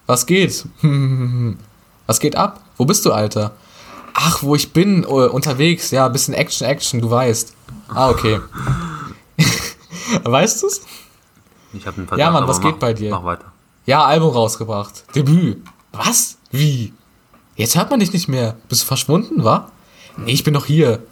Was 0.05 0.25
geht? 0.25 0.65
Hm, 0.79 0.89
hm, 0.89 1.19
hm, 1.19 1.32
hm. 1.32 1.57
Was 2.07 2.19
geht 2.19 2.36
ab? 2.36 2.61
Wo 2.78 2.86
bist 2.86 3.05
du, 3.05 3.11
Alter? 3.11 3.51
Ach, 4.13 4.43
wo 4.43 4.55
ich 4.55 4.74
bin, 4.74 5.03
äh, 5.03 5.07
unterwegs. 5.07 5.91
Ja, 5.91 6.07
bisschen 6.07 6.34
Action, 6.34 6.67
Action, 6.67 7.01
du 7.01 7.09
weißt. 7.09 7.53
Ah, 7.89 8.09
okay. 8.09 8.39
weißt 10.24 10.63
du's? 10.63 10.82
Ich 11.74 11.88
habe 11.88 12.01
einen 12.01 12.19
Ja, 12.19 12.32
Mann, 12.32 12.47
was 12.47 12.57
mach, 12.57 12.65
geht 12.65 12.80
bei 12.80 12.93
dir? 12.93 13.11
Mach 13.11 13.24
weiter. 13.24 13.51
Ja, 13.86 14.05
Album 14.05 14.32
rausgebracht. 14.32 15.05
Debüt. 15.15 15.63
Was? 15.91 16.38
Wie? 16.51 16.93
Jetzt 17.55 17.76
hört 17.76 17.89
man 17.89 17.99
dich 17.99 18.13
nicht 18.13 18.28
mehr. 18.28 18.55
Bist 18.69 18.84
du 18.84 18.88
verschwunden, 18.88 19.43
wa? 19.43 19.72
Nee, 20.17 20.32
ich 20.32 20.43
bin 20.43 20.53
doch 20.53 20.65
hier. 20.65 21.03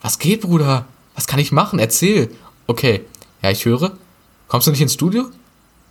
Was 0.00 0.18
geht, 0.18 0.42
Bruder? 0.42 0.84
Was 1.14 1.26
kann 1.26 1.38
ich 1.38 1.52
machen? 1.52 1.78
Erzähl. 1.78 2.30
Okay. 2.66 3.04
Ja, 3.42 3.50
ich 3.50 3.64
höre. 3.64 3.92
Kommst 4.48 4.66
du 4.66 4.70
nicht 4.70 4.80
ins 4.80 4.94
Studio? 4.94 5.26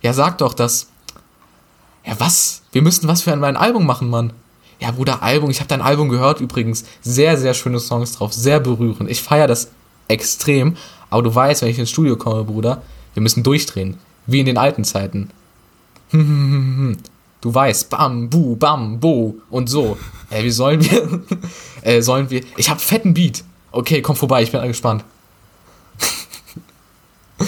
Ja, 0.02 0.12
sag 0.12 0.38
doch 0.38 0.54
das. 0.54 0.88
Ja, 2.04 2.18
was? 2.18 2.62
Wir 2.72 2.82
müssten 2.82 3.08
was 3.08 3.22
für 3.22 3.34
mein 3.36 3.56
Album 3.56 3.86
machen, 3.86 4.10
Mann. 4.10 4.32
Ja, 4.82 4.90
Bruder, 4.90 5.22
Album. 5.22 5.48
Ich 5.48 5.60
habe 5.60 5.68
dein 5.68 5.80
Album 5.80 6.08
gehört 6.08 6.40
übrigens. 6.40 6.84
Sehr, 7.02 7.38
sehr 7.38 7.54
schöne 7.54 7.78
Songs 7.78 8.16
drauf. 8.16 8.32
Sehr 8.32 8.58
berührend. 8.58 9.08
Ich 9.08 9.22
feiere 9.22 9.46
das 9.46 9.70
extrem. 10.08 10.76
Aber 11.08 11.22
du 11.22 11.32
weißt, 11.32 11.62
wenn 11.62 11.68
ich 11.68 11.78
ins 11.78 11.90
Studio 11.90 12.16
komme, 12.16 12.42
Bruder, 12.42 12.82
wir 13.14 13.22
müssen 13.22 13.44
durchdrehen. 13.44 13.96
Wie 14.26 14.40
in 14.40 14.46
den 14.46 14.58
alten 14.58 14.84
Zeiten. 14.84 15.30
Du 17.42 17.52
weißt, 17.52 17.90
bam, 17.90 18.30
bu, 18.30 18.54
bam, 18.54 19.00
bo 19.00 19.34
und 19.50 19.68
so. 19.68 19.98
Äh, 20.30 20.44
wie 20.44 20.52
sollen 20.52 20.80
wir? 20.88 21.24
äh, 21.82 22.00
sollen 22.00 22.30
wir? 22.30 22.44
Ich 22.56 22.70
hab 22.70 22.80
fetten 22.80 23.14
Beat. 23.14 23.42
Okay, 23.72 24.00
komm 24.00 24.14
vorbei, 24.14 24.44
ich 24.44 24.52
bin 24.52 24.62
gespannt. 24.62 25.04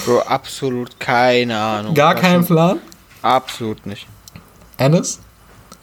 Bro, 0.04 0.18
absolut 0.22 0.98
keine 0.98 1.56
Ahnung. 1.56 1.94
Gar 1.94 2.16
keinen? 2.16 2.44
Plan? 2.44 2.80
Absolut 3.22 3.86
nicht. 3.86 4.08
Ennis? 4.78 5.20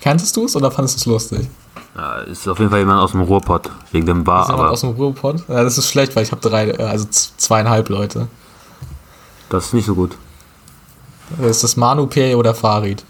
Kanntest 0.01 0.35
du 0.35 0.45
es 0.45 0.55
oder 0.55 0.71
fandest 0.71 0.97
du 0.97 0.99
es 0.99 1.05
lustig? 1.05 1.49
Ja, 1.95 2.19
ist 2.21 2.47
auf 2.47 2.57
jeden 2.57 2.71
Fall 2.71 2.79
jemand 2.79 3.01
aus 3.01 3.11
dem 3.11 3.21
Ruhrpott. 3.21 3.69
Wegen 3.91 4.05
dem 4.05 4.23
Bar, 4.23 4.43
Ist 4.43 4.47
jemand 4.47 4.63
aber 4.63 4.71
aus 4.71 4.81
dem 4.81 4.89
Ruhrpott? 4.91 5.43
Ja, 5.47 5.63
das 5.63 5.77
ist 5.77 5.89
schlecht, 5.89 6.15
weil 6.15 6.23
ich 6.23 6.31
habe 6.31 6.41
drei, 6.41 6.69
äh, 6.69 6.83
also 6.83 7.05
zweieinhalb 7.09 7.89
Leute. 7.89 8.27
das 9.49 9.65
ist 9.67 9.73
nicht 9.73 9.85
so 9.85 9.95
gut. 9.95 10.17
Ist 11.41 11.63
das 11.63 11.77
Manu, 11.77 12.07
P 12.07 12.35
oder 12.35 12.53
Farid? 12.55 13.03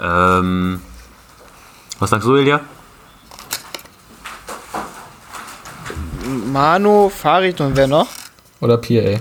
Ähm, 0.00 0.80
was 1.98 2.10
sagst 2.10 2.26
du, 2.26 2.34
Ilja? 2.34 2.60
Manu, 6.52 7.08
Farid 7.08 7.60
und 7.60 7.76
wer 7.76 7.86
noch? 7.86 8.08
Oder 8.60 8.76
PA? 8.78 9.20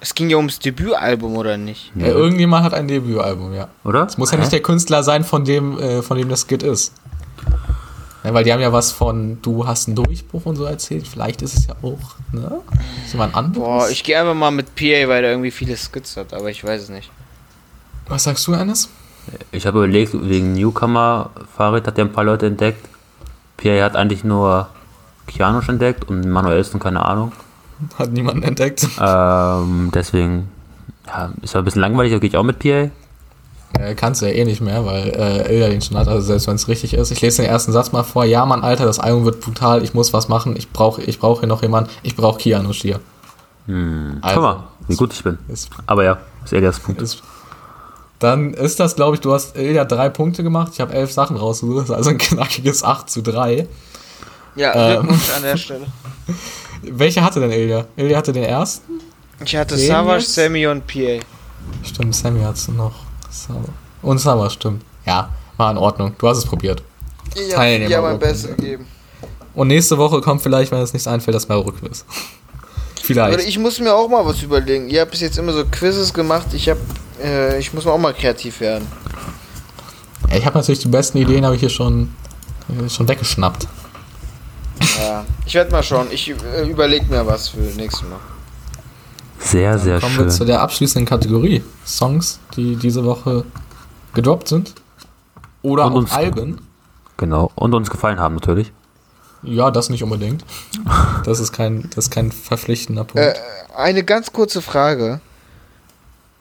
Es 0.00 0.14
ging 0.14 0.30
ja 0.30 0.36
ums 0.36 0.60
Debütalbum, 0.60 1.36
oder 1.36 1.56
nicht? 1.56 1.92
Äh, 1.98 2.10
irgendjemand 2.10 2.64
hat 2.64 2.74
ein 2.74 2.86
Debütalbum, 2.86 3.52
ja. 3.52 3.68
Oder? 3.84 4.06
Es 4.06 4.16
muss 4.16 4.30
ja 4.30 4.38
nicht 4.38 4.52
der 4.52 4.62
Künstler 4.62 5.02
sein, 5.02 5.24
von 5.24 5.44
dem, 5.44 5.78
äh, 5.78 6.02
von 6.02 6.16
dem 6.16 6.28
das 6.28 6.42
Skit 6.46 6.62
ist. 6.62 6.92
Ja, 8.22 8.34
weil 8.34 8.44
die 8.44 8.52
haben 8.52 8.60
ja 8.60 8.72
was 8.72 8.92
von, 8.92 9.40
du 9.42 9.66
hast 9.66 9.88
einen 9.88 9.96
Durchbruch 9.96 10.44
und 10.46 10.56
so 10.56 10.64
erzählt. 10.64 11.06
Vielleicht 11.08 11.42
ist 11.42 11.56
es 11.56 11.66
ja 11.66 11.74
auch, 11.82 12.16
ne? 12.32 12.60
Ist 13.04 13.12
jemand 13.12 13.34
anderes? 13.34 13.58
Boah, 13.58 13.88
ich 13.88 14.04
gehe 14.04 14.20
einfach 14.20 14.34
mal 14.34 14.50
mit 14.50 14.74
PA, 14.74 15.08
weil 15.08 15.22
der 15.22 15.30
irgendwie 15.30 15.50
viele 15.50 15.76
Skits 15.76 16.16
hat, 16.16 16.34
aber 16.34 16.50
ich 16.50 16.62
weiß 16.62 16.82
es 16.82 16.88
nicht. 16.88 17.10
Was 18.06 18.24
sagst 18.24 18.46
du, 18.46 18.52
Ennis? 18.52 18.88
Ich 19.52 19.66
habe 19.66 19.78
überlegt, 19.78 20.12
wegen 20.14 20.54
Newcomer, 20.54 21.30
Farid 21.56 21.86
hat 21.86 21.98
ja 21.98 22.04
ein 22.04 22.12
paar 22.12 22.24
Leute 22.24 22.46
entdeckt. 22.46 22.88
Pierre 23.56 23.84
hat 23.84 23.96
eigentlich 23.96 24.24
nur 24.24 24.68
Kianosch 25.26 25.68
entdeckt 25.68 26.08
und 26.08 26.28
Manuelsen, 26.28 26.80
keine 26.80 27.04
Ahnung. 27.04 27.32
Hat 27.98 28.12
niemand 28.12 28.44
entdeckt. 28.44 28.86
Ähm, 29.00 29.90
deswegen, 29.94 30.48
ja, 31.06 31.30
ist 31.42 31.54
ja 31.54 31.60
ein 31.60 31.64
bisschen 31.64 31.80
langweilig, 31.82 32.12
da 32.12 32.18
gehe 32.18 32.28
ich 32.30 32.36
auch 32.36 32.42
mit 32.42 32.58
Pierre. 32.58 32.90
Äh, 33.78 33.94
kannst 33.94 34.22
du 34.22 34.26
ja 34.26 34.32
eh 34.32 34.44
nicht 34.44 34.60
mehr, 34.60 34.84
weil 34.86 35.08
äh, 35.08 35.54
Ilja 35.54 35.68
den 35.68 35.80
schon 35.82 35.96
hat, 35.98 36.08
also 36.08 36.26
selbst 36.26 36.46
wenn 36.48 36.56
es 36.56 36.68
richtig 36.68 36.94
ist. 36.94 37.10
Ich 37.10 37.20
lese 37.20 37.42
den 37.42 37.50
ersten 37.50 37.70
Satz 37.72 37.92
mal 37.92 38.02
vor. 38.02 38.24
Ja, 38.24 38.44
Mann, 38.46 38.62
Alter, 38.62 38.86
das 38.86 38.98
Album 38.98 39.24
wird 39.24 39.40
brutal. 39.40 39.82
Ich 39.84 39.94
muss 39.94 40.12
was 40.12 40.28
machen. 40.28 40.56
Ich 40.56 40.70
brauche 40.72 41.02
ich 41.02 41.18
brauch 41.18 41.40
hier 41.40 41.48
noch 41.48 41.62
jemanden. 41.62 41.90
Ich 42.02 42.16
brauche 42.16 42.38
Keanu 42.38 42.72
Stier. 42.72 42.98
Hm. 43.66 44.18
Also, 44.22 44.34
Guck 44.40 44.42
mal, 44.42 44.64
wie 44.88 44.96
gut 44.96 45.12
ich 45.12 45.22
bin. 45.22 45.38
Ist, 45.48 45.68
Aber 45.86 46.02
ja, 46.02 46.18
ist 46.44 46.52
Elias 46.54 46.80
Punkt. 46.80 47.02
ist, 47.02 47.22
dann 48.18 48.54
ist 48.54 48.80
das, 48.80 48.96
glaube 48.96 49.14
ich, 49.16 49.20
du 49.20 49.32
hast 49.32 49.56
Ilja 49.56 49.84
drei 49.84 50.08
Punkte 50.08 50.42
gemacht. 50.42 50.72
Ich 50.74 50.80
habe 50.80 50.94
elf 50.94 51.12
Sachen 51.12 51.36
rausgesucht. 51.36 51.90
Also 51.90 52.10
ein 52.10 52.18
knackiges 52.18 52.82
8 52.82 53.08
zu 53.10 53.22
3. 53.22 53.68
Ja, 54.56 54.74
Ähm. 54.74 55.00
Glückwunsch 55.02 55.30
an 55.36 55.42
der 55.42 55.56
Stelle. 55.56 55.86
Welche 56.82 57.22
hatte 57.22 57.40
denn 57.40 57.50
Ilja? 57.50 57.86
Ilja 57.96 58.18
hatte 58.18 58.32
den 58.32 58.44
ersten? 58.44 59.00
Ich 59.44 59.54
hatte 59.56 59.76
Den 59.76 59.86
jetzt? 59.86 60.34
Sammy 60.34 60.66
und 60.66 60.86
PA. 60.86 61.20
Stimmt, 61.82 62.14
Sammy 62.14 62.40
hat's 62.40 62.68
noch. 62.68 62.94
Summer. 63.30 63.68
Und 64.02 64.18
Summer, 64.18 64.50
stimmt. 64.50 64.82
Ja, 65.06 65.30
war 65.56 65.70
in 65.70 65.78
Ordnung. 65.78 66.14
Du 66.18 66.28
hast 66.28 66.38
es 66.38 66.44
probiert. 66.44 66.82
Ich 67.34 67.54
habe 67.56 68.02
mein 68.02 68.18
Bestes 68.18 68.56
gegeben. 68.56 68.86
Und 69.54 69.68
nächste 69.68 69.98
Woche 69.98 70.20
kommt 70.20 70.42
vielleicht, 70.42 70.70
wenn 70.70 70.78
es 70.80 70.92
nichts 70.92 71.08
einfällt, 71.08 71.34
das 71.34 71.48
Mehrrückquiz. 71.48 72.04
Oder 73.10 73.28
vielleicht. 73.30 73.48
ich 73.48 73.58
muss 73.58 73.80
mir 73.80 73.94
auch 73.94 74.08
mal 74.08 74.24
was 74.24 74.42
überlegen. 74.42 74.88
Ihr 74.88 75.00
habt 75.00 75.12
bis 75.12 75.20
jetzt 75.20 75.38
immer 75.38 75.52
so 75.52 75.64
Quizzes 75.64 76.12
gemacht. 76.12 76.48
Ich 76.52 76.68
hab, 76.68 76.78
äh, 77.22 77.58
ich 77.58 77.72
muss 77.72 77.84
mal 77.84 77.92
auch 77.92 77.98
mal 77.98 78.12
kreativ 78.12 78.60
werden. 78.60 78.86
Ja, 80.28 80.36
ich 80.36 80.44
habe 80.44 80.58
natürlich 80.58 80.80
die 80.80 80.88
besten 80.88 81.18
Ideen, 81.18 81.44
habe 81.44 81.54
ich 81.54 81.60
hier 81.60 81.70
schon, 81.70 82.14
äh, 82.68 82.88
schon 82.88 83.08
weggeschnappt. 83.08 83.66
Ja, 85.00 85.24
ich 85.46 85.54
werde 85.54 85.70
mal 85.72 85.82
schauen. 85.82 86.08
Ich 86.10 86.28
äh, 86.30 86.68
überlege 86.68 87.06
mir 87.06 87.26
was 87.26 87.48
für 87.48 87.58
nächstes 87.58 88.02
Mal. 88.08 88.18
Sehr, 89.40 89.78
sehr 89.78 90.00
Kommen 90.00 90.18
wir 90.18 90.28
zu 90.28 90.38
schön. 90.38 90.46
der 90.48 90.60
abschließenden 90.62 91.06
Kategorie. 91.06 91.62
Songs, 91.86 92.38
die 92.56 92.76
diese 92.76 93.04
Woche 93.04 93.44
gedroppt 94.14 94.48
sind. 94.48 94.74
Oder 95.62 95.86
Und 95.86 95.92
auch 95.92 95.96
uns- 95.96 96.12
Alben. 96.12 96.60
Genau. 97.16 97.50
Und 97.54 97.74
uns 97.74 97.90
gefallen 97.90 98.18
haben 98.20 98.34
natürlich. 98.34 98.72
Ja, 99.42 99.70
das 99.70 99.88
nicht 99.90 100.02
unbedingt. 100.02 100.44
Das 101.24 101.38
ist 101.40 101.52
kein, 101.52 101.88
das 101.94 102.06
ist 102.06 102.10
kein 102.10 102.32
verpflichtender 102.32 103.04
Punkt. 103.04 103.26
Äh, 103.26 103.34
eine 103.76 104.02
ganz 104.04 104.32
kurze 104.32 104.60
Frage. 104.62 105.20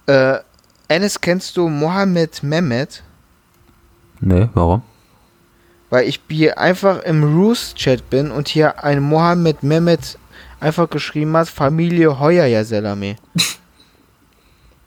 Äh, 0.07 0.39
Enes, 0.87 1.19
kennst 1.21 1.57
du 1.57 1.67
Mohammed 1.69 2.41
Mehmet? 2.43 3.03
Nee, 4.19 4.49
warum? 4.53 4.81
Weil 5.89 6.07
ich 6.07 6.19
hier 6.29 6.57
einfach 6.57 6.99
im 7.03 7.23
Roost-Chat 7.23 8.09
bin 8.09 8.31
und 8.31 8.49
hier 8.49 8.83
ein 8.83 9.01
Mohammed 9.01 9.63
Mehmet 9.63 10.17
einfach 10.59 10.89
geschrieben 10.89 11.35
hat, 11.37 11.47
Familie 11.47 12.19
Heuer 12.19 12.45
ja 12.45 12.63
Selame. 12.63 13.15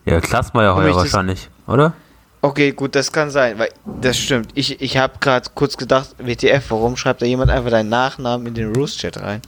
Ja, 0.07 0.19
Klassmeier 0.19 0.75
heuer 0.75 0.97
wahrscheinlich, 0.97 1.51
oder? 1.67 1.93
Okay, 2.41 2.73
gut, 2.73 2.95
das 2.95 3.13
kann 3.13 3.31
sein, 3.31 3.59
weil 3.59 3.69
das 4.01 4.17
stimmt. 4.17 4.49
Ich, 4.55 4.81
ich 4.81 4.97
habe 4.97 5.19
gerade 5.21 5.51
kurz 5.55 5.77
gedacht, 5.77 6.17
WTF, 6.19 6.71
warum 6.71 6.97
schreibt 6.97 7.21
da 7.21 7.27
jemand 7.27 7.51
einfach 7.51 7.71
deinen 7.71 7.91
Nachnamen 7.91 8.47
in 8.47 8.55
den 8.55 8.75
Roost-Chat 8.75 9.21
rein? 9.21 9.43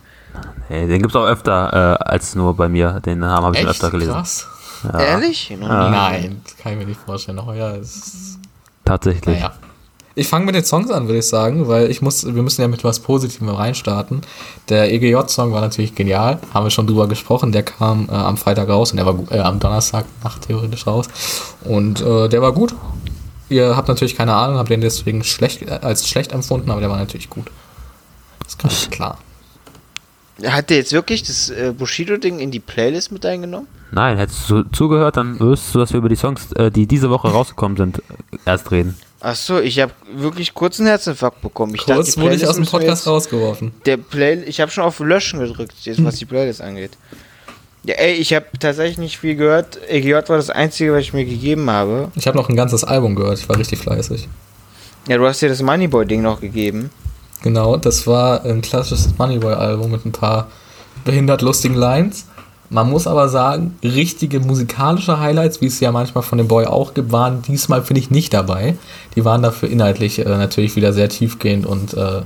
Hey, 0.69 0.87
den 0.87 1.01
gibt's 1.01 1.17
auch 1.17 1.25
öfter 1.25 1.99
äh, 2.01 2.05
als 2.05 2.35
nur 2.35 2.55
bei 2.55 2.69
mir. 2.69 3.01
Den 3.01 3.21
Namen 3.21 3.47
habe 3.47 3.55
ich 3.55 3.63
schon 3.63 3.71
öfter 3.71 3.91
gelesen. 3.91 4.13
krass? 4.13 4.47
Ja, 4.85 5.01
Ehrlich? 5.01 5.49
Ja. 5.49 5.91
Nein, 5.91 6.43
kann 6.63 6.73
ich 6.73 6.79
mir 6.79 6.87
nicht 6.87 7.01
vorstellen. 7.01 7.45
Heuer 7.45 7.77
ist 7.77 8.39
Tatsächlich. 8.85 9.41
Naja. 9.41 9.53
Ich 10.15 10.29
fange 10.29 10.45
mit 10.45 10.55
den 10.55 10.65
Songs 10.65 10.91
an, 10.91 11.07
würde 11.07 11.21
ich 11.21 11.27
sagen, 11.27 11.69
weil 11.69 11.91
ich 11.91 12.03
muss, 12.03 12.25
wir 12.25 12.43
müssen 12.43 12.61
ja 12.61 12.69
mit 12.69 12.85
was 12.85 13.01
Positivem 13.01 13.49
reinstarten. 13.49 14.21
Der 14.69 14.93
EGJ-Song 14.93 15.53
war 15.53 15.63
natürlich 15.63 15.95
genial, 15.95 16.39
haben 16.53 16.67
wir 16.67 16.71
schon 16.71 16.87
drüber 16.87 17.09
gesprochen. 17.09 17.51
Der 17.51 17.63
kam 17.63 18.09
äh, 18.11 18.13
am 18.13 18.37
Freitag 18.37 18.69
raus 18.69 18.91
und 18.91 18.99
der 18.99 19.07
war 19.07 19.19
äh, 19.31 19.39
am 19.39 19.59
Donnerstag 19.59 20.05
Nacht 20.23 20.47
theoretisch 20.47 20.87
raus. 20.87 21.09
Und 21.65 22.03
äh, 22.03 22.29
der 22.29 22.43
war 22.43 22.53
gut. 22.53 22.75
Ihr 23.49 23.75
habt 23.75 23.89
natürlich 23.89 24.15
keine 24.15 24.35
Ahnung, 24.35 24.59
habt 24.59 24.71
den 24.71 24.83
deswegen 24.83 25.25
schlecht, 25.25 25.63
äh, 25.63 25.79
als 25.81 26.07
schlecht 26.07 26.33
empfunden, 26.33 26.71
aber 26.71 26.81
der 26.81 26.91
war 26.91 26.99
natürlich 26.99 27.31
gut. 27.31 27.47
Das 28.41 28.49
ist 28.49 28.59
ganz 28.59 28.91
klar. 28.91 29.19
Hat 30.45 30.71
der 30.71 30.79
jetzt 30.79 30.93
wirklich 30.93 31.23
das 31.23 31.49
äh, 31.51 31.73
Bushido-Ding 31.77 32.39
in 32.39 32.51
die 32.51 32.61
Playlist 32.61 33.13
mit 33.13 33.25
eingenommen? 33.25 33.67
Nein, 33.93 34.17
hättest 34.17 34.49
du 34.51 34.63
zugehört, 34.65 35.17
dann 35.17 35.39
wüsstest 35.39 35.75
du, 35.75 35.79
dass 35.79 35.93
wir 35.93 35.99
über 35.99 36.09
die 36.09 36.17
Songs, 36.17 36.53
äh, 36.53 36.71
die 36.71 36.87
diese 36.87 37.11
Woche 37.11 37.29
rausgekommen 37.29 37.77
sind, 37.77 38.03
erst 38.45 38.71
reden. 38.71 38.97
Ach 39.25 39.37
so, 39.37 39.61
ich 39.61 39.79
habe 39.79 39.93
wirklich 40.17 40.53
kurz 40.53 40.81
einen 40.81 40.89
Herzinfarkt 40.89 41.43
bekommen. 41.43 41.77
Ich 41.77 41.85
Kurz 41.85 42.15
die 42.15 42.21
wurde 42.21 42.35
ich 42.35 42.45
aus 42.45 42.57
dem 42.57 42.67
Podcast 42.67 43.07
rausgeworfen. 43.07 43.73
Der 43.87 43.97
Play 43.97 44.43
ich 44.47 44.61
habe 44.61 44.73
schon 44.73 44.83
auf 44.83 44.99
Löschen 44.99 45.39
gedrückt, 45.39 45.75
jetzt 45.83 46.05
was 46.05 46.17
die 46.17 46.25
Playlist 46.25 46.61
angeht. 46.61 46.99
Ja, 47.85 47.95
ey, 47.95 48.15
ich 48.15 48.35
habe 48.35 48.47
tatsächlich 48.59 48.99
nicht 48.99 49.19
viel 49.19 49.37
gehört. 49.37 49.79
EGJ 49.89 50.15
war 50.15 50.37
das 50.37 50.51
Einzige, 50.51 50.93
was 50.93 51.03
ich 51.03 51.13
mir 51.13 51.25
gegeben 51.25 51.71
habe. 51.71 52.11
Ich 52.17 52.27
habe 52.27 52.37
noch 52.37 52.49
ein 52.49 52.57
ganzes 52.57 52.83
Album 52.83 53.15
gehört, 53.15 53.39
ich 53.39 53.49
war 53.49 53.57
richtig 53.57 53.79
fleißig. 53.79 54.29
Ja, 55.07 55.19
du 55.19 55.27
hast 55.27 55.41
dir 55.41 55.49
das 55.49 55.63
Moneyboy-Ding 55.63 56.21
noch 56.21 56.41
gegeben. 56.41 56.91
Genau, 57.45 57.77
das 57.77 58.09
war 58.09 58.45
ein 58.45 58.61
klassisches 58.61 59.17
Moneyboy-Album 59.19 59.93
mit 59.93 60.05
ein 60.05 60.13
paar 60.13 60.49
behindert 61.05 61.43
lustigen 61.43 61.77
Lines. 61.77 62.27
Man 62.73 62.89
muss 62.89 63.07
aber 63.07 63.29
sagen, 63.29 63.77
richtige 63.83 64.41
musikalische 64.41 65.21
Highlights, 65.21 65.61
wie 65.61 65.67
es 65.67 65.79
ja 65.81 65.93
manchmal 65.93 66.23
von 66.23 66.39
dem 66.39 66.49
Boy 66.49 66.65
auch 66.65 66.95
gibt, 66.95 67.13
waren 67.13 67.43
diesmal, 67.43 67.83
finde 67.83 68.01
ich, 68.01 68.11
nicht 68.11 68.33
dabei. 68.33 68.77
Die 69.15 69.27
waren 69.27 69.43
dafür 69.43 69.69
inhaltlich 69.69 70.19
äh, 70.19 70.25
natürlich 70.25 70.75
wieder 70.75 70.95
sehr 70.95 71.11
tiefgehend 71.11 71.67
und 71.67 71.93
äh, 71.93 72.23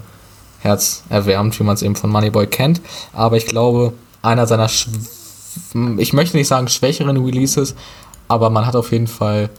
herzerwärmend, 0.60 1.58
wie 1.58 1.64
man 1.64 1.74
es 1.74 1.82
eben 1.82 1.96
von 1.96 2.10
Moneyboy 2.10 2.46
kennt. 2.46 2.80
Aber 3.12 3.36
ich 3.36 3.46
glaube, 3.46 3.92
einer 4.22 4.46
seiner, 4.46 4.68
schw- 4.68 4.88
ich 5.98 6.12
möchte 6.12 6.36
nicht 6.36 6.46
sagen 6.46 6.68
schwächeren 6.68 7.16
Releases, 7.16 7.74
aber 8.28 8.48
man 8.48 8.66
hat 8.66 8.76
auf 8.76 8.92
jeden 8.92 9.08
Fall 9.08 9.50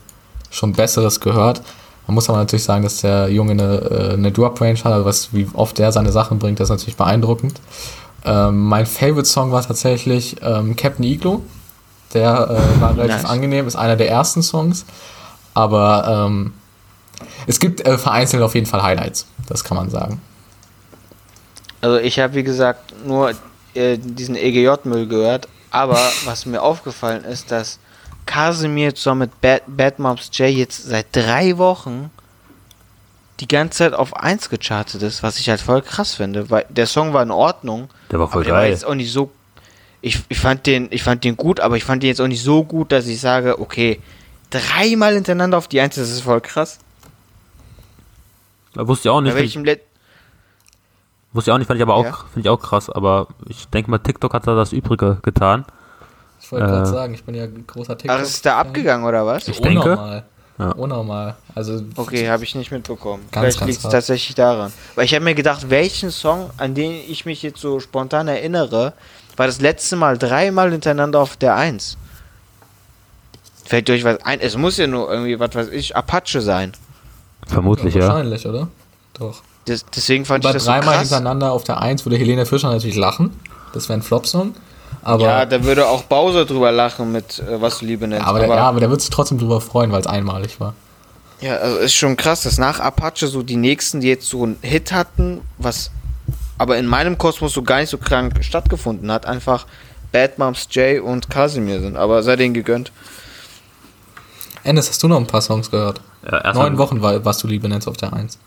schon 0.50 0.72
Besseres 0.72 1.20
gehört. 1.20 1.60
Man 2.06 2.14
muss 2.14 2.30
aber 2.30 2.38
natürlich 2.38 2.64
sagen, 2.64 2.82
dass 2.82 3.02
der 3.02 3.28
Junge 3.28 3.52
eine, 3.52 3.74
äh, 3.74 4.12
eine 4.14 4.32
Drop-Range 4.32 4.78
hat, 4.78 4.92
also 4.92 5.04
was, 5.04 5.34
wie 5.34 5.46
oft 5.52 5.76
der 5.76 5.92
seine 5.92 6.12
Sachen 6.12 6.38
bringt, 6.38 6.60
das 6.60 6.70
ist 6.70 6.76
natürlich 6.76 6.96
beeindruckend. 6.96 7.60
Ähm, 8.24 8.64
mein 8.66 8.86
Favorite-Song 8.86 9.52
war 9.52 9.66
tatsächlich 9.66 10.36
ähm, 10.42 10.76
Captain 10.76 11.04
Iglo. 11.04 11.42
Der 12.14 12.48
äh, 12.50 12.80
war 12.80 12.96
relativ 12.96 13.22
Nice. 13.22 13.30
angenehm, 13.30 13.66
ist 13.66 13.76
einer 13.76 13.96
der 13.96 14.10
ersten 14.10 14.42
Songs. 14.42 14.84
Aber 15.54 16.26
ähm, 16.26 16.52
es 17.46 17.58
gibt 17.58 17.86
äh, 17.86 17.98
vereinzelt 17.98 18.42
auf 18.42 18.54
jeden 18.54 18.66
Fall 18.66 18.82
Highlights, 18.82 19.26
das 19.48 19.64
kann 19.64 19.76
man 19.76 19.90
sagen. 19.90 20.20
Also 21.80 21.98
ich 21.98 22.18
habe, 22.18 22.34
wie 22.34 22.42
gesagt, 22.42 22.94
nur 23.06 23.32
äh, 23.74 23.98
diesen 23.98 24.36
EGJ-Müll 24.36 25.06
gehört. 25.06 25.48
Aber 25.70 25.98
was 26.24 26.46
mir 26.46 26.62
aufgefallen 26.62 27.24
ist, 27.24 27.50
dass 27.50 27.78
Casimir 28.26 28.94
zusammen 28.94 29.20
mit 29.20 29.40
Bad, 29.40 29.62
Bad 29.66 29.98
Moms 29.98 30.30
J 30.32 30.48
jetzt 30.50 30.84
seit 30.84 31.06
drei 31.12 31.58
Wochen 31.58 32.10
die 33.40 33.48
ganze 33.48 33.78
Zeit 33.78 33.94
auf 33.94 34.16
1 34.16 34.50
gechartet 34.50 35.02
ist, 35.02 35.22
was 35.22 35.38
ich 35.38 35.48
halt 35.48 35.60
voll 35.60 35.82
krass 35.82 36.14
finde, 36.14 36.50
weil 36.50 36.66
der 36.68 36.86
Song 36.86 37.12
war 37.12 37.22
in 37.22 37.30
Ordnung. 37.30 37.88
Der 38.10 38.18
war 38.18 38.28
voll 38.28 38.42
aber 38.42 38.44
der 38.44 38.54
war 38.54 38.60
geil. 38.62 38.70
jetzt 38.70 38.84
auch 38.84 38.94
nicht 38.94 39.12
so. 39.12 39.30
Ich, 40.00 40.20
ich, 40.28 40.38
fand 40.38 40.66
den, 40.66 40.88
ich 40.90 41.02
fand 41.02 41.24
den 41.24 41.36
gut, 41.36 41.60
aber 41.60 41.76
ich 41.76 41.84
fand 41.84 42.02
den 42.02 42.08
jetzt 42.08 42.20
auch 42.20 42.26
nicht 42.28 42.42
so 42.42 42.64
gut, 42.64 42.92
dass 42.92 43.06
ich 43.06 43.20
sage, 43.20 43.60
okay, 43.60 44.00
dreimal 44.50 45.14
hintereinander 45.14 45.58
auf 45.58 45.68
die 45.68 45.80
1, 45.80 45.96
das 45.96 46.10
ist 46.10 46.20
voll 46.22 46.40
krass. 46.40 46.78
Da 48.74 48.86
wusste 48.86 49.08
ich 49.08 49.10
auch 49.12 49.20
nicht. 49.20 49.32
Bei 49.32 49.38
Find 49.38 49.48
ich, 49.48 49.54
welchem 49.56 49.64
Let 49.64 49.82
wusste 51.32 51.50
ich 51.50 51.54
auch 51.54 51.58
nicht, 51.58 51.66
fand 51.66 51.78
ich 51.78 51.82
aber 51.82 51.94
auch, 51.94 52.04
Ja. 52.04 52.12
finde 52.32 52.40
ich 52.40 52.48
auch 52.48 52.60
krass. 52.60 52.90
Aber 52.90 53.28
ich 53.48 53.68
denke 53.68 53.90
mal, 53.90 53.98
TikTok 53.98 54.34
hat 54.34 54.46
da 54.46 54.54
das 54.54 54.72
Übrige 54.72 55.18
getan. 55.22 55.64
Ich 56.40 56.50
wollte 56.52 56.66
Äh, 56.66 56.68
gerade 56.68 56.86
sagen, 56.86 57.14
ich 57.14 57.24
bin 57.24 57.34
ja 57.34 57.44
ein 57.44 57.66
großer 57.66 57.98
TikTok. 57.98 58.18
Ach, 58.18 58.22
ist 58.22 58.46
da 58.46 58.58
abgegangen 58.58 59.06
oder 59.06 59.26
was? 59.26 59.48
Ich 59.48 59.60
denke. 59.60 59.92
Unnormal. 59.92 60.24
Ja. 60.58 60.72
Unnormal. 60.72 61.36
Also, 61.54 61.82
Okay, 61.94 62.28
habe 62.28 62.42
ich 62.44 62.54
nicht 62.54 62.72
mitbekommen. 62.72 63.24
Ganz, 63.30 63.56
Vielleicht 63.56 63.66
liegt 63.66 63.84
es 63.84 63.90
tatsächlich 63.90 64.34
daran. 64.34 64.72
Weil 64.96 65.04
ich 65.04 65.14
habe 65.14 65.24
mir 65.24 65.34
gedacht, 65.34 65.70
welchen 65.70 66.10
Song, 66.10 66.50
an 66.56 66.74
den 66.74 66.92
ich 66.92 67.24
mich 67.26 67.42
jetzt 67.42 67.60
so 67.60 67.78
spontan 67.78 68.26
erinnere, 68.26 68.92
war 69.36 69.46
das 69.46 69.60
letzte 69.60 69.94
Mal 69.94 70.18
dreimal 70.18 70.72
hintereinander 70.72 71.20
auf 71.20 71.36
der 71.36 71.54
1. 71.54 71.96
Fällt 73.64 73.88
euch 73.90 74.02
was 74.02 74.20
ein? 74.24 74.40
Es 74.40 74.56
muss 74.56 74.78
ja 74.78 74.86
nur 74.86 75.12
irgendwie, 75.12 75.38
was 75.38 75.54
weiß 75.54 75.68
ich, 75.68 75.94
Apache 75.94 76.40
sein. 76.40 76.72
Vermutlich, 77.46 77.94
ja. 77.94 78.08
wahrscheinlich, 78.08 78.46
oder? 78.46 78.68
Doch. 79.14 79.42
Das, 79.66 79.84
deswegen 79.94 80.24
fand 80.24 80.42
Bei 80.42 80.50
ich 80.50 80.54
das 80.54 80.64
so 80.64 80.70
dreimal 80.70 80.94
krass. 80.94 81.08
hintereinander 81.08 81.52
auf 81.52 81.62
der 81.64 81.80
1 81.80 82.04
würde 82.04 82.16
Helene 82.16 82.46
Fischer 82.46 82.70
natürlich 82.70 82.96
lachen. 82.96 83.38
Das 83.74 83.88
wäre 83.88 83.98
ein 83.98 84.02
Flop-Song. 84.02 84.54
Aber, 85.02 85.22
Ja, 85.22 85.46
da 85.46 85.64
würde 85.64 85.86
auch 85.88 86.02
Bowser 86.04 86.44
drüber 86.44 86.72
lachen 86.72 87.12
mit 87.12 87.38
äh, 87.38 87.60
was 87.60 87.78
du 87.78 87.86
Liebe 87.86 88.06
nennst. 88.06 88.26
aber, 88.26 88.40
der, 88.40 88.48
ja, 88.48 88.68
aber 88.68 88.80
der 88.80 88.90
wird 88.90 89.00
sich 89.00 89.10
trotzdem 89.10 89.38
drüber 89.38 89.60
freuen, 89.60 89.92
weil 89.92 90.00
es 90.00 90.06
einmalig 90.06 90.60
war. 90.60 90.74
Ja, 91.40 91.56
also 91.56 91.78
ist 91.78 91.94
schon 91.94 92.16
krass, 92.16 92.42
dass 92.42 92.58
nach 92.58 92.80
Apache 92.80 93.28
so 93.28 93.42
die 93.42 93.56
nächsten, 93.56 94.00
die 94.00 94.08
jetzt 94.08 94.28
so 94.28 94.42
einen 94.42 94.58
Hit 94.62 94.92
hatten, 94.92 95.40
was 95.58 95.90
aber 96.58 96.76
in 96.76 96.86
meinem 96.86 97.16
Kosmos 97.16 97.52
so 97.52 97.62
gar 97.62 97.78
nicht 97.78 97.90
so 97.90 97.98
krank 97.98 98.44
stattgefunden 98.44 99.10
hat, 99.12 99.26
einfach 99.26 99.66
Bad 100.10 100.38
Moms 100.38 100.66
J 100.72 101.00
und 101.00 101.30
Casimir 101.30 101.80
sind. 101.80 101.96
Aber 101.96 102.22
sei 102.22 102.34
denen 102.36 102.54
gegönnt. 102.54 102.90
Ennis, 104.64 104.88
hast 104.88 105.02
du 105.02 105.08
noch 105.08 105.18
ein 105.18 105.26
paar 105.26 105.40
Songs 105.40 105.70
gehört? 105.70 106.00
ja 106.30 106.52
Neun 106.52 106.78
Wochen, 106.78 107.00
war, 107.00 107.24
was 107.24 107.38
du 107.38 107.46
Liebe 107.46 107.68
nennst 107.68 107.86
auf 107.86 107.96
der 107.96 108.12
1. 108.12 108.38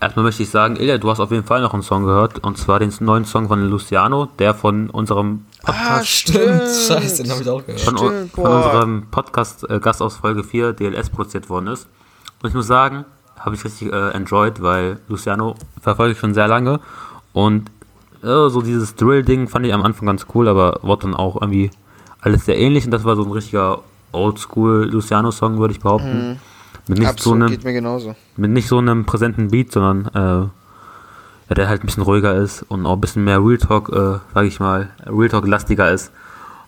erstmal 0.00 0.24
möchte 0.24 0.42
ich 0.42 0.50
sagen, 0.50 0.76
Ilja, 0.76 0.98
du 0.98 1.10
hast 1.10 1.20
auf 1.20 1.30
jeden 1.30 1.44
Fall 1.44 1.62
noch 1.62 1.72
einen 1.72 1.82
Song 1.82 2.04
gehört. 2.04 2.38
Und 2.44 2.58
zwar 2.58 2.78
den 2.78 2.92
neuen 3.00 3.24
Song 3.24 3.48
von 3.48 3.62
Luciano, 3.68 4.26
der 4.38 4.54
von 4.54 4.90
unserem 4.90 5.46
Ah, 5.66 6.02
Scheiße, 6.04 7.22
den 7.22 7.32
habe 7.32 7.42
ich 7.42 7.48
auch 7.48 7.64
gehört. 7.64 7.80
von, 7.80 7.96
Stimmt, 7.98 8.32
von 8.32 8.46
unserem 8.46 9.06
Podcast 9.10 9.68
äh, 9.68 9.80
Gast 9.80 10.02
aus 10.02 10.16
Folge 10.16 10.44
4 10.44 10.72
DLS 10.72 11.10
produziert 11.10 11.48
worden 11.48 11.68
ist. 11.68 11.88
Und 12.42 12.48
ich 12.50 12.54
muss 12.54 12.66
sagen, 12.66 13.04
habe 13.38 13.54
ich 13.54 13.64
richtig 13.64 13.92
äh, 13.92 14.10
enjoyed, 14.10 14.62
weil 14.62 14.98
Luciano 15.08 15.54
verfolge 15.80 16.12
ich 16.12 16.18
schon 16.18 16.34
sehr 16.34 16.48
lange 16.48 16.80
und 17.32 17.70
äh, 18.22 18.48
so 18.48 18.62
dieses 18.62 18.94
Drill-Ding 18.94 19.48
fand 19.48 19.66
ich 19.66 19.74
am 19.74 19.82
Anfang 19.82 20.06
ganz 20.06 20.26
cool, 20.34 20.48
aber 20.48 20.80
wurde 20.82 21.02
dann 21.02 21.14
auch 21.14 21.40
irgendwie 21.40 21.70
alles 22.20 22.46
sehr 22.46 22.56
ähnlich 22.58 22.84
und 22.86 22.90
das 22.90 23.04
war 23.04 23.16
so 23.16 23.24
ein 23.24 23.30
richtiger 23.32 23.80
Oldschool 24.12 24.88
Luciano-Song, 24.90 25.58
würde 25.58 25.72
ich 25.74 25.80
behaupten. 25.80 26.40
Mit 26.86 26.98
nicht 26.98 27.06
so 27.06 27.10
Absolut, 27.32 27.42
einem 27.42 27.50
geht 27.50 27.64
mir 27.64 27.72
genauso. 27.72 28.14
mit 28.36 28.50
nicht 28.50 28.68
so 28.68 28.78
einem 28.78 29.04
präsenten 29.06 29.48
Beat, 29.48 29.72
sondern 29.72 30.06
äh, 30.14 30.48
ja, 31.48 31.54
der 31.54 31.68
halt 31.68 31.82
ein 31.82 31.86
bisschen 31.86 32.02
ruhiger 32.02 32.34
ist 32.34 32.62
und 32.62 32.86
auch 32.86 32.94
ein 32.94 33.00
bisschen 33.00 33.24
mehr 33.24 33.38
Real 33.38 33.58
Talk, 33.58 33.90
äh, 33.90 34.18
sag 34.34 34.44
ich 34.44 34.60
mal, 34.60 34.90
Real 35.06 35.28
Talk 35.28 35.46
lastiger 35.46 35.90
ist. 35.90 36.10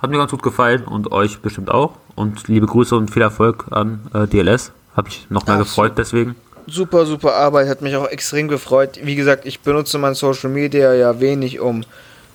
Hat 0.01 0.11
mir 0.11 0.18
ganz 0.18 0.31
gut 0.31 0.43
gefallen 0.43 0.85
und 0.85 1.12
euch 1.12 1.41
bestimmt 1.41 1.70
auch. 1.70 1.95
Und 2.14 2.49
liebe 2.49 2.66
Grüße 2.66 2.95
und 2.95 3.11
viel 3.11 3.22
Erfolg 3.22 3.66
an 3.70 4.01
äh, 4.12 4.27
DLS. 4.27 4.72
Hab 4.95 5.07
mich 5.07 5.27
noch 5.31 5.47
mehr 5.47 5.57
Absolut. 5.57 5.66
gefreut 5.66 5.93
deswegen. 5.99 6.37
Super, 6.66 7.07
super 7.07 7.35
Arbeit, 7.35 7.68
hat 7.68 7.81
mich 7.81 7.95
auch 7.97 8.09
extrem 8.09 8.49
gefreut. 8.49 8.99
Wie 9.03 9.14
gesagt, 9.14 9.47
ich 9.47 9.61
benutze 9.61 9.99
mein 9.99 10.14
Social 10.14 10.51
Media 10.51 10.93
ja 10.95 11.20
wenig, 11.20 11.61
um 11.61 11.85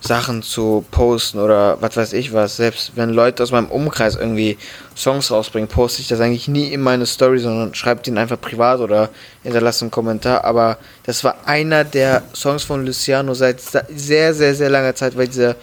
Sachen 0.02 0.41
zu 0.41 0.84
posten 0.89 1.39
oder 1.39 1.80
was 1.80 1.95
weiß 1.95 2.14
ich 2.14 2.34
was. 2.34 2.58
Selbst 2.58 2.93
wenn 2.95 3.12
Leute 3.12 3.43
aus 3.43 3.52
meinem 3.52 3.68
Umkreis 3.68 4.16
irgendwie 4.16 4.58
Songs 4.95 5.32
rausbringen, 5.32 5.70
poste 5.70 6.02
ich 6.02 6.08
das 6.08 6.20
eigentlich 6.20 6.47
nie 6.47 6.74
in 6.74 6.82
meine 6.82 7.06
Story, 7.06 7.39
sondern 7.39 7.76
schreibe 7.76 8.02
den 8.02 8.18
einfach 8.18 8.41
privat 8.41 8.80
oder 8.80 9.10
hinterlasse 9.43 9.86
einen 9.86 9.91
Kommentar. 9.91 10.43
Aber 10.43 10.78
das 11.04 11.24
war 11.24 11.36
einer 11.45 11.84
der 11.84 12.24
Songs 12.34 12.64
von 12.64 12.86
Luciano 12.86 13.36
seit 13.36 13.62
sehr, 13.62 14.34
sehr, 14.34 14.56
sehr 14.56 14.70
langer 14.70 14.95
Zeit, 14.95 15.16
weil 15.16 15.28
dieser 15.28 15.56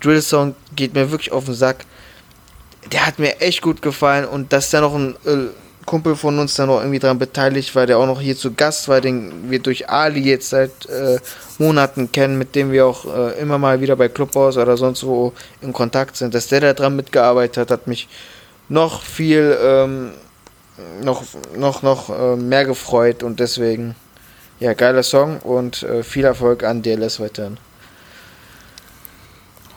Drill-Song 0.00 0.54
geht 0.76 0.94
mir 0.94 1.10
wirklich 1.10 1.32
auf 1.32 1.44
den 1.46 1.54
Sack. 1.54 1.84
Der 2.92 3.06
hat 3.06 3.18
mir 3.18 3.40
echt 3.40 3.60
gut 3.60 3.82
gefallen 3.82 4.24
und 4.24 4.52
dass 4.52 4.70
da 4.70 4.80
noch 4.80 4.94
ein 4.94 5.16
äh, 5.26 5.48
Kumpel 5.90 6.14
von 6.14 6.38
uns 6.38 6.54
da 6.54 6.66
noch 6.66 6.78
irgendwie 6.78 7.00
dran 7.00 7.18
beteiligt 7.18 7.74
war, 7.74 7.84
der 7.84 7.98
auch 7.98 8.06
noch 8.06 8.20
hier 8.20 8.36
zu 8.36 8.54
Gast 8.54 8.86
war, 8.86 9.00
den 9.00 9.50
wir 9.50 9.58
durch 9.58 9.90
Ali 9.90 10.20
jetzt 10.20 10.50
seit 10.50 10.86
äh, 10.86 11.18
Monaten 11.58 12.12
kennen, 12.12 12.38
mit 12.38 12.54
dem 12.54 12.70
wir 12.70 12.86
auch 12.86 13.06
äh, 13.06 13.40
immer 13.40 13.58
mal 13.58 13.80
wieder 13.80 13.96
bei 13.96 14.08
Clubhouse 14.08 14.56
oder 14.56 14.76
sonst 14.76 15.04
wo 15.04 15.32
in 15.60 15.72
Kontakt 15.72 16.16
sind, 16.16 16.32
dass 16.32 16.46
der 16.46 16.60
da 16.60 16.74
dran 16.74 16.94
mitgearbeitet 16.94 17.56
hat, 17.56 17.70
hat 17.72 17.88
mich 17.88 18.08
noch 18.68 19.02
viel, 19.02 19.58
ähm, 19.60 20.12
noch, 21.02 21.24
noch, 21.56 21.82
noch 21.82 22.08
äh, 22.08 22.36
mehr 22.36 22.64
gefreut 22.64 23.24
und 23.24 23.40
deswegen, 23.40 23.96
ja, 24.60 24.74
geiler 24.74 25.02
Song 25.02 25.40
und 25.40 25.82
äh, 25.82 26.04
viel 26.04 26.24
Erfolg 26.24 26.62
an 26.62 26.82
DLS 26.82 27.18
weiterhin. 27.18 27.56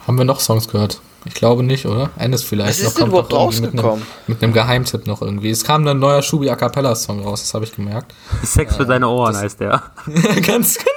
Haben 0.05 0.19
wir 0.19 0.25
noch 0.25 0.39
Songs 0.39 0.67
gehört? 0.67 1.01
Ich 1.25 1.33
glaube 1.35 1.63
nicht, 1.63 1.85
oder? 1.85 2.09
Ennis 2.17 2.43
vielleicht. 2.43 2.69
Was 2.71 2.77
ist 2.79 2.83
Noch 2.83 2.91
denn 2.93 2.99
kommt 3.11 3.31
überhaupt 3.31 3.31
noch 3.31 3.39
irgendwie 3.45 3.61
mit 3.61 3.71
einem, 3.73 3.79
rausgekommen? 3.79 4.07
mit 4.27 4.43
einem 4.43 4.53
Geheimtipp 4.53 5.07
noch 5.07 5.21
irgendwie. 5.21 5.49
Es 5.51 5.63
kam 5.63 5.87
ein 5.87 5.99
neuer 5.99 6.21
Schubi 6.21 6.49
A 6.49 6.55
Cappella 6.55 6.93
Song 6.95 7.21
raus, 7.23 7.41
das 7.41 7.53
habe 7.53 7.63
ich 7.65 7.73
gemerkt. 7.75 8.13
Sex 8.43 8.75
für 8.75 8.85
deine 8.85 9.07
Ohren 9.07 9.35
heißt 9.37 9.59
der. 9.61 9.81
Ganz 10.45 10.77
genau, 10.77 10.89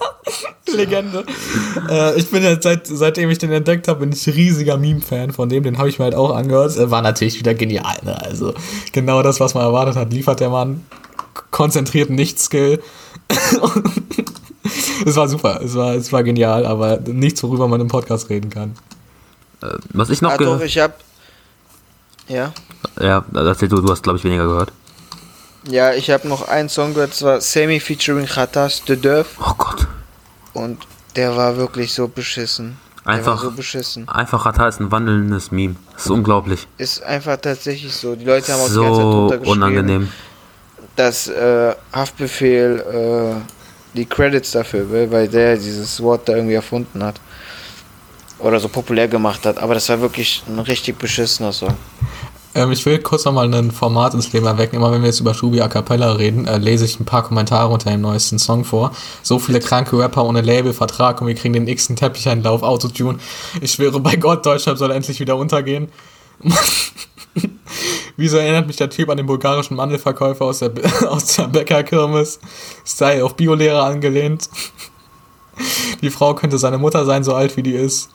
ja. 0.00 0.74
Legende. 0.76 1.24
äh, 1.88 2.18
ich 2.18 2.30
bin 2.30 2.42
jetzt 2.42 2.64
seit, 2.64 2.86
seitdem 2.86 3.30
ich 3.30 3.38
den 3.38 3.50
entdeckt 3.52 3.88
habe, 3.88 4.00
bin 4.00 4.12
ich 4.12 4.26
riesiger 4.26 4.76
Meme-Fan 4.76 5.30
von 5.32 5.48
dem. 5.48 5.62
Den 5.62 5.78
habe 5.78 5.88
ich 5.88 5.98
mir 5.98 6.04
halt 6.06 6.14
auch 6.16 6.34
angehört. 6.36 6.76
Äh, 6.76 6.90
War 6.90 7.00
natürlich 7.00 7.38
wieder 7.38 7.54
genial. 7.54 7.96
Ne? 8.02 8.20
Also 8.20 8.52
genau 8.92 9.22
das, 9.22 9.40
was 9.40 9.54
man 9.54 9.62
erwartet 9.64 9.96
hat, 9.96 10.12
liefert 10.12 10.40
der 10.40 10.50
Mann. 10.50 10.84
K- 11.34 11.42
Konzentrierten 11.50 12.14
Nicht-Skill. 12.16 12.82
es 15.06 15.16
war 15.16 15.28
super. 15.28 15.60
Es 15.62 15.74
war, 15.74 15.94
es 15.94 16.12
war 16.12 16.22
genial, 16.24 16.66
aber 16.66 16.98
nichts, 17.06 17.42
worüber 17.42 17.68
man 17.68 17.80
im 17.80 17.88
Podcast 17.88 18.28
reden 18.28 18.50
kann. 18.50 18.74
Äh, 19.74 19.78
was 19.92 20.10
ich 20.10 20.22
noch 20.22 20.32
Ah, 20.32 20.36
doch, 20.36 20.44
gehört 20.44 20.62
ich 20.64 20.78
hab. 20.78 20.98
Ja. 22.28 22.52
Ja, 23.00 23.24
erzähl 23.34 23.68
du, 23.68 23.80
du 23.80 23.90
hast 23.90 24.02
glaube 24.02 24.18
ich 24.18 24.24
weniger 24.24 24.44
gehört. 24.46 24.72
Ja, 25.68 25.92
ich 25.92 26.10
habe 26.10 26.28
noch 26.28 26.46
einen 26.48 26.68
Song 26.68 26.94
gehört, 26.94 27.10
das 27.12 27.22
war 27.22 27.40
Semi 27.40 27.80
featuring 27.80 28.26
Khatas 28.26 28.84
de 28.84 28.96
Deuf 28.96 29.26
Oh 29.40 29.54
Gott. 29.58 29.86
und 30.54 30.86
der 31.16 31.36
war 31.36 31.56
wirklich 31.56 31.92
so 31.92 32.08
beschissen. 32.08 32.76
Einfach, 33.04 33.40
so 33.40 33.52
beschissen. 33.52 34.08
einfach 34.08 34.44
Rata 34.46 34.66
ist 34.66 34.80
ein 34.80 34.90
wandelndes 34.90 35.52
Meme. 35.52 35.76
Das 35.94 36.06
ist 36.06 36.10
unglaublich. 36.10 36.66
Ist 36.76 37.04
einfach 37.04 37.36
tatsächlich 37.36 37.94
so. 37.94 38.16
Die 38.16 38.24
Leute 38.24 38.52
haben 38.52 38.60
auch 38.60 38.68
die 38.68 38.74
ganze 38.74 39.38
Zeit 39.38 39.44
So 39.46 39.50
unangenehm. 39.52 40.08
dass 40.96 41.28
äh, 41.28 41.74
Haftbefehl 41.92 43.40
äh, 43.44 43.96
die 43.96 44.06
Credits 44.06 44.50
dafür 44.50 44.90
will, 44.90 45.10
weil 45.12 45.28
der 45.28 45.56
dieses 45.56 46.02
Wort 46.02 46.28
da 46.28 46.34
irgendwie 46.34 46.54
erfunden 46.54 47.02
hat. 47.04 47.20
Oder 48.38 48.60
so 48.60 48.68
populär 48.68 49.08
gemacht 49.08 49.46
hat. 49.46 49.58
Aber 49.58 49.74
das 49.74 49.88
war 49.88 50.00
wirklich 50.00 50.42
ein 50.46 50.58
richtig 50.58 50.98
beschissener 50.98 51.52
Song. 51.52 51.74
Ähm, 52.56 52.72
ich 52.72 52.84
will 52.86 52.98
kurz 52.98 53.24
nochmal 53.26 53.52
ein 53.52 53.70
Format 53.70 54.14
ins 54.14 54.32
Leben 54.32 54.46
erwecken. 54.46 54.76
Immer 54.76 54.90
wenn 54.90 55.02
wir 55.02 55.08
jetzt 55.08 55.20
über 55.20 55.34
Shubi 55.34 55.60
A 55.60 55.68
Cappella 55.68 56.12
reden, 56.12 56.46
äh, 56.46 56.56
lese 56.56 56.86
ich 56.86 56.98
ein 56.98 57.04
paar 57.04 57.22
Kommentare 57.22 57.72
unter 57.72 57.90
dem 57.90 58.00
neuesten 58.00 58.38
Song 58.38 58.64
vor. 58.64 58.92
So 59.22 59.38
viele 59.38 59.60
kranke 59.60 59.98
Rapper 59.98 60.24
ohne 60.24 60.40
Label, 60.40 60.72
Vertrag 60.72 61.20
und 61.20 61.26
wir 61.26 61.34
kriegen 61.34 61.52
den 61.52 61.68
x-ten 61.68 61.96
Teppicheinlauf, 61.96 62.62
Autotune. 62.62 63.18
Ich 63.60 63.72
schwöre 63.72 64.00
bei 64.00 64.16
Gott, 64.16 64.46
Deutschland 64.46 64.78
soll 64.78 64.90
endlich 64.90 65.20
wieder 65.20 65.36
untergehen. 65.36 65.88
Wieso 68.16 68.38
erinnert 68.38 68.66
mich 68.66 68.76
der 68.76 68.88
Typ 68.88 69.10
an 69.10 69.18
den 69.18 69.26
bulgarischen 69.26 69.76
Mandelverkäufer 69.76 70.46
aus 70.46 70.60
der, 70.60 70.72
aus 71.10 71.36
der 71.36 71.48
Bäckerkirmes? 71.48 72.40
Style 72.86 73.22
auf 73.22 73.36
Biolehrer 73.36 73.84
angelehnt. 73.84 74.48
Die 76.00 76.10
Frau 76.10 76.34
könnte 76.34 76.56
seine 76.56 76.78
Mutter 76.78 77.04
sein, 77.04 77.24
so 77.24 77.34
alt 77.34 77.56
wie 77.56 77.62
die 77.62 77.74
ist. 77.74 78.10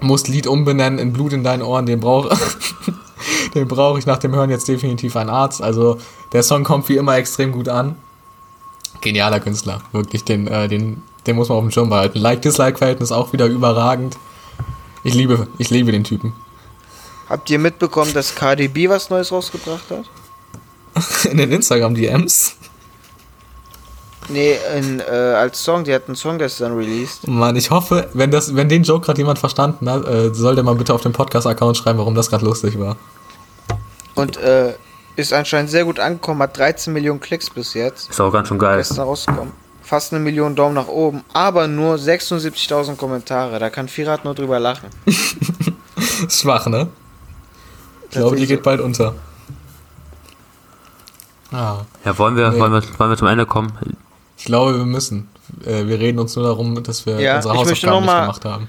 Muss 0.00 0.28
Lied 0.28 0.46
umbenennen 0.46 0.98
in 0.98 1.12
Blut 1.12 1.32
in 1.32 1.44
deinen 1.44 1.62
Ohren, 1.62 1.86
den 1.86 2.00
brauche 2.00 2.36
den 3.54 3.68
brauche 3.68 3.98
ich 3.98 4.06
nach 4.06 4.18
dem 4.18 4.34
Hören 4.34 4.50
jetzt 4.50 4.68
definitiv 4.68 5.16
einen 5.16 5.30
Arzt. 5.30 5.62
Also 5.62 5.98
der 6.32 6.42
Song 6.42 6.64
kommt 6.64 6.88
wie 6.88 6.96
immer 6.96 7.16
extrem 7.16 7.52
gut 7.52 7.68
an. 7.68 7.96
Genialer 9.00 9.40
Künstler, 9.40 9.80
wirklich, 9.92 10.24
den, 10.24 10.46
äh, 10.46 10.68
den, 10.68 11.02
den 11.26 11.36
muss 11.36 11.48
man 11.48 11.58
auf 11.58 11.64
dem 11.64 11.70
Schirm 11.70 11.88
behalten. 11.88 12.18
Like-Dislike-Verhältnis 12.18 13.12
auch 13.12 13.32
wieder 13.32 13.46
überragend. 13.46 14.16
Ich 15.02 15.14
liebe, 15.14 15.48
ich 15.58 15.70
liebe 15.70 15.92
den 15.92 16.04
Typen. 16.04 16.34
Habt 17.28 17.48
ihr 17.48 17.58
mitbekommen, 17.58 18.12
dass 18.12 18.34
KDB 18.34 18.88
was 18.88 19.08
Neues 19.08 19.32
rausgebracht 19.32 19.84
hat? 19.90 20.04
In 21.30 21.38
den 21.38 21.52
Instagram-DMs. 21.52 22.56
Nee, 24.32 24.56
in, 24.76 25.00
äh, 25.00 25.02
als 25.02 25.62
Song, 25.62 25.82
die 25.84 25.92
hat 25.92 26.06
einen 26.06 26.14
Song 26.14 26.38
gestern 26.38 26.76
released. 26.76 27.26
Mann, 27.26 27.56
ich 27.56 27.70
hoffe, 27.70 28.08
wenn, 28.14 28.30
das, 28.30 28.54
wenn 28.54 28.68
den 28.68 28.82
Joke 28.84 29.04
gerade 29.06 29.18
jemand 29.18 29.38
verstanden 29.38 29.90
hat, 29.90 30.06
äh, 30.06 30.32
soll 30.32 30.54
der 30.54 30.62
mal 30.64 30.74
bitte 30.76 30.94
auf 30.94 31.00
dem 31.02 31.12
Podcast-Account 31.12 31.76
schreiben, 31.76 31.98
warum 31.98 32.14
das 32.14 32.30
gerade 32.30 32.44
lustig 32.44 32.78
war. 32.78 32.96
Und 34.14 34.36
äh, 34.36 34.74
ist 35.16 35.32
anscheinend 35.32 35.70
sehr 35.70 35.84
gut 35.84 35.98
angekommen, 35.98 36.42
hat 36.42 36.56
13 36.56 36.92
Millionen 36.92 37.18
Klicks 37.20 37.50
bis 37.50 37.74
jetzt. 37.74 38.10
Ist 38.10 38.20
auch 38.20 38.32
ganz 38.32 38.48
schön 38.48 38.58
geil. 38.58 38.76
Gestern 38.78 39.00
rausgekommen. 39.06 39.52
Fast 39.82 40.12
eine 40.12 40.22
Million 40.22 40.54
Daumen 40.54 40.76
nach 40.76 40.86
oben, 40.86 41.24
aber 41.32 41.66
nur 41.66 41.96
76.000 41.96 42.94
Kommentare. 42.96 43.58
Da 43.58 43.70
kann 43.70 43.88
Firat 43.88 44.24
nur 44.24 44.34
drüber 44.34 44.60
lachen. 44.60 44.88
Schwach, 46.28 46.66
ne? 46.66 46.86
Ich 48.04 48.10
glaube, 48.16 48.36
die 48.36 48.46
geht 48.46 48.62
bald 48.62 48.80
unter. 48.80 49.14
Ah, 51.52 51.78
Ja, 52.04 52.16
wollen 52.18 52.36
wir, 52.36 52.50
Nee. 52.50 52.60
wollen 52.60 52.72
wir, 52.72 52.82
wollen 52.98 53.10
wir 53.10 53.16
zum 53.16 53.26
Ende 53.26 53.46
kommen? 53.46 53.72
Ich 54.40 54.46
glaube, 54.46 54.76
wir 54.78 54.84
müssen. 54.86 55.28
Äh, 55.64 55.86
wir 55.86 55.98
reden 56.00 56.18
uns 56.18 56.34
nur 56.34 56.44
darum, 56.46 56.82
dass 56.82 57.06
wir 57.06 57.20
Ja, 57.20 57.36
unsere 57.36 57.54
Hausaufgaben 57.56 57.96
nicht 57.98 58.06
mal- 58.06 58.20
gemacht 58.22 58.44
haben. 58.44 58.68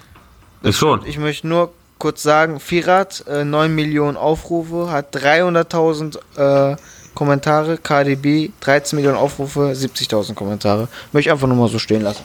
Ich 0.64 0.77
schon. 0.77 1.06
Ich 1.06 1.18
möchte 1.18 1.48
nur 1.48 1.72
kurz 1.98 2.22
sagen, 2.23 2.60
Firat, 2.60 3.23
äh, 3.27 3.43
9 3.45 3.73
Millionen 3.73 4.18
Aufrufe, 4.18 4.91
hat 4.91 5.15
300.000 5.15 6.19
äh, 6.38 6.76
Kommentare, 7.15 7.77
KDB, 7.77 8.52
13 8.61 8.98
Millionen 8.98 9.18
Aufrufe, 9.18 9.73
70.000 9.76 10.34
Kommentare. 10.35 10.88
Möchte 11.11 11.30
ich 11.30 11.31
einfach 11.31 11.48
nur 11.48 11.57
mal 11.57 11.68
so 11.69 11.80
stehen 11.80 12.02
lassen. 12.02 12.23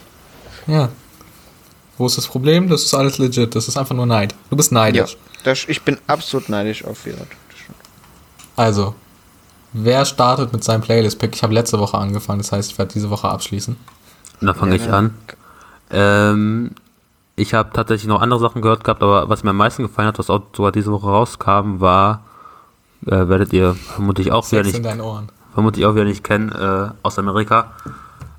Ja. 0.67 0.89
Wo 1.97 2.05
ist 2.05 2.17
das 2.17 2.27
Problem? 2.27 2.69
Das 2.69 2.83
ist 2.83 2.93
alles 2.93 3.17
legit. 3.17 3.55
Das 3.55 3.67
ist 3.67 3.77
einfach 3.77 3.95
nur 3.95 4.05
Neid. 4.05 4.35
Du 4.49 4.55
bist 4.55 4.71
Ja, 4.71 4.79
neidisch. 4.79 5.17
das, 5.43 5.65
ich 5.67 5.81
bin 5.81 5.97
absolut 6.07 6.49
neidisch 6.49 6.83
auf 6.85 6.97
Firat. 6.99 7.27
Also, 8.55 8.95
wer 9.73 10.05
startet 10.05 10.53
mit 10.53 10.63
seinem 10.63 10.81
Playlist-Pick? 10.81 11.35
Ich 11.35 11.43
habe 11.43 11.53
letzte 11.53 11.79
Woche 11.79 11.97
angefangen, 11.97 12.39
das 12.39 12.51
heißt, 12.51 12.71
ich 12.71 12.77
werde 12.77 12.93
diese 12.93 13.09
Woche 13.09 13.29
abschließen. 13.29 13.75
Da 14.41 14.53
fange 14.53 14.75
Ja, 14.75 14.81
ich 14.83 14.87
ne? 14.87 14.93
an. 14.93 15.13
Ähm, 15.89 16.71
ich 17.35 17.53
habe 17.53 17.69
tatsächlich 17.73 18.07
noch 18.07 18.21
andere 18.21 18.39
Sachen 18.39 18.61
gehört 18.61 18.83
gehabt, 18.83 19.03
aber 19.03 19.29
was 19.29 19.43
mir 19.43 19.51
am 19.51 19.57
meisten 19.57 19.83
gefallen 19.83 20.07
hat, 20.07 20.19
was 20.19 20.29
auch 20.29 20.41
sogar 20.55 20.71
diese 20.71 20.91
Woche 20.91 21.07
rauskam, 21.07 21.79
war, 21.79 22.23
äh, 23.05 23.27
werdet 23.27 23.53
ihr 23.53 23.75
vermutlich 23.75 24.31
auch 24.31 24.49
wieder 24.51 24.63
Sex 24.63 24.79
nicht, 24.79 24.95
vermutlich 25.53 25.85
auch 25.85 25.93
wieder 25.95 26.05
nicht 26.05 26.23
kennen, 26.23 26.51
äh, 26.51 26.89
aus 27.03 27.19
Amerika, 27.19 27.71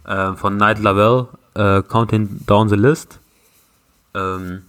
äh, 0.05 0.33
von 0.35 0.57
Night 0.57 0.81
Lavelle, 0.81 1.29
äh, 1.55 1.83
Counting 1.83 2.41
Down 2.47 2.69
the 2.69 2.75
List. 2.75 3.19
Ähm, 4.15 4.63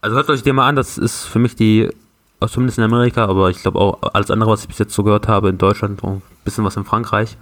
also 0.00 0.16
hört 0.16 0.28
euch 0.30 0.42
den 0.42 0.56
mal 0.56 0.68
an, 0.68 0.76
das 0.76 0.98
ist 0.98 1.24
für 1.24 1.38
mich 1.38 1.56
die, 1.56 1.90
zumindest 2.48 2.78
in 2.78 2.84
Amerika, 2.84 3.26
aber 3.26 3.50
ich 3.50 3.62
glaube 3.62 3.78
auch 3.78 3.98
alles 4.14 4.30
andere, 4.30 4.50
was 4.50 4.62
ich 4.62 4.68
bis 4.68 4.78
jetzt 4.78 4.94
so 4.94 5.02
gehört 5.02 5.28
habe, 5.28 5.48
in 5.48 5.58
Deutschland 5.58 6.02
und 6.02 6.16
ein 6.16 6.22
bisschen 6.44 6.64
was 6.64 6.76
in 6.76 6.84
Frankreich 6.84 7.36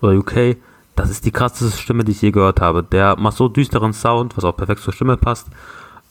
oder 0.00 0.12
UK, 0.12 0.56
das 0.96 1.10
ist 1.10 1.24
die 1.24 1.32
krasseste 1.32 1.76
Stimme, 1.76 2.04
die 2.04 2.12
ich 2.12 2.22
je 2.22 2.30
gehört 2.30 2.60
habe. 2.60 2.82
Der 2.82 3.16
macht 3.18 3.36
so 3.36 3.48
düsteren 3.48 3.92
Sound, 3.92 4.36
was 4.36 4.44
auch 4.44 4.56
perfekt 4.56 4.80
zur 4.80 4.92
Stimme 4.92 5.16
passt. 5.16 5.48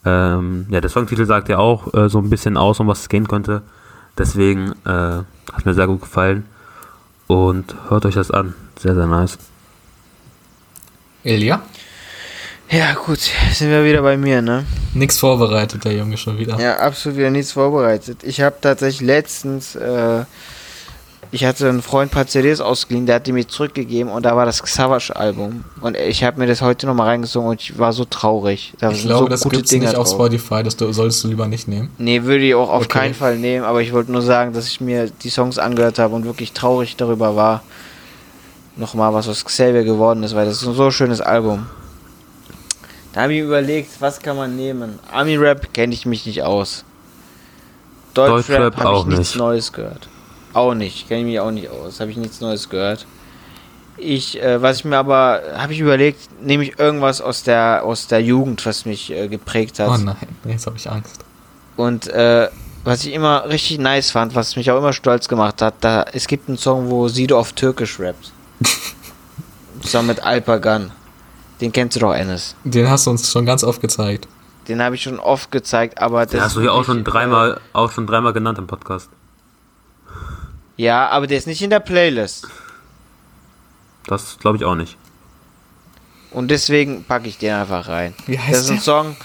Ähm, 0.05 0.65
ja, 0.69 0.81
der 0.81 0.89
Songtitel 0.89 1.25
sagt 1.25 1.47
ja 1.47 1.57
auch 1.57 1.93
äh, 1.93 2.09
so 2.09 2.19
ein 2.19 2.29
bisschen 2.29 2.57
aus, 2.57 2.79
um 2.79 2.87
was 2.87 3.01
es 3.01 3.09
gehen 3.09 3.27
könnte. 3.27 3.61
Deswegen 4.17 4.73
äh, 4.85 5.23
hat 5.53 5.65
mir 5.65 5.73
sehr 5.73 5.87
gut 5.87 6.01
gefallen. 6.01 6.45
Und 7.27 7.75
hört 7.89 8.05
euch 8.05 8.15
das 8.15 8.31
an. 8.31 8.53
Sehr, 8.77 8.93
sehr 8.95 9.07
nice. 9.07 9.37
Ilja? 11.23 11.61
Ja, 12.69 12.93
gut, 12.93 13.19
sind 13.53 13.69
wir 13.69 13.85
wieder 13.85 14.01
bei 14.01 14.17
mir, 14.17 14.41
ne? 14.41 14.65
Nix 14.93 15.19
vorbereitet, 15.19 15.85
der 15.85 15.93
Junge 15.93 16.17
schon 16.17 16.37
wieder. 16.39 16.59
Ja, 16.59 16.77
absolut 16.77 17.17
wieder 17.17 17.29
nichts 17.29 17.51
vorbereitet. 17.51 18.19
Ich 18.23 18.41
habe 18.41 18.55
tatsächlich 18.61 19.01
letztens, 19.05 19.75
äh, 19.75 20.23
ich 21.31 21.45
hatte 21.45 21.69
einen 21.69 21.83
Freund 21.83 22.09
ein 22.11 22.13
paar 22.13 22.25
CDs 22.25 22.61
ausgeliehen, 22.61 23.05
der 23.05 23.15
hat 23.15 23.27
die 23.27 23.31
mir 23.31 23.47
zurückgegeben 23.47 24.11
und 24.11 24.23
da 24.25 24.35
war 24.35 24.45
das 24.47 24.57
Savage-Album. 24.65 25.65
Und 25.81 25.97
ich 25.97 26.23
habe 26.23 26.39
mir 26.39 26.47
das 26.47 26.61
heute 26.61 26.87
nochmal 26.87 27.07
reingesungen 27.09 27.49
und 27.51 27.61
ich 27.61 27.77
war 27.77 27.93
so 27.93 28.05
traurig. 28.05 28.73
Da 28.79 28.89
Ich 28.91 29.03
glaube, 29.03 29.35
so 29.37 29.49
das 29.49 29.63
Dinger 29.69 29.85
nicht 29.89 29.95
auf 29.95 30.07
drauf. 30.07 30.15
Spotify, 30.15 30.63
das 30.63 30.75
du, 30.75 30.91
solltest 30.93 31.23
du 31.23 31.27
lieber 31.27 31.47
nicht 31.47 31.67
nehmen. 31.67 31.91
Nee, 31.99 32.23
würde 32.23 32.43
ich 32.45 32.55
auch 32.55 32.69
auf 32.69 32.85
Okay. 32.85 32.99
keinen 32.99 33.13
Fall 33.13 33.37
nehmen, 33.37 33.65
aber 33.65 33.81
ich 33.81 33.93
wollte 33.93 34.11
nur 34.11 34.23
sagen, 34.23 34.53
dass 34.53 34.67
ich 34.67 34.81
mir 34.81 35.11
die 35.11 35.29
Songs 35.29 35.59
angehört 35.59 35.99
habe 35.99 36.15
und 36.15 36.25
wirklich 36.25 36.53
traurig 36.53 36.95
darüber 36.95 37.35
war. 37.35 37.61
Nochmal 38.77 39.13
was 39.13 39.27
aus 39.27 39.45
Xavier 39.45 39.83
geworden 39.83 40.23
ist, 40.23 40.33
weil 40.33 40.45
das 40.47 40.61
ist 40.61 40.67
ein 40.67 40.73
so 40.73 40.89
schönes 40.89 41.21
Album. 41.21 41.67
Da 43.13 43.21
habe 43.21 43.33
ich 43.35 43.41
überlegt, 43.41 44.01
was 44.01 44.19
kann 44.19 44.35
man 44.35 44.55
nehmen? 44.55 44.99
Army 45.11 45.35
Rap 45.35 45.71
kenne 45.73 45.93
ich 45.93 46.05
mich 46.05 46.25
nicht 46.25 46.41
aus. 46.41 46.83
Deutschrap 48.15 48.73
Deutschrap 48.73 48.77
habe 48.77 48.97
ich 48.97 49.05
nichts 49.05 49.19
nicht. 49.19 49.37
Neues 49.37 49.71
gehört. 49.71 50.09
Auch 50.53 50.73
nicht, 50.73 51.07
kenne 51.07 51.21
ich 51.21 51.25
mich 51.27 51.39
auch 51.39 51.51
nicht 51.51 51.69
aus. 51.69 51.99
Habe 51.99 52.11
ich 52.11 52.17
nichts 52.17 52.41
Neues 52.41 52.69
gehört. 52.69 53.05
Ich, 53.97 54.41
äh, 54.41 54.59
was 54.61 54.77
ich 54.77 54.85
mir 54.85 54.97
aber, 54.97 55.41
habe 55.55 55.73
ich 55.73 55.79
überlegt, 55.79 56.41
nehme 56.41 56.63
ich 56.63 56.79
irgendwas 56.79 57.21
aus 57.21 57.43
der 57.43 57.83
aus 57.83 58.07
der 58.07 58.21
Jugend, 58.21 58.65
was 58.65 58.85
mich 58.85 59.11
äh, 59.11 59.27
geprägt 59.27 59.77
hat. 59.79 59.89
Oh 59.89 59.97
nein, 59.97 60.15
jetzt 60.45 60.65
habe 60.65 60.77
ich 60.77 60.89
Angst. 60.89 61.23
Und 61.77 62.07
äh, 62.07 62.49
was 62.83 63.05
ich 63.05 63.13
immer 63.13 63.47
richtig 63.47 63.77
nice 63.77 64.09
fand, 64.09 64.33
was 64.33 64.55
mich 64.55 64.71
auch 64.71 64.77
immer 64.77 64.93
stolz 64.93 65.27
gemacht 65.27 65.61
hat, 65.61 65.75
da 65.81 66.05
es 66.11 66.27
gibt 66.27 66.49
einen 66.49 66.57
Song, 66.57 66.89
wo 66.89 67.07
Sido 67.07 67.39
auf 67.39 67.53
Türkisch 67.53 67.99
rappt. 67.99 68.31
Zusammen 69.81 70.09
mit 70.09 70.23
Alpagan. 70.23 70.91
Den 71.63 71.71
kennst 71.71 71.95
du 71.95 72.01
doch, 72.01 72.11
Ennis. 72.13 72.55
Den 72.65 72.89
hast 72.89 73.07
du 73.07 73.11
uns 73.11 73.31
schon 73.31 73.45
ganz 73.45 73.63
oft 73.63 73.79
gezeigt. 73.79 74.27
Den 74.67 74.81
habe 74.81 74.95
ich 74.95 75.03
schon 75.03 75.17
oft 75.17 75.49
gezeigt, 75.49 75.97
aber 75.97 76.25
Den 76.25 76.33
das 76.39 76.47
hast 76.47 76.55
du 76.57 76.59
ist 76.59 76.63
hier 76.63 76.73
auch 76.73 76.83
schon 76.83 77.05
dreimal, 77.05 77.61
auch 77.71 77.89
schon 77.89 78.05
dreimal 78.05 78.33
genannt 78.33 78.57
im 78.59 78.67
Podcast. 78.67 79.09
Ja, 80.75 81.07
aber 81.07 81.25
der 81.25 81.37
ist 81.37 81.47
nicht 81.47 81.61
in 81.61 81.69
der 81.69 81.79
Playlist. 81.79 82.49
Das 84.07 84.37
glaube 84.39 84.57
ich 84.57 84.65
auch 84.65 84.75
nicht. 84.75 84.97
Und 86.31 86.49
deswegen 86.51 87.05
packe 87.05 87.29
ich 87.29 87.37
den 87.37 87.53
einfach 87.53 87.87
rein. 87.87 88.13
Wie 88.25 88.35
Das 88.35 88.45
heißt 88.45 88.59
ist 88.59 88.69
ein 88.69 88.75
der? 88.75 88.83
Song, 88.83 89.15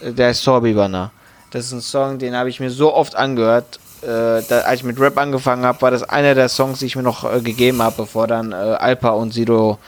äh, 0.00 0.12
der 0.12 0.30
ist 0.30 0.42
Sorbibana. 0.44 1.10
Das 1.50 1.64
ist 1.64 1.72
ein 1.72 1.80
Song, 1.80 2.20
den 2.20 2.36
habe 2.36 2.48
ich 2.48 2.60
mir 2.60 2.70
so 2.70 2.94
oft 2.94 3.16
angehört. 3.16 3.80
Äh, 4.02 4.06
da, 4.48 4.60
als 4.66 4.80
ich 4.80 4.84
mit 4.84 5.00
Rap 5.00 5.18
angefangen 5.18 5.64
habe, 5.64 5.82
war 5.82 5.90
das 5.90 6.04
einer 6.04 6.36
der 6.36 6.48
Songs, 6.48 6.78
die 6.78 6.86
ich 6.86 6.94
mir 6.94 7.02
noch 7.02 7.24
äh, 7.24 7.40
gegeben 7.40 7.82
habe, 7.82 7.96
bevor 7.96 8.28
dann 8.28 8.52
äh, 8.52 8.54
Alpa 8.54 9.08
und 9.08 9.32
Sido 9.32 9.78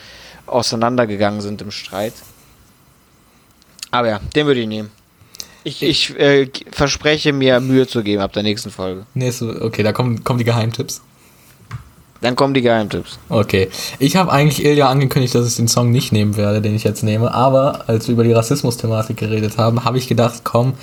auseinandergegangen 0.50 1.40
sind 1.40 1.62
im 1.62 1.70
Streit. 1.70 2.14
Aber 3.90 4.08
ja, 4.08 4.20
den 4.34 4.46
würde 4.46 4.60
ich 4.60 4.68
nehmen. 4.68 4.90
Ich, 5.62 5.82
ich 5.82 6.18
äh, 6.18 6.50
verspreche 6.70 7.32
mir 7.32 7.60
Mühe 7.60 7.86
zu 7.86 8.02
geben 8.02 8.22
ab 8.22 8.32
der 8.32 8.42
nächsten 8.42 8.70
Folge. 8.70 9.04
Nächste, 9.14 9.62
okay, 9.62 9.82
da 9.82 9.92
kommen, 9.92 10.24
kommen 10.24 10.38
die 10.38 10.44
Geheimtipps. 10.44 11.02
Dann 12.22 12.36
kommen 12.36 12.54
die 12.54 12.62
Geheimtipps. 12.62 13.18
Okay. 13.28 13.70
Ich 13.98 14.16
habe 14.16 14.30
eigentlich 14.30 14.64
Ilja 14.64 14.88
angekündigt, 14.88 15.34
dass 15.34 15.46
ich 15.46 15.56
den 15.56 15.68
Song 15.68 15.90
nicht 15.90 16.12
nehmen 16.12 16.36
werde, 16.36 16.60
den 16.60 16.74
ich 16.74 16.84
jetzt 16.84 17.02
nehme. 17.02 17.32
Aber 17.32 17.88
als 17.88 18.08
wir 18.08 18.12
über 18.12 18.24
die 18.24 18.32
Rassismus-Thematik 18.32 19.16
geredet 19.16 19.56
haben, 19.56 19.84
habe 19.84 19.98
ich 19.98 20.06
gedacht, 20.06 20.42
komm, 20.44 20.74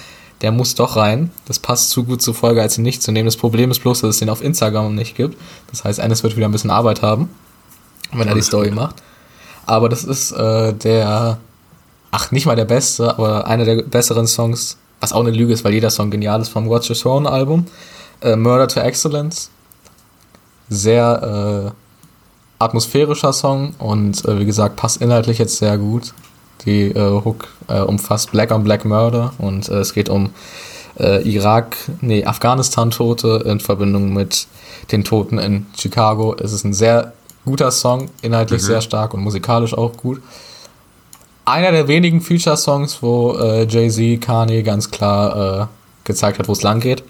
der 0.42 0.52
muss 0.52 0.76
doch 0.76 0.96
rein. 0.96 1.32
Das 1.46 1.60
passt 1.60 1.92
zu 1.92 2.04
gut 2.04 2.22
zur 2.22 2.34
Folge, 2.34 2.62
als 2.62 2.78
ihn 2.78 2.84
nicht 2.84 3.04
zu 3.04 3.12
nehmen. 3.12 3.26
Das 3.26 3.38
Problem 3.38 3.72
ist 3.72 3.80
bloß, 3.80 4.02
dass 4.02 4.12
es 4.12 4.20
den 4.20 4.30
auf 4.30 4.44
Instagram 4.44 4.96
nicht 4.96 5.16
gibt. 5.16 5.38
Das 5.72 5.84
heißt, 5.84 6.00
Ennis 6.00 6.24
wird 6.24 6.36
wieder 6.36 6.48
ein 6.48 6.52
bisschen 6.52 6.72
Arbeit 6.72 7.02
haben, 7.02 7.30
wenn 8.14 8.28
er 8.28 8.36
die 8.36 8.42
Story 8.42 8.72
macht. 8.72 8.96
Aber 9.68 9.90
das 9.90 10.04
ist 10.04 10.32
äh, 10.32 10.74
der 10.74 11.38
ach, 12.12 12.32
nicht 12.32 12.46
mal 12.46 12.56
der 12.56 12.66
beste, 12.66 13.18
aber 13.18 13.48
einer 13.48 13.66
der 13.66 13.84
besseren 13.84 14.28
Songs, 14.28 14.78
was 15.00 15.14
auch 15.14 15.22
eine 15.22 15.32
Lüge 15.32 15.54
ist, 15.54 15.64
weil 15.64 15.74
jeder 15.74 15.90
Song 15.90 16.10
genial 16.10 16.42
ist, 16.42 16.50
vom 16.50 16.70
Watch 16.70 16.90
Your 16.90 16.96
Throne 16.96 17.30
Album. 17.30 17.66
Äh, 18.22 18.36
Murder 18.36 18.68
to 18.68 18.80
Excellence. 18.80 19.52
Sehr 20.70 21.74
äh, 22.60 22.64
atmosphärischer 22.64 23.32
Song 23.32 23.74
und 23.78 24.26
äh, 24.26 24.40
wie 24.40 24.46
gesagt, 24.46 24.76
passt 24.76 25.02
inhaltlich 25.02 25.38
jetzt 25.38 25.58
sehr 25.58 25.78
gut. 25.78 26.14
Die 26.66 26.88
äh, 26.88 27.22
Hook 27.24 27.48
äh, 27.68 27.82
umfasst 27.82 28.32
Black 28.32 28.52
on 28.52 28.64
Black 28.64 28.84
Murder 28.84 29.34
und 29.38 29.70
es 29.70 29.94
geht 29.94 30.10
um 30.10 30.32
Irak, 31.00 31.78
nee, 32.02 32.26
Afghanistan-Tote 32.26 33.44
in 33.46 33.60
Verbindung 33.60 34.14
mit 34.14 34.48
den 34.92 35.04
Toten 35.04 35.38
in 35.38 35.68
Chicago. 35.78 36.36
Es 36.40 36.54
ist 36.54 36.64
ein 36.64 36.74
sehr 36.74 37.14
guter 37.48 37.72
Song, 37.72 38.10
inhaltlich 38.22 38.62
sehr 38.62 38.82
stark 38.82 39.14
und 39.14 39.22
musikalisch 39.22 39.74
auch 39.74 39.96
gut. 39.96 40.22
Einer 41.46 41.72
der 41.72 41.88
wenigen 41.88 42.20
Feature-Songs, 42.20 43.02
wo 43.02 43.38
äh, 43.38 43.66
Jay-Z, 43.66 44.22
Kanye 44.22 44.64
ganz 44.64 44.92
klar 44.92 45.62
äh, 45.62 45.68
gezeigt 46.04 46.40
hat, 46.40 46.48
wo 46.50 46.52
es 46.52 46.62
lang 46.62 46.82
geht. 46.82 47.04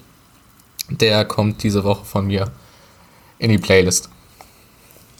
Der 0.90 1.24
kommt 1.24 1.62
diese 1.64 1.82
Woche 1.82 2.04
von 2.04 2.28
mir 2.28 2.50
in 3.40 3.50
die 3.50 3.58
Playlist. 3.58 4.08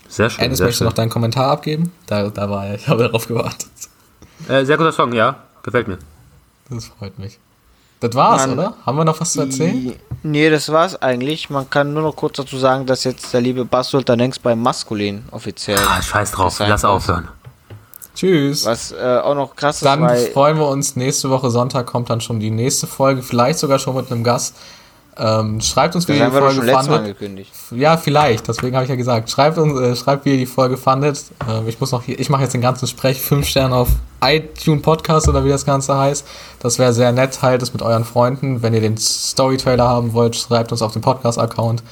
Sehr 0.08 0.30
schön. 0.30 0.44
Ennis, 0.44 0.60
möchtest 0.60 0.82
du 0.82 0.84
noch 0.84 0.92
deinen 0.92 1.10
Kommentar 1.10 1.50
abgeben? 1.50 1.92
Da, 2.06 2.30
da 2.30 2.48
war 2.48 2.66
er, 2.66 2.76
ich 2.76 2.86
habe 2.86 3.02
darauf 3.02 3.26
gewartet. 3.26 3.68
Äh, 4.48 4.64
sehr 4.64 4.76
guter 4.76 4.92
Song, 4.92 5.12
ja. 5.12 5.36
Gefällt 5.64 5.88
mir. 5.88 5.98
Das 6.70 6.86
freut 6.86 7.18
mich. 7.18 7.38
Das 7.98 8.14
war's, 8.14 8.46
Mann. 8.46 8.58
oder? 8.58 8.74
Haben 8.86 8.98
wir 8.98 9.04
noch 9.04 9.20
was 9.20 9.32
zu 9.32 9.40
erzählen? 9.40 9.94
Nee, 10.22 10.50
das 10.50 10.70
war's 10.70 11.00
eigentlich. 11.00 11.48
Man 11.48 11.70
kann 11.70 11.92
nur 11.92 12.02
noch 12.02 12.16
kurz 12.16 12.36
dazu 12.36 12.58
sagen, 12.58 12.86
dass 12.86 13.04
jetzt 13.04 13.32
der 13.32 13.40
liebe 13.40 13.64
Bass 13.64 13.90
Sultanengs 13.90 14.38
beim 14.38 14.60
Maskulin 14.60 15.24
offiziell. 15.30 15.78
Ah, 15.78 16.02
scheiß 16.02 16.32
drauf. 16.32 16.58
Lass 16.58 16.84
aufhören. 16.84 17.28
Tschüss. 18.14 18.66
Was 18.66 18.90
äh, 18.90 19.20
auch 19.22 19.36
noch 19.36 19.54
krass 19.54 19.76
ist, 19.76 19.84
Dann 19.84 20.00
weil 20.02 20.32
freuen 20.32 20.58
wir 20.58 20.66
uns, 20.66 20.96
nächste 20.96 21.30
Woche 21.30 21.50
Sonntag 21.50 21.86
kommt 21.86 22.10
dann 22.10 22.20
schon 22.20 22.40
die 22.40 22.50
nächste 22.50 22.88
Folge, 22.88 23.22
vielleicht 23.22 23.60
sogar 23.60 23.78
schon 23.78 23.94
mit 23.94 24.10
einem 24.10 24.24
Gast. 24.24 24.56
Ähm, 25.20 25.60
schreibt 25.60 25.96
uns, 25.96 26.06
wie 26.06 26.12
das 26.16 26.20
ihr 26.20 26.26
die 26.26 26.30
Folge 26.54 26.72
fandet. 26.72 26.92
angekündigt. 26.98 27.50
Ja, 27.72 27.96
vielleicht, 27.96 28.46
deswegen 28.46 28.76
habe 28.76 28.84
ich 28.84 28.90
ja 28.90 28.94
gesagt. 28.96 29.28
Schreibt 29.30 29.58
uns, 29.58 29.78
äh, 29.80 29.96
schreibt, 29.96 30.24
wie 30.24 30.30
ihr 30.30 30.36
die 30.36 30.46
Folge 30.46 30.76
fandet. 30.76 31.20
Ähm, 31.48 31.66
ich 31.66 31.80
muss 31.80 31.90
noch 31.90 32.02
hier, 32.04 32.18
ich 32.20 32.30
mache 32.30 32.42
jetzt 32.42 32.54
den 32.54 32.60
ganzen 32.60 32.86
Sprech, 32.86 33.20
5 33.20 33.46
Sterne 33.46 33.74
auf 33.74 33.88
iTunes 34.22 34.82
Podcast 34.82 35.28
oder 35.28 35.44
wie 35.44 35.48
das 35.48 35.64
Ganze 35.66 35.96
heißt. 35.98 36.24
Das 36.60 36.78
wäre 36.78 36.92
sehr 36.92 37.10
nett, 37.12 37.34
teilt 37.34 37.62
es 37.62 37.72
mit 37.72 37.82
euren 37.82 38.04
Freunden. 38.04 38.62
Wenn 38.62 38.74
ihr 38.74 38.80
den 38.80 38.96
Story-Trailer 38.96 39.88
haben 39.88 40.12
wollt, 40.12 40.36
schreibt 40.36 40.70
uns 40.70 40.82
auf 40.82 40.92
den 40.92 41.02
Podcast-Account. 41.02 41.82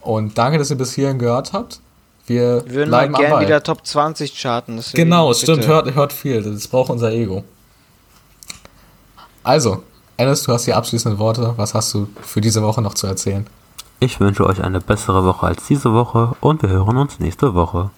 Und 0.00 0.36
danke, 0.36 0.58
dass 0.58 0.70
ihr 0.70 0.76
bis 0.76 0.92
hierhin 0.94 1.18
gehört 1.18 1.52
habt. 1.52 1.80
Wir, 2.26 2.64
Wir 2.66 2.74
würden 2.74 2.90
mal 2.90 2.98
bleiben 3.08 3.14
am 3.16 3.20
gern 3.20 3.30
Ball. 3.32 3.42
wieder 3.44 3.62
Top 3.62 3.86
20 3.86 4.34
charten. 4.40 4.76
deswegen 4.78 5.04
Genau, 5.04 5.28
bitte. 5.28 5.40
stimmt, 5.42 5.66
hört, 5.66 5.94
hört 5.94 6.12
viel. 6.12 6.42
Das 6.42 6.66
braucht 6.68 6.90
unser 6.90 7.12
Ego. 7.12 7.44
Also, 9.42 9.82
Alice, 10.16 10.44
du 10.44 10.52
hast 10.52 10.66
die 10.66 10.74
abschließenden 10.74 11.18
Worte. 11.18 11.54
Was 11.56 11.74
hast 11.74 11.92
du 11.92 12.08
für 12.20 12.40
diese 12.40 12.62
Woche 12.62 12.80
noch 12.80 12.94
zu 12.94 13.06
erzählen? 13.06 13.46
Ich 13.98 14.20
wünsche 14.20 14.46
euch 14.46 14.62
eine 14.62 14.80
bessere 14.80 15.24
Woche 15.24 15.46
als 15.46 15.66
diese 15.66 15.92
Woche 15.92 16.36
und 16.40 16.62
wir 16.62 16.68
hören 16.68 16.98
uns 16.98 17.18
nächste 17.18 17.54
Woche. 17.54 17.90